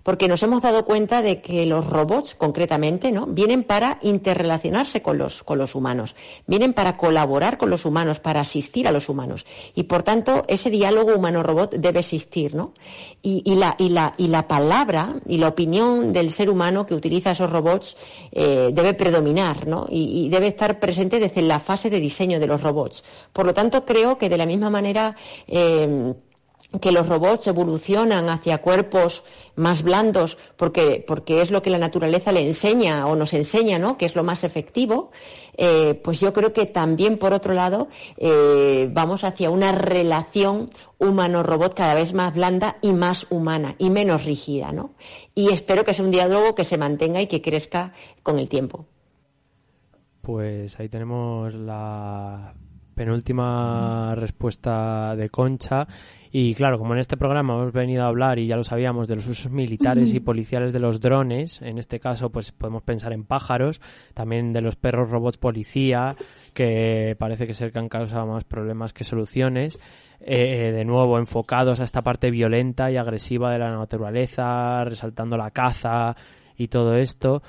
porque 0.03 0.27
nos 0.27 0.43
hemos 0.43 0.61
dado 0.61 0.85
cuenta 0.85 1.21
de 1.21 1.41
que 1.41 1.65
los 1.65 1.87
robots, 1.87 2.35
concretamente, 2.35 3.11
¿no? 3.11 3.25
vienen 3.25 3.63
para 3.63 3.99
interrelacionarse 4.01 5.01
con 5.01 5.17
los, 5.17 5.43
con 5.43 5.57
los 5.57 5.75
humanos, 5.75 6.15
vienen 6.45 6.73
para 6.73 6.97
colaborar 6.97 7.57
con 7.57 7.69
los 7.69 7.85
humanos, 7.85 8.19
para 8.19 8.41
asistir 8.41 8.87
a 8.87 8.91
los 8.91 9.09
humanos. 9.09 9.45
Y 9.73 9.83
por 9.83 10.03
tanto, 10.03 10.43
ese 10.47 10.69
diálogo 10.69 11.15
humano-robot 11.15 11.75
debe 11.75 11.99
existir, 11.99 12.53
¿no? 12.53 12.73
Y, 13.21 13.41
y, 13.45 13.55
la, 13.55 13.75
y, 13.77 13.89
la, 13.89 14.13
y 14.17 14.27
la 14.27 14.47
palabra 14.47 15.15
y 15.25 15.37
la 15.37 15.47
opinión 15.47 16.11
del 16.11 16.31
ser 16.31 16.49
humano 16.49 16.85
que 16.85 16.93
utiliza 16.93 17.31
esos 17.31 17.49
robots 17.49 17.95
eh, 18.31 18.71
debe 18.73 18.93
predominar, 18.93 19.67
¿no? 19.67 19.87
Y, 19.89 20.25
y, 20.25 20.29
debe 20.29 20.47
estar 20.47 20.79
presente 20.79 21.19
desde 21.19 21.41
la 21.41 21.59
fase 21.59 21.89
de 21.89 21.99
diseño 21.99 22.39
de 22.39 22.47
los 22.47 22.61
robots. 22.61 23.03
Por 23.31 23.45
lo 23.45 23.53
tanto, 23.53 23.85
creo 23.85 24.17
que 24.17 24.29
de 24.29 24.37
la 24.37 24.45
misma 24.45 24.69
manera 24.69 25.15
eh, 25.47 26.13
que 26.81 26.91
los 26.91 27.07
robots 27.07 27.47
evolucionan 27.47 28.29
hacia 28.29 28.59
cuerpos 28.59 29.23
más 29.55 29.83
blandos 29.83 30.37
porque, 30.57 31.03
porque 31.07 31.41
es 31.41 31.51
lo 31.51 31.61
que 31.61 31.69
la 31.69 31.77
naturaleza 31.77 32.31
le 32.31 32.45
enseña 32.45 33.05
o 33.07 33.15
nos 33.15 33.33
enseña, 33.33 33.77
¿no? 33.77 33.97
Que 33.97 34.05
es 34.05 34.15
lo 34.15 34.23
más 34.23 34.43
efectivo, 34.43 35.11
eh, 35.55 35.99
pues 36.03 36.19
yo 36.19 36.33
creo 36.33 36.53
que 36.53 36.65
también, 36.65 37.17
por 37.17 37.33
otro 37.33 37.53
lado, 37.53 37.89
eh, 38.17 38.89
vamos 38.91 39.23
hacia 39.23 39.51
una 39.51 39.71
relación 39.71 40.71
humano-robot 40.97 41.75
cada 41.75 41.93
vez 41.93 42.13
más 42.13 42.33
blanda 42.33 42.77
y 42.81 42.93
más 42.93 43.27
humana 43.29 43.75
y 43.77 43.89
menos 43.89 44.25
rígida, 44.25 44.71
¿no? 44.71 44.91
Y 45.35 45.49
espero 45.49 45.85
que 45.85 45.93
sea 45.93 46.05
un 46.05 46.11
diálogo 46.11 46.55
que 46.55 46.65
se 46.65 46.77
mantenga 46.77 47.21
y 47.21 47.27
que 47.27 47.41
crezca 47.41 47.93
con 48.23 48.39
el 48.39 48.47
tiempo. 48.47 48.85
Pues 50.21 50.79
ahí 50.79 50.89
tenemos 50.89 51.53
la 51.53 52.53
penúltima 52.95 54.15
respuesta 54.15 55.15
de 55.15 55.29
Concha. 55.29 55.87
Y 56.35 56.55
claro, 56.55 56.79
como 56.79 56.95
en 56.95 56.99
este 56.99 57.15
programa 57.15 57.53
hemos 57.53 57.71
venido 57.73 58.01
a 58.01 58.07
hablar 58.07 58.39
y 58.39 58.47
ya 58.47 58.55
lo 58.55 58.63
sabíamos 58.63 59.07
de 59.07 59.13
los 59.13 59.27
usos 59.27 59.51
militares 59.51 60.15
y 60.15 60.19
policiales 60.19 60.73
de 60.73 60.79
los 60.79 60.99
drones, 60.99 61.61
en 61.61 61.77
este 61.77 61.99
caso 61.99 62.31
pues 62.31 62.51
podemos 62.51 62.81
pensar 62.81 63.13
en 63.13 63.23
pájaros, 63.23 63.79
también 64.15 64.51
de 64.51 64.61
los 64.61 64.75
perros 64.75 65.11
robots 65.11 65.37
policía, 65.37 66.15
que 66.55 67.15
parece 67.19 67.45
que 67.45 67.53
ser 67.53 67.71
que 67.71 67.77
han 67.77 67.87
causado 67.87 68.25
más 68.25 68.45
problemas 68.45 68.93
que 68.93 69.03
soluciones. 69.03 69.77
Eh, 70.21 70.71
de 70.71 70.85
nuevo 70.85 71.19
enfocados 71.19 71.79
a 71.79 71.83
esta 71.83 72.01
parte 72.01 72.31
violenta 72.31 72.89
y 72.89 72.97
agresiva 72.97 73.51
de 73.51 73.59
la 73.59 73.69
naturaleza, 73.69 74.83
resaltando 74.85 75.37
la 75.37 75.51
caza 75.51 76.15
y 76.57 76.67
todo 76.67 76.95
esto 76.95 77.43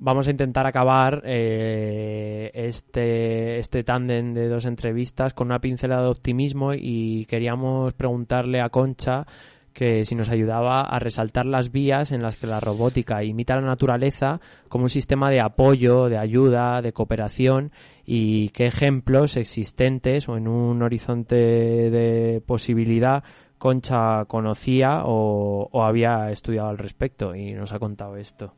vamos 0.00 0.26
a 0.26 0.30
intentar 0.30 0.66
acabar 0.66 1.22
eh, 1.24 2.50
este, 2.54 3.58
este 3.58 3.84
tándem 3.84 4.32
de 4.32 4.48
dos 4.48 4.64
entrevistas 4.64 5.34
con 5.34 5.48
una 5.48 5.60
pincelada 5.60 6.04
de 6.04 6.08
optimismo 6.08 6.72
y 6.74 7.26
queríamos 7.26 7.92
preguntarle 7.92 8.60
a 8.60 8.70
Concha 8.70 9.26
que 9.74 10.04
si 10.04 10.16
nos 10.16 10.30
ayudaba 10.30 10.80
a 10.80 10.98
resaltar 10.98 11.46
las 11.46 11.70
vías 11.70 12.10
en 12.12 12.22
las 12.22 12.40
que 12.40 12.46
la 12.46 12.60
robótica 12.60 13.22
imita 13.22 13.54
la 13.54 13.66
naturaleza 13.66 14.40
como 14.68 14.84
un 14.84 14.90
sistema 14.90 15.30
de 15.30 15.40
apoyo, 15.40 16.08
de 16.08 16.18
ayuda, 16.18 16.82
de 16.82 16.92
cooperación 16.92 17.70
y 18.04 18.48
qué 18.48 18.64
ejemplos 18.64 19.36
existentes 19.36 20.28
o 20.28 20.36
en 20.36 20.48
un 20.48 20.82
horizonte 20.82 21.36
de 21.36 22.42
posibilidad 22.44 23.22
Concha 23.58 24.24
conocía 24.24 25.02
o, 25.04 25.68
o 25.70 25.84
había 25.84 26.30
estudiado 26.30 26.70
al 26.70 26.78
respecto 26.78 27.34
y 27.34 27.52
nos 27.52 27.74
ha 27.74 27.78
contado 27.78 28.16
esto. 28.16 28.54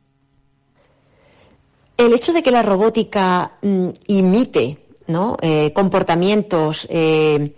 El 1.97 2.13
hecho 2.13 2.33
de 2.33 2.41
que 2.41 2.51
la 2.51 2.63
robótica 2.63 3.53
mm, 3.61 3.89
imite 4.07 4.77
¿no? 5.07 5.37
Eh, 5.41 5.71
comportamientos 5.73 6.87
eh, 6.89 7.53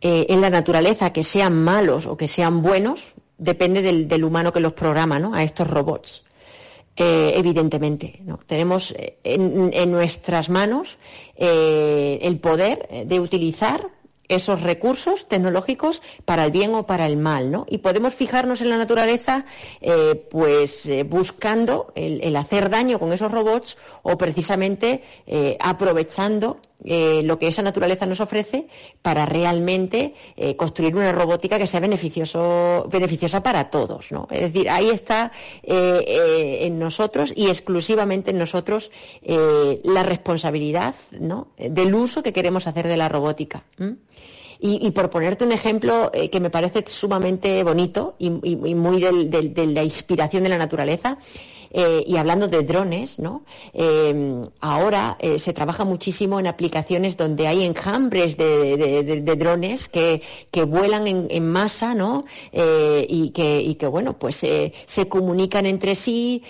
eh, 0.00 0.26
en 0.28 0.40
la 0.40 0.50
naturaleza 0.50 1.12
que 1.12 1.24
sean 1.24 1.62
malos 1.62 2.06
o 2.06 2.16
que 2.16 2.28
sean 2.28 2.62
buenos 2.62 3.00
depende 3.38 3.80
del, 3.82 4.24
humano 4.24 4.52
que 4.52 4.60
los 4.60 4.72
programa 4.72 5.18
¿no? 5.18 5.34
a 5.34 5.42
estos 5.42 5.68
robots. 5.68 6.24
Evidentemente. 7.02 8.20
Tenemos 8.46 8.94
en, 9.24 9.90
nuestras 9.90 10.50
manos 10.50 10.98
el 11.34 12.38
poder 12.40 13.06
de 13.06 13.20
utilizar 13.20 13.88
esos 14.30 14.62
recursos 14.62 15.26
tecnológicos 15.28 16.02
para 16.24 16.44
el 16.44 16.50
bien 16.50 16.74
o 16.74 16.86
para 16.86 17.06
el 17.06 17.16
mal, 17.16 17.50
¿no? 17.50 17.66
Y 17.68 17.78
podemos 17.78 18.14
fijarnos 18.14 18.60
en 18.60 18.70
la 18.70 18.78
naturaleza, 18.78 19.44
eh, 19.80 20.14
pues 20.30 20.86
eh, 20.86 21.02
buscando 21.02 21.92
el, 21.94 22.20
el, 22.22 22.36
hacer 22.36 22.70
daño 22.70 22.98
con 22.98 23.12
esos 23.12 23.30
robots 23.30 23.76
o 24.02 24.16
precisamente 24.16 25.02
eh, 25.26 25.56
aprovechando 25.60 26.60
eh, 26.82 27.20
lo 27.24 27.38
que 27.38 27.48
esa 27.48 27.60
naturaleza 27.60 28.06
nos 28.06 28.20
ofrece 28.20 28.66
para 29.02 29.26
realmente 29.26 30.14
eh, 30.36 30.56
construir 30.56 30.96
una 30.96 31.12
robótica 31.12 31.58
que 31.58 31.66
sea 31.66 31.80
beneficioso, 31.80 32.88
beneficiosa 32.90 33.42
para 33.42 33.68
todos, 33.68 34.10
¿no? 34.12 34.26
Es 34.30 34.40
decir, 34.40 34.70
ahí 34.70 34.88
está 34.88 35.32
en 35.62 36.78
nosotros 36.78 37.32
y 37.36 37.48
exclusivamente 37.48 38.30
en 38.30 38.38
nosotros 38.38 38.90
la 39.22 40.02
responsabilidad, 40.02 40.94
¿no? 41.12 41.48
Del 41.58 41.94
uso 41.94 42.22
que 42.22 42.32
queremos 42.32 42.66
hacer 42.66 42.88
de 42.88 42.96
la 42.96 43.08
robótica. 43.08 43.64
Y, 44.62 44.90
por 44.90 45.10
ponerte 45.10 45.44
un 45.44 45.52
ejemplo 45.52 46.10
que 46.12 46.40
me 46.40 46.50
parece 46.50 46.84
sumamente 46.86 47.62
bonito 47.62 48.14
y, 48.18 48.30
muy 48.30 49.00
de 49.00 49.66
la 49.66 49.84
inspiración 49.84 50.42
de 50.42 50.48
la 50.48 50.58
naturaleza, 50.58 51.18
eh, 51.72 52.02
y 52.06 52.16
hablando 52.16 52.48
de 52.48 52.62
drones, 52.62 53.18
¿no? 53.18 53.44
Eh, 53.72 54.42
ahora 54.60 55.16
eh, 55.20 55.38
se 55.38 55.52
trabaja 55.52 55.84
muchísimo 55.84 56.40
en 56.40 56.48
aplicaciones 56.48 57.16
donde 57.16 57.46
hay 57.46 57.64
enjambres 57.64 58.36
de, 58.36 59.36
drones 59.38 59.88
que, 59.88 60.22
vuelan 60.64 61.06
en, 61.06 61.48
masa, 61.48 61.94
¿no? 61.94 62.24
y, 62.52 63.30
que, 63.30 63.76
que, 63.78 63.86
bueno, 63.86 64.18
pues 64.18 64.36
se 64.36 65.08
comunican 65.08 65.66
entre 65.66 65.94
sí, 65.94 66.42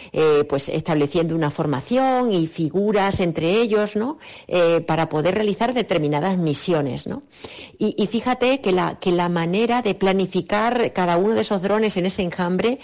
pues 0.49 0.69
estableciendo 0.69 1.35
una 1.35 1.51
formación 1.51 2.33
y 2.33 2.47
figuras 2.47 3.21
entre 3.21 3.61
ellos, 3.61 3.97
¿no? 3.97 4.19
para 4.87 5.09
poder 5.09 5.35
realizar 5.35 5.75
determinadas 5.75 6.39
misiones, 6.39 7.07
¿no? 7.07 7.23
Y, 7.79 7.95
y 7.97 8.07
fíjate 8.07 8.61
que 8.61 8.73
la, 8.73 8.99
que 8.99 9.13
la 9.13 9.29
manera 9.29 9.83
de 9.83 9.95
planificar 9.95 10.93
cada 10.93 11.17
uno 11.17 11.35
de 11.35 11.43
esos 11.43 11.63
drones 11.63 11.97
en 11.97 12.07
ese 12.07 12.23
enjambre 12.23 12.79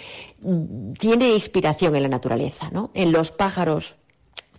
tiene 0.99 1.29
inspiración 1.29 1.95
en 1.95 2.03
la 2.03 2.09
naturaleza, 2.09 2.26
¿no? 2.71 2.91
En 2.93 3.11
los 3.11 3.31
pájaros 3.31 3.95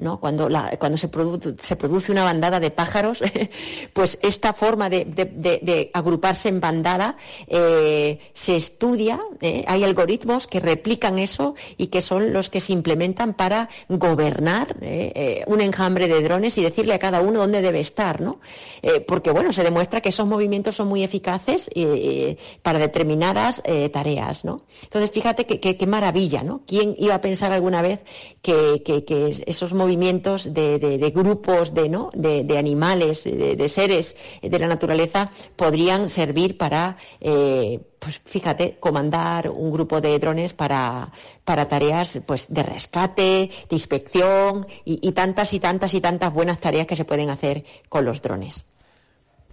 ¿no? 0.01 0.21
Cuando, 0.21 0.49
cuando 0.79 0.99
se, 0.99 1.09
produ 1.09 1.57
se, 1.61 1.77
produce 1.77 2.13
una 2.13 2.25
bandada 2.25 2.61
de 2.61 2.71
pájaros, 2.71 3.23
pues 3.93 4.19
esta 4.23 4.53
forma 4.53 4.89
de, 4.89 5.91
agruparse 5.93 6.49
en 6.49 6.61
bandada 6.61 7.17
eh, 7.47 8.21
se 8.35 8.57
estudia, 8.57 9.21
eh, 9.41 9.65
hay 9.67 9.85
algoritmos 9.85 10.47
que 10.47 10.61
replican 10.61 11.19
eso 11.19 11.55
y 11.77 11.89
que 11.89 12.03
son 12.03 12.33
los 12.33 12.49
que 12.49 12.61
se 12.61 12.73
implementan 12.73 13.35
para 13.35 13.69
gobernar 13.89 14.77
eh, 14.81 15.45
un 15.47 15.61
enjambre 15.61 16.09
de 16.09 16.23
drones 16.23 16.57
y 16.59 16.63
decirle 16.63 16.95
a 16.95 16.99
cada 16.99 17.21
uno 17.21 17.41
dónde 17.41 17.63
debe 17.63 17.81
estar, 17.81 18.21
¿no? 18.21 18.41
Porque, 19.07 19.31
bueno, 19.31 19.53
se 19.53 19.65
demuestra 19.65 20.01
que 20.01 20.11
esos 20.11 20.27
movimientos 20.27 20.77
son 20.77 20.89
muy 20.89 21.03
eficaces 21.03 21.69
para 22.63 22.79
determinadas 22.79 23.63
tareas, 23.93 24.45
¿no? 24.45 24.63
Entonces, 24.83 25.11
fíjate 25.11 25.47
qué 25.47 25.87
maravilla, 25.87 26.43
¿no? 26.43 26.63
¿Quién 26.67 26.95
iba 26.99 27.15
a 27.15 27.21
pensar 27.21 27.53
alguna 27.53 27.83
vez 27.83 28.01
que, 28.41 28.83
que 28.85 29.43
esos 29.47 29.75
movimientos 29.75 29.88
movimientos 29.89 30.53
de, 30.53 30.79
de, 30.79 30.99
de 30.99 31.11
grupos 31.11 31.73
de, 31.73 31.89
¿no? 31.89 32.11
de, 32.13 32.45
de 32.45 32.59
animales, 32.59 33.25
de, 33.25 33.69
seres 33.71 34.15
de 34.43 34.59
la 34.59 34.69
naturaleza, 34.69 35.31
podrían 35.57 36.11
servir 36.11 36.59
para, 36.59 36.99
eh, 37.23 37.81
pues 37.99 38.21
fíjate, 38.23 38.77
comandar 38.79 39.49
un 39.49 39.73
grupo 39.73 40.03
de 40.03 40.19
drones 40.19 40.53
para, 40.53 41.11
para 41.43 41.67
tareas 41.69 42.21
pues, 42.27 42.47
de 42.51 42.63
rescate, 42.63 43.51
de 43.71 43.77
inspección 43.77 44.67
y, 44.85 45.01
y 45.09 45.13
tantas 45.13 45.55
y 45.55 45.59
tantas 45.59 45.95
y 45.95 46.03
tantas 46.03 46.35
buenas 46.35 46.61
tareas 46.61 46.87
que 46.87 46.97
se 46.97 47.07
pueden 47.07 47.31
hacer 47.31 47.65
con 47.89 48.05
los 48.05 48.21
drones. 48.21 48.63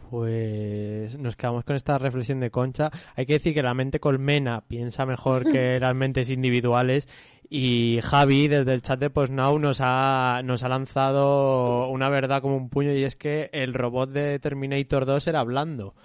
Pues 0.09 1.17
nos 1.17 1.35
quedamos 1.35 1.63
con 1.63 1.75
esta 1.75 1.97
reflexión 1.97 2.39
de 2.41 2.51
Concha. 2.51 2.91
Hay 3.15 3.25
que 3.25 3.33
decir 3.33 3.53
que 3.53 3.63
la 3.63 3.73
mente 3.73 3.99
colmena 3.99 4.63
piensa 4.67 5.05
mejor 5.05 5.49
que 5.49 5.79
las 5.81 5.95
mentes 5.95 6.29
individuales 6.29 7.07
y 7.49 7.99
Javi 8.01 8.47
desde 8.47 8.73
el 8.73 8.81
chat 8.81 8.99
de 8.99 9.09
PostNow 9.09 9.59
nos 9.59 9.79
ha, 9.81 10.41
nos 10.43 10.63
ha 10.63 10.69
lanzado 10.69 11.89
una 11.89 12.09
verdad 12.09 12.41
como 12.41 12.57
un 12.57 12.69
puño 12.69 12.91
y 12.93 13.03
es 13.03 13.15
que 13.15 13.49
el 13.53 13.73
robot 13.73 14.09
de 14.11 14.39
Terminator 14.39 15.05
2 15.05 15.27
era 15.27 15.43
blando. 15.43 15.95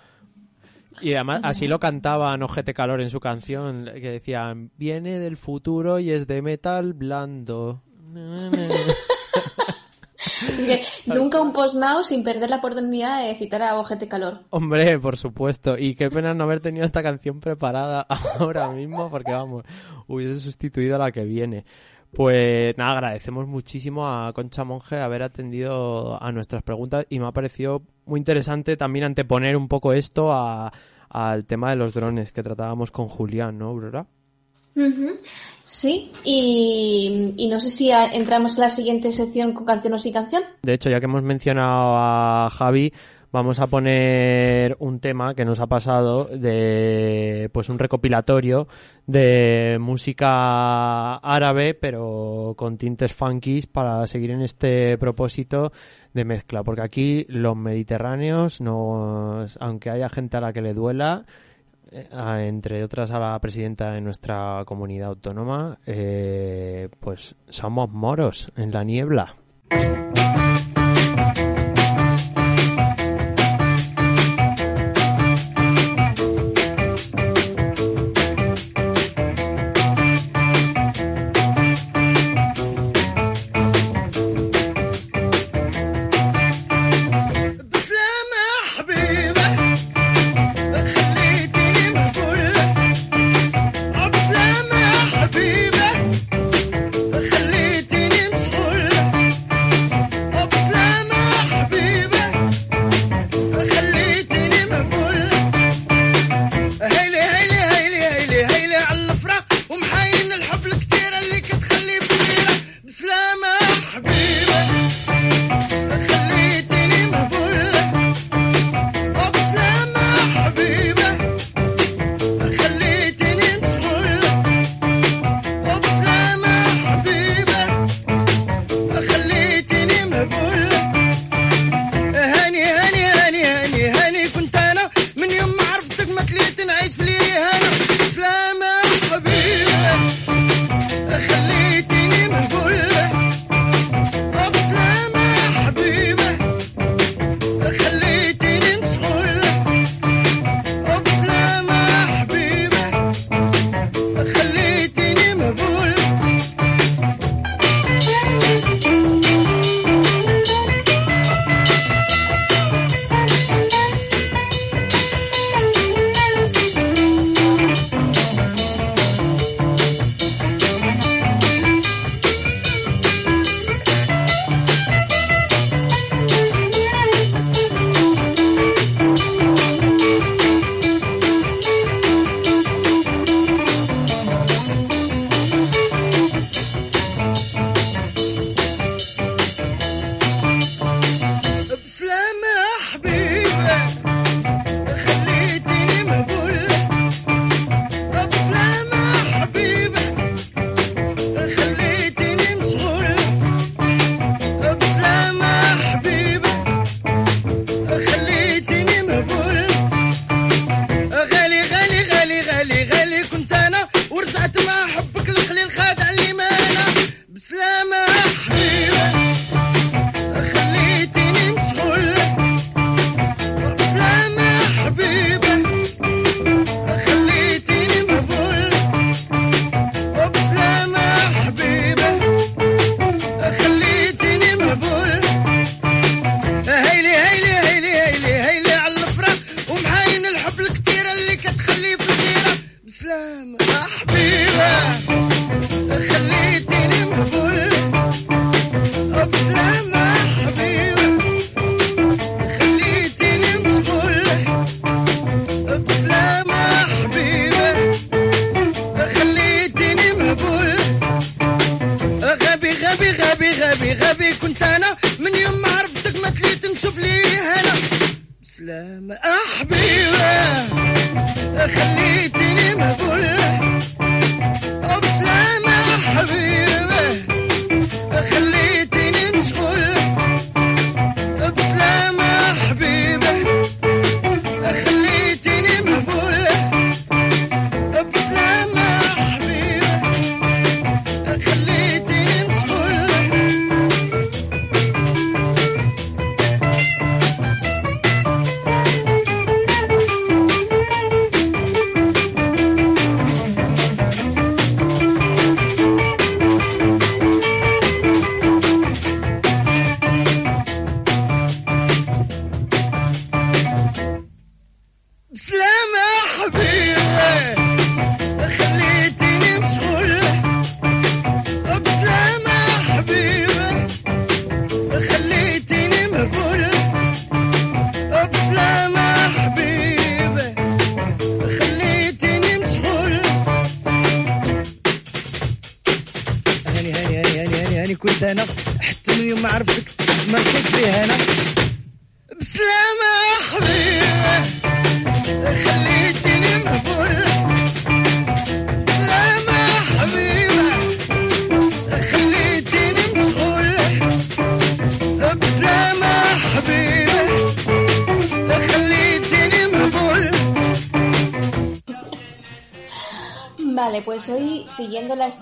Y 1.01 1.15
además 1.15 1.41
así 1.45 1.67
lo 1.67 1.81
cantaba 1.81 2.35
Ojete 2.35 2.75
Calor 2.75 3.01
en 3.01 3.11
su 3.11 3.21
canción, 3.21 3.87
que 3.95 4.11
decía, 4.11 4.55
viene 4.77 5.19
del 5.19 5.37
futuro 5.37 5.99
y 5.99 6.11
es 6.11 6.27
de 6.27 6.43
metal 6.43 6.95
blando. 6.95 7.83
Es 10.27 10.67
que 10.67 10.85
nunca 11.07 11.41
un 11.41 11.53
post 11.53 11.75
now 11.75 12.03
sin 12.03 12.23
perder 12.23 12.51
la 12.51 12.57
oportunidad 12.57 13.25
de 13.25 13.35
citar 13.35 13.63
a 13.63 13.79
Ojete 13.79 14.09
Calor. 14.09 14.41
Hombre, 14.51 14.99
por 14.99 15.17
supuesto. 15.17 15.79
Y 15.79 15.95
qué 15.95 16.11
pena 16.11 16.35
no 16.35 16.45
haber 16.45 16.61
tenido 16.61 16.85
esta 16.85 17.03
canción 17.03 17.41
preparada 17.41 18.03
ahora 18.39 18.69
mismo, 18.69 19.11
porque 19.11 19.33
vamos, 19.33 19.65
hubiese 20.07 20.41
sustituido 20.41 20.97
a 20.97 20.99
la 20.99 21.13
que 21.13 21.25
viene. 21.25 21.65
Pues 22.13 22.77
nada, 22.77 22.93
agradecemos 22.93 23.47
muchísimo 23.47 24.09
a 24.09 24.33
Concha 24.33 24.65
Monge 24.65 24.99
haber 24.99 25.23
atendido 25.23 26.21
a 26.21 26.33
nuestras 26.33 26.63
preguntas 26.65 27.07
y 27.09 27.21
me 27.21 27.27
ha 27.27 27.33
parecido 27.33 27.83
muy 28.05 28.19
interesante 28.19 28.77
también 28.77 29.05
anteponer 29.05 29.57
un 29.57 29.69
poco 29.69 29.93
esto 29.93 30.33
a, 30.33 30.73
al 31.09 31.45
tema 31.45 31.71
de 31.71 31.77
los 31.77 31.95
drones 31.95 32.33
que 32.33 32.43
tratábamos 32.43 32.91
con 32.91 33.07
Julián, 33.09 33.59
¿no, 33.59 33.67
Aurora? 33.69 34.07
Uh 34.75 34.81
-huh. 34.81 35.17
Sí, 35.63 36.11
y, 36.25 37.35
y, 37.37 37.49
no 37.49 37.61
sé 37.61 37.71
si 37.71 37.91
entramos 37.91 38.57
en 38.57 38.61
la 38.63 38.71
siguiente 38.71 39.13
sección 39.13 39.53
con 39.53 39.67
canción 39.67 39.95
o 39.95 39.99
sin 39.99 40.13
canción. 40.13 40.43
De 40.63 40.75
hecho, 40.75 40.91
ya 40.91 41.01
que 41.01 41.07
hemos 41.07 41.23
mencionado 41.23 41.97
a 41.97 42.51
Javi, 42.51 42.93
vamos 43.33 43.61
a 43.61 43.67
poner 43.67 44.77
un 44.81 44.99
tema 44.99 45.35
que 45.35 45.45
nos 45.45 45.61
ha 45.61 45.67
pasado 45.67 46.25
de 46.25 47.49
pues 47.53 47.69
un 47.69 47.79
recopilatorio 47.79 48.67
de 49.07 49.79
música 49.81 51.17
árabe 51.17 51.75
pero 51.75 52.55
con 52.57 52.77
tintes 52.77 53.13
funkies 53.13 53.67
para 53.67 54.07
seguir 54.07 54.33
en 54.33 54.43
este 54.43 54.99
propósito 54.99 55.73
de 56.13 56.25
mezcla 56.25 56.65
porque 56.65 56.83
aquí 56.83 57.25
los 57.29 57.57
mediterráneos 57.57 58.61
no 58.61 59.47
aunque 59.61 59.91
haya 59.91 60.09
gente 60.09 60.37
a 60.37 60.41
la 60.41 60.53
que 60.53 60.63
le 60.63 60.73
duela 60.73 61.25
entre 61.93 62.85
otras 62.85 63.11
a 63.11 63.19
la 63.19 63.39
presidenta 63.41 63.93
de 63.93 64.01
nuestra 64.01 64.63
comunidad 64.67 65.09
autónoma, 65.09 65.79
eh, 65.87 66.89
pues 67.01 67.35
somos 67.49 67.91
moros 67.91 68.53
en 68.57 68.73
la 68.73 68.85
niebla. 68.85 69.37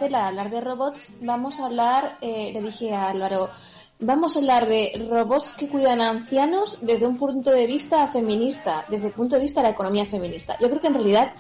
Siguiendo 0.09 0.19
la 0.19 0.19
estela 0.19 0.19
de 0.19 0.29
hablar 0.29 0.51
de 0.51 0.61
robots, 0.61 1.13
vamos 1.23 1.61
a 1.61 1.67
hablar, 1.67 2.17
eh, 2.21 2.51
le 2.53 2.61
dije 2.63 2.95
a 2.95 3.09
Álvaro, 3.11 3.51
vamos 4.01 4.37
a 4.37 4.39
hablar 4.39 4.67
de 4.67 5.07
robots 5.11 5.55
que 5.55 5.69
cuidan 5.69 6.01
a 6.01 6.09
ancianos 6.11 6.79
desde 6.83 7.07
un 7.07 7.17
punto 7.19 7.51
de 7.51 7.67
vista 7.67 8.07
feminista, 8.09 8.85
desde 8.89 9.09
el 9.09 9.13
punto 9.15 9.37
de 9.37 9.43
vista 9.43 9.61
de 9.61 9.69
la 9.69 9.73
economía 9.73 10.07
feminista. 10.07 10.57
Yo 10.61 10.69
creo 10.69 10.81
que 10.81 10.87
en 10.89 10.95
realidad 10.95 11.33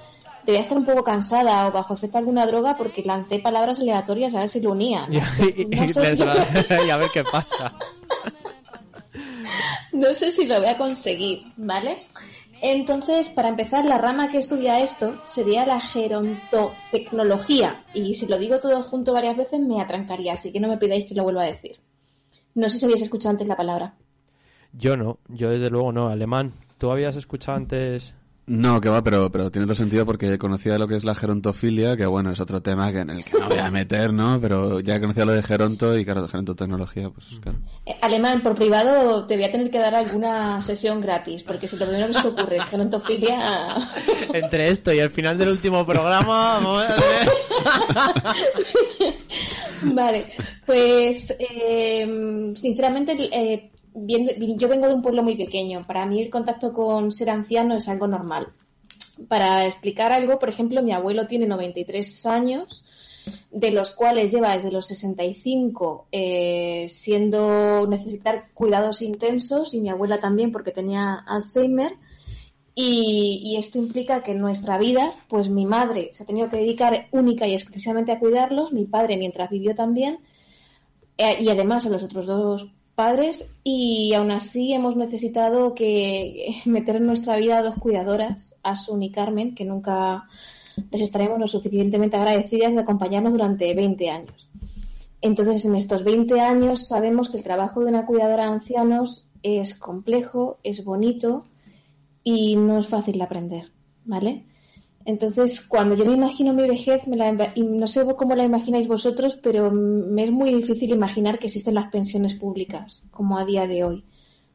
debía 0.44 0.60
estar 0.60 0.78
un 0.78 0.84
poco 0.86 1.02
cansada 1.04 1.66
o 1.66 1.72
bajo 1.72 1.94
efecto 1.94 2.14
de 2.14 2.20
alguna 2.20 2.46
droga 2.46 2.76
porque 2.76 3.02
lancé 3.02 3.38
palabras 3.38 3.80
aleatorias 3.80 4.34
a 4.34 4.40
ver 4.40 4.48
si 4.48 4.60
lo 4.60 4.72
unía. 4.72 5.06
¿no? 5.06 5.20
Y, 5.56 5.64
no 5.66 5.88
sé 5.88 6.16
si- 6.16 6.22
y 6.86 6.90
a 6.90 6.96
ver 6.96 7.10
qué 7.12 7.24
pasa. 7.24 7.72
No 9.92 10.14
sé 10.14 10.30
si 10.30 10.46
lo 10.46 10.58
voy 10.60 10.68
a 10.68 10.76
conseguir, 10.78 11.42
¿vale? 11.56 12.04
Entonces, 12.60 13.28
para 13.28 13.48
empezar, 13.48 13.84
la 13.84 13.98
rama 13.98 14.30
que 14.30 14.38
estudia 14.38 14.80
esto 14.80 15.20
sería 15.26 15.64
la 15.64 15.80
gerontotecnología. 15.80 17.84
Y 17.94 18.14
si 18.14 18.26
lo 18.26 18.38
digo 18.38 18.58
todo 18.58 18.82
junto 18.82 19.12
varias 19.12 19.36
veces, 19.36 19.60
me 19.60 19.80
atrancaría, 19.80 20.32
así 20.32 20.52
que 20.52 20.60
no 20.60 20.68
me 20.68 20.78
pidáis 20.78 21.06
que 21.06 21.14
lo 21.14 21.22
vuelva 21.22 21.42
a 21.42 21.46
decir. 21.46 21.78
No 22.54 22.68
sé 22.68 22.78
si 22.78 22.86
habéis 22.86 23.02
escuchado 23.02 23.30
antes 23.30 23.46
la 23.46 23.56
palabra. 23.56 23.94
Yo 24.72 24.96
no, 24.96 25.18
yo 25.28 25.50
desde 25.50 25.70
luego 25.70 25.92
no, 25.92 26.08
alemán. 26.08 26.52
¿Tú 26.78 26.90
habías 26.90 27.16
escuchado 27.16 27.56
antes 27.56 28.14
No, 28.48 28.80
que 28.80 28.88
va, 28.88 29.04
pero, 29.04 29.30
pero 29.30 29.50
tiene 29.50 29.66
todo 29.66 29.74
sentido 29.74 30.06
porque 30.06 30.38
conocía 30.38 30.78
lo 30.78 30.88
que 30.88 30.96
es 30.96 31.04
la 31.04 31.14
gerontofilia, 31.14 31.98
que 31.98 32.06
bueno, 32.06 32.32
es 32.32 32.40
otro 32.40 32.62
tema 32.62 32.90
que 32.90 33.00
en 33.00 33.10
el 33.10 33.22
que 33.22 33.38
no 33.38 33.46
voy 33.46 33.58
a 33.58 33.70
meter, 33.70 34.10
¿no? 34.10 34.40
Pero 34.40 34.80
ya 34.80 34.98
conocía 35.00 35.26
lo 35.26 35.32
de 35.32 35.42
geronto 35.42 35.96
y 35.98 36.04
claro, 36.04 36.22
de 36.22 36.28
gerontotecnología, 36.28 37.10
pues 37.10 37.26
claro. 37.42 37.58
Eh, 37.84 37.94
Alemán, 38.00 38.42
por 38.42 38.54
privado 38.54 39.26
te 39.26 39.36
voy 39.36 39.44
a 39.44 39.52
tener 39.52 39.70
que 39.70 39.78
dar 39.78 39.94
alguna 39.94 40.62
sesión 40.62 41.02
gratis, 41.02 41.42
porque 41.42 41.68
si 41.68 41.76
lo 41.76 41.86
primero 41.86 42.06
que 42.08 42.14
se 42.14 42.22
te 42.22 42.28
ocurre 42.28 42.56
es 42.56 42.64
gerontofilia... 42.64 43.76
Entre 44.32 44.68
esto 44.68 44.94
y 44.94 44.98
el 44.98 45.10
final 45.10 45.36
del 45.36 45.50
último 45.50 45.84
programa, 45.84 46.54
vamos 46.54 46.84
a 46.84 46.96
ver. 46.96 47.28
Vale, 49.82 50.26
pues 50.64 51.36
eh, 51.38 52.52
sinceramente 52.56 53.14
eh, 53.30 53.70
yo 54.06 54.68
vengo 54.68 54.88
de 54.88 54.94
un 54.94 55.02
pueblo 55.02 55.22
muy 55.22 55.36
pequeño. 55.36 55.84
Para 55.86 56.06
mí 56.06 56.20
el 56.20 56.30
contacto 56.30 56.72
con 56.72 57.12
ser 57.12 57.30
anciano 57.30 57.76
es 57.76 57.88
algo 57.88 58.06
normal. 58.06 58.48
Para 59.26 59.66
explicar 59.66 60.12
algo, 60.12 60.38
por 60.38 60.48
ejemplo, 60.48 60.82
mi 60.82 60.92
abuelo 60.92 61.26
tiene 61.26 61.46
93 61.46 62.26
años, 62.26 62.84
de 63.50 63.70
los 63.72 63.90
cuales 63.90 64.30
lleva 64.30 64.52
desde 64.52 64.70
los 64.70 64.86
65 64.86 66.06
eh, 66.12 66.86
siendo 66.88 67.86
necesitar 67.88 68.44
cuidados 68.54 69.02
intensos 69.02 69.74
y 69.74 69.80
mi 69.80 69.90
abuela 69.90 70.18
también 70.18 70.52
porque 70.52 70.70
tenía 70.70 71.14
Alzheimer. 71.14 71.94
Y, 72.74 73.40
y 73.42 73.56
esto 73.56 73.78
implica 73.78 74.22
que 74.22 74.30
en 74.30 74.38
nuestra 74.38 74.78
vida, 74.78 75.12
pues 75.28 75.48
mi 75.48 75.66
madre 75.66 76.10
se 76.12 76.22
ha 76.22 76.26
tenido 76.26 76.48
que 76.48 76.58
dedicar 76.58 77.08
única 77.10 77.44
y 77.48 77.52
exclusivamente 77.52 78.12
a 78.12 78.20
cuidarlos, 78.20 78.72
mi 78.72 78.84
padre 78.84 79.16
mientras 79.16 79.50
vivió 79.50 79.74
también, 79.74 80.20
eh, 81.16 81.42
y 81.42 81.48
además 81.50 81.84
a 81.86 81.90
los 81.90 82.04
otros 82.04 82.26
dos 82.26 82.70
padres, 82.98 83.48
y 83.62 84.12
aún 84.14 84.32
así 84.32 84.72
hemos 84.72 84.96
necesitado 84.96 85.72
que 85.72 86.56
meter 86.64 86.96
en 86.96 87.06
nuestra 87.06 87.36
vida 87.36 87.58
a 87.58 87.62
dos 87.62 87.76
cuidadoras, 87.76 88.56
Asun 88.64 89.04
y 89.04 89.12
Carmen, 89.12 89.54
que 89.54 89.64
nunca 89.64 90.24
les 90.90 91.02
estaremos 91.02 91.38
lo 91.38 91.46
suficientemente 91.46 92.16
agradecidas 92.16 92.72
de 92.72 92.80
acompañarnos 92.80 93.30
durante 93.30 93.72
20 93.72 94.10
años. 94.10 94.50
Entonces, 95.20 95.64
en 95.64 95.76
estos 95.76 96.02
20 96.02 96.40
años 96.40 96.88
sabemos 96.88 97.30
que 97.30 97.36
el 97.36 97.44
trabajo 97.44 97.84
de 97.84 97.90
una 97.90 98.04
cuidadora 98.04 98.46
de 98.46 98.54
ancianos 98.54 99.28
es 99.44 99.76
complejo, 99.76 100.58
es 100.64 100.84
bonito 100.84 101.44
y 102.24 102.56
no 102.56 102.78
es 102.78 102.88
fácil 102.88 103.18
de 103.18 103.24
aprender, 103.24 103.70
¿vale? 104.06 104.44
Entonces, 105.08 105.62
cuando 105.62 105.94
yo 105.94 106.04
me 106.04 106.12
imagino 106.12 106.52
mi 106.52 106.68
vejez, 106.68 107.08
me 107.08 107.16
la, 107.16 107.32
no 107.32 107.88
sé 107.88 108.04
cómo 108.14 108.34
la 108.34 108.44
imagináis 108.44 108.86
vosotros, 108.86 109.38
pero 109.42 109.70
me 109.70 110.24
es 110.24 110.30
muy 110.30 110.52
difícil 110.52 110.90
imaginar 110.90 111.38
que 111.38 111.46
existen 111.46 111.76
las 111.76 111.90
pensiones 111.90 112.34
públicas, 112.34 113.04
como 113.10 113.38
a 113.38 113.46
día 113.46 113.66
de 113.66 113.84
hoy. 113.84 114.04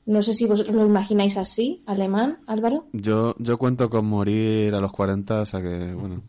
No 0.06 0.22
sé 0.22 0.36
si 0.36 0.46
vosotros 0.46 0.76
lo 0.76 0.86
imagináis 0.86 1.38
así, 1.38 1.82
alemán, 1.88 2.38
Álvaro. 2.46 2.86
Yo, 2.94 3.34
yo 3.40 3.58
cuento 3.58 3.90
con 3.90 4.06
morir 4.06 4.76
a 4.76 4.80
los 4.80 4.92
40, 4.92 5.42
o 5.42 5.46
sea 5.48 5.60
que, 5.60 5.92
bueno. 5.96 6.22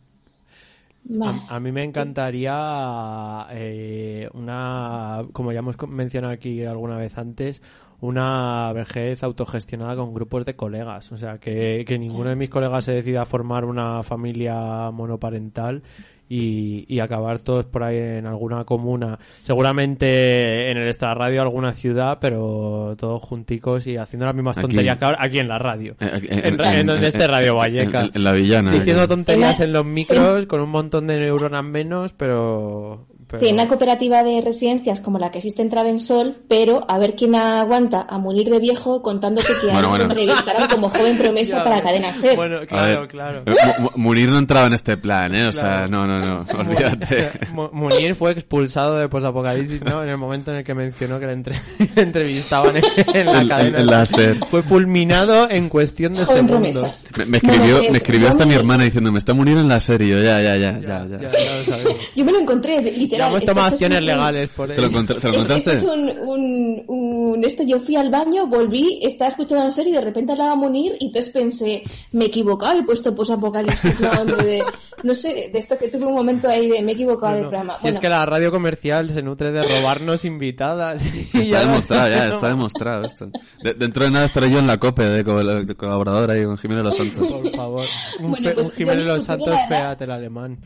Vale. 1.04 1.42
A, 1.48 1.56
a 1.56 1.60
mí 1.60 1.70
me 1.70 1.84
encantaría 1.84 3.46
eh, 3.50 4.28
una, 4.32 5.26
como 5.32 5.52
ya 5.52 5.58
hemos 5.58 5.76
mencionado 5.88 6.32
aquí 6.32 6.64
alguna 6.64 6.96
vez 6.96 7.18
antes, 7.18 7.62
una 8.00 8.72
vejez 8.72 9.22
autogestionada 9.22 9.96
con 9.96 10.14
grupos 10.14 10.44
de 10.44 10.56
colegas. 10.56 11.12
O 11.12 11.16
sea, 11.16 11.38
que, 11.38 11.84
que 11.86 11.98
ninguno 11.98 12.30
de 12.30 12.36
mis 12.36 12.50
colegas 12.50 12.84
se 12.84 12.92
decida 12.92 13.22
a 13.22 13.26
formar 13.26 13.64
una 13.64 14.02
familia 14.02 14.90
monoparental 14.90 15.82
y, 16.28 16.84
y 16.88 17.00
acabar 17.00 17.40
todos 17.40 17.66
por 17.66 17.82
ahí 17.82 17.98
en 17.98 18.26
alguna 18.26 18.64
comuna. 18.64 19.18
Seguramente 19.42 20.70
en 20.70 20.78
el 20.78 20.88
extrarradio 20.88 21.42
alguna 21.42 21.72
ciudad, 21.72 22.18
pero 22.20 22.94
todos 22.98 23.22
junticos 23.22 23.86
y 23.86 23.96
haciendo 23.96 24.26
las 24.26 24.34
mismas 24.34 24.56
Aquí. 24.58 24.62
tonterías 24.68 24.98
que 24.98 25.04
ahora 25.04 25.18
aquí 25.20 25.38
en 25.38 25.48
la 25.48 25.58
radio. 25.58 25.96
Eh, 26.00 26.42
En, 26.44 26.60
en 26.60 26.86
donde 26.86 27.08
esté 27.08 27.26
Radio 27.26 27.56
Valleca. 27.56 28.04
En, 28.04 28.10
en 28.14 28.24
la 28.24 28.32
villana. 28.32 28.72
Diciendo 28.72 29.06
tonterías 29.08 29.60
en 29.60 29.72
los 29.72 29.84
micros 29.84 30.46
con 30.46 30.60
un 30.60 30.70
montón 30.70 31.06
de 31.06 31.18
neuronas 31.18 31.64
menos, 31.64 32.12
pero... 32.14 33.06
pero- 33.34 33.46
Sí, 33.46 33.52
una 33.52 33.68
cooperativa 33.68 34.22
de 34.22 34.40
residencias 34.40 35.00
como 35.00 35.18
la 35.18 35.30
que 35.30 35.38
existe 35.38 35.62
en 35.62 35.70
Travensol, 35.70 36.34
pero 36.48 36.84
a 36.88 36.98
ver 36.98 37.14
quién 37.14 37.34
aguanta 37.34 38.06
a 38.08 38.18
morir 38.18 38.48
de 38.50 38.58
viejo 38.58 39.02
contándote 39.02 39.48
que 39.60 39.66
Bueno, 39.72 39.86
a 39.88 39.90
bueno. 39.90 40.04
entrevistaron 40.04 40.68
como 40.68 40.88
joven 40.88 41.18
promesa 41.18 41.58
Ya 41.58 41.64
para. 41.64 41.82
Cadena 41.82 42.12
Ser. 42.14 42.36
Bueno, 42.36 42.60
claro, 42.66 43.00
ver, 43.00 43.08
claro. 43.08 43.42
eh, 43.46 43.54
mu- 43.78 43.84
mu- 43.84 43.90
Munir 44.14 44.28
no 44.30 44.38
entraba 44.38 44.66
en 44.68 44.72
este 44.74 44.96
plan, 44.96 45.34
¿eh? 45.34 45.46
O 45.46 45.52
sea, 45.52 45.86
Claro. 45.86 45.88
no, 45.88 46.06
no, 46.06 46.20
no, 46.20 46.46
olvídate. 46.58 47.30
Mu- 47.52 47.68
Munir 47.72 48.14
fue 48.14 48.32
expulsado 48.32 48.96
de 48.96 49.08
Posapocalipsis, 49.08 49.82
¿no? 49.82 50.02
En 50.02 50.08
el 50.08 50.16
momento 50.18 50.50
en 50.52 50.58
el 50.58 50.64
que 50.64 50.74
mencionó 50.74 51.18
que 51.18 51.26
le 51.26 51.32
entre- 51.32 51.60
le 51.94 52.02
entrevistaban 52.02 52.76
en, 52.76 52.84
en 53.14 53.26
la 53.26 53.40
En- 53.42 53.48
cadena. 53.48 53.68
en- 53.78 53.84
en 53.84 53.86
la 53.86 54.06
SER. 54.06 54.36
Fue 54.48 54.62
fulminado 54.62 55.48
en 55.50 55.68
cuestión 55.68 56.14
de 56.14 56.24
Joven 56.24 56.46
segundos. 56.48 56.92
Me, 57.18 57.24
me 57.26 57.36
escribió, 57.38 57.58
Bueno, 57.62 57.78
pues, 57.78 57.90
me 57.90 57.98
escribió 57.98 58.28
hasta 58.28 58.46
mi 58.46 58.54
hermana 58.54 58.84
diciéndome, 58.84 59.18
está 59.18 59.34
Munir 59.34 59.58
en 59.58 59.68
la 59.68 59.80
serie. 59.80 60.08
Y 60.08 60.10
yo, 60.10 60.18
ya, 60.18 60.40
ya, 60.40 60.56
ya, 60.56 60.72
ya, 60.78 60.80
Ya, 60.80 61.06
ya. 61.06 61.18
ya, 61.30 61.38
ya 61.66 61.76
lo. 61.84 61.90
Yo 62.14 62.24
me 62.24 62.32
lo 62.32 62.38
encontré, 62.40 62.80
de- 62.80 62.92
Ya 62.92 62.98
literal. 62.98 63.23
Hemos 63.28 63.38
Esto- 63.40 63.52
tomado 63.52 63.68
acciones 63.72 63.98
un- 64.00 64.06
legales 64.06 64.48
por 64.50 64.68
¿Te 64.68 64.80
lo, 64.80 64.88
te 65.04 65.28
lo 65.28 65.34
contaste? 65.34 65.54
Esto 65.54 65.70
es 65.72 65.82
un, 65.84 66.10
un, 66.28 66.84
un- 66.88 67.44
Esto 67.44 67.62
yo 67.64 67.80
fui 67.80 67.96
al 67.96 68.10
baño, 68.10 68.46
volví, 68.46 69.00
estaba 69.02 69.30
escuchando 69.30 69.64
la 69.64 69.70
serie 69.70 69.92
y 69.92 69.94
de 69.96 70.00
repente 70.00 70.32
hablaba 70.32 70.54
Munir 70.54 70.94
y 71.00 71.06
entonces 71.06 71.32
pensé, 71.32 71.82
me 72.12 72.24
he 72.24 72.28
equivocado, 72.28 72.78
he 72.78 72.82
puesto 72.84 73.14
posapocalipsis, 73.14 74.00
no, 74.00 74.24
de, 74.36 74.62
no 75.02 75.14
sé, 75.14 75.50
de 75.52 75.58
esto 75.58 75.76
que 75.78 75.88
tuve 75.88 76.06
un 76.06 76.14
momento 76.14 76.48
ahí 76.48 76.68
de 76.68 76.82
me 76.82 76.92
he 76.92 76.94
equivocado 76.94 77.32
No, 77.32 77.36
de 77.36 77.42
no. 77.44 77.48
programa. 77.50 77.76
Si 77.76 77.82
Bueno, 77.82 77.96
es 77.96 78.00
que 78.00 78.08
la 78.08 78.24
radio 78.26 78.50
comercial 78.50 79.12
se 79.12 79.22
nutre 79.22 79.52
de 79.52 79.62
robarnos 79.62 80.24
invitadas. 80.24 81.04
y 81.06 81.28
Está 81.40 81.60
demostrado, 81.60 82.10
ya, 82.10 82.26
está 82.34 82.48
demostrado 82.48 83.04
esto. 83.04 83.28
De- 83.62 83.74
dentro 83.74 84.04
de 84.04 84.10
nada 84.10 84.24
estaré 84.24 84.50
yo 84.50 84.58
en 84.58 84.66
la 84.66 84.78
COPE 84.78 85.04
de, 85.04 85.24
co- 85.24 85.42
de 85.44 85.74
colaborador 85.74 86.30
ahí 86.30 86.44
con 86.44 86.56
Jiménez 86.56 86.84
Los 86.84 86.96
Santos. 86.96 87.26
Por 87.26 87.50
favor. 87.54 87.84
Un, 88.20 88.30
Bueno, 88.30 88.50
pues 88.54 88.68
un 88.68 88.72
Jiménez 88.74 89.04
Los 89.04 89.24
Santos 89.24 89.48
la 89.70 89.96
el 89.98 90.10
alemán. 90.10 90.58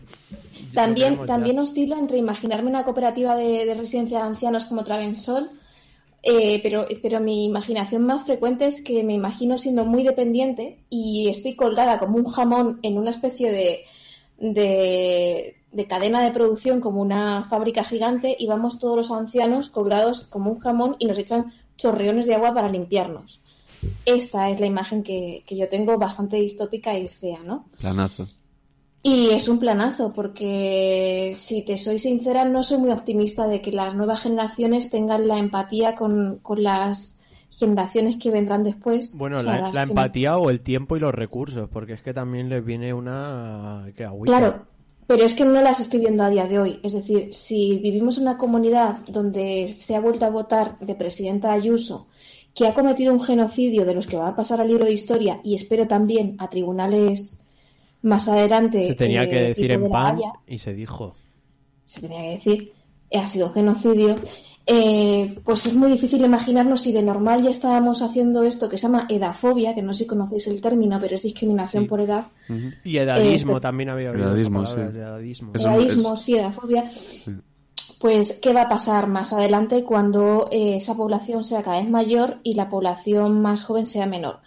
También, 0.75 1.27
también 1.27 1.59
oscilo 1.59 1.97
entre 1.97 2.19
imaginarme 2.19 2.71
una 2.71 2.85
cooperativa 2.85 3.37
de, 3.37 3.65
de 3.65 3.75
residencia 3.75 4.19
de 4.19 4.25
ancianos 4.25 4.65
como 4.65 4.85
Travensol, 4.85 5.51
eh, 6.23 6.61
pero, 6.63 6.87
pero 7.03 7.21
mi 7.21 7.45
imaginación 7.45 8.05
más 8.05 8.25
frecuente 8.25 8.67
es 8.67 8.83
que 8.83 9.05
me 9.05 9.15
imagino 9.15 9.57
siendo 9.57 9.85
muy 9.85 10.03
dependiente 10.03 10.79
y 10.91 11.29
estoy 11.29 11.55
colgada 11.55 11.99
como 11.99 12.17
un 12.17 12.25
jamón 12.25 12.81
en 12.83 12.99
una 12.99 13.11
especie 13.11 13.53
de, 13.53 13.85
de, 14.39 15.57
de 15.73 15.87
cadena 15.87 16.23
de 16.23 16.33
producción, 16.33 16.81
como 16.81 17.01
una 17.01 17.45
fábrica 17.45 17.85
gigante, 17.85 18.37
y 18.39 18.47
vamos 18.47 18.79
todos 18.79 18.97
los 18.97 19.11
ancianos 19.11 19.71
colgados 19.71 20.23
como 20.23 20.51
un 20.51 20.59
jamón 20.59 20.97
y 20.99 21.07
nos 21.07 21.19
echan 21.19 21.53
chorreones 21.77 22.27
de 22.27 22.35
agua 22.35 22.53
para 22.53 22.69
limpiarnos. 22.69 23.41
Esta 24.05 24.51
es 24.51 24.59
la 24.59 24.67
imagen 24.67 25.05
que, 25.05 25.45
que 25.47 25.57
yo 25.57 25.69
tengo 25.69 25.97
bastante 25.99 26.37
distópica 26.39 26.99
y 26.99 27.07
fea, 27.07 27.39
¿no? 27.45 27.67
Planazo. 27.81 28.27
Y 29.03 29.31
es 29.31 29.49
un 29.49 29.59
planazo, 29.59 30.13
porque 30.15 31.33
si 31.35 31.63
te 31.65 31.79
soy 31.79 31.99
sincera, 31.99 32.45
no 32.45 32.63
soy 32.63 32.79
muy 32.79 32.91
optimista 32.91 33.47
de 33.47 33.61
que 33.61 33.73
las 33.73 33.95
nuevas 33.95 34.23
generaciones 34.23 34.91
tengan 34.91 35.29
la 35.29 35.39
empatía 35.39 35.95
con, 35.95 36.39
con 36.43 36.63
las 36.63 37.19
generaciones 37.51 38.17
que 38.17 38.31
vendrán 38.31 38.65
después. 38.65 39.17
Bueno, 39.17 39.39
O 39.39 39.41
sea, 39.41 39.61
la, 39.61 39.73
la 39.73 39.83
empatía 39.83 40.37
o 40.39 40.51
el 40.51 40.61
tiempo 40.61 40.97
y 40.97 41.01
los 41.01 41.15
recursos, 41.15 41.69
porque 41.69 41.95
es 41.95 42.03
que 42.03 42.13
también 42.13 42.49
les 42.49 42.65
viene 42.65 42.93
una 42.93 43.87
que 43.97 44.05
agüita. 44.05 44.37
Claro, 44.37 44.67
pero 45.07 45.25
es 45.25 45.33
que 45.33 45.45
no 45.45 45.63
las 45.63 45.81
estoy 45.81 46.01
viendo 46.01 46.23
a 46.23 46.31
día 46.31 46.47
de 46.47 46.59
hoy. 46.59 46.81
Es 46.83 46.93
decir, 46.93 47.33
si 47.33 47.79
vivimos 47.79 48.19
en 48.19 48.25
una 48.25 48.37
comunidad 48.37 48.99
donde 49.09 49.69
se 49.69 49.97
ha 49.97 50.01
vuelto 50.01 50.27
a 50.27 50.31
votar 50.31 50.79
de 50.81 50.95
presidenta 50.95 51.53
Ayuso, 51.53 52.09
que 52.55 52.67
ha 52.67 52.75
cometido 52.75 53.15
un 53.15 53.23
genocidio 53.23 53.87
de 53.87 53.95
los 53.95 54.07
que 54.07 54.19
va 54.19 54.29
a 54.29 54.37
pasar 54.37 54.61
al 54.61 54.69
libro 54.69 54.85
de 54.85 54.93
historia 54.93 55.41
y 55.45 55.55
espero 55.55 55.87
también 55.87 56.37
a 56.39 56.51
tribunales 56.51 57.38
más 58.09 58.27
adelante. 58.29 58.85
Se 58.89 58.95
tenía 58.95 59.23
eh, 59.25 59.31
que 59.31 59.41
decir 59.41 59.67
tipo 59.71 59.75
en 59.75 59.83
de 59.85 59.89
pan 59.91 60.17
Haya, 60.17 60.33
y 60.47 60.59
se 60.59 60.75
dijo. 60.75 61.15
se 61.87 62.01
tenía 62.01 62.23
que 62.23 62.31
decir, 62.31 62.73
eh, 63.11 63.19
ha 63.19 63.29
sido 63.29 63.51
genocidio, 63.51 64.17
eh, 64.71 65.39
pues 65.45 65.65
es 65.65 65.73
muy 65.75 65.91
difícil 65.91 66.23
imaginarnos 66.25 66.83
si 66.83 66.93
de 66.93 67.03
normal 67.03 67.43
ya 67.43 67.49
estábamos 67.51 68.03
haciendo 68.03 68.43
esto 68.43 68.69
que 68.69 68.77
se 68.77 68.83
llama 68.87 69.07
edafobia, 69.09 69.75
que 69.75 69.81
no 69.83 69.95
sé 69.95 70.01
si 70.05 70.07
conocéis 70.09 70.47
el 70.49 70.61
término, 70.61 70.99
pero 71.01 71.15
es 71.15 71.23
discriminación 71.23 71.85
Sí. 71.85 71.89
por 71.89 72.01
edad. 72.03 72.27
Y 72.85 72.99
edadismo 72.99 73.53
Eh, 73.53 73.55
pues- 73.55 73.63
también 73.63 73.89
había 73.89 74.11
oído 74.11 74.25
Edadismo, 74.25 74.67
sí. 74.67 74.79
edadismo. 74.79 75.53
Edadismo, 75.55 76.17
sí, 76.17 76.35
edafobia. 76.37 76.91
Pues, 77.99 78.39
¿qué 78.41 78.53
va 78.53 78.63
a 78.63 78.69
pasar 78.69 79.09
más 79.09 79.33
adelante 79.33 79.83
cuando 79.83 80.49
eh, 80.53 80.77
esa 80.77 80.95
población 80.95 81.45
sea 81.45 81.63
cada 81.63 81.81
vez 81.81 81.91
mayor 81.91 82.39
y 82.45 82.55
la 82.55 82.69
población 82.69 83.41
más 83.41 83.63
joven 83.63 83.87
sea 83.87 84.07
menor? 84.07 84.39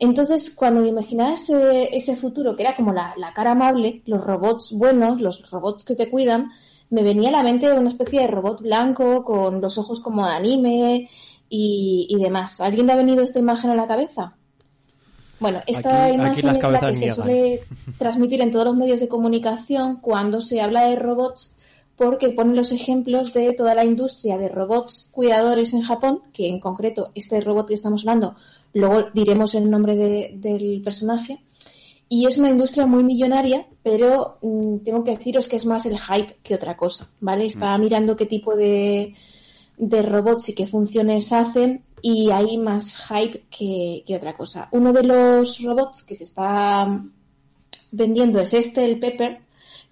Entonces, 0.00 0.50
cuando 0.54 0.80
me 0.80 0.88
imaginaba 0.88 1.32
ese, 1.34 1.94
ese 1.96 2.14
futuro, 2.16 2.54
que 2.54 2.62
era 2.62 2.76
como 2.76 2.92
la, 2.92 3.14
la 3.16 3.32
cara 3.32 3.52
amable, 3.52 4.02
los 4.06 4.22
robots 4.22 4.70
buenos, 4.72 5.20
los 5.20 5.50
robots 5.50 5.82
que 5.84 5.96
te 5.96 6.08
cuidan, 6.08 6.50
me 6.90 7.02
venía 7.02 7.30
a 7.30 7.32
la 7.32 7.42
mente 7.42 7.72
una 7.72 7.88
especie 7.88 8.20
de 8.20 8.28
robot 8.28 8.62
blanco 8.62 9.24
con 9.24 9.60
los 9.60 9.76
ojos 9.76 10.00
como 10.00 10.24
de 10.26 10.32
anime 10.32 11.10
y, 11.48 12.06
y 12.08 12.16
demás. 12.22 12.60
¿A 12.60 12.66
¿Alguien 12.66 12.86
le 12.86 12.92
ha 12.92 12.96
venido 12.96 13.22
esta 13.22 13.38
imagen 13.40 13.70
a 13.70 13.74
la 13.74 13.86
cabeza? 13.88 14.34
Bueno, 15.40 15.60
esta 15.66 16.04
Aquí- 16.06 16.14
imagen 16.14 16.48
es 16.48 16.62
la 16.62 16.80
que 16.80 16.94
se 16.94 17.14
suele 17.14 17.60
transmitir 17.98 18.40
en 18.40 18.50
todos 18.50 18.64
los 18.66 18.76
medios 18.76 19.00
de 19.00 19.08
comunicación 19.08 19.96
cuando 20.00 20.40
se 20.40 20.60
habla 20.60 20.84
de 20.86 20.96
robots 20.96 21.54
porque 21.96 22.28
ponen 22.30 22.54
los 22.56 22.70
ejemplos 22.70 23.32
de 23.34 23.52
toda 23.54 23.74
la 23.74 23.84
industria 23.84 24.38
de 24.38 24.48
robots 24.48 25.08
cuidadores 25.10 25.72
en 25.74 25.82
Japón, 25.82 26.20
que 26.32 26.48
en 26.48 26.60
concreto 26.60 27.10
este 27.16 27.40
robot 27.40 27.66
que 27.68 27.74
estamos 27.74 28.02
hablando, 28.02 28.36
luego 28.74 29.08
diremos 29.14 29.54
el 29.54 29.70
nombre 29.70 29.96
de- 29.96 30.32
del 30.36 30.80
personaje, 30.82 31.40
y 32.10 32.26
es 32.26 32.38
una 32.38 32.48
industria 32.50 32.86
muy 32.86 33.04
millonaria, 33.04 33.66
pero 33.82 34.38
mm, 34.42 34.78
tengo 34.78 35.04
que 35.04 35.10
deciros 35.16 35.46
que 35.48 35.56
es 35.56 35.66
más 35.66 35.84
el 35.86 35.98
hype 35.98 36.36
que 36.42 36.54
otra 36.54 36.76
cosa, 36.76 37.08
¿vale? 37.20 37.44
Estaba 37.46 37.76
mirando 37.78 38.16
qué 38.16 38.24
tipo 38.26 38.56
de, 38.56 39.14
de 39.76 40.02
robots 40.02 40.48
y 40.48 40.54
qué 40.54 40.66
funciones 40.66 41.32
hacen 41.32 41.82
y 42.00 42.30
hay 42.30 42.56
más 42.58 42.96
hype 43.08 43.44
que, 43.50 44.04
que 44.06 44.16
otra 44.16 44.34
cosa. 44.36 44.68
Uno 44.72 44.92
de 44.92 45.02
los 45.02 45.62
robots 45.62 46.02
que 46.02 46.14
se 46.14 46.24
está 46.24 46.88
vendiendo 47.90 48.40
es 48.40 48.54
este, 48.54 48.84
el 48.84 48.98
Pepper, 48.98 49.40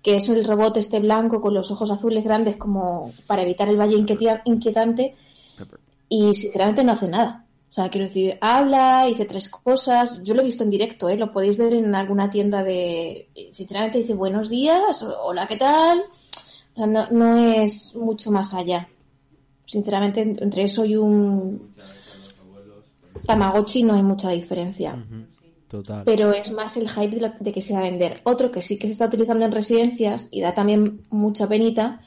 que 0.03 0.17
es 0.17 0.29
el 0.29 0.45
robot 0.45 0.77
este 0.77 1.01
blanco 1.01 1.41
con 1.41 1.53
los 1.55 1.71
ojos 1.71 1.91
azules 1.91 2.23
grandes 2.25 2.57
como 2.57 3.13
para 3.27 3.43
evitar 3.43 3.69
el 3.69 3.77
valle 3.79 3.97
inquietante 4.45 5.15
y 6.09 6.35
sinceramente 6.35 6.85
no 6.85 6.93
hace 6.93 7.09
nada. 7.09 7.45
O 7.77 7.81
sea, 7.83 7.91
quiero 7.91 8.07
decir, 8.07 8.39
habla, 8.41 9.05
dice 9.07 9.27
tres 9.27 9.51
cosas. 9.51 10.23
Yo 10.23 10.33
lo 10.33 10.41
he 10.41 10.47
visto 10.47 10.63
en 10.63 10.71
directo, 10.71 11.11
¿eh? 11.11 11.19
Lo 11.19 11.31
podéis 11.31 11.59
ver 11.59 11.75
en 11.75 11.95
alguna 11.95 12.31
tienda 12.31 12.63
de... 12.65 13.29
Sinceramente 13.53 13.99
dice 13.99 14.15
buenos 14.15 14.49
días, 14.49 15.03
hola, 15.03 15.47
¿qué 15.47 15.57
tal? 15.57 15.99
O 16.01 16.75
sea, 16.75 16.87
no, 16.87 17.07
no 17.11 17.37
es 17.37 17.95
mucho 17.95 18.31
más 18.31 18.55
allá. 18.55 18.89
Sinceramente, 19.67 20.23
en- 20.23 20.43
entre 20.43 20.63
eso 20.63 20.87
y 20.87 20.97
un 20.97 21.75
Tamagotchi 23.27 23.83
no 23.83 23.93
hay 23.95 24.03
mucha 24.03 24.31
diferencia. 24.31 24.97
Total. 25.69 26.03
Pero 26.07 26.33
es 26.33 26.51
más 26.53 26.79
el 26.79 26.89
hype 26.89 27.15
de, 27.17 27.21
lo- 27.29 27.35
de 27.39 27.53
que 27.53 27.61
se 27.61 27.75
va 27.75 27.81
a 27.81 27.91
vender. 27.91 28.23
Otro 28.25 28.51
que 28.51 28.63
sí 28.63 28.79
que 28.79 28.87
se 28.87 28.93
está 28.95 29.05
utilizando 29.05 29.45
en 29.45 29.53
residencias 29.53 30.29
y 30.31 30.41
da 30.41 30.55
también 30.55 31.03
mucha 31.11 31.47
penita 31.47 32.01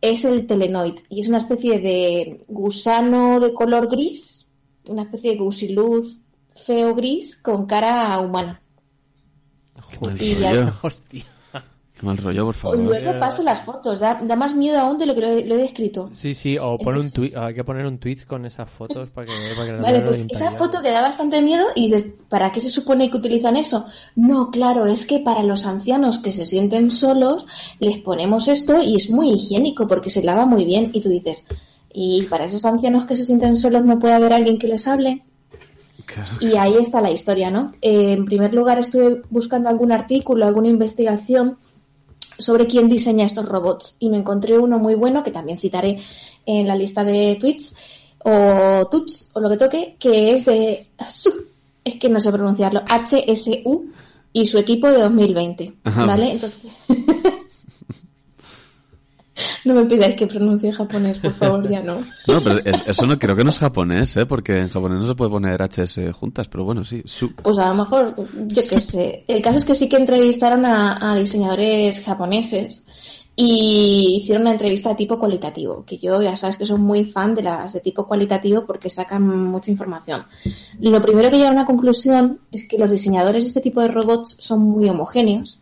es 0.00 0.24
el 0.24 0.46
Telenoid. 0.46 1.00
Y 1.08 1.20
es 1.20 1.26
una 1.26 1.38
especie 1.38 1.80
de 1.80 2.44
gusano 2.46 3.40
de 3.40 3.52
color 3.52 3.88
gris, 3.90 4.39
una 4.86 5.02
especie 5.02 5.32
de 5.32 5.36
gusiluz 5.38 6.18
feo 6.66 6.94
gris 6.94 7.36
con 7.36 7.66
cara 7.66 8.18
humana. 8.20 8.60
Qué 9.90 9.98
mal 10.06 10.22
Y 10.22 10.34
ya- 10.36 10.52
rollo. 10.52 10.72
Hostia. 10.82 11.24
Qué 11.52 12.06
mal 12.06 12.16
rollo, 12.16 12.46
por 12.46 12.54
favor. 12.54 12.78
Luego 12.78 13.18
paso 13.18 13.42
las 13.42 13.60
fotos, 13.62 13.98
da, 14.00 14.18
da 14.22 14.34
más 14.34 14.54
miedo 14.54 14.78
aún 14.78 14.96
de 14.96 15.04
lo 15.04 15.14
que 15.14 15.20
lo 15.20 15.26
he, 15.26 15.44
lo 15.44 15.54
he 15.56 15.58
descrito. 15.58 16.08
Sí, 16.12 16.34
sí, 16.34 16.56
o 16.56 16.78
pon 16.78 16.96
un 16.96 17.10
tweet, 17.10 17.34
hay 17.36 17.52
que 17.54 17.62
poner 17.62 17.84
un 17.84 17.98
tweet 17.98 18.20
con 18.26 18.46
esas 18.46 18.70
fotos 18.70 19.10
para 19.10 19.26
que, 19.26 19.32
para 19.54 19.66
que 19.66 19.82
Vale, 19.82 20.00
pues 20.00 20.24
esa 20.30 20.50
foto 20.52 20.80
que 20.80 20.88
da 20.90 21.02
bastante 21.02 21.42
miedo 21.42 21.66
y 21.76 21.92
¿para 22.30 22.52
qué 22.52 22.60
se 22.62 22.70
supone 22.70 23.10
que 23.10 23.18
utilizan 23.18 23.58
eso? 23.58 23.84
No, 24.16 24.50
claro, 24.50 24.86
es 24.86 25.04
que 25.04 25.18
para 25.18 25.42
los 25.42 25.66
ancianos 25.66 26.18
que 26.20 26.32
se 26.32 26.46
sienten 26.46 26.90
solos 26.90 27.44
les 27.80 27.98
ponemos 27.98 28.48
esto 28.48 28.80
y 28.82 28.96
es 28.96 29.10
muy 29.10 29.32
higiénico 29.32 29.86
porque 29.86 30.08
se 30.08 30.22
lava 30.22 30.46
muy 30.46 30.64
bien 30.64 30.90
y 30.94 31.02
tú 31.02 31.10
dices, 31.10 31.44
¿y 31.92 32.22
para 32.22 32.44
esos 32.44 32.64
ancianos 32.64 33.04
que 33.04 33.16
se 33.16 33.24
sienten 33.24 33.56
solos 33.56 33.84
no 33.84 33.98
puede 33.98 34.14
haber 34.14 34.32
alguien 34.32 34.58
que 34.58 34.68
les 34.68 34.86
hable? 34.86 35.22
Y 36.40 36.56
ahí 36.56 36.74
está 36.76 37.00
la 37.00 37.10
historia, 37.10 37.50
¿no? 37.50 37.72
Eh, 37.80 38.12
en 38.12 38.24
primer 38.24 38.52
lugar 38.52 38.78
estuve 38.78 39.22
buscando 39.30 39.68
algún 39.68 39.92
artículo, 39.92 40.46
alguna 40.46 40.68
investigación 40.68 41.58
sobre 42.38 42.66
quién 42.66 42.88
diseña 42.88 43.26
estos 43.26 43.46
robots 43.46 43.94
y 43.98 44.08
me 44.08 44.16
encontré 44.16 44.58
uno 44.58 44.78
muy 44.78 44.94
bueno 44.94 45.22
que 45.22 45.30
también 45.30 45.58
citaré 45.58 45.98
en 46.46 46.66
la 46.66 46.74
lista 46.74 47.04
de 47.04 47.36
tweets 47.38 47.74
o 48.24 48.86
tuts 48.90 49.30
o 49.34 49.40
lo 49.40 49.50
que 49.50 49.56
toque 49.56 49.96
que 49.98 50.32
es 50.32 50.46
de 50.46 50.86
es 51.84 51.94
que 51.96 52.08
no 52.08 52.20
sé 52.20 52.32
pronunciarlo 52.32 52.82
HSU 52.86 53.90
y 54.32 54.46
su 54.46 54.58
equipo 54.58 54.90
de 54.90 55.00
2020 55.00 55.74
Ajá. 55.84 56.06
vale 56.06 56.32
entonces 56.32 56.72
no 59.64 59.74
me 59.74 59.84
pidáis 59.84 60.14
que 60.16 60.26
pronuncie 60.26 60.72
japonés 60.72 61.18
por 61.18 61.32
favor 61.32 61.68
ya 61.68 61.82
no 61.82 61.96
No, 62.26 62.42
pero 62.42 62.58
es- 62.64 62.82
eso 62.86 63.06
no 63.06 63.18
creo 63.18 63.34
que 63.36 63.44
no 63.44 63.50
es 63.50 63.58
japonés, 63.58 64.16
¿eh? 64.16 64.26
Porque 64.26 64.58
en 64.58 64.68
japonés 64.68 65.00
no 65.00 65.06
se 65.06 65.14
puede 65.14 65.30
poner 65.30 65.60
HS 65.62 66.12
juntas, 66.12 66.48
pero 66.48 66.64
bueno, 66.64 66.84
sí. 66.84 67.02
Su. 67.04 67.34
Pues 67.34 67.58
a 67.58 67.68
lo 67.68 67.74
mejor, 67.74 68.14
yo 68.16 68.62
qué 68.68 68.80
sé. 68.80 69.24
El 69.26 69.42
caso 69.42 69.58
es 69.58 69.64
que 69.64 69.74
sí 69.74 69.88
que 69.88 69.96
entrevistaron 69.96 70.64
a, 70.64 71.12
a 71.12 71.16
diseñadores 71.16 72.02
japoneses 72.04 72.84
y 73.36 74.18
hicieron 74.20 74.42
una 74.42 74.50
entrevista 74.52 74.90
de 74.90 74.96
tipo 74.96 75.18
cualitativo, 75.18 75.84
que 75.86 75.96
yo 75.98 76.20
ya 76.20 76.36
sabes 76.36 76.56
que 76.56 76.66
soy 76.66 76.78
muy 76.78 77.04
fan 77.04 77.34
de 77.34 77.42
las 77.42 77.72
de 77.72 77.80
tipo 77.80 78.06
cualitativo 78.06 78.66
porque 78.66 78.90
sacan 78.90 79.22
mucha 79.26 79.70
información. 79.70 80.24
Lo 80.80 81.00
primero 81.00 81.30
que 81.30 81.36
llegaron 81.36 81.58
a 81.58 81.62
la 81.62 81.66
conclusión 81.66 82.40
es 82.52 82.68
que 82.68 82.76
los 82.76 82.90
diseñadores 82.90 83.44
de 83.44 83.48
este 83.48 83.60
tipo 83.60 83.80
de 83.80 83.88
robots 83.88 84.36
son 84.40 84.60
muy 84.60 84.88
homogéneos 84.88 85.58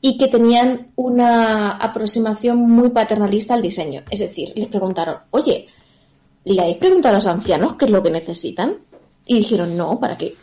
y 0.00 0.16
que 0.18 0.28
tenían 0.28 0.88
una 0.96 1.72
aproximación 1.72 2.58
muy 2.58 2.90
paternalista 2.90 3.54
al 3.54 3.62
diseño. 3.62 4.02
Es 4.10 4.20
decir, 4.20 4.52
les 4.56 4.68
preguntaron, 4.68 5.16
oye, 5.30 5.66
¿le 6.44 6.60
habéis 6.60 6.78
preguntado 6.78 7.14
a 7.14 7.18
los 7.18 7.26
ancianos 7.26 7.76
qué 7.76 7.84
es 7.84 7.90
lo 7.90 8.02
que 8.02 8.10
necesitan? 8.10 8.76
Y 9.26 9.36
dijeron, 9.38 9.76
no, 9.76 10.00
¿para 10.00 10.16
qué? 10.16 10.34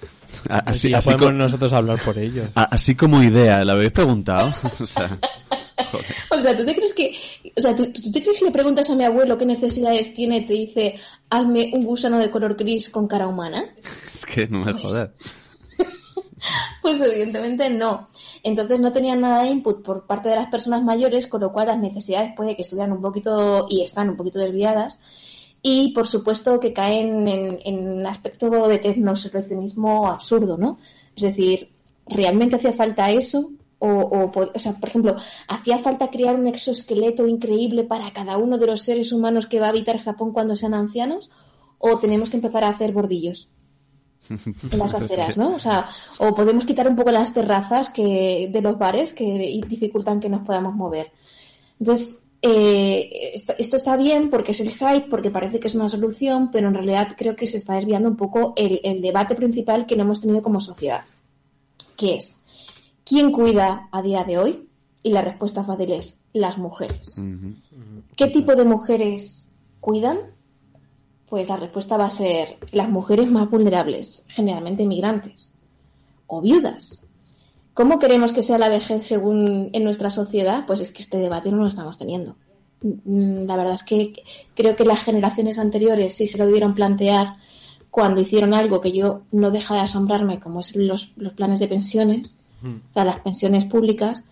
Así 0.49 0.49
Así, 0.49 0.89
ya 0.91 0.97
así, 0.99 1.09
podemos 1.11 1.25
co- 1.25 1.31
nosotros 1.34 1.73
hablar 1.73 1.99
por 1.99 2.17
ellos. 2.19 2.49
así 2.55 2.95
como 2.95 3.21
idea, 3.23 3.65
¿la 3.65 3.73
habéis 3.73 3.91
preguntado? 3.91 4.53
o 4.79 4.85
sea, 4.85 5.19
joder. 5.91 6.05
O 6.38 6.39
sea, 6.41 6.55
¿tú 6.55 6.63
te 6.65 6.75
crees 6.75 6.93
que, 6.93 7.13
o 7.55 7.61
sea, 7.61 7.75
¿tú, 7.75 7.91
tú 7.91 8.11
te 8.11 8.21
crees 8.21 8.39
que 8.39 8.45
le 8.45 8.51
preguntas 8.51 8.89
a 8.89 8.95
mi 8.95 9.03
abuelo 9.03 9.38
qué 9.38 9.45
necesidades 9.45 10.13
tiene 10.13 10.38
y 10.38 10.45
te 10.45 10.53
dice, 10.53 10.95
hazme 11.29 11.71
un 11.73 11.84
gusano 11.84 12.19
de 12.19 12.29
color 12.29 12.55
gris 12.55 12.89
con 12.89 13.07
cara 13.07 13.27
humana? 13.27 13.65
Es 14.05 14.25
que 14.25 14.47
no 14.47 14.63
me 14.63 14.73
jodas. 14.73 15.09
Pues 16.81 17.01
evidentemente 17.01 17.69
no. 17.69 18.07
Entonces 18.43 18.80
no 18.80 18.91
tenían 18.91 19.22
nada 19.22 19.43
de 19.43 19.49
input 19.49 19.84
por 19.84 20.05
parte 20.05 20.30
de 20.30 20.35
las 20.35 20.47
personas 20.47 20.84
mayores, 20.84 21.27
con 21.27 21.41
lo 21.41 21.51
cual 21.51 21.68
las 21.68 21.80
necesidades 21.80 22.34
puede 22.35 22.55
que 22.55 22.61
estuvieran 22.61 22.91
un 22.91 23.01
poquito 23.01 23.65
y 23.69 23.81
están 23.81 24.09
un 24.09 24.18
poquito 24.18 24.39
desviadas. 24.39 24.99
Y 25.61 25.91
por 25.93 26.07
supuesto 26.07 26.59
que 26.59 26.73
caen 26.73 27.27
en, 27.27 27.88
un 27.88 28.05
aspecto 28.05 28.49
de 28.68 28.80
tecnosolucionismo 28.80 30.07
absurdo, 30.07 30.57
¿no? 30.57 30.77
Es 31.15 31.23
decir, 31.23 31.72
¿realmente 32.05 32.55
hacía 32.55 32.73
falta 32.73 33.11
eso? 33.11 33.51
O, 33.80 33.89
o, 33.89 34.31
o 34.55 34.59
sea, 34.59 34.73
por 34.73 34.89
ejemplo, 34.89 35.15
¿hacía 35.47 35.80
falta 35.80 36.09
crear 36.09 36.35
un 36.35 36.47
exoesqueleto 36.47 37.27
increíble 37.27 37.84
para 37.84 38.11
cada 38.14 38.38
uno 38.38 38.57
de 38.57 38.68
los 38.68 38.81
seres 38.81 39.11
humanos 39.11 39.47
que 39.47 39.59
va 39.59 39.68
a 39.68 39.69
habitar 39.69 39.99
Japón 39.99 40.31
cuando 40.31 40.55
sean 40.55 40.73
ancianos? 40.73 41.30
¿O 41.80 41.97
tenemos 41.99 42.30
que 42.30 42.38
empezar 42.38 42.64
a 42.64 42.69
hacer 42.69 42.91
bordillos? 42.91 43.49
en 44.72 44.80
las 44.80 44.94
aceras, 44.94 45.38
¿no? 45.38 45.56
O 45.56 45.60
sea, 45.60 45.88
o 46.19 46.34
podemos 46.35 46.65
quitar 46.65 46.88
un 46.88 46.95
poco 46.95 47.11
las 47.11 47.34
terrazas 47.34 47.89
que 47.89 48.49
de 48.52 48.61
los 48.61 48.77
bares 48.77 49.14
que 49.14 49.61
dificultan 49.68 50.19
que 50.19 50.30
nos 50.30 50.45
podamos 50.45 50.76
mover. 50.76 51.11
Entonces, 51.80 52.23
eh, 52.41 53.31
esto, 53.34 53.53
esto 53.57 53.77
está 53.77 53.98
bien 53.98 54.30
porque 54.30 54.52
es 54.52 54.60
el 54.60 54.72
hype, 54.72 55.07
porque 55.10 55.31
parece 55.31 55.60
que 55.60 55.68
es 55.68 55.76
una 55.76 55.89
solución, 55.89 56.52
pero 56.52 56.68
en 56.68 56.73
realidad 56.73 57.10
creo 57.18 57.35
que 57.35 57.48
se 57.48 57.57
está 57.57 57.73
desviando 57.73 58.10
un 58.10 58.18
poco 58.18 58.53
el, 58.56 58.80
el 58.84 59.02
debate 59.02 59.35
principal 59.35 59.85
que 59.85 59.95
no 59.95 60.03
hemos 60.03 60.22
tenido 60.22 60.41
como 60.41 60.60
sociedad, 60.60 61.02
que 61.95 62.15
es 62.15 62.41
¿quién 63.07 63.31
cuida 63.31 63.88
a 63.91 64.02
día 64.02 64.23
de 64.23 64.38
hoy? 64.38 64.68
Y 65.03 65.11
la 65.11 65.22
respuesta 65.22 65.64
fácil 65.64 65.94
es 65.94 66.18
las 66.34 66.57
mujeres. 66.57 67.22
¿Qué 68.15 68.27
tipo 68.27 68.56
de 68.56 68.65
mujeres 68.65 69.48
cuidan? 69.80 70.18
Pues 71.30 71.49
la 71.49 71.58
respuesta 71.58 71.98
va 71.98 72.06
a 72.06 72.12
ser 72.12 72.58
las 72.72 72.90
mujeres 72.90 73.30
más 73.30 73.49
vulnerables, 73.49 74.26
generalmente 74.30 74.86
migrantes 74.86 75.52
o 76.28 76.41
viudas. 76.41 77.04
¿Cómo 77.74 77.99
queremos 77.99 78.32
que 78.32 78.41
sea 78.41 78.58
la 78.58 78.70
vejez 78.70 79.06
según 79.06 79.70
en 79.74 79.84
nuestra 79.84 80.10
sociedad? 80.10 80.66
Pues 80.66 80.80
es 80.82 80.91
que 80.91 81.02
este 81.02 81.18
debate 81.18 81.52
no 81.52 81.58
lo 81.58 81.68
estamos 81.68 81.98
teniendo. 81.98 82.36
Mm, 82.82 83.45
La 83.45 83.56
verdad 83.58 83.74
es 83.74 83.84
que 83.84 84.14
creo 84.56 84.76
que 84.76 84.86
las 84.86 85.04
generaciones 85.04 85.60
anteriores 85.60 86.14
sí 86.16 86.28
se 86.28 86.38
lo 86.38 86.45
debieron 86.45 86.74
plantear 86.74 87.36
cuando 87.91 88.22
hicieron 88.22 88.54
algo 88.54 88.80
que 88.82 88.91
yo 88.91 89.22
no 89.32 89.52
deja 89.52 89.76
de 89.76 89.82
asombrarme, 89.82 90.40
como 90.40 90.62
es 90.62 90.76
los, 90.76 91.12
los 91.18 91.34
planes 91.34 91.60
de 91.60 91.68
pensiones, 91.68 92.36
o 92.64 92.94
sea, 92.94 93.04
las 93.06 93.20
pensiones 93.22 93.66
públicas. 93.66 94.24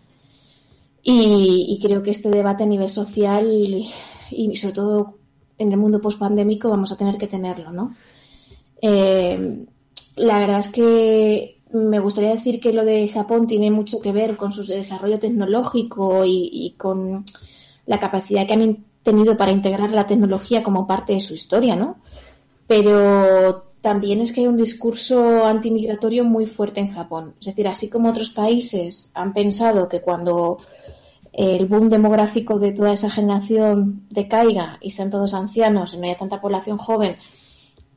Y, 1.04 1.66
y 1.70 1.80
creo 1.86 2.02
que 2.02 2.12
este 2.12 2.30
debate 2.30 2.64
a 2.64 2.68
nivel 2.68 2.90
social 2.90 3.48
y, 3.52 3.92
y 4.32 4.56
sobre 4.56 4.74
todo 4.74 5.16
en 5.58 5.72
el 5.72 5.78
mundo 5.78 6.02
pospandémico 6.02 6.70
vamos 6.70 6.92
a 6.92 6.98
tener 6.98 7.18
que 7.18 7.28
tenerlo, 7.28 7.72
¿no? 7.72 7.96
Eh, 8.82 9.66
la 10.18 10.40
verdad 10.40 10.60
es 10.60 10.70
que 10.70 11.58
me 11.72 12.00
gustaría 12.00 12.32
decir 12.32 12.60
que 12.60 12.74
lo 12.74 12.86
de 12.86 13.08
Japón 13.08 13.48
tiene 13.48 13.72
mucho 13.72 14.00
que 14.00 14.12
ver 14.12 14.38
con 14.38 14.52
su 14.52 14.64
desarrollo 14.64 15.20
tecnológico 15.20 16.24
y, 16.26 16.50
y 16.52 16.72
con 16.78 17.26
la 17.86 18.00
capacidad 18.00 18.48
que 18.48 18.54
han 18.54 18.86
tenido 19.04 19.38
para 19.38 19.52
integrar 19.52 19.92
la 19.92 20.08
tecnología 20.08 20.64
como 20.64 20.88
parte 20.88 21.14
de 21.14 21.20
su 21.20 21.34
historia, 21.34 21.76
¿no? 21.76 21.98
Pero 22.68 23.66
también 23.82 24.20
es 24.22 24.32
que 24.32 24.42
hay 24.42 24.48
un 24.48 24.58
discurso 24.58 25.46
antimigratorio 25.46 26.24
muy 26.24 26.48
fuerte 26.48 26.80
en 26.80 26.92
Japón. 26.92 27.36
Es 27.40 27.46
decir, 27.46 27.68
así 27.68 27.88
como 27.88 28.10
otros 28.10 28.32
países 28.32 29.12
han 29.14 29.32
pensado 29.32 29.88
que 29.88 30.02
cuando 30.02 30.58
el 31.36 31.66
boom 31.66 31.90
demográfico 31.90 32.60
de 32.60 32.72
toda 32.72 32.94
esa 32.94 33.10
generación 33.10 34.04
decaiga 34.10 34.78
y 34.82 34.92
sean 34.92 35.10
todos 35.10 35.34
ancianos 35.34 35.94
y 35.94 35.98
no 35.98 36.06
haya 36.06 36.18
tanta 36.18 36.40
población 36.40 36.78
joven, 36.78 37.18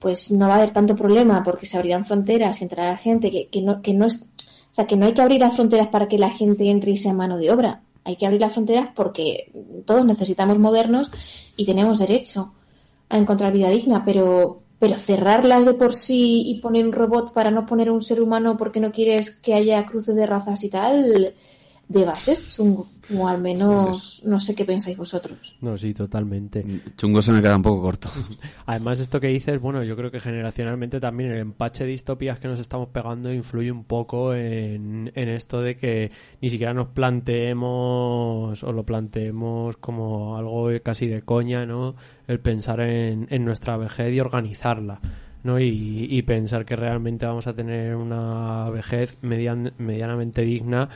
pues 0.01 0.33
no 0.33 0.49
va 0.49 0.55
a 0.55 0.57
haber 0.59 0.73
tanto 0.73 0.97
problema 0.97 1.45
porque 1.45 1.67
se 1.67 1.77
abrirán 1.77 2.05
fronteras 2.05 2.61
y 2.61 2.65
entrará 2.65 2.97
gente 2.97 3.31
que, 3.31 3.47
que 3.47 3.63
no, 3.63 3.81
que 3.81 3.95
no 3.95 4.07
es, 4.07 4.17
o 4.17 4.75
sea, 4.75 4.87
que 4.87 4.97
no 4.97 5.07
hay 5.07 5.15
que 5.15 5.23
abrir 5.23 5.41
las 5.41 5.55
fronteras 5.55 5.87
para 5.87 6.09
que 6.09 6.19
la 6.19 6.31
gente 6.31 6.69
entre 6.69 6.91
y 6.91 6.97
sea 6.97 7.15
mano 7.15 7.39
de 7.39 7.53
obra. 7.53 7.83
Hay 8.05 8.17
que 8.17 8.27
abrir 8.27 8.41
las 8.41 8.53
fronteras 8.53 8.89
porque 8.95 9.53
todos 9.87 10.05
necesitamos 10.05 10.59
movernos 10.59 11.11
y 11.57 11.65
tenemos 11.65 12.01
derecho 12.01 12.53
a 13.09 13.19
encontrar 13.19 13.53
vida 13.53 13.71
digna, 13.71 14.05
pero 14.05 14.63
pero 14.81 14.97
cerrarlas 14.97 15.67
de 15.67 15.75
por 15.75 15.95
sí 15.95 16.45
y 16.47 16.61
poner 16.61 16.87
un 16.87 16.93
robot 16.93 17.33
para 17.33 17.51
no 17.51 17.67
poner 17.67 17.91
un 17.91 18.01
ser 18.01 18.21
humano 18.21 18.57
porque 18.57 18.79
no 18.79 18.93
quieres 18.93 19.31
que 19.31 19.55
haya 19.55 19.85
cruces 19.87 20.15
de 20.15 20.25
razas 20.25 20.63
y 20.63 20.69
tal, 20.69 21.35
de 21.89 22.05
base 22.05 22.33
es 22.33 22.55
chungo. 22.57 22.87
O 23.17 23.27
al 23.27 23.41
menos 23.41 24.23
no 24.27 24.39
sé 24.39 24.55
qué 24.55 24.67
pensáis 24.67 24.97
vosotros. 24.99 25.57
No, 25.63 25.79
sí, 25.79 25.95
totalmente. 25.95 26.63
Chungo 26.99 27.23
se 27.23 27.33
me 27.33 27.41
queda 27.41 27.57
un 27.57 27.63
poco 27.63 27.81
corto. 27.81 28.11
Además, 28.67 29.01
esto 29.01 29.19
que 29.19 29.29
dices, 29.29 29.59
bueno, 29.59 29.83
yo 29.83 29.97
creo 29.97 30.11
que 30.11 30.21
generacionalmente 30.21 31.01
también 31.01 31.31
el 31.33 31.39
empache 31.39 31.85
de 31.85 31.91
distopías 31.93 32.39
que 32.39 32.49
nos 32.49 32.61
estamos 32.61 32.89
pegando 32.91 33.33
influye 33.33 33.73
un 33.73 33.85
poco 33.85 34.35
en, 34.35 35.11
en 35.15 35.29
esto 35.31 35.63
de 35.63 35.79
que 35.79 36.11
ni 36.43 36.51
siquiera 36.51 36.75
nos 36.75 36.89
planteemos 36.89 38.63
o 38.63 38.73
lo 38.73 38.85
planteemos 38.85 39.77
como 39.79 40.37
algo 40.37 40.69
casi 40.83 41.07
de 41.07 41.23
coña, 41.23 41.67
¿no? 41.67 41.95
El 42.27 42.41
pensar 42.41 42.81
en, 42.81 43.27
en 43.31 43.45
nuestra 43.45 43.77
vejez 43.77 44.13
y 44.13 44.21
organizarla. 44.21 45.01
¿no? 45.45 45.59
Y, 45.61 46.07
y 46.11 46.23
pensar 46.23 46.65
que 46.67 46.75
realmente 46.77 47.25
vamos 47.25 47.47
a 47.47 47.55
tener 47.55 47.95
una 47.95 48.69
vejez 48.71 49.19
median- 49.23 49.73
medianamente 49.79 50.43
digna 50.43 50.89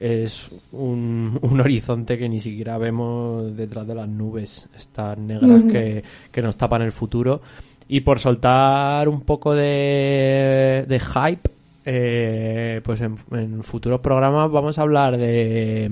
es 0.00 0.48
un, 0.72 1.38
un 1.42 1.60
horizonte 1.60 2.16
que 2.16 2.26
ni 2.26 2.40
siquiera 2.40 2.78
vemos 2.78 3.54
detrás 3.54 3.86
de 3.86 3.94
las 3.94 4.08
nubes, 4.08 4.66
estas 4.74 5.18
negras 5.18 5.62
que, 5.70 6.02
que 6.32 6.42
nos 6.42 6.56
tapan 6.56 6.80
el 6.82 6.90
futuro. 6.90 7.42
Y 7.86 8.00
por 8.00 8.18
soltar 8.18 9.08
un 9.08 9.20
poco 9.20 9.54
de, 9.54 10.86
de 10.88 11.00
hype, 11.00 11.50
eh, 11.84 12.80
pues 12.82 13.02
en, 13.02 13.16
en 13.32 13.62
futuros 13.62 14.00
programas 14.00 14.50
vamos 14.50 14.78
a 14.78 14.82
hablar 14.82 15.18
de, 15.18 15.90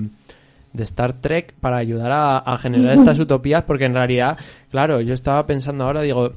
de 0.73 0.83
Star 0.83 1.13
Trek 1.13 1.53
para 1.59 1.77
ayudar 1.77 2.11
a, 2.11 2.37
a 2.39 2.57
generar 2.57 2.95
estas 2.95 3.19
utopías, 3.19 3.63
porque 3.63 3.85
en 3.85 3.93
realidad, 3.93 4.37
claro, 4.71 5.01
yo 5.01 5.13
estaba 5.13 5.45
pensando 5.45 5.83
ahora, 5.83 6.01
digo, 6.01 6.31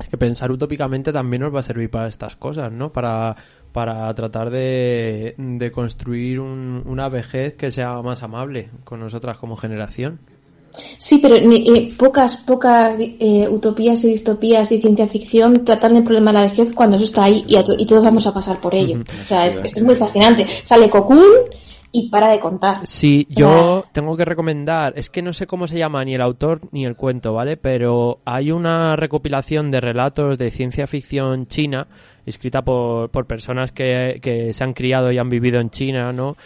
es 0.00 0.08
que 0.08 0.16
pensar 0.16 0.50
utópicamente 0.50 1.12
también 1.12 1.42
nos 1.42 1.54
va 1.54 1.60
a 1.60 1.64
servir 1.64 1.90
para 1.90 2.08
estas 2.08 2.36
cosas, 2.36 2.72
¿no? 2.72 2.90
Para, 2.90 3.36
para 3.72 4.12
tratar 4.14 4.50
de, 4.50 5.34
de 5.38 5.70
construir 5.72 6.40
un- 6.40 6.82
una 6.86 7.08
vejez 7.08 7.54
que 7.54 7.70
sea 7.70 8.00
más 8.02 8.22
amable 8.22 8.68
con 8.84 9.00
nosotras 9.00 9.38
como 9.38 9.56
generación. 9.56 10.18
Sí, 10.98 11.18
pero 11.20 11.36
ni- 11.40 11.68
eh, 11.68 11.92
pocas, 11.98 12.36
pocas 12.38 12.96
eh, 13.00 13.48
utopías 13.50 14.02
y 14.04 14.08
distopías 14.08 14.70
y 14.70 14.80
ciencia 14.80 15.06
ficción 15.08 15.64
tratan 15.64 15.96
el 15.96 16.04
problema 16.04 16.32
de 16.32 16.38
la 16.38 16.42
vejez 16.44 16.72
cuando 16.74 16.96
eso 16.96 17.04
está 17.06 17.24
ahí 17.24 17.44
y, 17.48 17.56
a 17.56 17.64
to- 17.64 17.74
y 17.78 17.86
todos 17.86 18.04
vamos 18.04 18.26
a 18.26 18.32
pasar 18.34 18.60
por 18.60 18.74
ello. 18.74 19.00
O 19.00 19.26
sea, 19.26 19.46
es- 19.46 19.54
esto 19.64 19.80
es 19.80 19.84
muy 19.84 19.96
fascinante. 19.96 20.46
Sale 20.64 20.88
Cocoon 20.88 21.24
y 21.92 22.08
para 22.08 22.30
de 22.30 22.38
contar. 22.38 22.86
Sí, 22.86 23.26
yo 23.28 23.84
tengo 23.92 24.16
que 24.16 24.24
recomendar, 24.24 24.92
es 24.96 25.10
que 25.10 25.22
no 25.22 25.32
sé 25.32 25.46
cómo 25.46 25.66
se 25.66 25.78
llama 25.78 26.04
ni 26.04 26.14
el 26.14 26.20
autor 26.20 26.60
ni 26.72 26.84
el 26.84 26.96
cuento, 26.96 27.32
¿vale? 27.32 27.56
Pero 27.56 28.20
hay 28.24 28.52
una 28.52 28.96
recopilación 28.96 29.70
de 29.70 29.80
relatos 29.80 30.38
de 30.38 30.50
ciencia 30.50 30.86
ficción 30.86 31.46
china, 31.46 31.88
escrita 32.26 32.62
por, 32.62 33.10
por 33.10 33.26
personas 33.26 33.72
que, 33.72 34.20
que 34.22 34.52
se 34.52 34.64
han 34.64 34.72
criado 34.72 35.10
y 35.10 35.18
han 35.18 35.28
vivido 35.28 35.60
en 35.60 35.70
China, 35.70 36.12
¿no? 36.12 36.36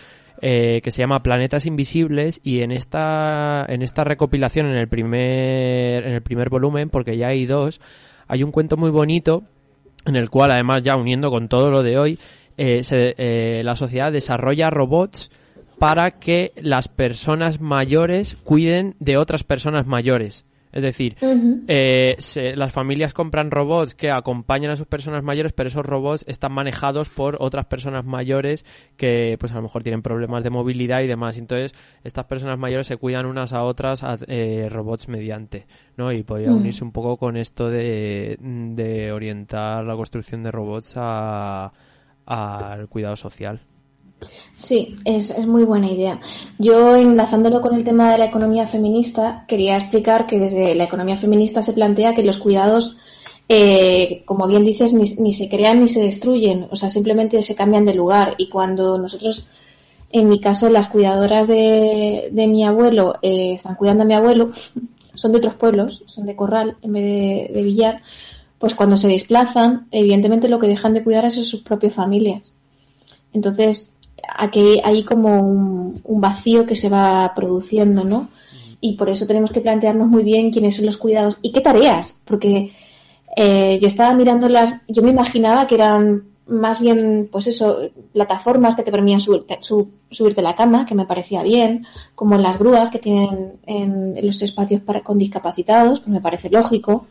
Eh, 0.40 0.80
que 0.82 0.90
se 0.90 1.00
llama 1.00 1.22
Planetas 1.22 1.64
Invisibles 1.64 2.40
y 2.42 2.60
en 2.60 2.72
esta, 2.72 3.64
en 3.68 3.82
esta 3.82 4.04
recopilación, 4.04 4.66
en 4.66 4.76
el 4.76 4.88
primer, 4.88 6.06
en 6.06 6.12
el 6.12 6.22
primer 6.22 6.50
volumen, 6.50 6.90
porque 6.90 7.16
ya 7.16 7.28
hay 7.28 7.46
dos, 7.46 7.80
hay 8.28 8.42
un 8.42 8.50
cuento 8.50 8.76
muy 8.76 8.90
bonito 8.90 9.44
en 10.06 10.16
el 10.16 10.30
cual 10.30 10.50
además 10.50 10.82
ya 10.82 10.96
uniendo 10.96 11.30
con 11.30 11.48
todo 11.48 11.70
lo 11.70 11.82
de 11.82 11.98
hoy, 11.98 12.18
eh, 12.56 12.82
se- 12.84 13.14
eh, 13.18 13.62
la 13.64 13.76
sociedad 13.76 14.12
desarrolla 14.12 14.70
robots 14.70 15.30
para 15.78 16.12
que 16.12 16.52
las 16.56 16.88
personas 16.88 17.60
mayores 17.60 18.36
cuiden 18.44 18.94
de 19.00 19.16
otras 19.16 19.42
personas 19.44 19.86
mayores. 19.86 20.44
Es 20.72 20.82
decir, 20.82 21.14
eh, 21.68 22.16
se- 22.18 22.56
las 22.56 22.72
familias 22.72 23.12
compran 23.14 23.52
robots 23.52 23.94
que 23.94 24.10
acompañan 24.10 24.72
a 24.72 24.76
sus 24.76 24.88
personas 24.88 25.22
mayores, 25.22 25.52
pero 25.52 25.68
esos 25.68 25.86
robots 25.86 26.24
están 26.26 26.50
manejados 26.50 27.10
por 27.10 27.36
otras 27.38 27.66
personas 27.66 28.04
mayores 28.04 28.64
que, 28.96 29.36
pues 29.38 29.52
a 29.52 29.56
lo 29.56 29.62
mejor 29.62 29.84
tienen 29.84 30.02
problemas 30.02 30.42
de 30.42 30.50
movilidad 30.50 31.02
y 31.02 31.06
demás. 31.06 31.38
Entonces, 31.38 31.74
estas 32.02 32.24
personas 32.24 32.58
mayores 32.58 32.88
se 32.88 32.96
cuidan 32.96 33.24
unas 33.26 33.52
a 33.52 33.62
otras 33.62 34.02
a 34.02 34.16
eh, 34.26 34.68
robots 34.68 35.06
mediante, 35.08 35.66
¿no? 35.96 36.10
Y 36.10 36.24
podría 36.24 36.50
unirse 36.56 36.82
un 36.82 36.90
poco 36.90 37.18
con 37.18 37.36
esto 37.36 37.70
de, 37.70 38.36
de 38.40 39.12
orientar 39.12 39.84
la 39.84 39.94
construcción 39.94 40.42
de 40.42 40.50
robots 40.50 40.94
a- 40.96 41.72
al 42.26 42.88
cuidado 42.88 43.16
social. 43.16 43.60
Sí, 44.56 44.96
es, 45.04 45.30
es 45.30 45.46
muy 45.46 45.64
buena 45.64 45.90
idea. 45.90 46.20
Yo, 46.58 46.96
enlazándolo 46.96 47.60
con 47.60 47.74
el 47.74 47.84
tema 47.84 48.12
de 48.12 48.18
la 48.18 48.26
economía 48.26 48.66
feminista, 48.66 49.44
quería 49.48 49.76
explicar 49.76 50.26
que 50.26 50.38
desde 50.38 50.74
la 50.74 50.84
economía 50.84 51.16
feminista 51.16 51.62
se 51.62 51.72
plantea 51.72 52.14
que 52.14 52.22
los 52.22 52.38
cuidados, 52.38 52.96
eh, 53.48 54.22
como 54.24 54.46
bien 54.46 54.64
dices, 54.64 54.92
ni, 54.92 55.32
se 55.32 55.48
crean 55.48 55.80
ni 55.80 55.88
se 55.88 56.02
destruyen, 56.02 56.68
o 56.70 56.76
sea, 56.76 56.88
simplemente 56.88 57.42
se 57.42 57.54
cambian 57.54 57.84
de 57.84 57.94
lugar. 57.94 58.34
Y 58.38 58.48
cuando 58.48 58.96
nosotros, 58.98 59.48
en 60.10 60.28
mi 60.28 60.40
caso, 60.40 60.68
las 60.70 60.88
cuidadoras 60.88 61.48
de, 61.48 62.30
de 62.32 62.46
mi 62.46 62.64
abuelo 62.64 63.16
eh, 63.22 63.54
están 63.54 63.74
cuidando 63.74 64.04
a 64.04 64.06
mi 64.06 64.14
abuelo, 64.14 64.50
son 65.14 65.32
de 65.32 65.38
otros 65.38 65.54
pueblos, 65.54 66.02
son 66.06 66.26
de 66.26 66.36
Corral 66.36 66.76
en 66.82 66.92
vez 66.92 67.52
de 67.52 67.62
Villar, 67.62 68.02
pues 68.64 68.74
cuando 68.74 68.96
se 68.96 69.08
desplazan, 69.08 69.88
evidentemente 69.90 70.48
lo 70.48 70.58
que 70.58 70.66
dejan 70.66 70.94
de 70.94 71.04
cuidar 71.04 71.26
es 71.26 71.36
a 71.36 71.42
sus 71.42 71.60
propias 71.60 71.92
familias. 71.92 72.54
Entonces, 73.34 73.94
aquí 74.34 74.80
hay 74.82 75.02
como 75.04 75.38
un, 75.42 76.00
vacío 76.18 76.64
que 76.64 76.74
se 76.74 76.88
va 76.88 77.30
produciendo, 77.36 78.04
¿no? 78.04 78.30
Y 78.80 78.94
por 78.94 79.10
eso 79.10 79.26
tenemos 79.26 79.52
que 79.52 79.60
plantearnos 79.60 80.08
muy 80.08 80.24
bien 80.24 80.50
quiénes 80.50 80.76
son 80.76 80.86
los 80.86 80.96
cuidados 80.96 81.36
y 81.42 81.52
qué 81.52 81.60
tareas, 81.60 82.16
porque 82.24 82.72
eh, 83.36 83.78
yo 83.82 83.86
estaba 83.86 84.14
mirando 84.14 84.48
las, 84.48 84.72
yo 84.88 85.02
me 85.02 85.10
imaginaba 85.10 85.66
que 85.66 85.74
eran 85.74 86.22
más 86.46 86.80
bien, 86.80 87.28
pues 87.30 87.46
eso, 87.48 87.80
plataformas 88.14 88.76
que 88.76 88.82
te 88.82 88.90
permitían 88.90 89.20
subirte, 89.20 89.58
su- 89.60 89.90
subirte 90.10 90.40
a 90.40 90.44
la 90.44 90.56
cama, 90.56 90.86
que 90.86 90.94
me 90.94 91.04
parecía 91.04 91.42
bien, 91.42 91.86
como 92.14 92.38
las 92.38 92.58
grúas 92.58 92.88
que 92.88 92.98
tienen 92.98 93.60
en, 93.66 94.16
en 94.16 94.26
los 94.26 94.40
espacios 94.40 94.80
para, 94.80 95.02
con 95.02 95.18
discapacitados, 95.18 96.00
que 96.00 96.10
me 96.10 96.22
parece 96.22 96.48
lógico, 96.48 97.06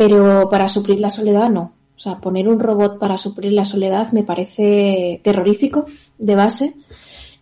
pero 0.00 0.48
para 0.48 0.66
suplir 0.66 0.98
la 0.98 1.10
soledad 1.10 1.50
no. 1.50 1.74
O 1.94 1.98
sea, 1.98 2.22
poner 2.22 2.48
un 2.48 2.58
robot 2.58 2.98
para 2.98 3.18
suplir 3.18 3.52
la 3.52 3.66
soledad 3.66 4.12
me 4.12 4.22
parece 4.22 5.20
terrorífico 5.22 5.84
de 6.16 6.34
base. 6.34 6.74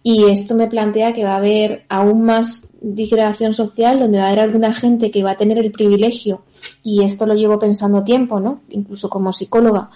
Y 0.03 0.25
esto 0.25 0.57
me 0.57 0.67
plantea 0.67 1.13
que 1.13 1.23
va 1.23 1.35
a 1.35 1.37
haber 1.37 1.85
aún 1.89 2.25
más 2.25 2.69
disgregación 2.81 3.55
social, 3.55 4.01
donde 4.01 4.19
va 4.19 4.25
a 4.25 4.27
haber 4.27 4.41
alguna 4.41 4.75
gente 4.75 5.13
que 5.13 5.23
va 5.23 5.33
a 5.33 5.37
tener 5.37 5.59
el 5.59 5.71
privilegio, 5.71 6.43
y 6.83 7.05
esto 7.05 7.27
lo 7.27 7.35
llevo 7.35 7.61
pensando 7.61 8.03
tiempo, 8.03 8.41
¿no? 8.41 8.63
Incluso 8.71 9.09
como 9.09 9.33
psicóloga, 9.33 9.91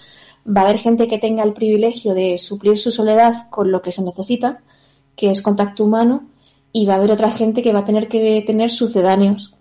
va 0.47 0.61
a 0.61 0.65
haber 0.65 0.79
gente 0.79 1.09
que 1.09 1.19
tenga 1.19 1.43
el 1.43 1.55
privilegio 1.55 2.15
de 2.15 2.39
suplir 2.39 2.79
su 2.79 2.93
soledad 2.93 3.51
con 3.51 3.73
lo 3.73 3.83
que 3.83 3.91
se 3.91 4.05
necesita, 4.05 4.61
que 5.17 5.31
es 5.31 5.43
contacto 5.43 5.83
humano, 5.83 6.29
y 6.71 6.87
va 6.87 6.95
a 6.95 6.99
haber 6.99 7.11
otra 7.11 7.33
gente 7.33 7.61
que 7.61 7.73
va 7.73 7.81
a 7.81 7.85
tener 7.85 8.07
que 8.07 8.45
tener 8.47 8.71
sucedáneos. 8.71 9.57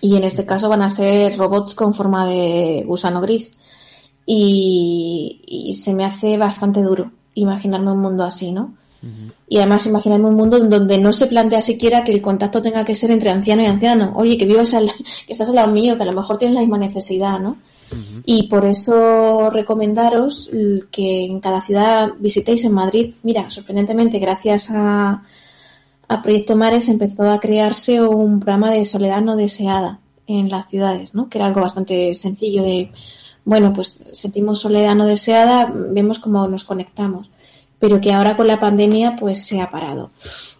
Y 0.00 0.16
en 0.16 0.24
este 0.24 0.46
caso 0.46 0.68
van 0.68 0.82
a 0.82 0.90
ser 0.90 1.36
robots 1.36 1.74
con 1.74 1.94
forma 1.94 2.26
de 2.26 2.84
gusano 2.86 3.20
gris. 3.20 3.52
Y, 4.26 5.42
y 5.46 5.72
se 5.74 5.94
me 5.94 6.04
hace 6.04 6.36
bastante 6.36 6.82
duro 6.82 7.10
imaginarme 7.40 7.92
un 7.92 8.00
mundo 8.00 8.24
así, 8.24 8.52
¿no? 8.52 8.74
Y 9.48 9.58
además 9.58 9.86
imaginarme 9.86 10.26
un 10.26 10.34
mundo 10.34 10.56
en 10.56 10.68
donde 10.68 10.98
no 10.98 11.12
se 11.12 11.28
plantea 11.28 11.62
siquiera 11.62 12.02
que 12.02 12.10
el 12.10 12.20
contacto 12.20 12.60
tenga 12.60 12.84
que 12.84 12.96
ser 12.96 13.12
entre 13.12 13.30
anciano 13.30 13.62
y 13.62 13.66
anciano. 13.66 14.12
Oye, 14.16 14.36
que 14.36 14.44
vivas 14.44 14.74
al, 14.74 14.90
que 15.26 15.32
estás 15.32 15.48
al 15.48 15.54
lado 15.54 15.72
mío, 15.72 15.96
que 15.96 16.02
a 16.02 16.06
lo 16.06 16.12
mejor 16.12 16.36
tienes 16.36 16.56
la 16.56 16.60
misma 16.60 16.78
necesidad, 16.78 17.40
¿no? 17.40 17.56
Y 18.26 18.48
por 18.48 18.66
eso 18.66 19.48
recomendaros 19.48 20.50
que 20.90 21.24
en 21.24 21.40
cada 21.40 21.62
ciudad 21.62 22.10
visitéis 22.18 22.62
en 22.66 22.72
Madrid. 22.72 23.14
Mira, 23.22 23.48
sorprendentemente, 23.48 24.18
gracias 24.18 24.68
a, 24.70 25.22
a 26.08 26.22
Proyecto 26.22 26.56
Mares 26.56 26.88
empezó 26.88 27.30
a 27.30 27.38
crearse 27.38 28.00
un 28.00 28.40
programa 28.40 28.72
de 28.72 28.84
soledad 28.84 29.20
no 29.20 29.36
deseada 29.36 30.00
en 30.26 30.48
las 30.48 30.68
ciudades, 30.68 31.14
¿no? 31.14 31.28
Que 31.28 31.38
era 31.38 31.46
algo 31.46 31.60
bastante 31.60 32.14
sencillo 32.14 32.62
de, 32.62 32.90
bueno, 33.44 33.72
pues 33.72 34.02
sentimos 34.12 34.60
soledad 34.60 34.94
no 34.94 35.06
deseada, 35.06 35.70
vemos 35.74 36.18
cómo 36.18 36.48
nos 36.48 36.64
conectamos, 36.64 37.30
pero 37.78 38.00
que 38.00 38.12
ahora 38.12 38.36
con 38.36 38.46
la 38.46 38.58
pandemia 38.58 39.16
pues 39.16 39.44
se 39.44 39.60
ha 39.60 39.70
parado. 39.70 40.10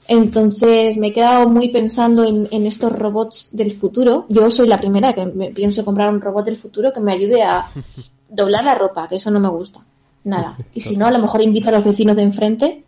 Entonces 0.06 0.96
me 0.96 1.08
he 1.08 1.12
quedado 1.12 1.48
muy 1.48 1.68
pensando 1.68 2.24
en, 2.24 2.48
en 2.50 2.66
estos 2.66 2.92
robots 2.92 3.50
del 3.52 3.72
futuro. 3.72 4.26
Yo 4.28 4.50
soy 4.50 4.68
la 4.68 4.78
primera 4.78 5.14
que 5.14 5.26
me 5.26 5.50
pienso 5.50 5.84
comprar 5.84 6.10
un 6.10 6.20
robot 6.20 6.44
del 6.44 6.56
futuro 6.56 6.92
que 6.92 7.00
me 7.00 7.12
ayude 7.12 7.42
a 7.42 7.66
doblar 8.28 8.64
la 8.64 8.74
ropa, 8.74 9.08
que 9.08 9.16
eso 9.16 9.30
no 9.30 9.40
me 9.40 9.48
gusta. 9.48 9.80
Nada. 10.24 10.58
Y 10.74 10.80
si 10.80 10.96
no, 10.96 11.06
a 11.06 11.10
lo 11.10 11.18
mejor 11.18 11.40
invito 11.40 11.70
a 11.70 11.72
los 11.72 11.84
vecinos 11.84 12.16
de 12.16 12.22
enfrente 12.22 12.84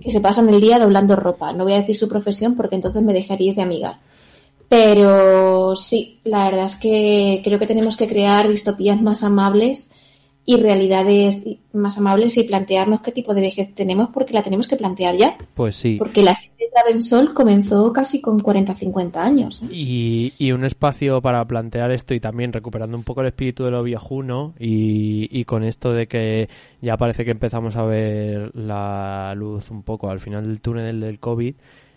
que 0.00 0.10
se 0.10 0.20
pasan 0.20 0.48
el 0.48 0.60
día 0.60 0.78
doblando 0.78 1.16
ropa. 1.16 1.52
No 1.52 1.64
voy 1.64 1.74
a 1.74 1.80
decir 1.80 1.96
su 1.96 2.08
profesión 2.08 2.54
porque 2.54 2.76
entonces 2.76 3.02
me 3.02 3.12
dejaríais 3.12 3.56
de 3.56 3.62
amiga. 3.62 4.00
Pero 4.68 5.76
sí, 5.76 6.20
la 6.24 6.44
verdad 6.44 6.64
es 6.64 6.76
que 6.76 7.40
creo 7.44 7.58
que 7.58 7.66
tenemos 7.66 7.96
que 7.96 8.08
crear 8.08 8.48
distopías 8.48 9.00
más 9.00 9.22
amables 9.22 9.90
y 10.48 10.56
realidades 10.58 11.42
más 11.72 11.98
amables 11.98 12.36
y 12.38 12.44
plantearnos 12.44 13.00
qué 13.00 13.10
tipo 13.10 13.34
de 13.34 13.40
vejez 13.40 13.74
tenemos 13.74 14.10
porque 14.14 14.32
la 14.32 14.42
tenemos 14.42 14.68
que 14.68 14.76
plantear 14.76 15.16
ya. 15.16 15.36
Pues 15.54 15.74
sí. 15.74 15.96
Porque 15.98 16.22
la 16.22 16.36
gente 16.36 16.64
de 16.64 16.70
Travensol 16.70 17.34
comenzó 17.34 17.92
casi 17.92 18.20
con 18.20 18.38
40-50 18.38 19.16
años. 19.16 19.60
¿eh? 19.64 19.66
Y, 19.72 20.32
y 20.38 20.52
un 20.52 20.64
espacio 20.64 21.20
para 21.20 21.44
plantear 21.44 21.90
esto 21.90 22.14
y 22.14 22.20
también 22.20 22.52
recuperando 22.52 22.96
un 22.96 23.02
poco 23.02 23.22
el 23.22 23.26
espíritu 23.26 23.64
de 23.64 23.72
lo 23.72 23.82
viejuno 23.82 24.54
y, 24.58 25.28
y 25.36 25.44
con 25.44 25.64
esto 25.64 25.92
de 25.92 26.06
que 26.06 26.48
ya 26.80 26.96
parece 26.96 27.24
que 27.24 27.32
empezamos 27.32 27.74
a 27.74 27.82
ver 27.82 28.54
la 28.54 29.34
luz 29.36 29.70
un 29.72 29.82
poco 29.82 30.10
al 30.10 30.20
final 30.20 30.44
del 30.46 30.60
túnel 30.60 31.00
del 31.00 31.18
COVID. 31.18 31.54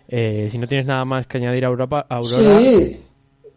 Eh, 0.07 0.47
si 0.51 0.57
no 0.57 0.65
tienes 0.65 0.87
nada 0.87 1.05
más 1.05 1.27
que 1.27 1.37
añadir 1.37 1.65
a 1.65 1.67
Europa, 1.67 2.07
Aurora, 2.09 2.59
Sí. 2.59 2.97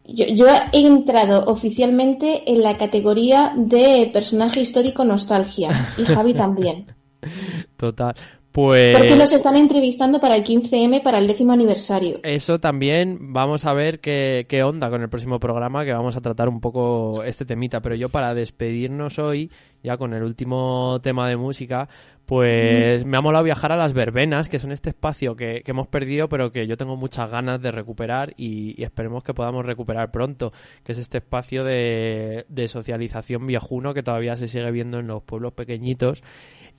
Yo, 0.05 0.27
yo 0.27 0.47
he 0.73 0.87
entrado 0.87 1.45
oficialmente 1.47 2.51
en 2.51 2.63
la 2.63 2.77
categoría 2.77 3.53
de 3.57 4.11
personaje 4.13 4.61
histórico 4.61 5.05
nostalgia 5.05 5.71
y 5.97 6.05
Javi 6.05 6.35
también. 6.35 6.87
total. 7.77 8.15
Pues 8.53 8.95
Porque 8.95 9.17
nos 9.17 9.33
están 9.33 9.57
entrevistando 9.57 10.21
para 10.21 10.37
el 10.37 10.45
15M, 10.45 11.03
para 11.03 11.19
el 11.19 11.27
décimo 11.27 11.55
aniversario. 11.55 12.21
eso 12.23 12.61
también 12.61 13.33
vamos 13.33 13.65
a 13.65 13.73
ver 13.73 14.01
qué, 14.01 14.45
qué 14.47 14.63
onda 14.63 14.91
con 14.91 15.01
el 15.01 15.09
próximo 15.09 15.41
programa, 15.41 15.87
que 15.87 15.93
vamos 15.93 16.17
a 16.17 16.21
tratar 16.21 16.51
un 16.51 16.61
poco 16.61 17.25
este 17.25 17.47
temita. 17.47 17.81
Pero 17.81 17.95
yo 17.95 18.11
para 18.11 18.35
despedirnos 18.35 19.19
hoy, 19.19 19.51
ya 19.83 19.97
con 19.97 20.15
el 20.15 20.23
último 20.23 21.01
tema 21.03 21.29
de 21.29 21.37
música, 21.37 21.89
pues 22.27 23.05
me 23.05 23.17
ha 23.17 23.21
molado 23.21 23.45
viajar 23.45 23.73
a 23.73 23.77
las 23.77 23.93
verbenas, 23.93 24.49
que 24.49 24.59
son 24.59 24.73
este 24.73 24.91
espacio 24.91 25.37
que, 25.37 25.63
que 25.63 25.71
hemos 25.73 25.89
perdido, 25.89 26.29
pero 26.29 26.53
que 26.53 26.67
yo 26.67 26.77
tengo 26.77 26.97
muchas 26.97 27.31
ganas 27.31 27.61
de 27.61 27.73
recuperar 27.73 28.33
y, 28.37 28.81
y 28.81 28.85
esperemos 28.85 29.23
que 29.23 29.35
podamos 29.35 29.67
recuperar 29.67 30.11
pronto, 30.11 30.53
que 30.85 30.93
es 30.93 30.99
este 30.99 31.19
espacio 31.19 31.65
de, 31.65 32.47
de 32.49 32.69
socialización 32.69 33.47
viejuno 33.47 33.93
que 33.93 34.03
todavía 34.03 34.37
se 34.37 34.49
sigue 34.49 34.71
viendo 34.71 34.99
en 34.99 35.09
los 35.09 35.23
pueblos 35.23 35.53
pequeñitos. 35.53 36.23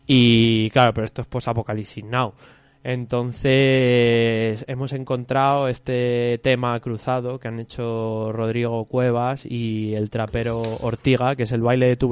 Y 0.06 0.70
claro, 0.72 0.94
pero 0.94 1.06
esto 1.06 1.22
es 1.22 1.28
post-apocalipsis 1.28 2.04
now. 2.04 2.34
Entonces 2.84 4.66
hemos 4.68 4.92
encontrado 4.94 5.68
este 5.68 6.40
tema 6.44 6.80
cruzado 6.80 7.40
que 7.40 7.48
han 7.48 7.60
hecho 7.60 8.32
Rodrigo 8.32 8.86
Cuevas 8.86 9.46
y 9.46 9.94
el 9.96 10.10
trapero 10.10 10.62
Ortiga, 10.82 11.36
que 11.36 11.44
es 11.44 11.52
el 11.52 11.62
baile 11.62 11.88
de 11.88 11.96
tu, 11.96 12.10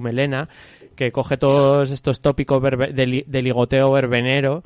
melena, 0.00 0.48
que 0.94 1.12
coge 1.12 1.36
todos 1.36 1.90
estos 1.90 2.20
tópicos 2.20 2.62
de, 2.62 3.06
li- 3.06 3.24
de 3.26 3.42
ligoteo 3.42 3.90
verbenero 3.90 4.62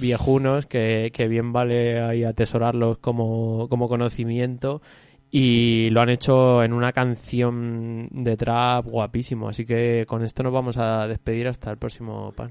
viejunos 0.00 0.66
que, 0.66 1.10
que 1.12 1.28
bien 1.28 1.52
vale 1.52 2.00
ahí 2.00 2.24
atesorarlos 2.24 2.98
como, 2.98 3.68
como 3.68 3.88
conocimiento 3.88 4.82
y 5.30 5.90
lo 5.90 6.00
han 6.00 6.10
hecho 6.10 6.62
en 6.62 6.72
una 6.72 6.92
canción 6.92 8.08
de 8.10 8.36
trap 8.36 8.86
guapísimo. 8.86 9.48
Así 9.48 9.64
que 9.66 10.04
con 10.06 10.24
esto 10.24 10.42
nos 10.42 10.52
vamos 10.52 10.78
a 10.78 11.06
despedir 11.08 11.48
hasta 11.48 11.70
el 11.70 11.76
próximo 11.78 12.32
pan. 12.32 12.50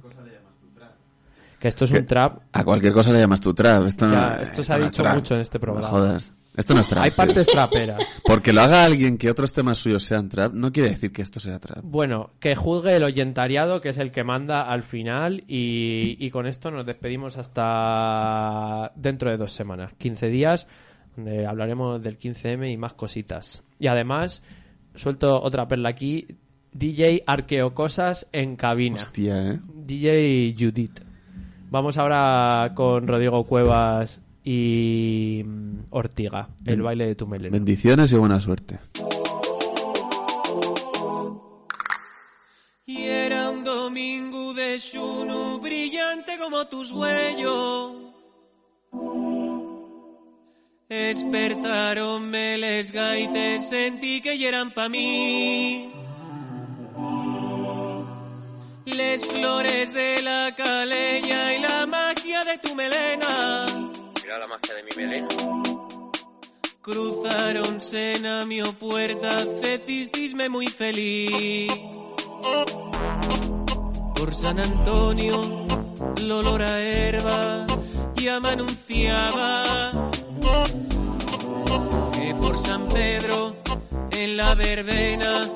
Que 1.64 1.70
esto 1.70 1.86
es 1.86 1.92
un 1.92 2.06
trap. 2.06 2.40
A 2.52 2.66
cualquier 2.66 2.92
cosa 2.92 3.14
le 3.14 3.20
llamas 3.20 3.40
tu 3.40 3.54
trap. 3.54 3.86
Esto, 3.86 4.06
no, 4.06 4.34
esto 4.36 4.66
se 4.66 4.74
ha 4.74 4.78
no 4.80 4.84
dicho 4.84 5.02
trap. 5.02 5.16
mucho 5.16 5.36
en 5.36 5.40
este 5.40 5.60
programa. 5.60 5.88
No 5.88 5.94
jodas. 5.94 6.34
Esto 6.58 6.74
no 6.74 6.82
es 6.82 6.88
trap. 6.90 7.04
Hay 7.06 7.12
partes 7.12 7.48
traperas. 7.48 8.04
Porque 8.26 8.52
lo 8.52 8.64
haga 8.64 8.84
alguien 8.84 9.18
que 9.18 9.32
otros 9.32 9.54
temas 9.54 9.78
suyos 9.78 10.04
sean 10.04 10.28
trap, 10.28 10.52
no 10.54 10.74
quiere 10.74 10.90
decir 10.90 11.14
que 11.14 11.22
esto 11.22 11.40
sea 11.40 11.60
trap. 11.60 11.80
Bueno, 11.82 12.32
que 12.42 12.54
juzgue 12.58 12.98
el 12.98 13.04
oyentariado, 13.04 13.80
que 13.80 13.88
es 13.88 13.98
el 13.98 14.12
que 14.12 14.26
manda 14.26 14.64
al 14.64 14.84
final. 14.84 15.46
Y, 15.48 16.18
y 16.20 16.30
con 16.32 16.48
esto 16.48 16.70
nos 16.70 16.86
despedimos 16.86 17.38
hasta 17.38 18.92
dentro 18.98 19.32
de 19.32 19.38
dos 19.38 19.54
semanas, 19.54 19.94
15 20.00 20.28
días, 20.28 20.68
donde 21.16 21.48
hablaremos 21.48 22.04
del 22.04 22.20
15M 22.20 22.74
y 22.74 22.76
más 22.76 22.94
cositas. 22.94 23.64
Y 23.80 23.88
además, 23.88 24.44
suelto 24.96 25.42
otra 25.42 25.66
perla 25.66 25.88
aquí: 25.88 26.28
DJ 26.74 27.24
Arqueocosas 27.26 28.28
en 28.34 28.58
cabina. 28.58 28.98
Hostia, 28.98 29.52
¿eh? 29.54 29.60
DJ 29.74 30.54
Judith. 30.60 31.13
Vamos 31.74 31.98
ahora 31.98 32.72
con 32.76 33.08
Rodrigo 33.08 33.44
Cuevas 33.46 34.20
y 34.44 35.42
mm, 35.44 35.86
Ortiga, 35.90 36.50
el 36.68 36.84
baile 36.84 37.08
de 37.08 37.16
tu 37.16 37.26
melena. 37.26 37.52
Bendiciones 37.52 38.12
y 38.12 38.16
buena 38.16 38.40
suerte. 38.40 38.78
Y 42.86 43.02
era 43.02 43.50
un 43.50 43.64
domingo 43.64 44.54
de 44.54 44.78
Shunu 44.78 45.60
brillante 45.62 46.38
como 46.38 46.68
tus 46.68 46.92
huellos. 46.92 47.94
Despertaronme 50.88 52.60
les 52.60 52.92
gaites, 52.92 53.68
sentí 53.68 54.22
que 54.22 54.38
ya 54.38 54.50
eran 54.50 54.76
pa' 54.76 54.90
mí. 54.90 55.92
Les 58.86 59.26
flores 59.26 59.94
de 59.94 60.22
la 60.22 60.54
calella 60.56 61.56
y 61.56 61.62
la 61.62 61.86
magia 61.86 62.44
de 62.44 62.58
tu 62.58 62.76
melena. 62.76 63.66
Mira 64.22 64.38
la 64.40 64.48
magia 64.48 64.76
de 64.76 64.84
mi 64.84 64.90
melena. 64.98 65.28
Cruzaron 66.82 67.80
a 68.26 68.46
mi 68.46 68.62
puerta, 68.78 69.30
fecistisme 69.62 70.50
muy 70.50 70.68
feliz. 70.68 71.72
Por 74.16 74.36
San 74.36 74.60
Antonio, 74.60 75.66
el 76.18 76.32
olor 76.32 76.62
a 76.62 76.82
herba 76.82 77.66
ya 78.16 78.40
me 78.40 78.50
anunciaba 78.50 80.12
que 82.12 82.36
por 82.36 82.58
San 82.58 82.88
Pedro, 82.90 83.56
en 84.12 84.38
la 84.38 84.56
verbena, 84.56 85.50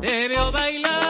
te 0.00 0.28
veo 0.28 0.50
bailar. 0.50 1.03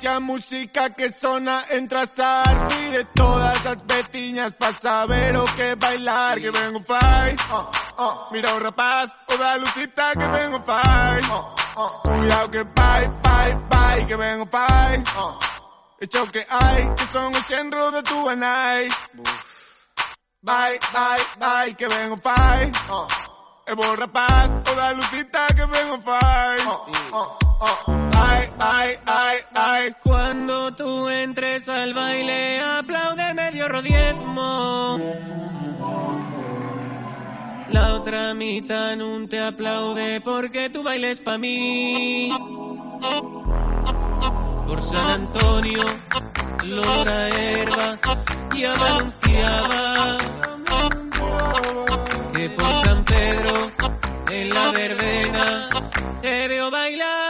Ninguém 0.00 0.08
me 0.08 0.08
baixe 0.08 0.08
a 0.08 0.20
música 0.20 0.90
que 0.90 1.12
sona 1.18 1.62
entra 1.70 2.02
a 2.02 2.42
Y 2.74 2.90
de 2.92 3.04
todas 3.14 3.64
las 3.64 3.76
petiñas 3.76 4.54
pa' 4.54 4.72
saber 4.72 5.36
o 5.36 5.44
que 5.56 5.74
bailar 5.76 6.40
Que 6.40 6.50
vengo 6.50 6.82
fai 6.84 7.36
Mira 8.32 8.54
o 8.54 8.60
rapaz 8.60 9.10
o 9.28 9.36
da 9.36 9.56
lucita 9.56 10.12
que 10.12 10.26
vengo 10.28 10.62
fai 10.62 11.20
Cuidado 12.02 12.50
que 12.50 12.64
bye, 12.64 13.08
bye, 13.22 13.54
bye 13.68 14.06
Que 14.06 14.16
vengo 14.16 14.46
fai 14.46 15.04
Hecho 16.00 16.26
que 16.30 16.46
hay 16.48 16.94
que 16.94 17.06
son 17.12 17.34
os 17.34 17.46
chenros 17.46 17.92
de 17.92 18.02
tu 18.02 18.28
anai 18.28 18.88
Bye, 20.42 20.78
bye, 20.92 21.26
bye 21.38 21.74
Que 21.74 21.88
vengo 21.88 22.16
fai 22.16 22.72
E 23.66 23.74
vou 23.74 23.96
rapaz 23.96 24.50
o 24.72 24.74
da 24.74 24.92
lucita 24.92 25.46
que 25.48 25.66
vengo 25.66 26.00
fai 26.02 27.99
Ay, 28.22 28.48
ay, 28.58 28.90
ay, 29.06 29.38
ay. 29.54 29.94
Cuando 30.02 30.74
tú 30.74 31.08
entres 31.08 31.68
al 31.68 31.94
baile, 31.94 32.60
aplaude 32.60 33.34
medio 33.34 33.68
rodiezmo. 33.68 34.98
La 37.70 37.94
otra 37.94 38.34
mitad 38.34 38.96
no 38.96 39.28
te 39.28 39.38
aplaude 39.40 40.20
porque 40.20 40.70
tu 40.70 40.82
bailes 40.82 41.20
pa' 41.20 41.38
mí. 41.38 42.30
Por 44.66 44.82
San 44.82 45.10
Antonio, 45.22 45.82
Lora 46.64 47.28
Herba, 47.28 47.98
ya 48.56 48.74
me 48.74 48.86
anunciaba 48.86 50.18
que 52.34 52.50
por 52.50 52.84
San 52.84 53.04
Pedro, 53.04 53.72
en 54.30 54.50
la 54.50 54.72
verbena, 54.72 55.68
te 56.20 56.48
veo 56.48 56.70
bailar. 56.70 57.29